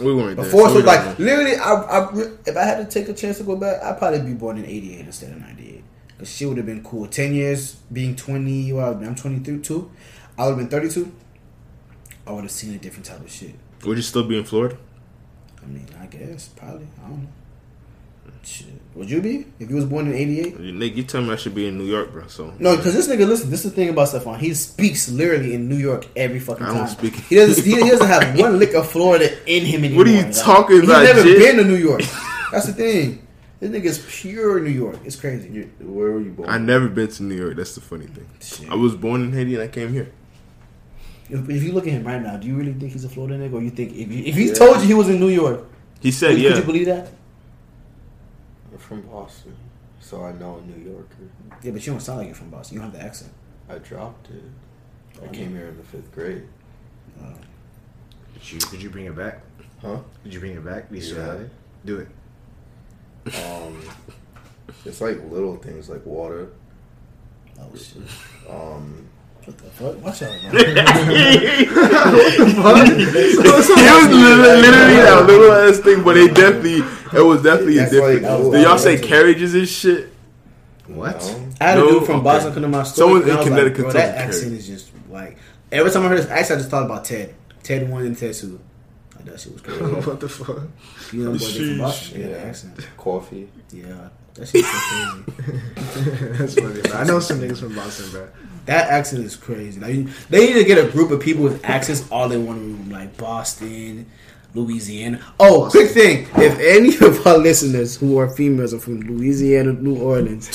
We 0.00 0.12
weren't 0.14 0.36
there, 0.36 0.44
Before, 0.44 0.68
so 0.68 0.76
we 0.76 0.82
like 0.82 1.18
know. 1.18 1.24
literally, 1.24 1.56
I, 1.56 1.72
I 1.74 2.12
if 2.46 2.56
I 2.56 2.62
had 2.64 2.78
to 2.78 2.84
take 3.00 3.08
a 3.08 3.14
chance 3.14 3.38
to 3.38 3.44
go 3.44 3.56
back, 3.56 3.82
I'd 3.82 3.98
probably 3.98 4.20
be 4.22 4.32
born 4.34 4.58
in 4.58 4.64
'88 4.64 5.00
instead 5.06 5.30
of 5.32 5.40
'98 5.40 5.84
because 6.08 6.34
shit 6.34 6.48
would 6.48 6.56
have 6.56 6.66
been 6.66 6.82
cool. 6.82 7.06
Ten 7.06 7.32
years 7.34 7.74
being 7.92 8.16
20, 8.16 8.72
well, 8.72 8.92
I'm 8.94 9.14
23 9.14 9.60
too. 9.60 9.90
I 10.38 10.44
would 10.46 10.50
have 10.50 10.58
been 10.58 10.68
32. 10.68 11.12
I 12.26 12.32
would 12.32 12.42
have 12.44 12.50
seen 12.50 12.74
a 12.74 12.78
different 12.78 13.06
type 13.06 13.20
of 13.20 13.30
shit. 13.30 13.54
would 13.84 13.96
you 13.96 14.02
still 14.02 14.24
be 14.24 14.38
in 14.38 14.44
Florida? 14.44 14.76
I 15.62 15.66
mean, 15.66 15.86
I 16.00 16.06
guess 16.06 16.48
probably. 16.48 16.86
I 17.04 17.08
don't 17.08 17.22
know. 17.22 17.28
Shit. 18.42 18.66
Would 18.94 19.10
you 19.10 19.22
be 19.22 19.46
if 19.58 19.70
you 19.70 19.76
was 19.76 19.86
born 19.86 20.06
in 20.06 20.12
'88? 20.14 20.60
Nick, 20.60 20.96
you 20.96 21.02
tell 21.02 21.22
me 21.22 21.30
I 21.32 21.36
should 21.36 21.54
be 21.54 21.66
in 21.66 21.78
New 21.78 21.84
York, 21.86 22.12
bro. 22.12 22.26
So 22.26 22.52
No, 22.58 22.76
because 22.76 22.92
this 22.92 23.08
nigga, 23.08 23.26
listen, 23.26 23.48
this 23.50 23.64
is 23.64 23.70
the 23.70 23.76
thing 23.76 23.88
about 23.88 24.08
Stephon. 24.08 24.36
He 24.38 24.52
speaks 24.52 25.08
literally 25.10 25.54
in 25.54 25.66
New 25.66 25.76
York 25.78 26.06
every 26.14 26.40
fucking 26.40 26.66
time. 26.66 26.74
I 26.76 26.78
time. 26.80 26.86
don't 26.86 26.94
speak- 26.98 27.14
He 27.24 27.36
doesn't. 27.36 27.64
He 27.64 27.78
doesn't 27.88 28.06
have 28.06 28.38
one 28.38 28.58
lick 28.58 28.74
of 28.74 28.90
Florida 28.90 29.30
in 29.46 29.64
him 29.64 29.82
anymore. 29.84 30.04
What 30.04 30.08
are 30.08 30.10
you 30.10 30.22
Like, 30.24 30.34
talking 30.34 30.80
he's 30.80 30.84
about, 30.90 31.06
He's 31.06 31.14
never 31.14 31.22
Jit? 31.26 31.38
been 31.38 31.56
to 31.56 31.64
New 31.64 31.76
York. 31.76 32.02
That's 32.52 32.66
the 32.66 32.74
thing. 32.74 33.26
This 33.60 33.70
nigga 33.70 33.84
is 33.86 34.04
pure 34.10 34.60
New 34.60 34.70
York. 34.70 34.98
It's 35.06 35.16
crazy. 35.16 35.48
You, 35.48 35.70
where 35.80 36.12
were 36.12 36.20
you 36.20 36.30
born? 36.32 36.50
I 36.50 36.58
never 36.58 36.88
been 36.88 37.08
to 37.08 37.22
New 37.22 37.36
York. 37.36 37.56
That's 37.56 37.74
the 37.74 37.80
funny 37.80 38.06
thing. 38.08 38.28
Shit. 38.42 38.68
I 38.70 38.74
was 38.74 38.94
born 38.94 39.22
in 39.22 39.32
Haiti 39.32 39.54
and 39.54 39.62
I 39.62 39.68
came 39.68 39.90
here. 39.92 40.12
If, 41.30 41.48
if 41.48 41.62
you 41.62 41.72
look 41.72 41.86
at 41.86 41.92
him 41.94 42.04
right 42.06 42.20
now, 42.22 42.36
do 42.36 42.46
you 42.46 42.54
really 42.56 42.74
think 42.74 42.92
he's 42.92 43.04
a 43.04 43.08
Florida 43.08 43.38
nigga, 43.38 43.54
or 43.54 43.62
you 43.62 43.70
think 43.70 43.92
if, 43.92 44.10
you, 44.10 44.24
if 44.24 44.34
he 44.34 44.48
Yeah. 44.48 44.54
told 44.54 44.80
you 44.80 44.86
he 44.86 44.94
was 44.94 45.08
in 45.08 45.18
New 45.18 45.28
York, 45.28 45.64
He 46.00 46.10
said, 46.10 46.30
could, 46.32 46.40
"Yeah." 46.40 46.48
could 46.50 46.58
you 46.58 46.64
believe 46.64 46.86
that? 46.86 47.08
I'm 48.72 48.78
from 48.78 49.02
Boston, 49.02 49.54
so 50.00 50.22
I 50.24 50.32
know 50.32 50.58
a 50.58 50.62
New 50.70 50.90
Yorker. 50.90 51.30
Yeah, 51.62 51.70
but 51.72 51.86
you 51.86 51.92
don't 51.92 52.00
sound 52.00 52.18
like 52.18 52.26
you're 52.26 52.34
from 52.36 52.50
Boston. 52.50 52.74
You 52.76 52.80
don't 52.82 52.90
have 52.90 53.00
the 53.00 53.06
accent. 53.06 53.32
I 53.68 53.78
dropped 53.78 54.28
it. 54.30 54.42
I 55.22 55.28
came 55.28 55.52
here 55.54 55.68
in 55.68 55.76
the 55.76 55.82
fifth 55.84 56.12
grade. 56.12 56.42
Did 58.34 58.52
you 58.52 58.58
could 58.58 58.82
you 58.82 58.90
bring 58.90 59.06
it 59.06 59.16
back? 59.16 59.40
Huh? 59.80 60.00
Did 60.24 60.34
you 60.34 60.40
bring 60.40 60.52
it 60.52 60.64
back? 60.64 60.88
Do 60.90 60.96
you 60.96 61.00
still 61.02 61.18
Yeah. 61.18 61.26
have 61.26 61.40
it? 61.40 61.50
Do 61.86 61.98
it. 61.98 62.08
Um, 63.42 63.80
it's 64.84 65.00
like 65.00 65.18
little 65.30 65.56
things 65.56 65.88
like 65.88 66.04
water. 66.04 66.48
Oh 67.58 67.70
shit! 67.76 68.02
Um, 68.50 69.06
What 69.44 69.58
the 69.58 69.64
fuck? 69.64 70.02
Watch 70.02 70.22
out, 70.22 70.30
man. 70.42 70.52
it 70.54 71.68
was 73.54 73.68
literally, 73.68 74.14
literally 74.62 74.96
that 74.96 75.24
little 75.26 75.52
ass 75.52 75.78
thing, 75.80 76.02
but 76.02 76.16
it 76.16 76.34
definitely, 76.34 76.78
it 77.18 77.22
was 77.22 77.42
definitely 77.42 77.78
a 77.78 77.88
different. 77.90 78.22
like- 78.22 78.52
Did 78.52 78.62
y'all 78.62 78.78
say 78.78 78.98
carriages 78.98 79.54
and 79.54 79.68
shit? 79.68 80.10
What? 80.86 81.16
no. 81.22 81.50
I 81.60 81.64
had 81.70 81.78
a 81.78 81.80
dude 81.82 82.04
from 82.04 82.16
Okay. 82.16 82.24
Boston 82.24 82.52
come 82.52 82.62
to 82.62 82.68
my 82.68 82.82
store. 82.82 83.04
Someone 83.06 83.22
and 83.22 83.30
in 83.38 83.44
Connecticut 83.46 83.84
Like, 83.86 83.94
that 83.94 84.16
accent 84.16 84.44
carry. 84.44 84.56
is 84.58 84.66
just 84.66 84.90
like 85.08 85.38
every 85.72 85.90
time 85.90 86.04
I 86.04 86.08
heard 86.08 86.18
his 86.18 86.26
accent, 86.26 86.58
I 86.58 86.60
just 86.60 86.70
thought 86.70 86.84
about 86.84 87.04
Ted. 87.06 87.34
Ted 87.62 87.88
one 87.88 88.04
and 88.04 88.16
Ted 88.18 88.34
two. 88.34 88.60
Like 89.16 89.24
that 89.26 89.40
shit 89.40 89.52
was 89.52 89.62
crazy. 89.62 89.80
what 89.82 90.20
the 90.20 90.28
fuck? 90.28 90.58
You 91.12 91.24
know, 91.24 91.30
boy, 91.32 91.38
they 91.38 91.44
from 91.46 91.64
Sheesh. 91.64 91.78
Boston. 91.78 92.20
Yeah, 92.20 92.26
Yeah. 92.28 92.36
accent. 92.36 92.88
Coffee. 92.98 93.48
Yeah, 93.72 94.08
that 94.34 94.46
shit's 94.46 94.68
so 94.68 94.78
crazy. 94.78 95.22
That's 96.38 96.54
funny. 96.54 96.82
Bro. 96.82 96.92
I 96.92 97.04
know 97.04 97.20
some 97.20 97.40
niggas 97.40 97.60
from 97.60 97.74
Boston, 97.74 98.10
bro. 98.10 98.28
That 98.66 98.88
accent 98.88 99.24
is 99.24 99.36
crazy. 99.36 99.80
Like 99.80 100.06
they 100.28 100.46
need 100.46 100.54
to 100.54 100.64
get 100.64 100.78
a 100.78 100.88
group 100.90 101.10
of 101.10 101.20
people 101.20 101.44
with 101.44 101.64
accents 101.64 102.10
all 102.10 102.32
in 102.32 102.46
one 102.46 102.58
room, 102.58 102.90
like 102.90 103.16
Boston, 103.16 104.06
Louisiana. 104.54 105.20
Oh, 105.38 105.68
quick 105.70 105.90
thing: 105.90 106.26
if 106.36 106.58
any 106.58 106.96
of 107.06 107.26
our 107.26 107.38
listeners 107.38 107.96
who 107.96 108.18
are 108.18 108.28
females 108.30 108.72
are 108.72 108.80
from 108.80 109.00
Louisiana, 109.00 109.72
New 109.72 110.00
Orleans, 110.00 110.50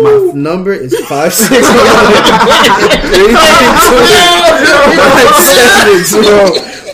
my 0.00 0.30
number 0.34 0.72
is 0.72 0.98
five 1.06 1.34
six 1.34 1.66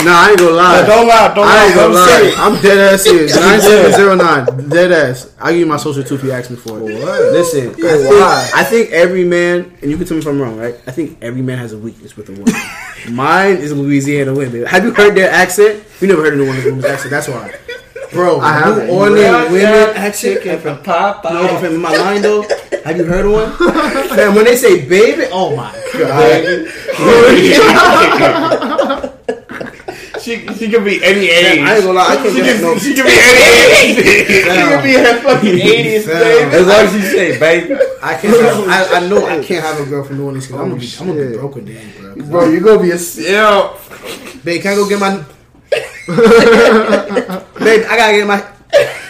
Nah, 0.07 0.13
I 0.23 0.31
ain't 0.31 0.39
gonna 0.39 0.53
lie. 0.53 0.87
Don't 0.87 1.09
lie, 1.09 1.35
don't 1.35 1.47
lie. 1.47 1.53
I 1.53 1.67
ain't 1.67 1.77
lie. 1.77 1.83
gonna 1.83 1.95
lie. 1.95 2.21
it. 2.23 2.39
I'm 2.39 2.63
dead 2.63 2.79
ass 2.95 3.03
serious. 3.03 3.35
Nine 3.41 3.61
seven 3.61 3.93
zero 3.93 4.15
nine. 4.15 4.69
Dead 4.69 4.93
ass. 4.93 5.35
I'll 5.41 5.51
give 5.51 5.59
you 5.59 5.67
my 5.67 5.79
social 5.79 6.05
too 6.05 6.15
if 6.15 6.23
you 6.23 6.31
ask 6.31 6.49
me 6.49 6.55
for 6.57 6.79
it. 6.79 6.85
Listen, 6.85 7.71
I 7.71 7.73
think, 7.73 8.11
why? 8.11 8.51
I 8.55 8.63
think 8.63 8.91
every 8.93 9.25
man, 9.25 9.77
and 9.83 9.91
you 9.91 9.97
can 9.97 10.07
tell 10.07 10.17
me 10.17 10.21
if 10.21 10.29
I'm 10.29 10.41
wrong, 10.41 10.57
right? 10.57 10.77
I 10.87 10.93
think 10.93 11.19
every 11.23 11.43
man 11.43 11.59
has 11.59 11.73
a 11.73 11.79
weakness 11.79 12.17
with 12.17 12.29
a 12.29 12.33
woman. 12.33 12.55
Mine 13.11 13.57
is 13.57 13.73
Louisiana 13.73 14.33
women. 14.33 14.65
Have 14.67 14.85
you 14.85 14.93
heard 14.95 15.17
their 15.17 15.29
accent? 15.29 15.83
You 16.01 16.07
never 16.07 16.23
heard 16.23 16.35
of 16.35 16.39
New 16.39 16.47
Orleans 16.47 16.65
women's 16.67 16.85
accent. 16.85 17.11
That's 17.11 17.27
why, 17.27 17.53
bro. 18.13 18.39
I 18.41 18.59
New 18.61 18.65
haven't. 18.65 18.91
Orleans 18.91 19.51
women 19.51 19.97
accent. 19.97 20.39
chicken 20.39 20.61
from 20.61 20.79
Popeye. 20.85 21.33
No, 21.33 21.49
but 21.61 21.73
in 21.73 21.81
my 21.81 21.97
line 21.97 22.23
though, 22.23 22.43
have 22.85 22.97
you 22.97 23.05
heard 23.05 23.27
one? 23.27 23.51
Man, 24.17 24.37
when 24.37 24.45
they 24.45 24.55
say 24.55 24.89
baby, 24.89 25.25
oh 25.33 25.57
my 25.57 25.73
god. 25.99 26.63
She, 30.27 30.43
she 30.55 30.67
could 30.69 30.85
be 30.85 30.99
any 31.05 31.29
age. 31.29 31.61
I 31.61 31.77
ain't 31.77 31.85
gonna 31.85 31.93
lie, 31.93 32.09
I 32.09 32.17
can't 32.17 32.35
she, 32.35 32.43
get 32.43 32.61
no. 32.61 32.77
she 32.77 32.95
could 32.95 33.05
be 33.07 33.13
any 33.15 33.43
age. 33.79 33.95
she 33.95 34.03
could 34.43 34.83
be 34.83 34.95
her 34.99 35.23
fucking 35.23 35.55
80s, 35.55 36.03
Fam. 36.03 36.19
baby. 36.19 36.51
As 36.57 36.67
long 36.67 36.83
as 36.83 36.91
you 36.97 37.03
say, 37.03 37.39
baby. 37.39 37.79
I 38.03 38.17
can't. 38.17 38.35
Have, 38.35 38.69
I, 38.69 38.97
I 38.97 39.01
know 39.09 39.25
I 39.25 39.39
can't 39.45 39.65
have 39.65 39.79
a 39.79 39.85
girl 39.89 40.03
from 40.03 40.19
New 40.19 40.25
Orleans 40.25 40.49
because 40.49 40.61
I'm 40.61 40.71
gonna 40.71 40.81
be, 40.81 40.89
I'm 40.99 41.07
gonna 41.07 41.21
be 41.31 41.37
oh, 41.37 41.39
broken 41.39 41.65
then, 41.67 41.93
bro. 41.97 42.17
Bro, 42.27 42.51
you 42.51 42.59
gonna 42.59 42.83
be 42.83 42.91
a 42.91 42.99
yeah. 42.99 43.71
Babe, 44.43 44.63
can 44.63 44.73
I 44.73 44.75
go 44.75 44.89
get 44.89 44.99
my? 44.99 45.15
Babe, 47.63 47.87
I 47.87 47.97
gotta 47.97 48.17
get 48.17 48.27
my. 48.27 48.43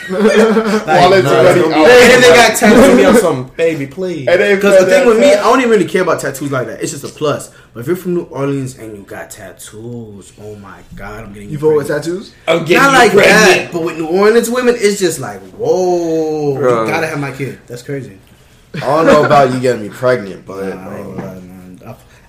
Wallet's 0.11 1.25
no, 1.25 1.39
already 1.41 1.61
no. 1.61 1.73
out. 1.75 1.87
And 1.89 2.13
if 2.13 2.21
they 2.21 2.35
got 2.35 2.57
tattoos, 2.57 2.97
me 2.97 3.05
on 3.05 3.15
some 3.21 3.49
baby, 3.57 3.87
please. 3.87 4.27
Because 4.27 4.85
the 4.85 4.87
thing 4.91 5.07
with 5.07 5.19
me, 5.19 5.33
I 5.33 5.43
don't 5.43 5.59
even 5.61 5.71
really 5.71 5.87
care 5.89 6.03
about 6.03 6.21
tattoos 6.21 6.51
like 6.53 6.67
that. 6.69 6.83
It's 6.83 6.93
just 6.93 7.05
a 7.05 7.09
plus. 7.09 7.53
But 7.75 7.81
if 7.81 7.87
you're 7.89 7.97
from 7.97 8.15
New 8.15 8.23
Orleans 8.25 8.79
and 8.79 8.97
you 8.97 9.03
got 9.05 9.31
tattoos, 9.31 10.33
oh 10.41 10.57
my 10.57 10.81
god, 10.95 11.25
I'm 11.25 11.33
getting 11.33 11.51
You 11.51 11.59
vote 11.59 11.77
with 11.77 11.87
pregnant. 11.89 12.05
tattoos? 12.07 12.35
I'm 12.49 12.61
getting 12.65 12.77
Not 12.83 12.93
like 12.95 13.13
pregnant. 13.13 13.37
that, 13.37 13.71
but 13.73 13.83
with 13.83 13.97
New 13.99 14.07
Orleans 14.09 14.49
women, 14.51 14.75
it's 14.79 14.99
just 14.99 15.19
like, 15.21 15.41
whoa, 15.53 16.55
Bro. 16.55 16.85
you 16.85 16.91
gotta 16.91 17.07
have 17.07 17.21
my 17.21 17.33
kid. 17.33 17.59
That's 17.67 17.83
crazy. 17.83 18.19
I 18.75 18.81
don't 18.81 19.07
know 19.07 19.25
about 19.25 19.53
you 19.53 19.61
getting 19.61 19.83
me 19.83 19.89
pregnant, 19.89 20.45
but 20.47 20.75
Nah, 20.75 21.35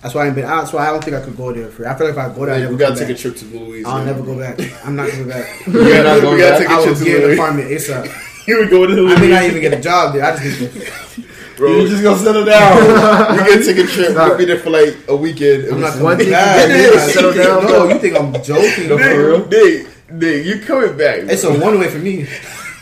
That's 0.07 0.15
why 0.15 0.23
I 0.23 0.25
ain't 0.27 0.35
been. 0.35 0.45
That's 0.45 0.71
why 0.71 0.87
I 0.87 0.91
don't 0.93 1.03
think 1.03 1.17
I 1.17 1.21
could 1.21 1.35
go 1.35 1.51
there 1.51 1.67
for. 1.67 1.85
I 1.85 1.93
feel 1.97 2.07
like 2.07 2.15
if 2.15 2.19
I 2.31 2.33
go 2.33 2.45
there, 2.45 2.55
I 2.55 2.59
never 2.59 2.71
we 2.71 2.77
gotta 2.79 2.95
come 2.95 3.07
take 3.07 3.17
a 3.17 3.19
trip 3.19 3.35
to 3.35 3.45
Louisiana. 3.45 3.89
I'll 3.99 4.05
never 4.05 4.23
go 4.23 4.39
back. 4.39 4.57
I'm 4.85 4.95
not 4.95 5.09
coming 5.09 5.27
back. 5.27 5.45
We 5.67 5.73
gotta, 5.73 6.03
not 6.03 6.21
going 6.21 6.35
we 6.35 6.39
gotta 6.41 6.51
back? 6.51 6.59
take 6.59 6.69
I 6.69 6.73
a 6.75 6.77
will 6.77 6.85
trip 6.85 6.97
to 6.99 7.03
get 7.03 7.15
an 7.15 7.21
Louisiana. 7.27 7.33
apartment 7.43 7.67
ASAP. 7.71 8.43
Here 8.45 8.61
we 8.61 8.67
go 8.67 8.85
to 8.87 8.93
I 8.93 8.95
Louisiana. 8.95 9.19
may 9.19 9.29
not 9.33 9.43
even 9.43 9.61
get 9.61 9.73
a 9.73 9.81
job 9.81 10.13
there. 10.13 10.23
I 10.23 10.37
just 10.37 10.61
need 10.61 10.71
to. 10.71 11.23
Bro, 11.57 11.75
You 11.75 11.87
just 11.89 12.03
gonna 12.03 12.17
settle 12.19 12.45
down. 12.45 12.77
we 13.35 13.37
gonna 13.51 13.63
take 13.65 13.77
a 13.79 13.87
trip. 13.87 14.15
We'll 14.15 14.37
be 14.37 14.45
there 14.45 14.59
for 14.59 14.69
like 14.69 14.95
a 15.09 15.15
weekend. 15.17 15.65
I'm 15.73 15.81
not 15.81 15.99
One 15.99 16.13
coming 16.13 16.17
thing 16.27 16.31
back. 16.31 16.69
you 16.69 16.75
can 16.75 16.91
do 16.93 16.97
is 16.99 17.13
settle 17.13 17.33
down. 17.33 17.63
No, 17.65 17.89
you 17.89 17.99
think 17.99 18.15
I'm 18.15 18.31
joking? 18.43 18.87
No, 18.87 18.97
for 18.97 19.27
real? 19.27 19.45
Dig, 19.45 19.87
dig, 20.17 20.45
you 20.45 20.61
coming 20.61 20.95
back? 20.97 21.19
It's 21.27 21.43
a 21.43 21.51
one 21.59 21.79
way 21.79 21.89
for 21.89 21.97
me. 21.99 22.25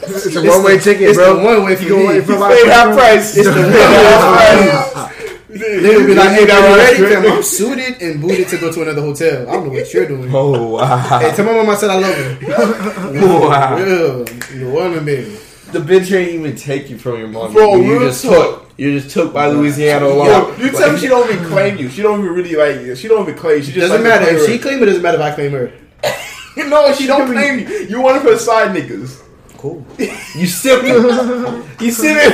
It's 0.03 0.35
a 0.35 0.43
one 0.45 0.61
way 0.63 0.77
ticket, 0.77 1.09
It's 1.09 1.17
bro. 1.17 1.37
the 1.39 1.43
one 1.43 1.63
way 1.65 1.75
for 1.75 1.83
You 1.83 1.97
me. 1.97 2.03
go 2.03 2.09
away 2.11 2.21
from 2.21 2.35
Paid 2.37 2.67
half 2.67 2.93
price. 2.95 3.35
It's 3.35 3.47
the 3.47 3.55
one 3.55 3.71
way 3.71 4.93
for 4.93 5.09
me. 5.09 5.14
They 5.55 5.95
would 5.95 6.05
be 6.07 6.15
like, 6.15 6.31
"Hey, 6.31 6.45
that 6.45 6.63
are 6.63 6.69
you 6.69 6.75
right? 6.75 7.11
ready? 7.11 7.27
Fam, 7.27 7.31
I'm 7.37 7.41
suited 7.43 8.01
and 8.01 8.21
booted 8.21 8.49
to 8.49 8.57
go 8.57 8.71
to 8.73 8.81
another 8.81 9.01
hotel. 9.01 9.47
I 9.47 9.53
don't 9.53 9.67
know 9.67 9.73
what 9.73 9.93
you're 9.93 10.05
doing. 10.05 10.29
Oh 10.35 10.71
wow. 10.71 11.19
Hey, 11.19 11.31
tell 11.33 11.45
my 11.45 11.53
mom 11.53 11.69
I 11.69 11.75
said 11.75 11.89
I 11.91 11.95
love 11.99 12.15
her. 12.15 13.21
Wow. 13.47 13.77
Yeah, 13.77 13.85
the 14.59 14.69
woman, 14.73 15.05
baby. 15.05 15.37
The 15.71 15.79
bitch 15.79 16.13
ain't 16.15 16.31
even 16.31 16.55
take 16.57 16.89
you 16.89 16.97
from 16.97 17.19
your 17.19 17.27
mom. 17.29 17.53
Bro, 17.53 17.77
you 17.77 17.91
real 17.99 17.99
just 18.09 18.23
talk. 18.25 18.33
took. 18.33 18.71
You 18.77 18.99
just 18.99 19.13
took 19.13 19.33
by 19.33 19.47
Louisiana 19.47 20.07
alone. 20.07 20.27
Yo, 20.27 20.65
you 20.65 20.71
tell 20.71 20.91
me 20.91 20.99
she 20.99 21.07
don't 21.07 21.31
even 21.31 21.45
claim 21.45 21.77
you. 21.77 21.87
She 21.89 22.01
don't 22.01 22.19
even 22.19 22.33
really 22.33 22.55
like 22.55 22.81
you. 22.85 22.93
She 22.95 23.07
don't 23.07 23.21
even 23.23 23.39
claim. 23.39 23.61
She 23.61 23.71
just 23.71 23.79
Doesn't 23.89 24.03
like 24.03 24.03
matter 24.03 24.31
if 24.35 24.43
claim 24.45 24.57
she 24.57 24.61
claim 24.61 24.83
it. 24.83 24.85
Doesn't 24.87 25.01
matter 25.01 25.17
if 25.17 25.23
I 25.23 25.31
claim 25.31 25.51
her. 25.53 25.67
her. 25.67 25.73
No, 26.69 26.93
she 26.93 27.05
don't 27.07 27.31
claim 27.31 27.59
you. 27.59 27.67
You 27.87 28.01
one 28.01 28.15
of 28.15 28.23
her 28.23 28.37
side 28.37 28.75
niggas. 28.75 29.21
Cool. 29.57 29.83
You 29.97 30.45
sipping. 30.47 30.93
you 31.79 31.91
sipping. 31.91 32.33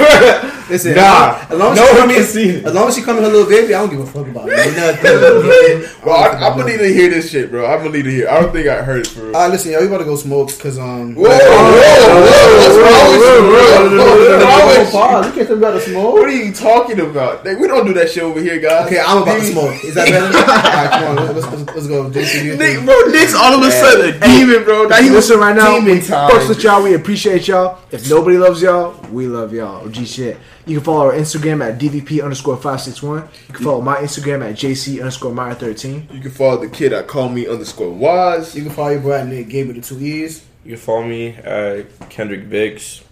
Listen, 0.70 0.96
Nah. 0.96 1.38
as 1.50 1.58
long 1.58 1.72
as 1.74 1.78
No 1.78 1.84
one 1.86 1.96
come 1.98 2.10
can 2.10 2.24
see 2.24 2.50
it. 2.50 2.66
as 2.66 2.74
long 2.74 2.88
as 2.88 2.96
she 2.96 3.02
come 3.02 3.18
in 3.18 3.24
her 3.24 3.30
little 3.30 3.50
baby, 3.50 3.74
I 3.74 3.80
don't 3.80 3.90
give 3.90 4.00
a 4.00 4.06
fuck 4.06 4.28
about 4.28 4.48
it. 4.50 4.76
Nothing. 4.76 6.02
Bro, 6.04 6.14
I, 6.14 6.28
I'm 6.48 6.58
gonna 6.58 6.72
need 6.72 6.78
to 6.80 6.94
hear 6.94 7.10
this 7.10 7.30
shit, 7.32 7.52
bro. 7.52 7.66
I'm 7.66 7.80
gonna 7.80 7.92
need 7.92 8.04
to 8.04 8.12
hear. 8.12 8.30
I 8.30 8.42
don't 8.42 8.52
think 8.52 8.68
I 8.68 8.82
heard 8.82 9.02
it 9.02 9.08
for 9.08 9.22
real. 9.26 9.36
Uh, 9.36 9.48
listen, 9.50 9.72
yo, 9.72 9.80
we 9.82 9.88
about 9.88 10.00
to 10.00 10.06
go 10.06 10.16
smoke 10.16 10.50
because 10.56 10.80
um. 10.80 11.16
Whoa, 11.16 11.24
whoa, 11.24 11.30
whoa, 11.30 12.58
what's 12.58 12.78
wrong 12.82 13.06
with 13.12 13.22
you, 13.22 13.40
bro? 13.48 13.62
What's 13.62 14.44
wrong 14.44 14.68
with 14.68 14.78
you? 14.88 14.92
Pause. 14.92 15.26
You 15.28 15.32
can't 15.34 15.48
tell 15.48 15.56
me 15.58 15.64
about 15.64 15.74
the 15.74 15.82
smoke. 15.82 16.14
What 16.14 16.30
are 16.30 16.32
you 16.32 16.54
talking 16.54 17.00
about? 17.00 17.46
Like, 17.46 17.60
we 17.60 17.68
don't 17.68 17.86
do 17.86 17.94
that 17.94 18.10
shit 18.10 18.24
over 18.24 18.40
here, 18.42 18.60
guys. 18.60 18.88
Okay, 18.88 19.00
I'm 19.00 19.22
about 19.24 19.40
to 19.40 19.46
smoke. 19.46 19.84
Is 19.84 19.96
that 19.96 20.08
better? 20.10 20.26
Alright, 20.38 20.92
come 20.92 21.18
on, 21.18 21.36
let's, 21.36 21.48
let's, 21.48 21.76
let's 21.76 21.88
go. 21.88 22.10
JC, 22.10 22.44
you 22.46 22.56
Nick, 22.58 22.84
bro, 22.86 22.96
Nick's 23.12 23.34
all 23.36 23.54
of 23.54 23.62
a 23.62 23.72
sudden 23.72 24.16
a 24.16 24.20
demon, 24.26 24.64
bro. 24.64 24.86
Now 24.86 24.98
he 25.02 25.10
was 25.10 25.28
Listen 25.30 25.40
right 25.40 25.56
now. 25.56 25.80
demon 25.80 26.02
time. 26.02 26.30
Fucks 26.32 26.50
with 26.50 26.64
y'all. 26.64 26.82
We 26.82 26.94
appreciate 26.96 27.11
y'all. 27.16 27.80
If 27.92 28.10
nobody 28.10 28.38
loves 28.38 28.62
y'all, 28.62 29.00
we 29.12 29.28
love 29.28 29.54
y'all. 29.54 29.88
G 29.90 30.06
shit. 30.06 30.38
You 30.66 30.78
can 30.78 30.84
follow 30.84 31.08
our 31.08 31.14
Instagram 31.14 31.62
at 31.68 31.80
DVP 31.80 32.24
underscore 32.24 32.58
five 32.58 32.82
six 32.82 33.02
one. 33.04 33.28
You 33.48 33.54
can 33.54 33.66
follow 33.66 33.82
my 33.82 33.98
Instagram 33.98 34.48
at 34.48 34.56
JC 34.56 35.00
underscore 35.00 35.34
Meyer 35.34 35.56
thirteen. 35.56 36.08
You 36.12 36.22
can 36.22 36.32
follow 36.32 36.58
the 36.58 36.70
kid 36.70 36.94
at 36.94 37.08
call 37.08 37.30
me 37.30 37.48
underscore 37.48 37.90
wise. 37.92 38.56
You 38.56 38.64
can 38.64 38.72
follow 38.72 38.90
your 38.92 39.02
boy 39.02 39.14
at 39.14 39.28
Nick 39.28 39.50
Gabe 39.50 39.68
with 39.68 39.76
the 39.78 39.82
two 39.82 40.00
E's. 40.04 40.46
You 40.64 40.72
can 40.72 40.80
follow 40.80 41.04
me 41.04 41.30
at 41.30 42.10
Kendrick 42.10 42.48
Vicks. 42.50 43.04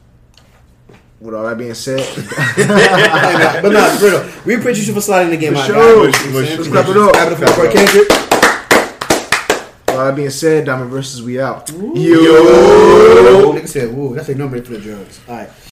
With 1.20 1.36
all 1.36 1.44
that 1.44 1.58
being 1.58 1.74
said, 1.74 2.00
but 3.62 3.70
nah, 3.74 3.90
for 3.98 4.06
real, 4.06 4.32
we 4.46 4.56
appreciate 4.56 4.88
you 4.88 4.94
for 4.94 5.02
sliding 5.02 5.32
the 5.32 5.38
game 5.38 5.54
For 5.54 5.60
out. 5.60 5.68
sure. 5.68 6.06
guys. 6.12 6.26
Mush, 6.26 6.34
mush, 6.34 6.58
let's 6.58 6.68
clap 6.70 6.88
it 6.88 6.96
up. 6.98 7.12
Clap 7.12 7.32
it 7.34 7.44
up 7.44 7.56
for 7.56 7.70
Kendrick. 7.70 8.10
With 9.90 9.98
all 9.98 10.06
that 10.06 10.16
being 10.16 10.30
said, 10.30 10.66
Diamond 10.66 10.92
versus 10.92 11.22
we 11.22 11.42
out. 11.42 11.70
Yo. 11.70 12.99
Nigga 13.48 13.68
said, 13.68 13.94
woo, 13.94 14.16
that's 14.16 14.30
a 14.30 14.36
number 14.36 14.62
for 14.64 14.72
the 14.72 14.80
drugs. 14.80 15.20
All 15.28 15.36
right. 15.36 15.50